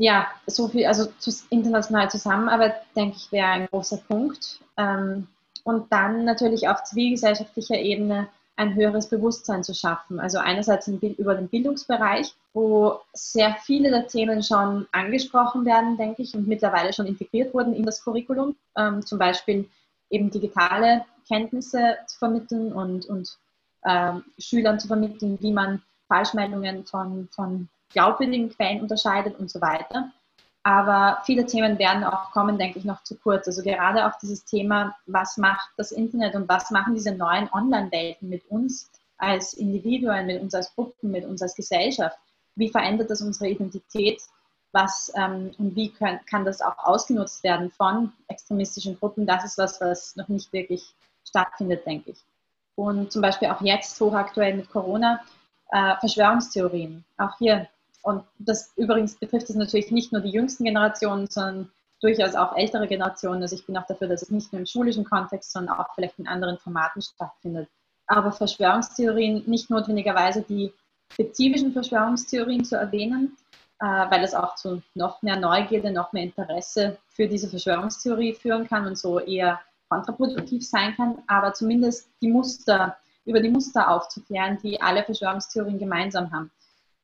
Ja, 0.00 0.28
so 0.46 0.66
viel, 0.68 0.86
also 0.86 1.08
internationale 1.50 2.08
Zusammenarbeit, 2.08 2.76
denke 2.96 3.16
ich, 3.18 3.30
wäre 3.32 3.48
ein 3.48 3.66
großer 3.66 3.98
Punkt. 3.98 4.58
Ähm, 4.78 5.26
und 5.62 5.92
dann 5.92 6.24
natürlich 6.24 6.68
auf 6.68 6.84
zivilgesellschaftlicher 6.84 7.74
Ebene 7.74 8.28
ein 8.56 8.74
höheres 8.74 9.10
Bewusstsein 9.10 9.62
zu 9.62 9.74
schaffen. 9.74 10.18
Also 10.18 10.38
einerseits 10.38 10.88
über 10.88 11.34
den 11.34 11.48
Bildungsbereich, 11.48 12.34
wo 12.54 13.00
sehr 13.12 13.54
viele 13.62 13.90
der 13.90 14.06
Themen 14.06 14.42
schon 14.42 14.86
angesprochen 14.90 15.66
werden, 15.66 15.98
denke 15.98 16.22
ich, 16.22 16.34
und 16.34 16.48
mittlerweile 16.48 16.94
schon 16.94 17.04
integriert 17.04 17.52
wurden 17.52 17.74
in 17.74 17.84
das 17.84 18.02
Curriculum. 18.02 18.56
Ähm, 18.78 19.04
zum 19.04 19.18
Beispiel 19.18 19.68
eben 20.08 20.30
digitale 20.30 21.04
Kenntnisse 21.28 21.98
zu 22.06 22.16
vermitteln 22.16 22.72
und, 22.72 23.04
und 23.04 23.36
ähm, 23.84 24.24
Schülern 24.38 24.80
zu 24.80 24.86
vermitteln, 24.88 25.36
wie 25.42 25.52
man 25.52 25.82
Falschmeldungen 26.08 26.86
von, 26.86 27.28
von 27.32 27.68
glaubwürdigen 27.90 28.50
Quellen 28.50 28.80
unterscheidet 28.80 29.38
und 29.38 29.50
so 29.50 29.60
weiter. 29.60 30.10
Aber 30.62 31.22
viele 31.24 31.46
Themen 31.46 31.78
werden 31.78 32.04
auch 32.04 32.32
kommen, 32.32 32.58
denke 32.58 32.78
ich, 32.78 32.84
noch 32.84 33.02
zu 33.02 33.16
kurz. 33.16 33.46
Also 33.46 33.62
gerade 33.62 34.06
auch 34.06 34.18
dieses 34.20 34.44
Thema, 34.44 34.94
was 35.06 35.38
macht 35.38 35.70
das 35.76 35.90
Internet 35.90 36.34
und 36.34 36.48
was 36.48 36.70
machen 36.70 36.94
diese 36.94 37.14
neuen 37.14 37.50
Online-Welten 37.52 38.28
mit 38.28 38.46
uns 38.50 38.90
als 39.16 39.54
Individuen, 39.54 40.26
mit 40.26 40.40
uns 40.40 40.54
als 40.54 40.74
Gruppen, 40.74 41.10
mit 41.10 41.24
uns 41.24 41.40
als 41.40 41.54
Gesellschaft? 41.54 42.18
Wie 42.56 42.68
verändert 42.68 43.10
das 43.10 43.22
unsere 43.22 43.48
Identität? 43.48 44.20
Was 44.72 45.10
ähm, 45.16 45.52
und 45.58 45.74
wie 45.74 45.90
können, 45.90 46.20
kann 46.26 46.44
das 46.44 46.60
auch 46.60 46.78
ausgenutzt 46.78 47.42
werden 47.42 47.70
von 47.70 48.12
extremistischen 48.28 48.98
Gruppen? 48.98 49.26
Das 49.26 49.44
ist 49.44 49.58
was, 49.58 49.80
was 49.80 50.14
noch 50.16 50.28
nicht 50.28 50.52
wirklich 50.52 50.94
stattfindet, 51.26 51.86
denke 51.86 52.10
ich. 52.10 52.18
Und 52.76 53.10
zum 53.10 53.22
Beispiel 53.22 53.48
auch 53.48 53.60
jetzt 53.62 53.98
hochaktuell 54.00 54.54
mit 54.54 54.70
Corona, 54.70 55.20
äh, 55.72 55.96
Verschwörungstheorien. 56.00 57.04
Auch 57.18 57.36
hier 57.38 57.66
und 58.02 58.24
das 58.38 58.72
übrigens 58.76 59.16
betrifft 59.16 59.50
es 59.50 59.56
natürlich 59.56 59.90
nicht 59.90 60.12
nur 60.12 60.22
die 60.22 60.30
jüngsten 60.30 60.64
Generationen, 60.64 61.26
sondern 61.28 61.70
durchaus 62.00 62.34
auch 62.34 62.56
ältere 62.56 62.88
Generationen. 62.88 63.42
Also 63.42 63.56
ich 63.56 63.66
bin 63.66 63.76
auch 63.76 63.86
dafür, 63.86 64.08
dass 64.08 64.22
es 64.22 64.30
nicht 64.30 64.52
nur 64.52 64.60
im 64.60 64.66
schulischen 64.66 65.04
Kontext, 65.04 65.52
sondern 65.52 65.78
auch 65.78 65.94
vielleicht 65.94 66.18
in 66.18 66.26
anderen 66.26 66.58
Formaten 66.58 67.02
stattfindet. 67.02 67.68
Aber 68.06 68.32
Verschwörungstheorien 68.32 69.44
nicht 69.46 69.70
notwendigerweise 69.70 70.42
die 70.42 70.72
spezifischen 71.12 71.72
Verschwörungstheorien 71.72 72.64
zu 72.64 72.76
erwähnen, 72.76 73.36
äh, 73.80 73.84
weil 73.84 74.24
es 74.24 74.34
auch 74.34 74.54
zu 74.54 74.82
noch 74.94 75.22
mehr 75.22 75.38
Neugierde, 75.38 75.92
noch 75.92 76.12
mehr 76.12 76.24
Interesse 76.24 76.96
für 77.08 77.28
diese 77.28 77.48
Verschwörungstheorie 77.48 78.34
führen 78.34 78.66
kann 78.66 78.86
und 78.86 78.96
so 78.96 79.18
eher 79.18 79.60
kontraproduktiv 79.88 80.66
sein 80.66 80.94
kann, 80.96 81.18
aber 81.26 81.52
zumindest 81.52 82.08
die 82.22 82.28
Muster, 82.28 82.96
über 83.24 83.40
die 83.40 83.50
Muster 83.50 83.90
aufzuklären, 83.90 84.58
die 84.62 84.80
alle 84.80 85.02
Verschwörungstheorien 85.02 85.78
gemeinsam 85.78 86.32
haben 86.32 86.50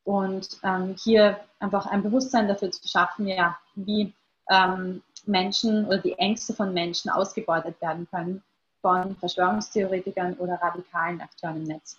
und 0.06 0.60
ähm, 0.62 0.94
hier 1.02 1.40
einfach 1.58 1.86
ein 1.86 2.02
Bewusstsein 2.02 2.46
dafür 2.46 2.70
zu 2.70 2.86
schaffen, 2.88 3.26
ja, 3.26 3.58
wie 3.74 4.14
ähm, 4.48 5.02
Menschen 5.26 5.84
oder 5.84 5.98
die 5.98 6.12
Ängste 6.12 6.54
von 6.54 6.72
Menschen 6.72 7.10
ausgebeutet 7.10 7.80
werden 7.82 8.06
können 8.08 8.42
von 8.80 9.16
Verschwörungstheoretikern 9.16 10.34
oder 10.34 10.54
radikalen 10.62 11.20
Akteuren 11.20 11.56
im 11.56 11.64
Netz. 11.64 11.98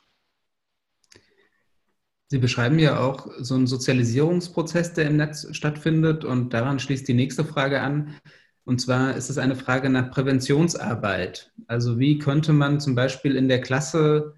Sie 2.29 2.37
beschreiben 2.37 2.79
ja 2.79 2.99
auch 2.99 3.27
so 3.39 3.55
einen 3.55 3.67
Sozialisierungsprozess, 3.67 4.93
der 4.93 5.07
im 5.07 5.17
Netz 5.17 5.47
stattfindet 5.51 6.23
und 6.23 6.53
daran 6.53 6.79
schließt 6.79 7.07
die 7.07 7.13
nächste 7.13 7.43
Frage 7.43 7.81
an. 7.81 8.15
Und 8.63 8.79
zwar 8.79 9.15
ist 9.15 9.29
es 9.29 9.37
eine 9.37 9.55
Frage 9.55 9.89
nach 9.89 10.11
Präventionsarbeit. 10.11 11.51
Also 11.67 11.99
wie 11.99 12.19
könnte 12.19 12.53
man 12.53 12.79
zum 12.79 12.95
Beispiel 12.95 13.35
in 13.35 13.49
der 13.49 13.59
Klasse 13.59 14.36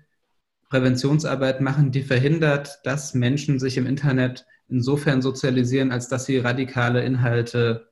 Präventionsarbeit 0.69 1.61
machen, 1.61 1.91
die 1.91 2.03
verhindert, 2.03 2.79
dass 2.83 3.13
Menschen 3.13 3.59
sich 3.59 3.77
im 3.77 3.87
Internet 3.87 4.45
insofern 4.69 5.21
sozialisieren, 5.21 5.91
als 5.91 6.07
dass 6.07 6.25
sie 6.25 6.37
radikale 6.37 7.03
Inhalte 7.03 7.89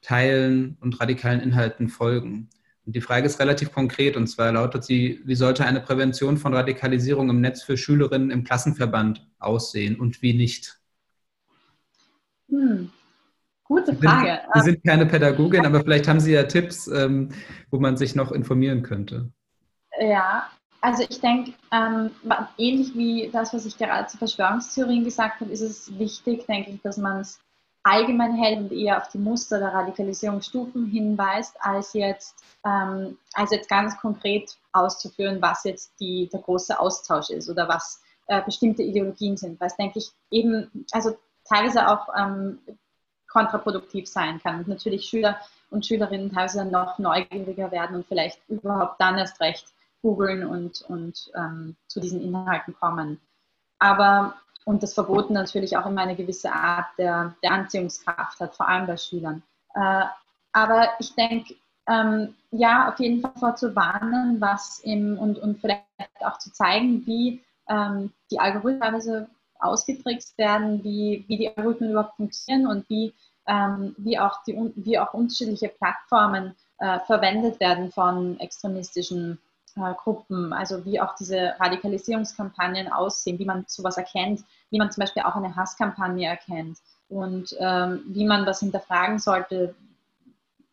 teilen 0.00 0.76
und 0.80 1.00
radikalen 1.00 1.40
Inhalten 1.40 1.88
folgen. 1.88 2.48
Und 2.86 2.94
die 2.94 3.00
Frage 3.00 3.26
ist 3.26 3.40
relativ 3.40 3.72
konkret 3.72 4.16
und 4.16 4.28
zwar 4.28 4.52
lautet 4.52 4.84
sie, 4.84 5.20
wie 5.24 5.34
sollte 5.34 5.66
eine 5.66 5.80
Prävention 5.80 6.38
von 6.38 6.54
Radikalisierung 6.54 7.28
im 7.28 7.40
Netz 7.40 7.62
für 7.62 7.76
Schülerinnen 7.76 8.30
im 8.30 8.44
Klassenverband 8.44 9.26
aussehen 9.40 9.98
und 9.98 10.22
wie 10.22 10.34
nicht? 10.34 10.78
Hm. 12.48 12.90
Gute 13.64 13.94
Frage. 13.94 14.38
Sie 14.54 14.60
sind, 14.60 14.84
keine 14.84 15.04
Pädagogin, 15.04 15.66
aber 15.66 15.80
vielleicht 15.80 16.08
haben 16.08 16.20
Sie 16.20 16.32
ja 16.32 16.44
Tipps, 16.44 16.86
ähm, 16.86 17.28
wo 17.70 17.78
man 17.78 17.98
sich 17.98 18.14
noch 18.14 18.32
informieren 18.32 18.82
könnte. 18.82 19.30
Ja, 20.00 20.48
also 20.80 21.04
ich 21.08 21.20
denke, 21.20 21.54
ähm, 21.72 22.10
ähnlich 22.56 22.94
wie 22.94 23.30
das, 23.32 23.52
was 23.52 23.66
ich 23.66 23.76
gerade 23.76 24.06
zu 24.06 24.16
Verschwörungstheorien 24.16 25.04
gesagt 25.04 25.40
habe, 25.40 25.50
ist 25.50 25.60
es 25.60 25.98
wichtig, 25.98 26.46
denke 26.46 26.70
ich, 26.70 26.82
dass 26.82 26.96
man 26.96 27.20
es 27.20 27.40
allgemein 27.82 28.34
hält 28.34 28.58
und 28.58 28.72
eher 28.72 28.98
auf 28.98 29.08
die 29.08 29.18
Muster 29.18 29.58
der 29.58 29.72
Radikalisierungsstufen 29.72 30.86
hinweist, 30.86 31.56
als 31.60 31.94
jetzt, 31.94 32.42
ähm, 32.64 33.16
als 33.32 33.50
jetzt 33.50 33.68
ganz 33.68 33.98
konkret 33.98 34.56
auszuführen, 34.72 35.40
was 35.40 35.64
jetzt 35.64 35.98
die, 35.98 36.28
der 36.32 36.40
große 36.40 36.78
Austausch 36.78 37.30
ist 37.30 37.48
oder 37.48 37.68
was 37.68 38.02
äh, 38.26 38.42
bestimmte 38.42 38.82
Ideologien 38.82 39.36
sind. 39.36 39.60
Weil 39.60 39.68
es, 39.68 39.76
denke 39.76 39.98
ich, 39.98 40.10
eben, 40.30 40.84
also 40.92 41.16
teilweise 41.44 41.88
auch 41.88 42.08
ähm, 42.16 42.58
kontraproduktiv 43.26 44.06
sein 44.06 44.40
kann. 44.40 44.58
Und 44.58 44.68
natürlich 44.68 45.06
Schüler 45.06 45.38
und 45.70 45.86
Schülerinnen 45.86 46.32
teilweise 46.32 46.64
noch 46.64 46.98
neugieriger 46.98 47.70
werden 47.70 47.96
und 47.96 48.06
vielleicht 48.06 48.40
überhaupt 48.48 49.00
dann 49.00 49.18
erst 49.18 49.40
recht 49.40 49.66
googeln 50.02 50.46
und, 50.46 50.82
und 50.82 51.30
ähm, 51.34 51.76
zu 51.88 52.00
diesen 52.00 52.20
Inhalten 52.20 52.74
kommen. 52.74 53.20
Aber, 53.78 54.34
und 54.64 54.82
das 54.82 54.94
Verbot 54.94 55.30
natürlich 55.30 55.76
auch 55.76 55.86
immer 55.86 56.02
eine 56.02 56.16
gewisse 56.16 56.52
Art 56.52 56.86
der, 56.98 57.34
der 57.42 57.52
Anziehungskraft 57.52 58.40
hat, 58.40 58.54
vor 58.54 58.68
allem 58.68 58.86
bei 58.86 58.96
Schülern. 58.96 59.42
Äh, 59.74 60.04
aber 60.52 60.88
ich 60.98 61.14
denke, 61.14 61.54
ähm, 61.88 62.34
ja, 62.50 62.88
auf 62.88 62.98
jeden 62.98 63.20
Fall 63.20 63.32
vorzuwarnen, 63.38 64.40
was 64.40 64.80
im, 64.80 65.18
und, 65.18 65.38
und 65.38 65.60
vielleicht 65.60 65.84
auch 66.20 66.38
zu 66.38 66.52
zeigen, 66.52 67.06
wie 67.06 67.42
ähm, 67.68 68.12
die 68.30 68.38
Algorithmen 68.38 68.80
teilweise 68.80 69.28
ausgetrickst 69.58 70.36
werden, 70.38 70.84
wie, 70.84 71.24
wie 71.28 71.36
die 71.36 71.56
Algorithmen 71.56 71.90
überhaupt 71.90 72.16
funktionieren 72.16 72.66
und 72.68 72.88
wie, 72.88 73.14
ähm, 73.46 73.94
wie, 73.98 74.18
auch, 74.18 74.42
die, 74.44 74.72
wie 74.76 74.98
auch 74.98 75.14
unterschiedliche 75.14 75.68
Plattformen 75.68 76.54
äh, 76.78 77.00
verwendet 77.00 77.58
werden 77.60 77.90
von 77.90 78.38
extremistischen 78.40 79.38
Gruppen, 79.94 80.52
also 80.52 80.84
wie 80.84 81.00
auch 81.00 81.14
diese 81.14 81.54
Radikalisierungskampagnen 81.58 82.90
aussehen, 82.92 83.38
wie 83.38 83.44
man 83.44 83.64
sowas 83.68 83.96
erkennt, 83.96 84.44
wie 84.70 84.78
man 84.78 84.90
zum 84.90 85.02
Beispiel 85.02 85.22
auch 85.22 85.36
eine 85.36 85.54
Hasskampagne 85.54 86.28
erkennt 86.28 86.78
und 87.08 87.56
ähm, 87.58 88.02
wie 88.06 88.26
man 88.26 88.44
das 88.44 88.60
hinterfragen 88.60 89.18
sollte, 89.18 89.74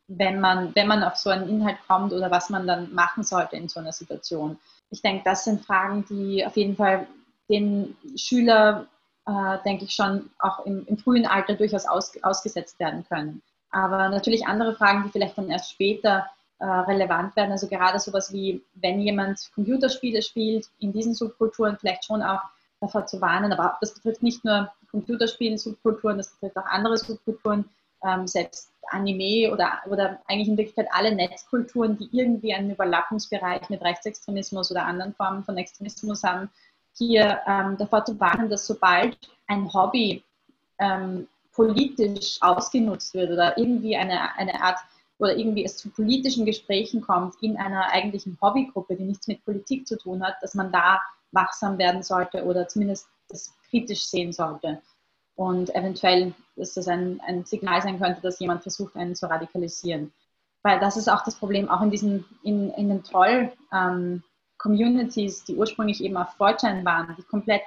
wenn 0.07 0.39
man, 0.39 0.75
wenn 0.75 0.87
man 0.87 1.03
auf 1.03 1.15
so 1.15 1.29
einen 1.29 1.49
Inhalt 1.49 1.77
kommt 1.87 2.13
oder 2.13 2.29
was 2.29 2.49
man 2.49 2.67
dann 2.67 2.93
machen 2.93 3.23
sollte 3.23 3.55
in 3.55 3.67
so 3.67 3.79
einer 3.79 3.91
Situation. 3.91 4.57
Ich 4.91 5.01
denke, 5.01 5.23
das 5.25 5.45
sind 5.45 5.65
Fragen, 5.65 6.05
die 6.09 6.45
auf 6.45 6.55
jeden 6.55 6.75
Fall 6.75 7.07
den 7.49 7.95
Schüler, 8.15 8.87
äh, 9.25 9.57
denke 9.65 9.85
ich, 9.85 9.95
schon 9.95 10.29
auch 10.39 10.65
im, 10.65 10.85
im 10.87 10.97
frühen 10.97 11.25
Alter 11.25 11.55
durchaus 11.55 11.85
aus, 11.85 12.11
ausgesetzt 12.23 12.79
werden 12.79 13.05
können. 13.07 13.41
Aber 13.71 14.09
natürlich 14.09 14.45
andere 14.45 14.75
Fragen, 14.75 15.03
die 15.03 15.09
vielleicht 15.09 15.37
dann 15.37 15.49
erst 15.49 15.71
später 15.71 16.27
äh, 16.65 16.67
relevant 16.67 17.35
werden. 17.35 17.51
Also 17.51 17.67
gerade 17.67 17.99
sowas 17.99 18.33
wie, 18.33 18.63
wenn 18.73 18.99
jemand 18.99 19.51
Computerspiele 19.53 20.23
spielt, 20.23 20.67
in 20.79 20.91
diesen 20.91 21.13
Subkulturen 21.13 21.77
vielleicht 21.77 22.05
schon 22.05 22.23
auch 22.23 22.41
davor 22.81 23.05
zu 23.05 23.21
warnen. 23.21 23.53
Aber 23.53 23.77
das 23.81 23.93
betrifft 23.93 24.23
nicht 24.23 24.43
nur 24.43 24.71
Computerspiel-Subkulturen, 24.89 26.17
das 26.17 26.29
betrifft 26.29 26.57
auch 26.57 26.65
andere 26.65 26.97
Subkulturen, 26.97 27.65
ähm, 28.03 28.25
selbst 28.25 28.71
Anime 28.89 29.51
oder, 29.51 29.79
oder 29.87 30.19
eigentlich 30.27 30.47
in 30.47 30.57
Wirklichkeit 30.57 30.87
alle 30.91 31.13
Netzkulturen, 31.13 31.99
die 31.99 32.09
irgendwie 32.11 32.55
einen 32.55 32.71
Überlappungsbereich 32.71 33.69
mit 33.69 33.83
Rechtsextremismus 33.83 34.71
oder 34.71 34.85
anderen 34.85 35.13
Formen 35.13 35.43
von 35.43 35.57
Extremismus 35.57 36.23
haben, 36.23 36.49
hier 36.93 37.41
ähm, 37.45 37.77
davor 37.77 38.05
zu 38.05 38.19
warnen, 38.19 38.49
dass 38.49 38.65
sobald 38.65 39.17
ein 39.45 39.71
Hobby 39.71 40.23
ähm, 40.79 41.27
politisch 41.53 42.37
ausgenutzt 42.41 43.13
wird 43.13 43.29
oder 43.29 43.55
irgendwie 43.55 43.95
eine, 43.95 44.35
eine 44.35 44.61
Art 44.63 44.79
oder 45.17 45.37
irgendwie 45.37 45.63
es 45.63 45.77
zu 45.77 45.89
politischen 45.89 46.45
Gesprächen 46.45 46.99
kommt 47.01 47.35
in 47.41 47.57
einer 47.57 47.89
eigentlichen 47.91 48.37
Hobbygruppe, 48.41 48.95
die 48.95 49.05
nichts 49.05 49.27
mit 49.27 49.45
Politik 49.45 49.87
zu 49.87 49.97
tun 49.97 50.23
hat, 50.23 50.35
dass 50.41 50.55
man 50.55 50.71
da 50.71 50.99
wachsam 51.31 51.77
werden 51.77 52.01
sollte 52.03 52.43
oder 52.43 52.67
zumindest 52.67 53.07
das 53.29 53.53
kritisch 53.69 54.05
sehen 54.05 54.33
sollte. 54.33 54.81
Und 55.35 55.73
eventuell, 55.75 56.33
dass 56.55 56.75
das 56.75 56.87
ein, 56.87 57.19
ein 57.25 57.43
Signal 57.45 57.81
sein 57.81 57.99
könnte, 57.99 58.21
dass 58.21 58.39
jemand 58.39 58.61
versucht, 58.63 58.95
einen 58.95 59.15
zu 59.15 59.29
radikalisieren. 59.29 60.13
Weil 60.63 60.79
das 60.79 60.95
ist 60.97 61.09
auch 61.09 61.23
das 61.23 61.35
Problem, 61.35 61.69
auch 61.69 61.81
in 61.81 61.91
diesen, 61.91 62.25
in, 62.43 62.71
in 62.71 62.89
den 62.89 63.03
Troll-Communities, 63.03 65.39
ähm, 65.39 65.45
die 65.47 65.55
ursprünglich 65.55 66.03
eben 66.03 66.17
auf 66.17 66.33
Freudschein 66.33 66.83
waren, 66.85 67.15
die 67.17 67.23
komplett 67.23 67.63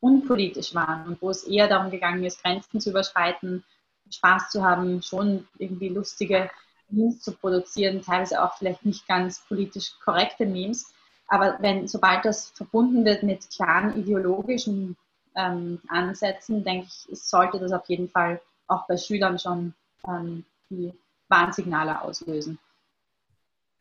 unpolitisch 0.00 0.74
waren 0.74 1.06
und 1.08 1.22
wo 1.22 1.30
es 1.30 1.44
eher 1.44 1.68
darum 1.68 1.90
gegangen 1.90 2.24
ist, 2.24 2.42
Grenzen 2.42 2.80
zu 2.80 2.90
überschreiten, 2.90 3.64
Spaß 4.10 4.50
zu 4.50 4.62
haben, 4.62 5.00
schon 5.00 5.48
irgendwie 5.58 5.88
lustige 5.88 6.50
Memes 6.88 7.20
zu 7.20 7.32
produzieren, 7.32 8.02
teilweise 8.02 8.42
auch 8.42 8.54
vielleicht 8.56 8.84
nicht 8.84 9.06
ganz 9.06 9.40
politisch 9.46 9.98
korrekte 10.04 10.46
Memes. 10.46 10.92
Aber 11.28 11.56
wenn, 11.60 11.88
sobald 11.88 12.24
das 12.24 12.50
verbunden 12.50 13.04
wird 13.04 13.22
mit 13.22 13.48
klaren 13.50 13.96
ideologischen 13.96 14.96
ähm, 15.34 15.80
Ansätzen, 15.88 16.64
denke 16.64 16.86
ich, 16.86 17.18
sollte 17.18 17.58
das 17.58 17.72
auf 17.72 17.88
jeden 17.88 18.08
Fall 18.08 18.40
auch 18.66 18.86
bei 18.86 18.96
Schülern 18.96 19.38
schon 19.38 19.74
ähm, 20.06 20.44
die 20.70 20.92
Warnsignale 21.28 22.02
auslösen. 22.02 22.58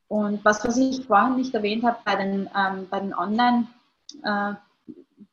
Und 0.08 0.44
was, 0.46 0.64
was 0.64 0.78
ich 0.78 1.06
vorhin 1.06 1.38
nicht 1.38 1.54
erwähnt 1.54 1.84
habe 1.84 1.98
bei 2.06 2.16
den, 2.16 2.50
ähm, 2.56 2.88
bei 2.90 3.00
den 3.00 3.14
Online, 3.14 3.68
äh, 4.24 4.54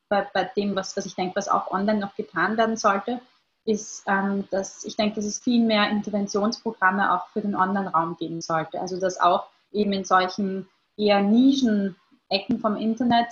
bei, 0.08 0.26
bei 0.32 0.44
dem, 0.56 0.74
was, 0.74 0.96
was 0.96 1.06
ich 1.06 1.14
denke, 1.14 1.36
was 1.36 1.48
auch 1.48 1.70
online 1.70 2.00
noch 2.00 2.16
getan 2.16 2.56
werden 2.56 2.76
sollte, 2.76 3.20
ist, 3.64 4.04
ähm, 4.06 4.44
dass 4.50 4.84
ich 4.84 4.96
denke, 4.96 5.16
dass 5.16 5.24
es 5.24 5.40
viel 5.40 5.64
mehr 5.64 5.90
Interventionsprogramme 5.90 7.14
auch 7.14 7.28
für 7.28 7.40
den 7.40 7.54
Online-Raum 7.54 8.16
geben 8.16 8.40
sollte. 8.40 8.80
Also 8.80 8.98
dass 8.98 9.20
auch 9.20 9.46
eben 9.72 9.92
in 9.92 10.04
solchen 10.04 10.68
eher 10.96 11.22
Nischen-Ecken 11.22 12.58
vom 12.58 12.76
Internet 12.76 13.28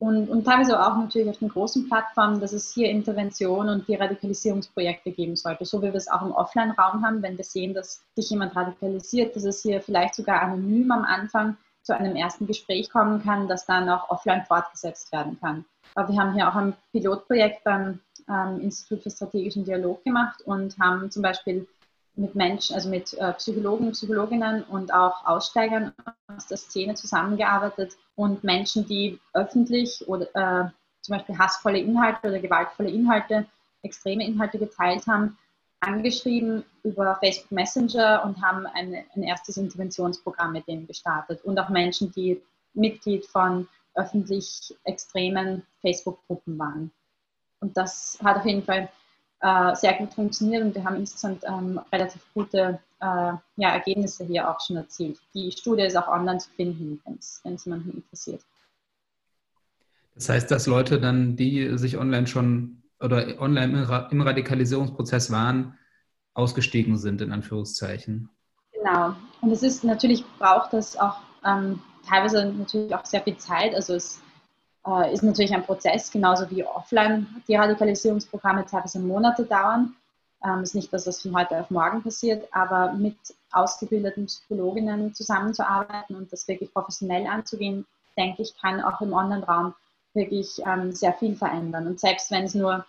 und, 0.00 0.30
und 0.30 0.44
teilweise 0.44 0.80
auch 0.80 0.96
natürlich 0.96 1.28
auf 1.28 1.38
den 1.38 1.50
großen 1.50 1.86
Plattformen, 1.86 2.40
dass 2.40 2.52
es 2.52 2.72
hier 2.72 2.88
Intervention 2.88 3.68
und 3.68 3.86
Deradikalisierungsprojekte 3.86 5.10
geben 5.10 5.36
sollte, 5.36 5.66
so 5.66 5.82
wie 5.82 5.88
wir 5.88 5.94
es 5.94 6.08
auch 6.08 6.22
im 6.22 6.32
Offline-Raum 6.32 7.04
haben, 7.04 7.22
wenn 7.22 7.36
wir 7.36 7.44
sehen, 7.44 7.74
dass 7.74 8.02
sich 8.16 8.30
jemand 8.30 8.56
radikalisiert, 8.56 9.36
dass 9.36 9.44
es 9.44 9.60
hier 9.60 9.82
vielleicht 9.82 10.14
sogar 10.14 10.40
anonym 10.40 10.90
am 10.90 11.04
Anfang 11.04 11.58
zu 11.82 11.94
einem 11.94 12.16
ersten 12.16 12.46
Gespräch 12.46 12.88
kommen 12.90 13.22
kann, 13.22 13.46
das 13.46 13.66
dann 13.66 13.90
auch 13.90 14.08
offline 14.08 14.44
fortgesetzt 14.46 15.12
werden 15.12 15.38
kann. 15.38 15.66
Aber 15.94 16.10
wir 16.10 16.18
haben 16.18 16.32
hier 16.32 16.48
auch 16.48 16.54
ein 16.54 16.74
Pilotprojekt 16.92 17.62
beim 17.64 18.00
ähm, 18.28 18.60
Institut 18.60 19.02
für 19.02 19.10
strategischen 19.10 19.64
Dialog 19.64 20.04
gemacht 20.04 20.42
und 20.42 20.78
haben 20.78 21.10
zum 21.10 21.22
Beispiel 21.22 21.66
mit 22.16 22.34
Menschen, 22.34 22.74
also 22.74 22.88
mit 22.88 23.14
äh, 23.14 23.32
Psychologen, 23.34 23.92
Psychologinnen 23.92 24.62
und 24.64 24.92
auch 24.92 25.24
Aussteigern 25.24 25.92
aus 26.26 26.46
der 26.46 26.56
Szene 26.56 26.94
zusammengearbeitet 26.94 27.96
und 28.16 28.44
Menschen, 28.44 28.86
die 28.86 29.18
öffentlich 29.32 30.06
oder 30.06 30.26
äh, 30.34 30.68
zum 31.00 31.16
Beispiel 31.16 31.38
hassvolle 31.38 31.78
Inhalte 31.78 32.28
oder 32.28 32.38
gewaltvolle 32.38 32.90
Inhalte, 32.90 33.46
extreme 33.82 34.26
Inhalte 34.26 34.58
geteilt 34.58 35.06
haben, 35.06 35.38
angeschrieben 35.80 36.64
über 36.82 37.16
Facebook 37.16 37.52
Messenger 37.52 38.22
und 38.24 38.42
haben 38.42 38.66
eine, 38.66 39.04
ein 39.14 39.22
erstes 39.22 39.56
Interventionsprogramm 39.56 40.52
mit 40.52 40.68
denen 40.68 40.86
gestartet. 40.86 41.42
Und 41.42 41.58
auch 41.58 41.70
Menschen, 41.70 42.12
die 42.12 42.40
Mitglied 42.74 43.24
von 43.26 43.66
öffentlich 43.94 44.76
extremen 44.84 45.62
Facebook-Gruppen 45.80 46.58
waren. 46.58 46.90
Und 47.60 47.76
das 47.76 48.18
hat 48.22 48.38
auf 48.38 48.46
jeden 48.46 48.62
Fall 48.62 48.88
äh, 49.40 49.74
sehr 49.74 49.94
gut 49.94 50.12
funktioniert 50.14 50.62
und 50.62 50.74
wir 50.74 50.84
haben 50.84 50.96
insgesamt 50.96 51.44
ähm, 51.44 51.80
relativ 51.92 52.22
gute 52.34 52.78
äh, 53.00 53.32
ja, 53.56 53.70
Ergebnisse 53.70 54.24
hier 54.24 54.50
auch 54.50 54.60
schon 54.60 54.76
erzielt. 54.76 55.18
Die 55.34 55.50
Studie 55.52 55.82
ist 55.82 55.96
auch 55.96 56.08
online 56.08 56.38
zu 56.38 56.50
finden, 56.50 57.00
wenn 57.04 57.14
es 57.54 57.64
jemanden 57.64 57.90
interessiert. 57.90 58.42
Das 60.14 60.28
heißt, 60.28 60.50
dass 60.50 60.66
Leute 60.66 61.00
dann, 61.00 61.36
die 61.36 61.78
sich 61.78 61.96
online 61.96 62.26
schon 62.26 62.82
oder 63.00 63.40
online 63.40 64.08
im 64.10 64.20
Radikalisierungsprozess 64.20 65.30
waren, 65.30 65.78
ausgestiegen 66.34 66.98
sind, 66.98 67.22
in 67.22 67.32
Anführungszeichen. 67.32 68.28
Genau. 68.72 69.14
Und 69.40 69.50
es 69.50 69.62
ist 69.62 69.84
natürlich, 69.84 70.24
braucht 70.38 70.74
das 70.74 70.98
auch 70.98 71.16
ähm, 71.46 71.80
teilweise 72.06 72.52
natürlich 72.52 72.94
auch 72.94 73.04
sehr 73.06 73.22
viel 73.22 73.38
Zeit. 73.38 73.74
Also 73.74 73.94
es 73.94 74.20
äh, 74.86 75.12
ist 75.12 75.22
natürlich 75.22 75.54
ein 75.54 75.64
Prozess, 75.64 76.10
genauso 76.10 76.50
wie 76.50 76.64
offline 76.64 77.26
die 77.48 77.56
Radikalisierungsprogramme 77.56 78.66
teilweise 78.66 79.00
Monate 79.00 79.44
dauern. 79.44 79.94
Ähm, 80.44 80.62
ist 80.62 80.74
nicht, 80.74 80.92
dass 80.92 81.04
das 81.04 81.20
von 81.20 81.36
heute 81.36 81.60
auf 81.60 81.70
morgen 81.70 82.02
passiert, 82.02 82.48
aber 82.52 82.92
mit 82.92 83.16
ausgebildeten 83.52 84.26
Psychologinnen 84.26 85.14
zusammenzuarbeiten 85.14 86.16
und 86.16 86.32
das 86.32 86.48
wirklich 86.48 86.72
professionell 86.72 87.26
anzugehen, 87.26 87.86
denke 88.16 88.42
ich, 88.42 88.56
kann 88.58 88.80
auch 88.80 89.00
im 89.02 89.12
Online-Raum 89.12 89.74
wirklich 90.14 90.60
ähm, 90.64 90.92
sehr 90.92 91.12
viel 91.12 91.36
verändern. 91.36 91.86
Und 91.86 92.00
selbst 92.00 92.30
wenn 92.30 92.44
es 92.44 92.54
nur 92.54 92.86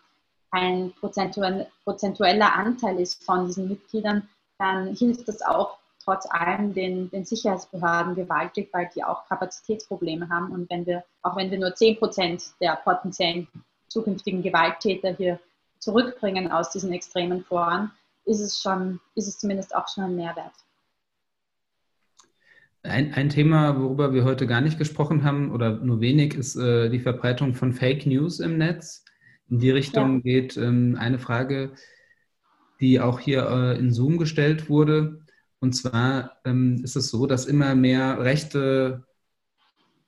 ein 0.52 0.94
prozentueller 1.00 2.54
Anteil 2.54 3.00
ist 3.00 3.24
von 3.24 3.48
diesen 3.48 3.68
Mitgliedern, 3.68 4.28
dann 4.58 4.96
hilft 4.96 5.28
das 5.28 5.42
auch 5.42 5.78
trotz 6.12 6.28
allem 6.30 6.74
den, 6.74 7.10
den 7.10 7.26
Sicherheitsbehörden 7.26 8.16
gewaltig, 8.16 8.70
weil 8.74 8.90
die 8.94 9.04
auch 9.04 9.28
Kapazitätsprobleme 9.28 10.30
haben. 10.30 10.52
Und 10.52 10.70
wenn 10.70 10.86
wir, 10.86 11.04
auch 11.22 11.38
wenn 11.38 11.52
wir 11.52 11.60
nur 11.60 11.74
10 11.74 11.98
Prozent 11.98 12.44
der 12.60 12.76
potenziellen 12.76 13.48
zukünftigen 13.88 14.42
Gewalttäter 14.42 15.16
hier 15.16 15.40
zurückbringen 15.80 16.52
aus 16.52 16.72
diesen 16.72 16.92
extremen 16.92 17.44
Foren, 17.44 17.92
ist 18.26 18.42
es 18.42 18.62
schon, 18.62 19.00
ist 19.16 19.28
es 19.28 19.40
zumindest 19.40 19.76
auch 19.76 19.88
schon 19.88 20.04
ein 20.04 20.16
Mehrwert. 20.16 20.54
Ein, 22.84 23.14
ein 23.14 23.30
Thema, 23.30 23.80
worüber 23.80 24.14
wir 24.14 24.24
heute 24.24 24.48
gar 24.48 24.62
nicht 24.62 24.78
gesprochen 24.78 25.24
haben 25.24 25.52
oder 25.52 25.72
nur 25.72 26.02
wenig, 26.02 26.34
ist 26.34 26.56
äh, 26.56 26.90
die 26.90 27.00
Verbreitung 27.00 27.54
von 27.54 27.74
Fake 27.74 28.06
News 28.06 28.40
im 28.40 28.58
Netz. 28.58 29.06
In 29.50 29.60
die 29.60 29.72
Richtung 29.72 30.16
ja. 30.16 30.22
geht 30.22 30.58
ähm, 30.58 30.98
eine 31.00 31.20
Frage, 31.20 31.74
die 32.80 33.00
auch 33.00 33.20
hier 33.20 33.48
äh, 33.48 33.78
in 33.78 33.92
Zoom 33.92 34.18
gestellt 34.18 34.68
wurde. 34.68 35.21
Und 35.62 35.74
zwar 35.74 36.42
ähm, 36.44 36.82
ist 36.84 36.96
es 36.96 37.10
so, 37.10 37.28
dass 37.28 37.46
immer 37.46 37.76
mehr 37.76 38.20
Rechte 38.20 39.06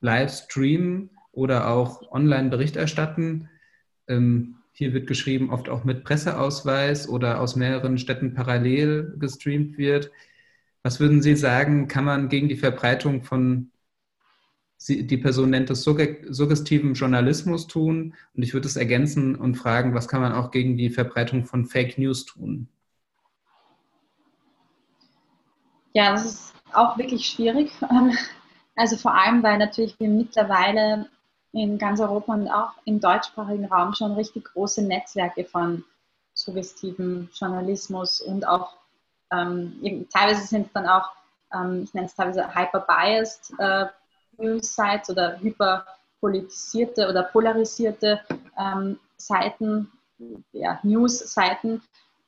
live 0.02 0.34
streamen 0.34 1.12
oder 1.32 1.70
auch 1.70 2.12
online 2.12 2.50
Bericht 2.50 2.76
erstatten. 2.76 3.50
Ähm, 4.08 4.56
hier 4.72 4.94
wird 4.94 5.06
geschrieben, 5.06 5.52
oft 5.52 5.70
auch 5.70 5.84
mit 5.84 6.04
Presseausweis 6.04 7.08
oder 7.08 7.40
aus 7.40 7.56
mehreren 7.56 8.00
Städten 8.00 8.34
parallel 8.34 9.16
gestreamt 9.20 9.78
wird. 9.78 10.12
Was 10.82 11.00
würden 11.00 11.22
Sie 11.22 11.36
sagen, 11.36 11.88
kann 11.88 12.04
man 12.04 12.30
gegen 12.30 12.50
die 12.50 12.58
Verbreitung 12.58 13.22
von, 13.24 13.72
die 14.88 15.18
Person 15.18 15.52
nennt 15.52 15.70
es 15.70 15.84
suggestiven 15.84 16.96
Journalismus 16.96 17.68
tun? 17.68 18.16
Und 18.34 18.42
ich 18.42 18.56
würde 18.56 18.68
es 18.68 18.76
ergänzen 18.76 19.36
und 19.36 19.54
fragen, 19.54 19.94
was 19.94 20.08
kann 20.08 20.22
man 20.22 20.34
auch 20.34 20.50
gegen 20.50 20.78
die 20.78 20.90
Verbreitung 20.90 21.46
von 21.46 21.66
Fake 21.66 22.00
News 22.00 22.26
tun? 22.26 22.70
Ja, 25.94 26.12
das 26.12 26.26
ist 26.26 26.54
auch 26.74 26.98
wirklich 26.98 27.26
schwierig. 27.28 27.72
Also 28.76 28.98
vor 28.98 29.14
allem, 29.14 29.44
weil 29.44 29.60
natürlich 29.60 30.00
wir 30.00 30.10
mittlerweile 30.10 31.08
in 31.52 31.78
ganz 31.78 32.00
Europa 32.00 32.34
und 32.34 32.50
auch 32.50 32.72
im 32.86 33.00
deutschsprachigen 33.00 33.66
Raum 33.66 33.94
schon 33.94 34.14
richtig 34.14 34.46
große 34.46 34.82
Netzwerke 34.82 35.46
von 35.46 35.84
suggestiven 36.34 37.30
Journalismus 37.36 38.20
und 38.20 38.48
auch 38.48 38.76
ähm, 39.32 40.08
teilweise 40.12 40.42
sind 40.48 40.66
es 40.66 40.74
dann 40.74 40.88
auch, 40.88 41.12
ähm, 41.54 41.84
ich 41.84 41.94
nenne 41.94 42.08
es 42.08 42.16
teilweise 42.16 42.48
hyper-biased 42.56 43.54
äh, 43.60 43.86
News-Sites 44.38 45.12
oder 45.12 45.40
hyperpolitisierte 45.40 47.08
oder 47.08 47.22
polarisierte 47.22 48.22
ähm, 48.58 49.00
Seiten, 49.18 49.92
ja, 50.52 50.80
News-Seiten, 50.82 51.84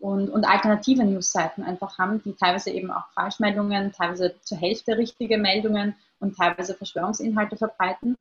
und, 0.05 0.29
und 0.29 0.45
alternative 0.45 1.03
Newsseiten 1.03 1.63
einfach 1.63 1.97
haben, 1.97 2.21
die 2.23 2.33
teilweise 2.33 2.69
eben 2.69 2.91
auch 2.91 3.09
Falschmeldungen, 3.15 3.91
teilweise 3.91 4.35
zur 4.41 4.59
Hälfte 4.59 4.97
richtige 4.97 5.39
Meldungen 5.39 5.95
und 6.19 6.37
teilweise 6.37 6.75
Verschwörungsinhalte 6.75 7.57
verbreiten. 7.57 8.15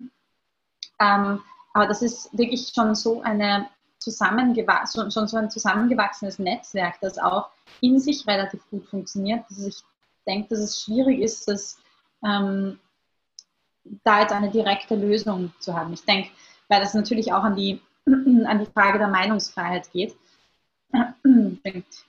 Ähm, 0.99 1.43
aber 1.75 1.87
das 1.87 2.01
ist 2.01 2.37
wirklich 2.37 2.73
schon 2.75 2.95
so 2.95 3.21
eine 3.21 3.69
schon, 4.01 5.11
schon 5.11 5.29
so 5.29 5.37
ein 5.37 5.51
zusammengewachsenes 5.51 6.39
Netzwerk, 6.39 7.01
das 7.03 7.19
auch 7.19 7.51
in 7.83 7.99
sich 8.01 8.27
relativ 8.27 8.63
gut 8.71 8.87
funktioniert, 8.87 9.45
dass 9.51 9.67
ich 9.67 9.77
denke, 10.27 10.49
dass 10.51 10.61
es 10.61 10.83
schwierig 10.83 11.21
ist, 11.21 11.49
dass, 11.49 11.79
ähm, 12.25 12.79
da 14.05 14.23
jetzt 14.23 14.33
eine 14.33 14.51
direkte 14.51 14.95
Lösung 14.95 15.53
zu 15.59 15.75
haben. 15.75 15.93
Ich 15.93 16.05
denke, 16.05 16.31
weil 16.69 16.81
das 16.81 16.95
natürlich 16.95 17.35
auch 17.35 17.43
an 17.45 17.57
die, 17.57 17.83
an 18.07 18.59
die 18.59 18.73
Frage 18.73 18.99
der 18.99 19.09
Meinungsfreiheit 19.09 19.93
geht. 19.93 20.17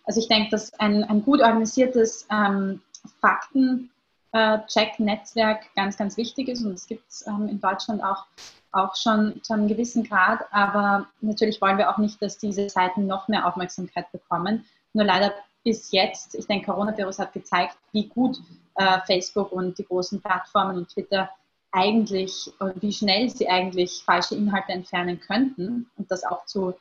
Also 0.05 0.19
ich 0.19 0.27
denke, 0.27 0.51
dass 0.51 0.73
ein, 0.79 1.03
ein 1.05 1.23
gut 1.23 1.41
organisiertes 1.41 2.27
ähm, 2.31 2.81
Fakten-Check-Netzwerk 3.21 5.73
ganz, 5.75 5.97
ganz 5.97 6.17
wichtig 6.17 6.49
ist 6.49 6.63
und 6.63 6.73
es 6.73 6.85
gibt 6.87 7.09
es 7.09 7.25
ähm, 7.27 7.47
in 7.47 7.61
Deutschland 7.61 8.03
auch, 8.03 8.25
auch 8.71 8.95
schon 8.95 9.41
zu 9.43 9.53
einem 9.53 9.67
gewissen 9.67 10.03
Grad, 10.03 10.45
aber 10.51 11.07
natürlich 11.21 11.61
wollen 11.61 11.77
wir 11.77 11.89
auch 11.89 11.97
nicht, 11.97 12.21
dass 12.21 12.37
diese 12.37 12.69
Seiten 12.69 13.07
noch 13.07 13.29
mehr 13.29 13.47
Aufmerksamkeit 13.47 14.11
bekommen. 14.11 14.65
Nur 14.93 15.05
leider 15.05 15.33
bis 15.63 15.91
jetzt, 15.91 16.35
ich 16.35 16.47
denke, 16.47 16.65
Coronavirus 16.65 17.19
hat 17.19 17.31
gezeigt, 17.33 17.77
wie 17.93 18.07
gut 18.07 18.41
äh, 18.75 18.99
Facebook 19.07 19.53
und 19.53 19.77
die 19.77 19.85
großen 19.85 20.21
Plattformen 20.21 20.77
und 20.77 20.89
Twitter 20.89 21.29
eigentlich, 21.71 22.51
wie 22.75 22.93
schnell 22.93 23.29
sie 23.29 23.49
eigentlich 23.49 24.03
falsche 24.05 24.35
Inhalte 24.35 24.71
entfernen 24.71 25.19
könnten 25.19 25.89
und 25.97 26.11
das 26.11 26.23
auch 26.23 26.45
zu 26.45 26.75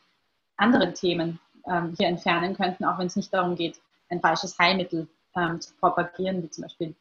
anderen 0.56 0.94
Themen 0.94 1.40
ähm, 1.66 1.94
hier 1.96 2.08
entfernen 2.08 2.56
könnten, 2.56 2.84
auch 2.84 2.98
wenn 2.98 3.06
es 3.06 3.16
nicht 3.16 3.32
darum 3.32 3.56
geht, 3.56 3.80
ein 4.10 4.20
falsches 4.20 4.58
Heilmittel 4.58 5.08
ähm, 5.36 5.60
zu 5.60 5.72
propagieren, 5.74 6.42
wie 6.42 6.50
zum 6.50 6.62
Beispiel 6.62 6.94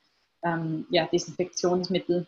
ähm, 0.43 0.85
ja, 0.89 1.05
Desinfektionsmittel, 1.05 2.27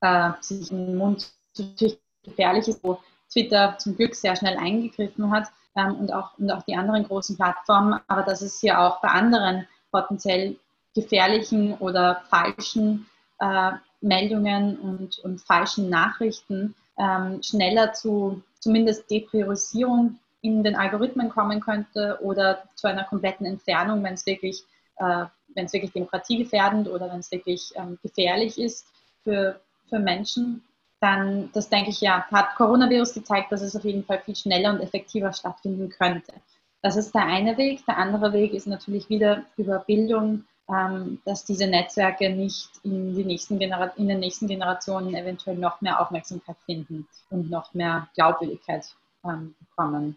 äh, 0.00 0.30
sich 0.40 0.70
im 0.70 0.96
Mund 0.96 1.32
zu 1.52 1.74
gefährlich 2.22 2.68
ist, 2.68 2.82
wo 2.82 2.98
Twitter 3.30 3.76
zum 3.78 3.96
Glück 3.96 4.14
sehr 4.14 4.36
schnell 4.36 4.56
eingegriffen 4.56 5.30
hat 5.30 5.48
ähm, 5.76 5.96
und, 5.96 6.12
auch, 6.12 6.38
und 6.38 6.50
auch 6.50 6.62
die 6.62 6.76
anderen 6.76 7.04
großen 7.04 7.36
Plattformen, 7.36 8.00
aber 8.06 8.22
dass 8.22 8.42
es 8.42 8.60
hier 8.60 8.78
auch 8.80 9.00
bei 9.00 9.08
anderen 9.08 9.66
potenziell 9.90 10.56
gefährlichen 10.94 11.74
oder 11.78 12.22
falschen 12.28 13.06
äh, 13.38 13.72
Meldungen 14.00 14.78
und, 14.78 15.18
und 15.20 15.40
falschen 15.40 15.88
Nachrichten 15.88 16.74
ähm, 16.98 17.42
schneller 17.42 17.92
zu 17.92 18.42
zumindest 18.58 19.10
Depriorisierung 19.10 20.18
in 20.42 20.62
den 20.62 20.76
Algorithmen 20.76 21.30
kommen 21.30 21.60
könnte 21.60 22.18
oder 22.20 22.64
zu 22.74 22.88
einer 22.88 23.04
kompletten 23.04 23.46
Entfernung, 23.46 24.02
wenn 24.02 24.14
es 24.14 24.26
wirklich, 24.26 24.64
äh, 24.96 25.24
wirklich 25.54 25.92
demokratiegefährdend 25.92 26.88
oder 26.88 27.10
wenn 27.10 27.20
es 27.20 27.30
wirklich 27.30 27.72
ähm, 27.76 27.98
gefährlich 28.02 28.60
ist 28.60 28.86
für, 29.22 29.60
für 29.88 29.98
Menschen, 29.98 30.62
dann, 31.00 31.50
das 31.52 31.68
denke 31.68 31.90
ich 31.90 32.00
ja, 32.00 32.24
hat 32.30 32.54
Coronavirus 32.56 33.14
gezeigt, 33.14 33.50
dass 33.50 33.62
es 33.62 33.74
auf 33.74 33.84
jeden 33.84 34.04
Fall 34.04 34.20
viel 34.20 34.36
schneller 34.36 34.70
und 34.70 34.80
effektiver 34.80 35.32
stattfinden 35.32 35.88
könnte. 35.88 36.32
Das 36.80 36.96
ist 36.96 37.14
der 37.14 37.26
eine 37.26 37.56
Weg. 37.56 37.84
Der 37.86 37.96
andere 37.96 38.32
Weg 38.32 38.52
ist 38.52 38.66
natürlich 38.66 39.08
wieder 39.08 39.44
über 39.56 39.80
Bildung, 39.80 40.44
ähm, 40.68 41.20
dass 41.24 41.44
diese 41.44 41.66
Netzwerke 41.66 42.30
nicht 42.30 42.70
in, 42.82 43.14
die 43.14 43.24
nächsten 43.24 43.60
in 43.60 44.08
den 44.08 44.20
nächsten 44.20 44.48
Generationen 44.48 45.14
eventuell 45.14 45.56
noch 45.56 45.80
mehr 45.80 46.00
Aufmerksamkeit 46.00 46.56
finden 46.66 47.06
und 47.30 47.50
noch 47.50 47.74
mehr 47.74 48.08
Glaubwürdigkeit 48.14 48.94
ähm, 49.24 49.54
bekommen. 49.60 50.16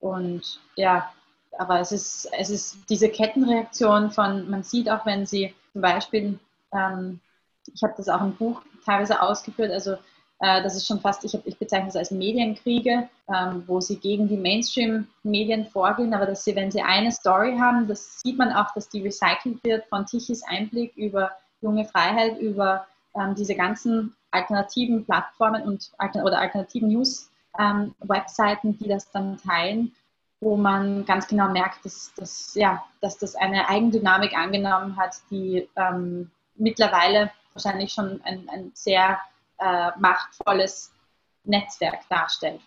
Und 0.00 0.60
ja, 0.76 1.12
aber 1.58 1.80
es 1.80 1.92
ist, 1.92 2.28
es 2.38 2.50
ist 2.50 2.78
diese 2.88 3.08
Kettenreaktion 3.08 4.10
von, 4.10 4.48
man 4.48 4.62
sieht 4.62 4.90
auch, 4.90 5.04
wenn 5.06 5.26
sie 5.26 5.54
zum 5.72 5.82
Beispiel, 5.82 6.38
ähm, 6.72 7.20
ich 7.72 7.82
habe 7.82 7.94
das 7.96 8.08
auch 8.08 8.20
im 8.20 8.34
Buch 8.36 8.62
teilweise 8.84 9.20
ausgeführt, 9.20 9.72
also 9.72 9.92
äh, 10.40 10.62
das 10.62 10.76
ist 10.76 10.86
schon 10.86 11.00
fast, 11.00 11.24
ich, 11.24 11.34
hab, 11.34 11.44
ich 11.46 11.58
bezeichne 11.58 11.88
es 11.88 11.96
als 11.96 12.10
Medienkriege, 12.10 13.08
ähm, 13.28 13.64
wo 13.66 13.80
sie 13.80 13.96
gegen 13.96 14.28
die 14.28 14.36
Mainstream-Medien 14.36 15.66
vorgehen, 15.66 16.14
aber 16.14 16.26
dass 16.26 16.44
sie, 16.44 16.54
wenn 16.54 16.70
sie 16.70 16.80
eine 16.80 17.10
Story 17.10 17.56
haben, 17.58 17.88
das 17.88 18.20
sieht 18.20 18.38
man 18.38 18.52
auch, 18.52 18.72
dass 18.74 18.88
die 18.88 19.02
recycelt 19.02 19.62
wird 19.64 19.86
von 19.86 20.06
Tichys 20.06 20.42
Einblick 20.44 20.96
über 20.96 21.32
junge 21.60 21.84
Freiheit, 21.84 22.38
über 22.38 22.86
ähm, 23.16 23.34
diese 23.34 23.56
ganzen 23.56 24.14
alternativen 24.30 25.04
Plattformen 25.04 25.62
und 25.62 25.90
oder 26.22 26.38
alternativen 26.38 26.88
News 26.88 27.30
ähm, 27.58 27.94
Webseiten, 28.00 28.78
die 28.78 28.88
das 28.88 29.10
dann 29.10 29.38
teilen, 29.38 29.94
wo 30.40 30.56
man 30.56 31.04
ganz 31.04 31.26
genau 31.26 31.48
merkt, 31.48 31.84
dass, 31.84 32.12
dass, 32.14 32.54
ja, 32.54 32.84
dass 33.00 33.18
das 33.18 33.34
eine 33.34 33.68
Eigendynamik 33.68 34.36
angenommen 34.36 34.96
hat, 34.96 35.16
die 35.30 35.68
ähm, 35.76 36.30
mittlerweile 36.54 37.30
wahrscheinlich 37.52 37.92
schon 37.92 38.20
ein, 38.24 38.48
ein 38.48 38.70
sehr 38.74 39.18
äh, 39.58 39.90
machtvolles 39.98 40.92
Netzwerk 41.44 42.08
darstellt. 42.08 42.60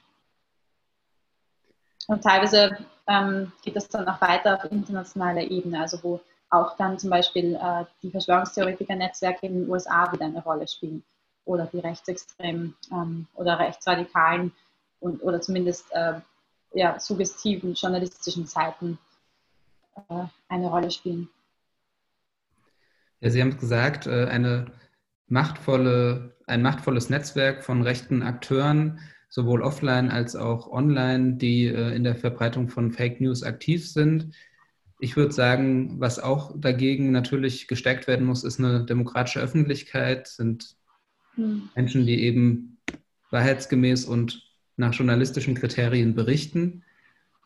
Und 2.07 2.23
teilweise 2.23 2.77
ähm, 3.07 3.51
geht 3.63 3.75
das 3.75 3.87
dann 3.87 4.07
auch 4.07 4.19
weiter 4.19 4.55
auf 4.55 4.71
internationaler 4.71 5.43
Ebene, 5.43 5.79
also 5.79 6.03
wo 6.03 6.19
auch 6.49 6.75
dann 6.75 6.99
zum 6.99 7.09
Beispiel 7.09 7.55
äh, 7.55 7.85
die 8.03 8.11
Verschwörungstheoretiker-Netzwerke 8.11 9.45
in 9.45 9.61
den 9.61 9.69
USA 9.69 10.11
wieder 10.11 10.25
eine 10.25 10.43
Rolle 10.43 10.67
spielen 10.67 11.03
oder 11.45 11.65
die 11.67 11.79
rechtsextremen 11.79 12.75
ähm, 12.91 13.27
oder 13.35 13.57
rechtsradikalen 13.57 14.51
und, 15.01 15.21
oder 15.21 15.41
zumindest 15.41 15.87
äh, 15.91 16.21
ja, 16.73 16.97
suggestiven 16.99 17.73
journalistischen 17.73 18.45
Seiten 18.45 18.97
äh, 20.09 20.23
eine 20.47 20.67
Rolle 20.67 20.89
spielen. 20.89 21.29
Ja, 23.19 23.29
Sie 23.29 23.41
haben 23.41 23.57
gesagt, 23.57 24.07
äh, 24.07 24.27
eine 24.27 24.71
machtvolle, 25.27 26.35
ein 26.47 26.61
machtvolles 26.61 27.09
Netzwerk 27.09 27.63
von 27.63 27.81
rechten 27.81 28.23
Akteuren 28.23 28.99
sowohl 29.31 29.61
offline 29.61 30.11
als 30.11 30.35
auch 30.35 30.69
online, 30.69 31.35
die 31.35 31.65
äh, 31.65 31.95
in 31.95 32.03
der 32.03 32.15
Verbreitung 32.15 32.67
von 32.67 32.91
Fake 32.91 33.21
News 33.21 33.43
aktiv 33.43 33.89
sind. 33.89 34.35
Ich 34.99 35.15
würde 35.15 35.31
sagen, 35.31 35.99
was 35.99 36.19
auch 36.19 36.53
dagegen 36.59 37.11
natürlich 37.11 37.67
gestärkt 37.67 38.07
werden 38.07 38.27
muss, 38.27 38.43
ist 38.43 38.59
eine 38.59 38.85
demokratische 38.85 39.39
Öffentlichkeit, 39.39 40.27
sind 40.27 40.75
hm. 41.35 41.69
Menschen, 41.75 42.05
die 42.05 42.21
eben 42.23 42.77
wahrheitsgemäß 43.31 44.05
und 44.05 44.50
nach 44.81 44.93
journalistischen 44.93 45.55
Kriterien 45.55 46.13
berichten. 46.13 46.83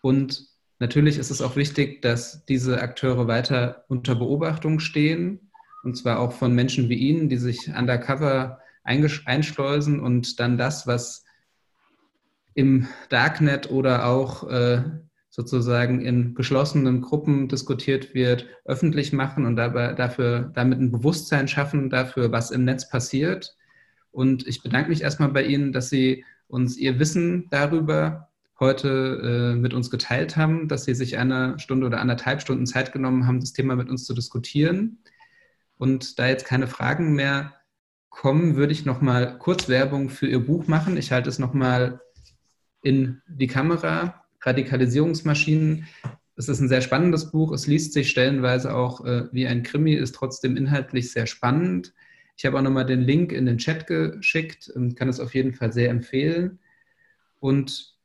Und 0.02 0.48
natürlich 0.80 1.20
ist 1.20 1.30
es 1.30 1.42
auch 1.42 1.56
wichtig, 1.56 2.02
dass 2.02 2.46
diese 2.46 2.82
Akteure 2.82 3.28
weiter 3.28 3.86
unter 3.88 4.16
Beobachtung 4.16 4.80
stehen, 4.80 5.52
und 5.84 5.96
zwar 5.96 6.20
auch 6.20 6.32
von 6.32 6.56
Menschen 6.56 6.90
wie 6.90 6.96
Ihnen, 6.96 7.30
die 7.30 7.38
sich 7.38 7.70
undercover 7.70 8.60
einschleusen 8.84 10.00
und 10.00 10.40
dann 10.40 10.58
das, 10.58 10.88
was 10.88 11.26
im 12.56 12.88
Darknet 13.10 13.70
oder 13.70 14.08
auch 14.08 14.50
äh, 14.50 14.84
sozusagen 15.30 16.02
in 16.02 16.34
geschlossenen 16.34 17.02
Gruppen 17.02 17.50
diskutiert 17.50 18.14
wird, 18.14 18.48
öffentlich 18.64 19.12
machen 19.12 19.46
und 19.46 19.58
dabei, 19.58 19.94
dafür, 19.94 20.52
damit 20.56 20.80
ein 20.80 20.92
Bewusstsein 20.92 21.48
schaffen 21.48 21.90
dafür, 21.90 22.32
was 22.32 22.52
im 22.52 22.64
Netz 22.64 22.90
passiert. 22.90 23.58
Und 24.12 24.48
ich 24.48 24.64
bedanke 24.64 24.90
mich 24.90 25.02
erstmal 25.02 25.30
bei 25.30 25.44
Ihnen, 25.44 25.74
dass 25.74 25.90
Sie 25.90 26.24
uns 26.48 26.78
Ihr 26.78 27.00
Wissen 27.00 27.48
darüber 27.50 28.30
heute 28.60 29.54
äh, 29.54 29.56
mit 29.56 29.74
uns 29.74 29.90
geteilt 29.90 30.38
haben, 30.38 30.68
dass 30.68 30.86
Sie 30.86 30.96
sich 30.96 31.18
eine 31.18 31.60
Stunde 31.60 31.88
oder 31.88 32.00
anderthalb 32.00 32.42
Stunden 32.42 32.66
Zeit 32.66 32.94
genommen 32.94 33.28
haben, 33.28 33.40
das 33.40 33.54
Thema 33.54 33.76
mit 33.76 33.90
uns 33.90 34.06
zu 34.06 34.14
diskutieren. 34.14 35.00
Und 35.78 36.20
da 36.20 36.28
jetzt 36.28 36.46
keine 36.46 36.68
Fragen 36.68 37.14
mehr 37.14 37.54
kommen, 38.10 38.56
würde 38.56 38.72
ich 38.72 38.86
noch 38.86 39.02
mal 39.02 39.38
kurz 39.38 39.68
Werbung 39.68 40.10
für 40.10 40.28
Ihr 40.28 40.40
Buch 40.40 40.68
machen. 40.68 40.96
Ich 40.96 41.12
halte 41.12 41.30
es 41.30 41.38
noch 41.38 41.54
mal 41.54 42.00
in 42.82 43.22
die 43.28 43.48
Kamera. 43.48 44.22
Radikalisierungsmaschinen. 44.46 45.88
Es 46.36 46.50
ist 46.50 46.60
ein 46.60 46.70
sehr 46.70 46.82
spannendes 46.82 47.32
Buch. 47.32 47.52
Es 47.52 47.68
liest 47.68 47.94
sich 47.94 48.10
stellenweise 48.10 48.76
auch 48.76 49.04
äh, 49.06 49.24
wie 49.32 49.48
ein 49.48 49.64
Krimi, 49.64 49.94
ist 49.94 50.16
trotzdem 50.16 50.56
inhaltlich 50.56 51.12
sehr 51.12 51.26
spannend. 51.26 51.94
Ich 52.38 52.46
habe 52.46 52.58
auch 52.58 52.62
nochmal 52.62 52.86
den 52.86 53.02
Link 53.02 53.32
in 53.32 53.46
den 53.46 53.58
Chat 53.58 53.88
geschickt 53.88 54.70
und 54.70 54.96
kann 54.96 55.10
es 55.10 55.20
auf 55.20 55.34
jeden 55.34 55.54
Fall 55.54 55.72
sehr 55.72 55.90
empfehlen. 55.90 56.60
Und 57.40 57.96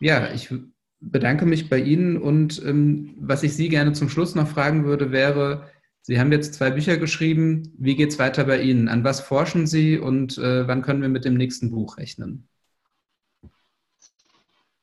ja, 0.00 0.32
ich 0.32 0.52
bedanke 1.00 1.46
mich 1.46 1.68
bei 1.68 1.78
Ihnen 1.78 2.16
und 2.16 2.62
ähm, 2.64 3.14
was 3.18 3.42
ich 3.42 3.54
Sie 3.54 3.68
gerne 3.68 3.92
zum 3.92 4.08
Schluss 4.08 4.34
noch 4.34 4.48
fragen 4.48 4.84
würde, 4.84 5.12
wäre, 5.12 5.68
Sie 6.02 6.18
haben 6.18 6.32
jetzt 6.32 6.54
zwei 6.54 6.70
Bücher 6.70 6.96
geschrieben. 6.96 7.74
Wie 7.78 7.94
geht 7.94 8.10
es 8.10 8.18
weiter 8.18 8.44
bei 8.44 8.60
Ihnen? 8.60 8.88
An 8.88 9.04
was 9.04 9.20
forschen 9.20 9.66
Sie 9.66 9.98
und 9.98 10.38
äh, 10.38 10.66
wann 10.66 10.82
können 10.82 11.02
wir 11.02 11.08
mit 11.08 11.24
dem 11.24 11.34
nächsten 11.34 11.70
Buch 11.70 11.98
rechnen? 11.98 12.48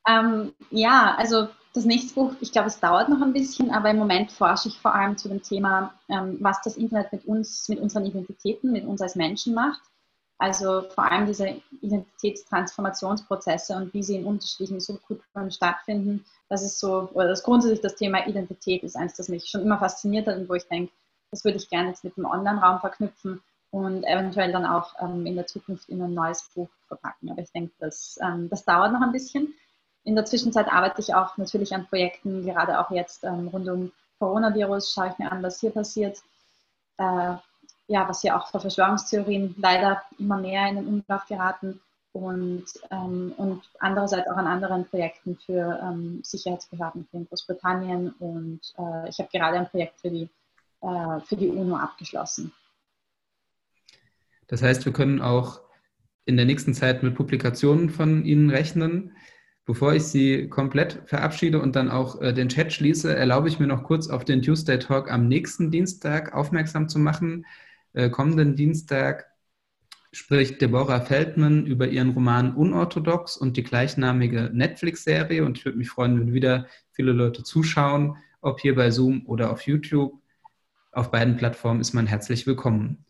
Ähm, 0.07 0.53
ja, 0.71 1.15
also 1.17 1.49
das 1.77 1.85
nächste 1.85 2.15
Buch, 2.15 2.33
ich 2.41 2.51
glaube, 2.51 2.69
es 2.69 2.79
dauert 2.79 3.07
noch 3.07 3.21
ein 3.21 3.33
bisschen, 3.33 3.69
aber 3.69 3.91
im 3.91 3.97
Moment 3.97 4.31
forsche 4.31 4.67
ich 4.67 4.79
vor 4.79 4.95
allem 4.95 5.15
zu 5.15 5.29
dem 5.29 5.43
Thema, 5.43 5.93
ähm, 6.09 6.37
was 6.41 6.59
das 6.63 6.75
Internet 6.75 7.11
mit 7.11 7.25
uns, 7.25 7.69
mit 7.69 7.79
unseren 7.79 8.05
Identitäten, 8.05 8.71
mit 8.71 8.83
uns 8.85 8.99
als 8.99 9.15
Menschen 9.15 9.53
macht. 9.53 9.81
Also 10.39 10.81
vor 10.89 11.11
allem 11.11 11.27
diese 11.27 11.61
Identitätstransformationsprozesse 11.81 13.75
und 13.75 13.93
wie 13.93 14.01
sie 14.01 14.15
in 14.15 14.25
unterschiedlichen 14.25 14.79
Subkulturen 14.79 15.51
stattfinden. 15.51 16.25
Das 16.49 16.63
ist 16.63 16.79
so, 16.79 17.09
oder 17.13 17.27
das 17.27 17.43
grundsätzlich 17.43 17.81
das 17.81 17.95
Thema 17.95 18.27
Identität 18.27 18.83
ist 18.83 18.95
eins, 18.95 19.15
das 19.15 19.29
mich 19.29 19.47
schon 19.47 19.61
immer 19.61 19.77
fasziniert 19.77 20.27
hat 20.27 20.37
und 20.37 20.49
wo 20.49 20.55
ich 20.55 20.67
denke, 20.67 20.91
das 21.29 21.43
würde 21.43 21.57
ich 21.57 21.69
gerne 21.69 21.89
jetzt 21.89 22.03
mit 22.03 22.17
dem 22.17 22.25
Online-Raum 22.25 22.79
verknüpfen 22.79 23.41
und 23.69 24.03
eventuell 24.03 24.51
dann 24.51 24.65
auch 24.65 24.95
ähm, 24.99 25.25
in 25.25 25.35
der 25.35 25.45
Zukunft 25.45 25.89
in 25.89 26.01
ein 26.01 26.13
neues 26.13 26.49
Buch 26.55 26.69
verpacken. 26.87 27.29
Aber 27.29 27.41
ich 27.41 27.51
denke, 27.51 27.73
das, 27.79 28.17
ähm, 28.21 28.49
das 28.49 28.65
dauert 28.65 28.93
noch 28.93 29.01
ein 29.01 29.11
bisschen. 29.11 29.53
In 30.07 30.15
der 30.15 30.23
Zwischenzeit 30.23 30.69
arbeite 30.71 31.01
ich 31.01 31.13
auch 31.13 31.35
natürlich 31.35 31.75
an 31.75 31.85
Projekten, 31.85 32.45
gerade 32.45 32.79
auch 32.79 32.91
jetzt 32.91 33.25
ähm, 33.25 33.49
rund 33.49 33.67
um 33.67 33.91
Coronavirus, 34.19 34.93
schaue 34.93 35.09
ich 35.09 35.19
mir 35.19 35.29
an, 35.29 35.43
was 35.43 35.59
hier 35.59 35.71
passiert. 35.71 36.19
Äh, 36.97 37.35
ja, 37.87 38.07
was 38.07 38.23
ja 38.23 38.39
auch 38.39 38.47
vor 38.47 38.61
Verschwörungstheorien 38.61 39.55
leider 39.57 40.01
immer 40.17 40.37
mehr 40.37 40.69
in 40.69 40.77
den 40.77 40.87
Umlauf 40.87 41.25
geraten 41.27 41.81
und, 42.13 42.63
ähm, 42.89 43.33
und 43.35 43.63
andererseits 43.79 44.29
auch 44.29 44.37
an 44.37 44.47
anderen 44.47 44.85
Projekten 44.85 45.37
für 45.45 45.77
ähm, 45.83 46.21
Sicherheitsbehörden 46.23 47.05
in 47.11 47.27
Großbritannien 47.27 48.11
und 48.19 48.61
äh, 48.77 49.09
ich 49.09 49.19
habe 49.19 49.29
gerade 49.29 49.57
ein 49.57 49.69
Projekt 49.69 49.99
für 49.99 50.09
die, 50.09 50.29
äh, 50.83 51.19
für 51.25 51.35
die 51.35 51.49
UNO 51.49 51.75
abgeschlossen. 51.75 52.53
Das 54.47 54.61
heißt, 54.61 54.85
wir 54.85 54.93
können 54.93 55.21
auch 55.21 55.59
in 56.23 56.37
der 56.37 56.45
nächsten 56.45 56.73
Zeit 56.73 57.03
mit 57.03 57.15
Publikationen 57.15 57.89
von 57.89 58.23
Ihnen 58.23 58.49
rechnen. 58.49 59.11
Bevor 59.67 59.93
ich 59.93 60.03
Sie 60.03 60.47
komplett 60.47 61.01
verabschiede 61.07 61.61
und 61.61 61.75
dann 61.75 61.91
auch 61.91 62.21
äh, 62.21 62.33
den 62.33 62.47
Chat 62.47 62.71
schließe, 62.71 63.13
erlaube 63.13 63.49
ich 63.49 63.59
mir 63.59 63.67
noch 63.67 63.83
kurz 63.83 64.07
auf 64.07 64.23
den 64.23 64.41
Tuesday 64.41 64.79
Talk 64.79 65.11
am 65.11 65.27
nächsten 65.27 65.71
Dienstag 65.71 66.33
aufmerksam 66.33 66.87
zu 66.87 66.99
machen. 66.99 67.45
Äh, 67.91 68.09
kommenden 68.09 68.55
Dienstag 68.55 69.25
spricht 70.13 70.61
Deborah 70.61 71.01
Feldman 71.01 71.65
über 71.65 71.89
ihren 71.89 72.11
Roman 72.11 72.55
Unorthodox 72.55 73.35
und 73.35 73.57
die 73.57 73.63
gleichnamige 73.63 74.51
Netflix-Serie. 74.53 75.43
Und 75.43 75.57
ich 75.57 75.65
würde 75.65 75.77
mich 75.77 75.89
freuen, 75.89 76.17
wenn 76.17 76.33
wieder 76.33 76.67
viele 76.93 77.11
Leute 77.11 77.43
zuschauen, 77.43 78.15
ob 78.39 78.61
hier 78.61 78.73
bei 78.73 78.89
Zoom 78.89 79.25
oder 79.25 79.51
auf 79.51 79.63
YouTube. 79.63 80.13
Auf 80.93 81.11
beiden 81.11 81.35
Plattformen 81.35 81.81
ist 81.81 81.93
man 81.93 82.07
herzlich 82.07 82.47
willkommen. 82.47 83.05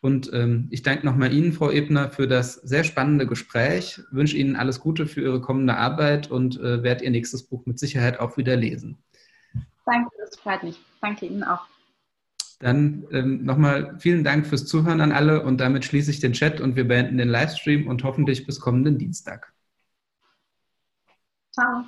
Und 0.00 0.30
ähm, 0.32 0.68
ich 0.70 0.82
danke 0.82 1.06
nochmal 1.06 1.32
Ihnen, 1.32 1.52
Frau 1.52 1.70
Ebner, 1.70 2.10
für 2.10 2.28
das 2.28 2.54
sehr 2.54 2.84
spannende 2.84 3.26
Gespräch. 3.26 4.00
Wünsche 4.10 4.36
Ihnen 4.36 4.56
alles 4.56 4.80
Gute 4.80 5.06
für 5.06 5.22
Ihre 5.22 5.40
kommende 5.40 5.76
Arbeit 5.76 6.30
und 6.30 6.60
äh, 6.60 6.82
werde 6.82 7.04
Ihr 7.04 7.10
nächstes 7.10 7.42
Buch 7.42 7.66
mit 7.66 7.78
Sicherheit 7.78 8.20
auch 8.20 8.36
wieder 8.36 8.56
lesen. 8.56 8.98
Danke, 9.84 10.10
das 10.18 10.36
freut 10.38 10.62
mich. 10.62 10.78
Danke 11.00 11.26
Ihnen 11.26 11.44
auch. 11.44 11.66
Dann 12.58 13.04
ähm, 13.10 13.44
nochmal 13.44 13.96
vielen 13.98 14.24
Dank 14.24 14.46
fürs 14.46 14.66
Zuhören 14.66 15.00
an 15.00 15.12
alle 15.12 15.42
und 15.42 15.60
damit 15.60 15.84
schließe 15.84 16.10
ich 16.10 16.20
den 16.20 16.32
Chat 16.32 16.60
und 16.60 16.74
wir 16.74 16.88
beenden 16.88 17.18
den 17.18 17.28
Livestream 17.28 17.86
und 17.86 18.02
hoffentlich 18.02 18.46
bis 18.46 18.60
kommenden 18.60 18.98
Dienstag. 18.98 19.52
Ciao. 21.52 21.84